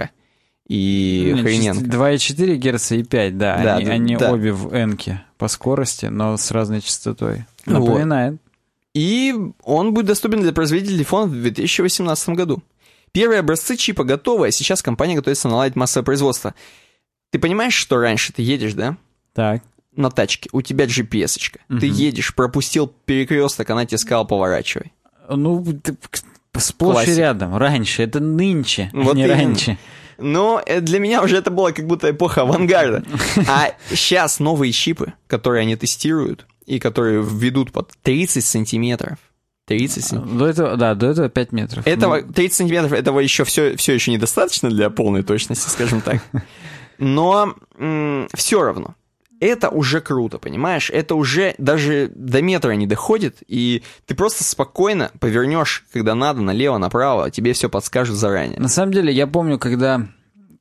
и 0.68 1.32
Ну, 1.36 1.42
хрененка. 1.42 1.84
2,4 1.84 2.56
Гц 2.56 2.92
и 2.92 3.02
5, 3.02 3.38
да. 3.38 3.60
Да, 3.62 3.76
они 3.76 3.84
да, 3.86 3.92
они 3.92 4.16
да. 4.16 4.32
обе 4.32 4.52
в 4.52 4.72
n 4.74 4.98
по 5.38 5.48
скорости, 5.48 6.06
но 6.06 6.36
с 6.36 6.50
разной 6.50 6.80
частотой. 6.82 7.46
Вот. 7.66 7.86
Напоминает. 7.88 8.36
И 8.94 9.34
он 9.62 9.94
будет 9.94 10.06
доступен 10.06 10.40
для 10.42 10.52
производителей 10.52 10.96
телефонов 10.96 11.30
в 11.30 11.40
2018 11.40 12.30
году. 12.30 12.62
Первые 13.12 13.40
образцы 13.40 13.76
чипа 13.76 14.04
готовы, 14.04 14.48
а 14.48 14.50
сейчас 14.50 14.82
компания 14.82 15.14
готовится 15.14 15.48
наладить 15.48 15.76
массовое 15.76 16.04
производство. 16.04 16.54
Ты 17.30 17.38
понимаешь, 17.38 17.74
что 17.74 17.98
раньше 17.98 18.32
ты 18.32 18.42
едешь, 18.42 18.74
да, 18.74 18.96
Так. 19.34 19.62
на 19.94 20.10
тачке, 20.10 20.48
у 20.52 20.60
тебя 20.62 20.84
GPS-очка. 20.86 21.60
Ты 21.80 21.86
едешь, 21.86 22.34
пропустил 22.34 22.92
перекресток, 23.04 23.70
она 23.70 23.86
тебе 23.86 23.98
сказала 23.98 24.24
поворачивай. 24.24 24.92
Ну, 25.30 25.64
ты 25.82 25.96
сплошь 26.58 26.94
Классика. 26.94 27.12
и 27.12 27.18
рядом. 27.18 27.56
Раньше. 27.56 28.02
Это 28.02 28.18
нынче, 28.20 28.90
а 28.92 28.96
Вот 29.00 29.14
не 29.14 29.24
именно. 29.24 29.34
раньше. 29.34 29.78
Но 30.18 30.60
э, 30.66 30.80
для 30.80 30.98
меня 30.98 31.22
уже 31.22 31.36
это 31.36 31.50
было 31.50 31.70
как 31.70 31.86
будто 31.86 32.10
эпоха 32.10 32.42
авангарда. 32.42 33.04
А 33.48 33.70
сейчас 33.90 34.40
новые 34.40 34.72
чипы, 34.72 35.14
которые 35.26 35.62
они 35.62 35.76
тестируют, 35.76 36.46
и 36.66 36.78
которые 36.78 37.22
введут 37.22 37.72
под 37.72 37.92
30 38.02 38.44
сантиметров. 38.44 39.18
30 39.66 40.04
сантиметров. 40.04 40.38
До 40.38 40.46
этого, 40.46 40.76
да, 40.76 40.94
до 40.94 41.06
этого 41.06 41.28
5 41.28 41.52
метров. 41.52 41.86
Этого, 41.86 42.20
Ну, 42.20 42.32
30 42.32 42.56
сантиметров 42.56 42.92
этого 42.92 43.20
еще 43.20 43.44
все, 43.44 43.76
все 43.76 43.94
еще 43.94 44.10
недостаточно 44.10 44.68
для 44.70 44.90
полной 44.90 45.22
точности, 45.22 45.68
скажем 45.68 46.00
так. 46.00 46.22
Но 46.98 47.54
все 48.34 48.62
равно. 48.62 48.94
Это 49.40 49.68
уже 49.68 50.00
круто, 50.00 50.38
понимаешь? 50.38 50.90
Это 50.90 51.14
уже 51.14 51.54
даже 51.58 52.10
до 52.14 52.42
метра 52.42 52.72
не 52.72 52.86
доходит, 52.86 53.38
и 53.46 53.82
ты 54.06 54.14
просто 54.14 54.44
спокойно 54.44 55.10
повернешь, 55.20 55.84
когда 55.92 56.14
надо, 56.14 56.40
налево, 56.40 56.78
направо, 56.78 57.26
а 57.26 57.30
тебе 57.30 57.52
все 57.52 57.68
подскажут 57.68 58.16
заранее. 58.16 58.58
На 58.58 58.68
самом 58.68 58.92
деле, 58.92 59.12
я 59.12 59.26
помню, 59.26 59.58
когда 59.58 60.08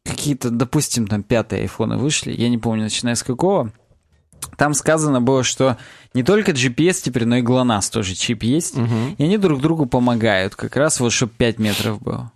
какие-то, 0.03 0.49
допустим, 0.49 1.07
там 1.07 1.23
пятые 1.23 1.63
айфоны 1.63 1.97
вышли, 1.97 2.31
я 2.31 2.49
не 2.49 2.57
помню, 2.57 2.83
начиная 2.83 3.15
с 3.15 3.23
какого, 3.23 3.71
там 4.57 4.73
сказано 4.73 5.21
было, 5.21 5.43
что 5.43 5.77
не 6.13 6.23
только 6.23 6.51
GPS 6.51 7.01
теперь, 7.03 7.25
но 7.25 7.37
и 7.37 7.41
GLONASS 7.41 7.91
тоже 7.91 8.15
чип 8.15 8.43
есть, 8.43 8.75
и 9.17 9.23
они 9.23 9.37
друг 9.37 9.61
другу 9.61 9.85
помогают, 9.85 10.55
как 10.55 10.75
раз 10.75 10.99
вот, 10.99 11.11
чтобы 11.11 11.33
5 11.37 11.59
метров 11.59 12.01
было. 12.01 12.31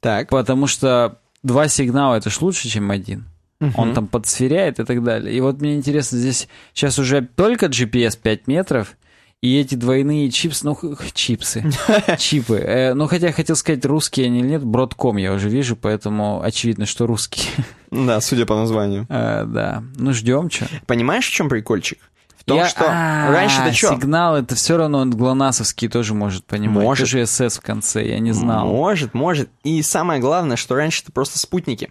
Так. 0.00 0.28
Потому 0.28 0.66
что 0.66 1.18
два 1.42 1.68
сигнала 1.68 2.14
это 2.14 2.30
ж 2.30 2.40
лучше, 2.40 2.68
чем 2.68 2.90
один. 2.90 3.26
Он 3.60 3.94
там 3.94 4.06
подсверяет 4.06 4.78
и 4.80 4.84
так 4.84 5.02
далее. 5.02 5.34
И 5.34 5.40
вот 5.40 5.60
мне 5.60 5.76
интересно, 5.76 6.18
здесь 6.18 6.48
сейчас 6.74 6.98
уже 6.98 7.22
только 7.22 7.66
GPS 7.66 8.18
5 8.20 8.46
метров, 8.46 8.96
и 9.42 9.58
эти 9.58 9.74
двойные 9.74 10.30
чипсы, 10.30 10.66
ну, 10.66 10.78
чипсы, 11.12 11.64
чипы. 12.18 12.56
Э, 12.56 12.94
ну, 12.94 13.06
хотя 13.06 13.32
хотел 13.32 13.54
сказать, 13.54 13.84
русские 13.84 14.26
они 14.26 14.40
или 14.40 14.48
нет, 14.48 14.64
Бродком 14.64 15.18
я 15.18 15.32
уже 15.32 15.48
вижу, 15.48 15.76
поэтому 15.76 16.42
очевидно, 16.42 16.86
что 16.86 17.06
русские. 17.06 17.46
Да, 17.90 18.20
судя 18.20 18.46
по 18.46 18.56
названию. 18.56 19.06
Э, 19.08 19.44
да, 19.46 19.84
ну, 19.96 20.12
ждем, 20.12 20.50
что. 20.50 20.66
Понимаешь, 20.86 21.28
в 21.28 21.32
чем 21.32 21.48
прикольчик? 21.48 21.98
В 22.36 22.44
том, 22.44 22.64
что 22.66 22.84
А, 22.88 23.30
раньше-то 23.30 23.72
что? 23.72 23.94
Сигнал, 23.94 24.36
это 24.36 24.54
все 24.54 24.76
равно 24.76 24.98
он 24.98 25.10
глонасовский 25.10 25.88
тоже 25.88 26.14
может 26.14 26.44
понимать. 26.44 26.82
Может. 26.82 27.10
Тоже 27.10 27.26
СС 27.26 27.58
в 27.58 27.60
конце, 27.60 28.08
я 28.08 28.18
не 28.18 28.32
знал. 28.32 28.66
Может, 28.66 29.14
может. 29.14 29.50
И 29.64 29.82
самое 29.82 30.20
главное, 30.20 30.56
что 30.56 30.76
раньше 30.76 31.02
это 31.02 31.12
просто 31.12 31.38
спутники. 31.38 31.90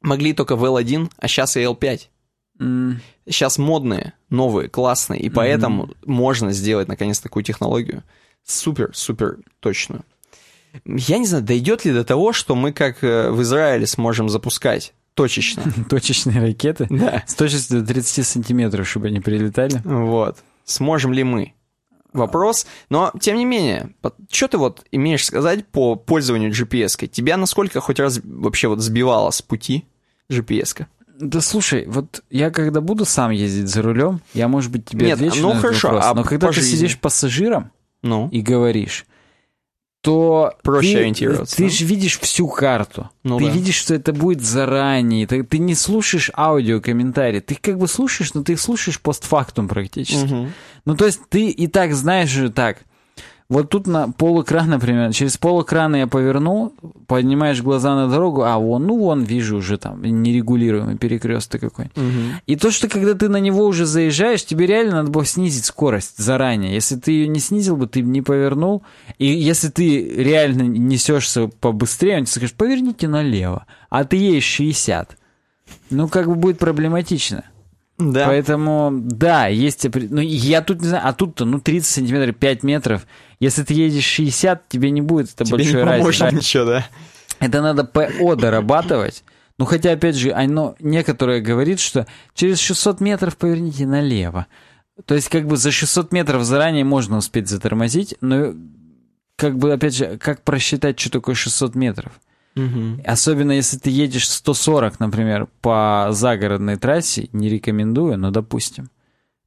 Могли 0.00 0.32
только 0.32 0.56
в 0.56 0.64
L1, 0.64 1.10
а 1.16 1.28
сейчас 1.28 1.56
и 1.56 1.60
L5. 1.60 2.00
М, 2.60 3.00
Сейчас 3.26 3.58
модные, 3.58 4.14
новые, 4.30 4.68
классные, 4.68 5.20
и 5.20 5.28
поэтому 5.28 5.90
можно 6.06 6.50
сделать 6.52 6.88
наконец 6.88 7.20
такую 7.20 7.42
технологию 7.44 8.02
супер-супер 8.44 9.38
точную. 9.60 10.02
Я 10.84 11.18
не 11.18 11.26
знаю, 11.26 11.44
дойдет 11.44 11.84
ли 11.84 11.92
до 11.92 12.04
того, 12.04 12.32
что 12.32 12.54
мы, 12.54 12.72
как 12.72 13.02
э, 13.04 13.30
в 13.30 13.42
Израиле, 13.42 13.86
сможем 13.86 14.28
запускать 14.28 14.94
точечно. 15.14 15.62
Точечные 15.90 16.40
ракеты 16.40 16.86
Да. 16.90 17.22
с 17.26 17.34
точностью 17.34 17.80
до 17.80 17.86
30 17.86 18.26
сантиметров, 18.26 18.88
чтобы 18.88 19.08
они 19.08 19.20
прилетали. 19.20 19.80
Вот. 19.84 20.38
Сможем 20.64 21.12
ли 21.12 21.24
мы? 21.24 21.54
Вопрос. 22.12 22.66
Но, 22.90 23.12
тем 23.20 23.36
не 23.36 23.44
менее, 23.44 23.90
что 24.30 24.48
ты 24.48 24.58
вот 24.58 24.84
имеешь 24.90 25.24
сказать 25.24 25.66
по 25.66 25.94
пользованию 25.94 26.50
GPS-кой? 26.50 27.08
Тебя 27.08 27.36
насколько 27.36 27.80
хоть 27.80 28.00
раз 28.00 28.20
вообще 28.24 28.68
вот 28.68 28.80
сбивала 28.80 29.30
с 29.30 29.42
пути 29.42 29.84
GPS-ка? 30.30 30.86
Да 31.20 31.40
слушай, 31.40 31.84
вот 31.86 32.22
я 32.30 32.50
когда 32.50 32.80
буду 32.80 33.04
сам 33.04 33.30
ездить 33.32 33.68
за 33.68 33.82
рулем, 33.82 34.20
я, 34.34 34.46
может 34.48 34.70
быть, 34.70 34.86
тебе 34.86 35.06
Нет, 35.06 35.16
отвечу 35.18 35.42
ну 35.42 35.48
на 35.48 35.52
этот 35.52 35.62
хорошо, 35.62 35.88
вопрос, 35.88 36.04
а 36.06 36.14
но 36.14 36.22
когда 36.24 36.46
по 36.46 36.52
ты 36.52 36.60
жизни? 36.60 36.76
сидишь 36.76 36.98
пассажиром 36.98 37.72
Ну, 38.02 38.28
и 38.30 38.40
говоришь, 38.40 39.04
то 40.00 40.54
Проще 40.62 40.92
ты, 40.92 40.98
ориентироваться, 41.00 41.56
ты 41.56 41.68
же 41.68 41.84
видишь 41.84 42.20
всю 42.20 42.46
карту. 42.48 43.10
Ну 43.24 43.38
ты 43.38 43.46
да. 43.46 43.50
видишь, 43.50 43.74
что 43.74 43.94
это 43.94 44.12
будет 44.12 44.42
заранее. 44.42 45.26
Ты, 45.26 45.42
ты 45.42 45.58
не 45.58 45.74
слушаешь 45.74 46.30
аудиокомментарии. 46.36 47.40
Ты 47.40 47.56
как 47.56 47.78
бы 47.78 47.88
слушаешь, 47.88 48.32
но 48.34 48.42
ты 48.42 48.52
их 48.52 48.60
слушаешь 48.60 49.00
постфактум 49.00 49.66
практически. 49.66 50.32
Мгм. 50.32 50.52
Ну, 50.84 50.96
то 50.96 51.06
есть 51.06 51.20
ты 51.28 51.48
и 51.48 51.66
так 51.66 51.94
знаешь 51.94 52.30
же 52.30 52.50
так. 52.50 52.78
Вот 53.50 53.70
тут 53.70 53.86
на 53.86 54.12
полэкран, 54.12 54.68
например, 54.68 55.10
через 55.14 55.38
полэкрана 55.38 55.96
я 55.96 56.06
поверну, 56.06 56.74
поднимаешь 57.06 57.62
глаза 57.62 57.94
на 57.94 58.06
дорогу, 58.06 58.42
а 58.42 58.58
вон, 58.58 58.86
ну 58.86 58.98
вон, 58.98 59.22
вижу 59.22 59.56
уже 59.56 59.78
там 59.78 60.02
нерегулируемый 60.02 60.98
перекресток 60.98 61.62
какой. 61.62 61.86
Мгм. 61.96 62.40
И 62.46 62.56
то, 62.56 62.70
что 62.70 62.88
когда 62.88 63.14
ты 63.14 63.30
на 63.30 63.38
него 63.38 63.64
уже 63.64 63.86
заезжаешь, 63.86 64.44
тебе 64.44 64.66
реально 64.66 64.96
надо 64.96 65.10
было 65.10 65.24
снизить 65.24 65.64
скорость 65.64 66.18
заранее. 66.18 66.74
Если 66.74 66.96
ты 66.96 67.12
ее 67.12 67.28
не 67.28 67.40
снизил 67.40 67.78
бы, 67.78 67.86
ты 67.86 68.02
бы 68.02 68.10
не 68.10 68.20
повернул. 68.20 68.82
И 69.16 69.24
если 69.24 69.68
ты 69.68 70.06
реально 70.06 70.64
несешься 70.64 71.48
побыстрее, 71.48 72.18
он 72.18 72.24
тебе 72.24 72.32
скажет, 72.32 72.54
поверните 72.54 73.08
налево. 73.08 73.64
А 73.88 74.04
ты 74.04 74.16
едешь 74.16 74.44
60. 74.44 75.16
Ну, 75.88 76.08
как 76.08 76.26
бы 76.26 76.34
будет 76.34 76.58
проблематично. 76.58 77.44
Да. 77.98 78.26
Поэтому, 78.26 78.90
да, 78.92 79.48
есть... 79.48 79.86
Ну, 79.92 80.20
я 80.20 80.62
тут 80.62 80.80
не 80.80 80.88
знаю, 80.88 81.08
а 81.08 81.12
тут-то, 81.12 81.44
ну, 81.44 81.60
30 81.60 81.86
сантиметров, 81.86 82.36
5 82.36 82.62
метров. 82.62 83.06
Если 83.40 83.64
ты 83.64 83.74
едешь 83.74 84.04
60, 84.04 84.68
тебе 84.68 84.90
не 84.90 85.02
будет 85.02 85.30
это 85.34 85.44
Тебе 85.44 85.64
не 85.64 85.72
большой 85.72 85.82
разницы. 85.82 86.34
ничего, 86.34 86.64
да? 86.64 86.86
Это 87.40 87.60
надо 87.60 87.84
ПО 87.84 88.36
дорабатывать. 88.36 89.24
Ну, 89.58 89.64
хотя, 89.64 89.92
опять 89.92 90.14
же, 90.14 90.30
оно 90.32 90.76
некоторое 90.78 91.40
говорит, 91.40 91.80
что 91.80 92.06
через 92.34 92.60
600 92.60 93.00
метров 93.00 93.36
поверните 93.36 93.84
налево. 93.86 94.46
То 95.04 95.14
есть, 95.14 95.28
как 95.28 95.46
бы 95.46 95.56
за 95.56 95.72
600 95.72 96.12
метров 96.12 96.44
заранее 96.44 96.84
можно 96.84 97.16
успеть 97.16 97.48
затормозить, 97.48 98.14
но, 98.20 98.54
как 99.34 99.58
бы, 99.58 99.72
опять 99.72 99.96
же, 99.96 100.18
как 100.18 100.42
просчитать, 100.42 101.00
что 101.00 101.10
такое 101.10 101.34
600 101.34 101.74
метров? 101.74 102.12
Мгм. 102.58 103.00
Особенно, 103.06 103.52
если 103.52 103.78
ты 103.78 103.90
едешь 103.90 104.28
140, 104.28 104.98
например, 105.00 105.48
по 105.60 106.08
загородной 106.10 106.76
трассе, 106.76 107.28
не 107.32 107.48
рекомендую, 107.48 108.18
но 108.18 108.30
допустим, 108.30 108.90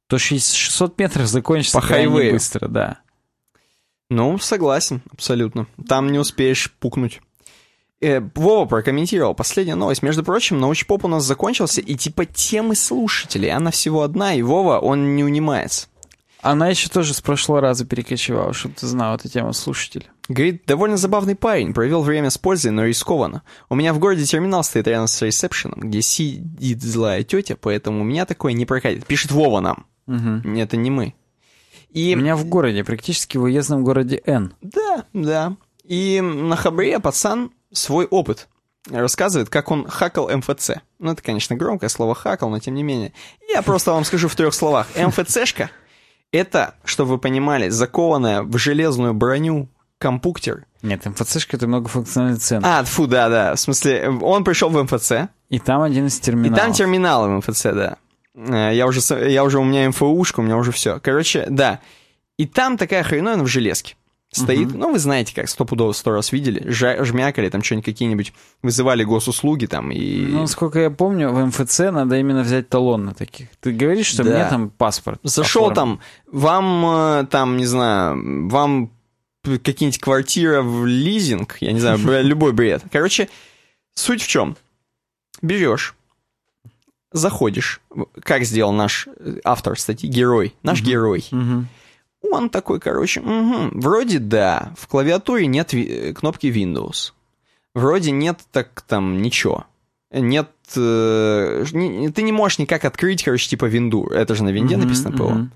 то 0.06 0.18
600 0.18 0.98
метров 0.98 1.26
закончится 1.26 1.80
По 1.80 1.86
хайвею. 1.86 2.32
быстро, 2.32 2.68
да. 2.68 2.98
Ну, 4.10 4.38
согласен, 4.38 5.02
абсолютно. 5.10 5.66
Там 5.88 6.10
не 6.12 6.18
успеешь 6.18 6.72
пукнуть. 6.80 7.20
Э, 8.00 8.20
Вова 8.34 8.66
прокомментировал 8.66 9.34
последняя 9.34 9.74
новость. 9.76 10.02
Между 10.02 10.24
прочим, 10.24 10.58
научпоп 10.58 11.04
у 11.04 11.08
нас 11.08 11.24
закончился, 11.24 11.80
и 11.80 11.94
типа 11.94 12.26
темы 12.26 12.74
слушателей, 12.74 13.50
она 13.50 13.70
всего 13.70 14.02
одна, 14.02 14.34
и 14.34 14.42
Вова, 14.42 14.78
он 14.80 15.14
не 15.16 15.22
унимается. 15.22 15.86
Она 16.42 16.68
еще 16.68 16.88
тоже 16.88 17.14
с 17.14 17.20
прошлого 17.20 17.60
раза 17.60 17.86
перекочевала, 17.86 18.52
чтобы 18.52 18.74
ты 18.74 18.84
знал 18.88 19.14
эту 19.14 19.28
тему 19.28 19.52
слушателя. 19.52 20.06
Говорит, 20.28 20.64
довольно 20.66 20.96
забавный 20.96 21.36
парень, 21.36 21.72
провел 21.72 22.02
время 22.02 22.30
с 22.30 22.38
пользой, 22.38 22.72
но 22.72 22.84
рискованно. 22.84 23.42
У 23.68 23.76
меня 23.76 23.94
в 23.94 24.00
городе 24.00 24.24
терминал 24.24 24.64
стоит 24.64 24.88
рядом 24.88 25.06
с 25.06 25.22
ресепшеном, 25.22 25.78
где 25.78 26.02
сидит 26.02 26.82
злая 26.82 27.22
тетя, 27.22 27.56
поэтому 27.58 28.00
у 28.00 28.04
меня 28.04 28.26
такое 28.26 28.54
не 28.54 28.66
прокатит. 28.66 29.06
Пишет 29.06 29.30
Вова 29.30 29.60
нам. 29.60 29.86
Мгм. 30.06 30.56
Это 30.56 30.76
не 30.76 30.90
мы. 30.90 31.14
И... 31.90 32.14
У 32.16 32.18
меня 32.18 32.34
в 32.34 32.44
городе, 32.46 32.82
практически 32.82 33.36
в 33.36 33.44
уездном 33.44 33.84
городе 33.84 34.20
Н. 34.26 34.52
Да, 34.62 35.04
да. 35.12 35.56
И 35.84 36.20
на 36.20 36.56
Хабре 36.56 36.98
пацан 36.98 37.52
свой 37.72 38.06
опыт 38.06 38.48
рассказывает, 38.90 39.48
как 39.48 39.70
он 39.70 39.86
хакал 39.86 40.28
МФЦ. 40.28 40.72
Ну, 40.98 41.12
это, 41.12 41.22
конечно, 41.22 41.54
громкое 41.54 41.88
слово 41.88 42.16
хакал, 42.16 42.50
но 42.50 42.58
тем 42.58 42.74
не 42.74 42.82
менее. 42.82 43.12
Я 43.48 43.62
просто 43.62 43.92
вам 43.92 44.04
скажу 44.04 44.26
в 44.26 44.34
трех 44.34 44.54
словах. 44.54 44.88
МФЦшка— 44.96 45.70
это, 46.32 46.74
чтобы 46.84 47.10
вы 47.12 47.18
понимали, 47.18 47.68
закованная 47.68 48.42
в 48.42 48.56
железную 48.58 49.14
броню 49.14 49.68
компуктер. 49.98 50.64
Нет, 50.82 51.04
МФЦшка 51.06 51.56
это 51.56 51.68
многофункциональный 51.68 52.38
центр. 52.38 52.66
А, 52.68 52.82
фу, 52.84 53.06
да, 53.06 53.28
да. 53.28 53.54
В 53.54 53.60
смысле, 53.60 54.10
он 54.20 54.42
пришел 54.42 54.68
в 54.68 54.82
МФЦ, 54.82 55.12
И 55.48 55.60
там 55.60 55.82
один 55.82 56.06
из 56.06 56.18
и 56.18 56.22
терминалов. 56.22 56.58
там 56.58 56.72
терминал 56.72 57.28
в 57.28 57.30
МФЦ, 57.38 57.62
да. 57.74 57.96
Э, 58.34 58.70
Я 58.74 58.86
уже, 58.88 59.00
я 59.30 59.44
уже, 59.44 59.60
у 59.60 59.64
меня 59.64 59.88
МФУшка, 59.90 60.40
у 60.40 60.42
меня 60.42 60.56
уже 60.56 60.72
все. 60.72 60.98
Короче, 61.00 61.46
да. 61.48 61.78
И 62.36 62.46
там 62.46 62.76
такая 62.78 63.04
хреновина 63.04 63.44
в 63.44 63.46
железке 63.46 63.94
стоит. 64.32 64.74
Ну, 64.74 64.90
вы 64.92 64.98
знаете, 64.98 65.34
как 65.34 65.48
стопудово 65.48 65.92
сто 65.92 66.10
раз 66.12 66.32
видели. 66.32 66.62
Жа- 66.68 67.04
жмякали 67.04 67.48
там 67.50 67.62
что-нибудь 67.62 67.84
какие-нибудь, 67.84 68.32
вызывали 68.62 69.04
госуслуги 69.04 69.66
там 69.66 69.90
и... 69.92 70.26
Ну, 70.26 70.46
сколько 70.46 70.80
я 70.80 70.90
помню, 70.90 71.30
в 71.30 71.46
МФЦ 71.46 71.78
надо 71.92 72.18
именно 72.18 72.42
взять 72.42 72.68
талон 72.68 73.04
на 73.04 73.14
таких. 73.14 73.48
Ты 73.60 73.72
говоришь, 73.72 74.06
что 74.06 74.24
Да. 74.24 74.30
мне 74.30 74.48
там 74.48 74.70
паспорт. 74.70 75.20
Зашел 75.22 75.70
оформлен. 75.70 75.98
там, 75.98 76.00
вам 76.32 76.86
э, 76.86 77.26
там, 77.30 77.56
не 77.58 77.66
знаю, 77.66 78.48
вам 78.48 78.90
какие-нибудь 79.44 80.00
квартира 80.00 80.62
в 80.62 80.86
лизинг, 80.86 81.58
я 81.60 81.72
не 81.72 81.80
знаю, 81.80 81.98
любой 82.24 82.52
бред. 82.52 82.82
Короче, 82.90 83.28
суть 83.94 84.22
в 84.22 84.26
чем? 84.28 84.56
Берешь, 85.42 85.94
заходишь, 87.12 87.80
как 88.22 88.44
сделал 88.44 88.72
наш 88.72 89.08
э, 89.18 89.40
автор 89.44 89.78
статьи, 89.78 90.08
герой, 90.08 90.54
наш 90.62 90.80
герой. 90.82 91.26
Мгм. 91.30 91.68
Он 92.30 92.48
такой, 92.50 92.78
короче, 92.80 93.20
мгм, 93.20 93.80
вроде 93.80 94.18
да, 94.18 94.72
в 94.78 94.86
клавиатуре 94.86 95.46
нет 95.46 95.72
ви- 95.72 95.88
э, 95.88 96.12
кнопки 96.14 96.46
Windows. 96.46 97.12
Вроде 97.74 98.10
нет 98.10 98.40
так 98.52 98.82
там 98.82 99.20
ничего. 99.22 99.64
Нет, 100.12 100.50
э, 100.76 101.64
не- 101.72 102.10
ты 102.10 102.22
не 102.22 102.32
можешь 102.32 102.58
никак 102.58 102.84
открыть, 102.84 103.22
короче, 103.24 103.48
типа 103.48 103.64
винду. 103.66 104.06
Это 104.08 104.34
же 104.34 104.44
на 104.44 104.50
винде 104.50 104.76
Мгм, 104.76 104.84
написано 104.86 105.16
ПО. 105.16 105.30
мгм. 105.30 105.52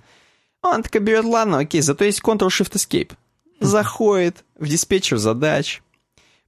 Он 0.62 0.82
такой 0.82 1.00
берет, 1.00 1.24
ладно, 1.24 1.58
окей, 1.58 1.80
зато 1.82 2.04
есть 2.04 2.20
Ctrl-Shift-Escape. 2.22 3.12
Заходит 3.60 4.44
в 4.58 4.66
диспетчер 4.66 5.18
задач. 5.18 5.82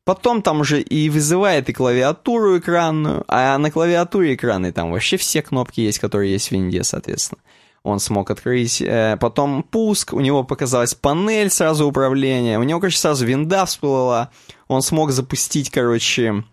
Потом 0.04 0.40
там 0.42 0.60
уже 0.60 0.80
и 0.80 1.10
вызывает 1.10 1.68
и 1.68 1.72
клавиатуру 1.74 2.58
экранную, 2.58 3.24
а 3.28 3.56
на 3.58 3.70
клавиатуре 3.70 4.34
экранной 4.34 4.72
там 4.72 4.90
вообще 4.90 5.18
все 5.18 5.42
кнопки 5.42 5.80
есть, 5.82 5.98
которые 5.98 6.32
есть 6.32 6.48
в 6.48 6.52
винде, 6.52 6.82
соответственно. 6.82 7.40
Он 7.82 8.00
смог 8.00 8.30
открыть, 8.30 8.82
э, 8.82 9.16
потом 9.20 9.62
пуск, 9.62 10.12
у 10.12 10.20
него 10.20 10.44
показалась 10.44 10.94
панель 10.94 11.50
сразу 11.50 11.86
управления, 11.86 12.58
у 12.58 12.62
него, 12.62 12.80
короче, 12.80 12.98
сразу 12.98 13.24
винда 13.24 13.64
всплыла, 13.66 14.30
он 14.66 14.82
смог 14.82 15.12
запустить, 15.12 15.70
короче, 15.70 16.44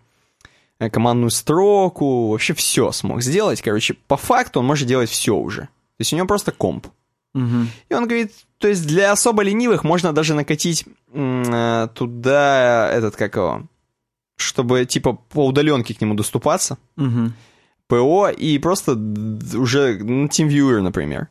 э, 0.80 0.90
командную 0.90 1.32
строку, 1.32 2.30
вообще 2.30 2.54
все 2.54 2.92
смог 2.92 3.22
сделать, 3.22 3.62
короче, 3.62 3.96
по 4.08 4.18
факту 4.18 4.60
он 4.60 4.68
может 4.68 4.88
делать 4.88 5.10
все 5.10 5.36
уже. 5.36 5.62
То 5.62 6.02
есть 6.02 6.14
у 6.14 6.16
него 6.16 6.28
просто 6.28 6.52
комп. 6.52 6.88
Мгм. 7.34 7.70
И 7.90 7.94
он 7.94 8.08
говорит, 8.08 8.32
то 8.60 8.68
есть 8.68 8.88
для 8.88 9.12
особо 9.12 9.44
ленивых 9.44 9.84
можно 9.84 10.14
даже 10.14 10.34
накатить 10.34 10.86
э, 11.12 11.88
туда 11.94 12.90
этот, 12.94 13.16
как 13.18 13.36
его, 13.36 13.64
чтобы 14.38 14.86
типа 14.86 15.14
по 15.14 15.46
удаленке 15.46 15.94
к 15.94 16.02
нему 16.02 16.14
доступаться, 16.14 16.78
Мгм. 16.96 17.34
ПО, 17.88 18.30
и 18.30 18.58
просто 18.60 18.94
уже 18.94 19.98
на 20.04 20.26
TeamViewer, 20.28 20.82
например. 20.82 21.28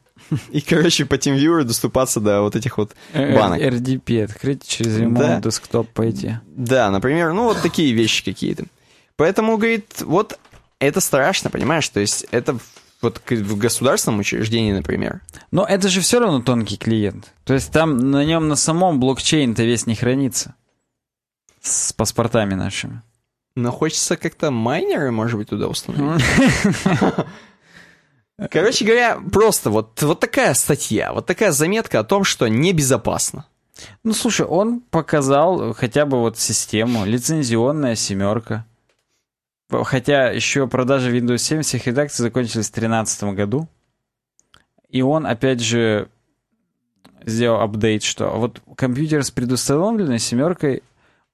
И, 0.51 0.61
короче, 0.61 1.05
по 1.05 1.15
TeamViewer 1.15 1.65
доступаться 1.65 2.21
до 2.21 2.41
вот 2.43 2.57
этих 2.57 2.79
вот 2.79 2.93
Э, 3.13 3.35
банок. 3.37 3.61
RDP 3.61 4.25
открыть 4.25 4.67
через 4.67 4.97
ремонт, 4.99 5.19
Да. 5.19 5.41
десктоп 5.41 5.89
пойти. 5.91 6.37
Да, 6.47 6.91
например, 6.91 7.33
ну 7.33 7.45
вот 7.45 7.61
такие 7.61 7.93
вещи 7.93 8.25
какие-то. 8.25 8.65
Поэтому, 9.17 9.57
говорит, 9.59 10.01
вот 10.03 10.39
это 10.79 11.01
страшно, 11.01 11.51
понимаешь? 11.51 11.89
То 11.89 12.01
есть 12.01 12.27
это 12.31 12.57
вот 13.03 13.21
в 13.29 13.59
государственном 13.59 14.21
учреждении, 14.21 14.73
например. 14.73 15.21
Но 15.51 15.67
это 15.67 15.89
же 15.89 16.01
все 16.01 16.21
равно 16.21 16.41
тонкий 16.41 16.79
клиент. 16.79 17.33
То 17.45 17.53
есть 17.53 17.71
там 17.71 18.11
на 18.11 18.25
нем 18.25 18.49
на 18.49 18.57
самом 18.57 19.01
блокчейн-то 19.01 19.63
весь 19.63 19.87
не 19.87 19.95
хранится. 19.95 20.55
С 21.61 21.93
паспортами 21.93 22.55
нашими. 22.55 23.03
Но 23.57 23.71
хочется 23.71 24.17
как-то 24.17 24.51
майнеры, 24.51 25.11
может 25.13 25.39
быть, 25.39 25.49
туда 25.49 25.69
установить. 25.69 26.25
Короче 28.51 28.85
говоря, 28.85 29.21
просто 29.33 29.71
вот, 29.71 30.03
вот 30.03 30.19
такая 30.19 30.55
статья, 30.55 31.13
вот 31.13 31.27
такая 31.27 31.53
заметка 31.53 32.01
о 32.01 32.05
том, 32.05 32.25
что 32.25 32.49
небезопасно. 32.49 33.47
Ну, 34.03 34.13
слушай, 34.13 34.45
он 34.45 34.81
показал 34.81 35.73
хотя 35.73 36.05
бы 36.05 36.19
вот 36.19 36.39
систему, 36.39 37.05
лицензионная 37.05 37.95
семерка. 37.95 38.67
Хотя 39.71 40.31
еще 40.31 40.67
продажи 40.67 41.17
Windows 41.17 41.39
7 41.39 41.63
всех 41.63 41.87
редакций 41.87 42.23
закончились 42.23 42.69
в 42.69 42.73
2013 42.73 43.25
году. 43.35 43.69
И 44.89 45.03
он, 45.03 45.27
опять 45.27 45.61
же, 45.61 46.09
сделал 47.25 47.61
апдейт, 47.61 48.03
что 48.03 48.31
вот 48.31 48.61
компьютер 48.77 49.25
с 49.25 49.31
предустановленной 49.31 50.19
семеркой 50.19 50.83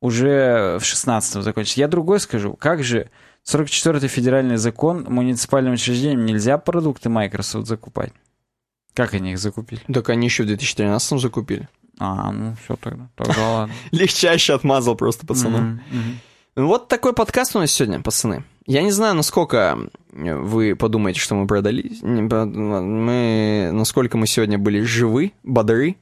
уже 0.01 0.79
в 0.79 0.83
16-м 0.83 1.43
закончится. 1.43 1.81
Я 1.81 1.89
другой 1.89 2.21
скажу. 2.21 2.55
Как 2.55 2.83
же 2.83 3.11
44-й 3.47 4.09
федеральный 4.09 4.57
закон 4.57 5.05
муниципальным 5.09 5.75
учреждениям 5.75 6.25
нельзя 6.25 6.59
продукты 6.59 7.09
Microsoft 7.09 7.67
закупать? 7.67 8.13
Как 8.95 9.15
они 9.15 9.33
их 9.33 9.39
закупили? 9.39 9.81
Так 9.93 10.09
они 10.09 10.27
еще 10.27 10.43
в 10.43 10.47
2013 10.47 11.21
закупили. 11.21 11.69
А, 11.99 12.33
ну 12.33 12.57
все 12.65 12.77
тогда. 12.77 13.09
Тогда 13.15 13.49
ладно. 13.51 13.75
Легчайше 13.91 14.53
отмазал 14.53 14.97
просто 14.97 15.27
мгм. 15.93 16.21
Вот 16.57 16.89
такой 16.89 17.13
подкаст 17.13 17.55
у 17.55 17.61
нас 17.61 17.71
сегодня, 17.71 18.01
пацаны. 18.01 18.45
Я 18.67 18.83
не 18.83 18.91
знаю, 18.91 19.15
насколько 19.15 19.79
вы 20.13 20.75
подумаете, 20.77 21.21
что 21.21 21.35
мы 21.35 21.47
продались. 21.47 22.03
Мы, 22.03 23.71
насколько 23.73 24.17
мы 24.17 24.27
сегодня 24.27 24.59
были 24.59 24.81
живы, 24.81 25.33
бодры, 25.43 25.97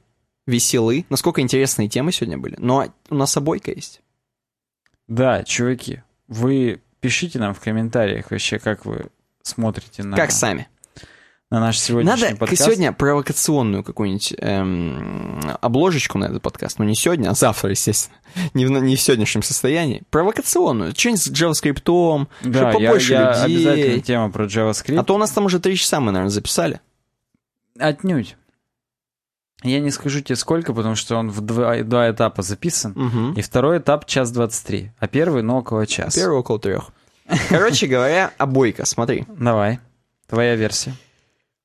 веселы, 0.47 1.05
насколько 1.09 1.41
интересные 1.41 1.89
темы 1.89 2.11
сегодня 2.11 2.37
были. 2.37 2.55
Но 2.57 2.85
у 3.09 3.15
нас 3.15 3.35
обойка 3.37 3.71
есть. 3.71 4.01
Да, 5.07 5.43
чуваки, 5.43 6.01
вы 6.27 6.81
пишите 6.99 7.39
нам 7.39 7.53
в 7.53 7.59
комментариях 7.59 8.31
вообще, 8.31 8.59
как 8.59 8.85
вы 8.85 9.07
смотрите 9.41 10.03
на, 10.03 10.15
Как 10.17 10.31
сами. 10.31 10.67
на 11.49 11.59
наш 11.59 11.79
сегодняшний 11.79 12.23
Надо 12.25 12.35
подкаст. 12.37 12.63
сегодня 12.63 12.91
провокационную 12.93 13.83
какую-нибудь 13.83 14.35
эм, 14.37 15.39
обложечку 15.61 16.17
на 16.19 16.25
этот 16.25 16.43
подкаст. 16.43 16.77
Ну, 16.77 16.85
не 16.85 16.93
сегодня, 16.93 17.29
а 17.29 17.33
завтра, 17.33 17.71
естественно. 17.71 18.17
Не 18.53 18.67
в, 18.67 18.69
не 18.69 18.95
в 18.95 19.01
сегодняшнем 19.01 19.41
состоянии. 19.41 20.03
Провокационную. 20.11 20.93
Что-нибудь 20.95 21.21
с 21.23 21.31
JavaScript, 21.31 22.27
Да, 22.43 22.67
я, 22.67 22.71
побольше 22.73 23.13
я 23.13 23.41
людей. 23.43 23.55
обязательно 23.67 24.01
тема 24.01 24.29
про 24.31 24.45
JavaScript. 24.45 24.97
А 24.99 25.03
то 25.03 25.15
у 25.15 25.17
нас 25.17 25.31
там 25.31 25.45
уже 25.45 25.59
три 25.59 25.75
часа 25.75 25.99
мы, 25.99 26.11
наверное, 26.11 26.29
записали. 26.29 26.79
Отнюдь. 27.79 28.35
Я 29.63 29.79
не 29.79 29.91
скажу 29.91 30.21
тебе 30.21 30.35
сколько, 30.35 30.73
потому 30.73 30.95
что 30.95 31.17
он 31.17 31.29
в 31.29 31.41
два, 31.41 31.83
два 31.83 32.09
этапа 32.09 32.41
записан. 32.41 32.93
Мгм. 32.95 33.33
И 33.33 33.41
второй 33.41 33.79
этап 33.79 34.05
час 34.05 34.31
23, 34.31 34.91
а 34.99 35.07
первый, 35.07 35.43
ну, 35.43 35.57
около 35.57 35.85
часа. 35.85 36.17
Первый 36.17 36.39
около 36.39 36.59
трех. 36.59 36.91
Короче 37.49 37.87
говоря, 37.87 38.31
обойка, 38.37 38.85
смотри. 38.85 39.25
Давай, 39.27 39.79
твоя 40.27 40.55
версия. 40.55 40.95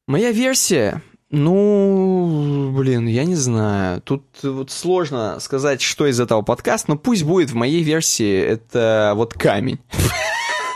Моя 0.06 0.32
версия, 0.32 1.02
ну, 1.30 2.72
блин, 2.76 3.06
я 3.06 3.24
не 3.24 3.36
знаю. 3.36 4.02
Тут 4.02 4.24
вот 4.42 4.70
сложно 4.70 5.38
сказать, 5.40 5.80
что 5.80 6.06
из 6.06 6.20
этого 6.20 6.42
подкаста, 6.42 6.90
но 6.90 6.98
пусть 6.98 7.22
будет 7.22 7.50
в 7.50 7.54
моей 7.54 7.82
версии 7.82 8.38
это 8.40 9.12
вот 9.16 9.34
камень. 9.34 9.78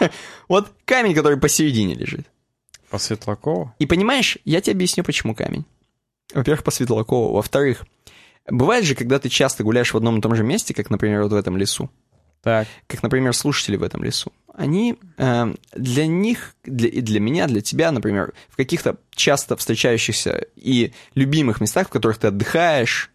Вот 0.49 0.73
камень, 0.87 1.15
который 1.15 1.39
посередине 1.39 1.95
лежит. 1.95 2.27
По 2.89 2.97
Светлакову? 2.97 3.75
И 3.79 3.85
понимаешь, 3.85 4.39
я 4.47 4.63
тебе 4.63 4.73
объясню, 4.73 5.05
почему 5.05 5.35
камень. 5.35 5.67
Во-первых, 6.35 6.65
по 6.65 6.71
Светлакову. 6.71 7.33
Во-вторых, 7.35 7.85
бывает 8.49 8.85
же, 8.85 8.95
когда 8.95 9.19
ты 9.19 9.29
часто 9.29 9.65
гуляешь 9.65 9.93
в 9.93 9.97
одном 9.97 10.19
и 10.19 10.21
том 10.21 10.35
же 10.35 10.43
месте, 10.43 10.75
как, 10.75 10.91
например, 10.91 11.23
вот 11.23 11.33
в 11.33 11.37
этом 11.37 11.57
лесу, 11.57 11.91
Так. 12.43 12.69
как, 12.87 13.03
например, 13.03 13.35
слушатели 13.35 13.77
в 13.77 13.83
этом 13.83 14.05
лесу, 14.05 14.33
они 14.55 14.97
э, 15.17 15.55
для 15.75 16.07
них, 16.07 16.55
для, 16.65 16.89
и 16.89 17.01
для 17.01 17.21
меня, 17.21 17.47
для 17.47 17.61
тебя, 17.61 17.93
например, 17.93 18.35
в 18.49 18.57
каких-то 18.57 18.97
часто 19.11 19.57
встречающихся 19.57 20.47
и 20.57 20.93
любимых 21.15 21.61
местах, 21.61 21.87
в 21.87 21.91
которых 21.91 22.19
ты 22.19 22.27
отдыхаешь, 22.27 23.11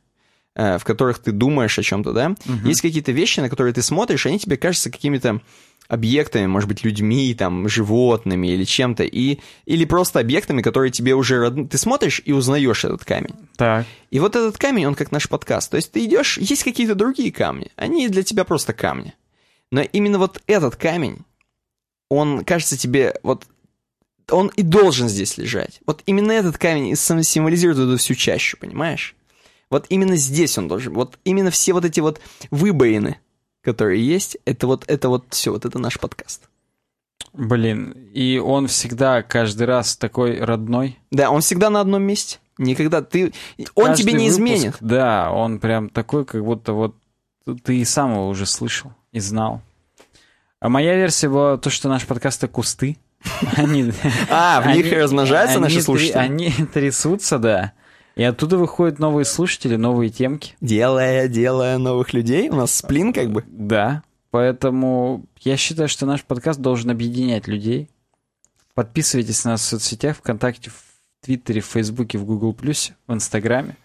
э, 0.56 0.78
в 0.78 0.84
которых 0.86 1.20
ты 1.20 1.32
думаешь 1.32 1.78
о 1.78 1.84
чем-то, 1.84 2.14
да, 2.14 2.36
есть 2.64 2.82
какие-то 2.82 3.12
вещи, 3.12 3.42
на 3.42 3.50
которые 3.50 3.74
ты 3.74 3.82
смотришь, 3.82 4.26
они 4.26 4.40
тебе 4.40 4.56
кажутся 4.58 4.90
какими-то 4.90 5.42
объектами, 5.88 6.46
может 6.46 6.68
быть, 6.70 6.84
людьми, 6.84 7.34
там, 7.36 7.68
животными 7.68 8.48
или 8.48 8.64
чем-то, 8.64 9.04
и, 9.04 9.40
или 9.66 9.86
просто 9.86 10.20
объектами, 10.20 10.62
которые 10.62 10.92
тебе 10.92 11.14
уже 11.14 11.40
родны. 11.40 11.68
Ты 11.68 11.78
смотришь 11.78 12.22
и 12.26 12.32
узнаешь 12.32 12.86
этот 12.86 13.06
камень. 13.06 13.36
Так. 13.58 13.86
И 14.10 14.20
вот 14.20 14.36
этот 14.36 14.58
камень, 14.58 14.86
он 14.86 14.96
как 14.96 15.12
наш 15.12 15.30
подкаст. 15.30 15.72
То 15.72 15.78
есть 15.78 15.92
ты 15.92 16.06
идешь, 16.06 16.38
есть 16.38 16.64
какие-то 16.64 16.96
другие 16.96 17.32
камни. 17.32 17.72
Они 17.76 18.08
для 18.08 18.24
тебя 18.24 18.44
просто 18.44 18.74
камни. 18.74 19.14
Но 19.72 19.82
именно 19.82 20.20
вот 20.20 20.42
этот 20.48 20.76
камень, 20.76 21.20
он 22.10 22.46
кажется 22.46 22.78
тебе, 22.78 23.16
вот 23.24 23.46
он 24.30 24.52
и 24.56 24.62
должен 24.62 25.10
здесь 25.10 25.38
лежать. 25.38 25.82
Вот 25.86 26.02
именно 26.06 26.32
этот 26.32 26.58
камень 26.58 26.90
и 26.90 26.96
символизирует 26.96 27.80
эту 27.80 27.98
всю 27.98 28.16
чащу, 28.16 28.58
понимаешь? 28.58 29.16
Вот 29.70 29.88
именно 29.90 30.16
здесь 30.16 30.58
он 30.58 30.68
должен. 30.68 30.94
Вот 30.94 31.18
именно 31.24 31.50
все 31.50 31.74
вот 31.74 31.86
эти 31.86 32.00
вот 32.00 32.22
выбоины, 32.52 33.18
которые 33.64 34.06
есть, 34.06 34.38
это 34.46 34.68
вот 34.68 34.84
это 34.88 35.10
вот 35.10 35.26
все, 35.30 35.52
вот 35.52 35.66
это 35.66 35.80
наш 35.80 36.00
подкаст. 36.00 36.50
Блин, 37.34 37.96
и 38.14 38.38
он 38.38 38.68
всегда, 38.68 39.24
каждый 39.24 39.66
раз 39.66 39.98
такой 39.98 40.40
родной. 40.40 41.00
Да, 41.10 41.32
он 41.32 41.42
всегда 41.42 41.70
на 41.70 41.82
одном 41.82 42.04
месте. 42.04 42.38
Никогда 42.60 43.02
ты... 43.02 43.34
Он 43.74 43.88
Каждый 43.88 44.02
тебе 44.04 44.14
не 44.14 44.30
выпуск, 44.30 44.38
изменит. 44.38 44.76
Да, 44.80 45.32
он 45.32 45.60
прям 45.60 45.90
такой, 45.90 46.26
как 46.26 46.44
будто 46.44 46.74
вот 46.74 46.96
ты 47.64 47.78
и 47.78 47.86
сам 47.86 48.12
его 48.12 48.28
уже 48.28 48.46
слышал 48.46 48.94
и 49.12 49.20
знал. 49.20 49.62
А 50.60 50.70
моя 50.70 50.96
версия 50.96 51.28
была 51.28 51.58
то, 51.58 51.70
что 51.70 51.90
наш 51.90 52.06
подкаст— 52.06 52.44
это 52.44 52.54
кусты. 52.54 52.98
Они, 53.58 53.92
А, 54.30 54.62
в 54.62 54.68
них 54.68 54.92
размножаются 54.92 55.60
наши 55.60 55.82
слушатели? 55.82 56.18
Они 56.18 56.52
трясутся, 56.74 57.40
да. 57.40 57.74
И 58.16 58.24
оттуда 58.24 58.58
выходят 58.58 59.00
новые 59.00 59.26
слушатели, 59.26 59.76
новые 59.76 60.10
темки. 60.10 60.56
Делая, 60.62 61.28
делая 61.28 61.78
новых 61.78 62.14
людей. 62.14 62.50
У 62.50 62.56
нас 62.56 62.74
сплин 62.74 63.12
как 63.12 63.32
бы. 63.32 63.44
Да. 63.48 64.04
Поэтому 64.30 65.26
я 65.40 65.58
считаю, 65.58 65.90
что 65.90 66.06
наш 66.06 66.24
подкаст 66.24 66.60
должен 66.60 66.90
объединять 66.92 67.48
людей. 67.48 67.90
Подписывайтесь 68.76 69.44
на 69.46 69.52
нас 69.52 69.62
в 69.62 69.66
соцсетях, 69.66 70.18
ВКонтакте, 70.18 70.70
в 70.70 70.76
Твиттере, 71.22 71.62
в 71.62 71.66
Фейсбуке, 71.66 72.18
в 72.18 72.26
Гугл 72.26 72.54
Плюсе, 72.54 72.96
в 73.08 73.14
Инстаграме. 73.14 73.78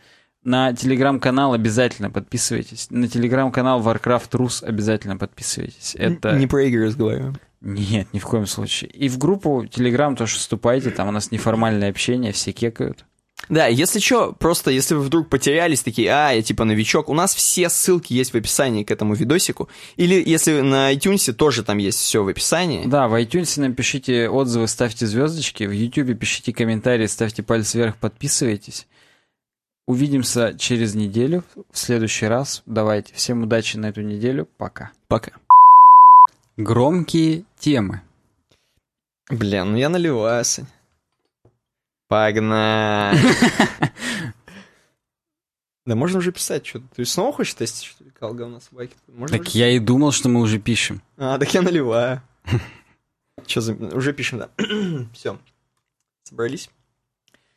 На 0.45 0.73
телеграм-канал 0.73 1.53
обязательно 1.53 2.11
подписывайтесь. 2.11 2.89
На 2.91 3.09
телеграм-канал 3.09 3.83
Warcraft 3.83 4.31
Rus 4.31 4.65
обязательно 4.65 5.17
подписывайтесь. 5.17 5.95
Это... 5.99 6.39
Не 6.39 6.47
про 6.47 6.65
игры 6.65 6.87
разговариваем. 6.87 7.37
Нет, 7.61 8.09
ни 8.13 8.19
в 8.19 8.25
коем 8.25 8.47
случае. 8.47 8.91
И 8.91 9.09
в 9.09 9.19
группу 9.19 9.67
Телеграм 9.67 10.15
тоже 10.17 10.37
вступайте, 10.37 10.91
там 10.91 11.09
у 11.09 11.11
нас 11.11 11.33
неформальное 11.33 11.91
общение, 11.91 12.33
все 12.33 12.53
кекают. 12.53 13.05
Да, 13.49 13.67
если 13.67 13.99
что, 13.99 14.33
просто 14.33 14.71
если 14.71 14.95
вы 14.95 15.03
вдруг 15.03 15.29
потерялись, 15.29 15.83
такие, 15.83 16.11
а, 16.11 16.33
я 16.33 16.43
типа 16.43 16.65
новичок, 16.65 17.09
у 17.09 17.15
нас 17.15 17.35
все 17.35 17.71
ссылки 17.71 18.13
есть 18.13 18.33
в 18.33 18.37
описании 18.37 18.85
к 18.85 18.91
этому 18.91 19.15
видосику. 19.15 19.69
Или 19.97 20.23
если 20.25 20.61
на 20.61 20.93
iTunes 20.93 21.33
тоже 21.33 21.63
там 21.63 21.79
есть 21.79 21.99
все 21.99 22.23
в 22.23 22.29
описании. 22.29 22.87
Да, 22.87 23.09
в 23.09 23.15
iTunes 23.15 23.59
нам 23.61 23.75
пишите 23.75 24.29
отзывы, 24.29 24.69
ставьте 24.69 25.07
звездочки, 25.07 25.65
в 25.65 25.71
YouTube 25.71 26.19
пишите 26.19 26.53
комментарии, 26.53 27.07
ставьте 27.07 27.43
палец 27.43 27.75
вверх, 27.75 27.97
подписывайтесь. 27.97 28.87
Увидимся 29.87 30.55
через 30.59 30.95
неделю, 30.95 31.43
в 31.73 31.79
следующий 31.79 32.27
раз. 32.27 32.63
Давайте, 32.67 33.15
всем 33.15 33.45
удачи 33.45 33.79
на 33.79 33.87
эту 33.87 34.03
неделю, 34.03 34.47
пока. 34.59 34.91
Пока. 35.09 35.33
Громкие 36.59 37.45
темы. 37.59 38.03
Блин, 39.31 39.73
ну 39.73 39.79
я 39.79 39.89
наливаю, 39.89 40.45
Сань. 40.45 40.67
Погнали. 42.09 43.19
Да 45.87 45.95
можно 45.97 46.19
уже 46.19 46.33
писать 46.33 46.67
что-то. 46.67 46.85
Ты 46.95 47.07
снова 47.07 47.33
хочешь 47.33 47.55
тестить, 47.55 47.85
что 47.87 48.05
ли, 48.05 48.11
кал 48.11 48.35
говна 48.35 48.61
собаки? 48.61 48.95
Можно 49.07 49.39
Так 49.39 49.47
уже- 49.47 49.59
я 49.59 49.71
и 49.71 49.79
думал, 49.79 50.13
что 50.13 50.29
мы 50.29 50.43
уже 50.43 50.59
пишем. 50.59 51.01
А, 51.17 51.39
так 51.39 51.55
я 51.55 51.63
наливаю. 51.63 52.21
Что 53.47 53.63
за... 53.63 53.73
Уже 53.73 54.13
пишем, 54.13 54.39
да. 54.41 54.51
Все. 55.15 55.39
Собрались? 56.25 56.69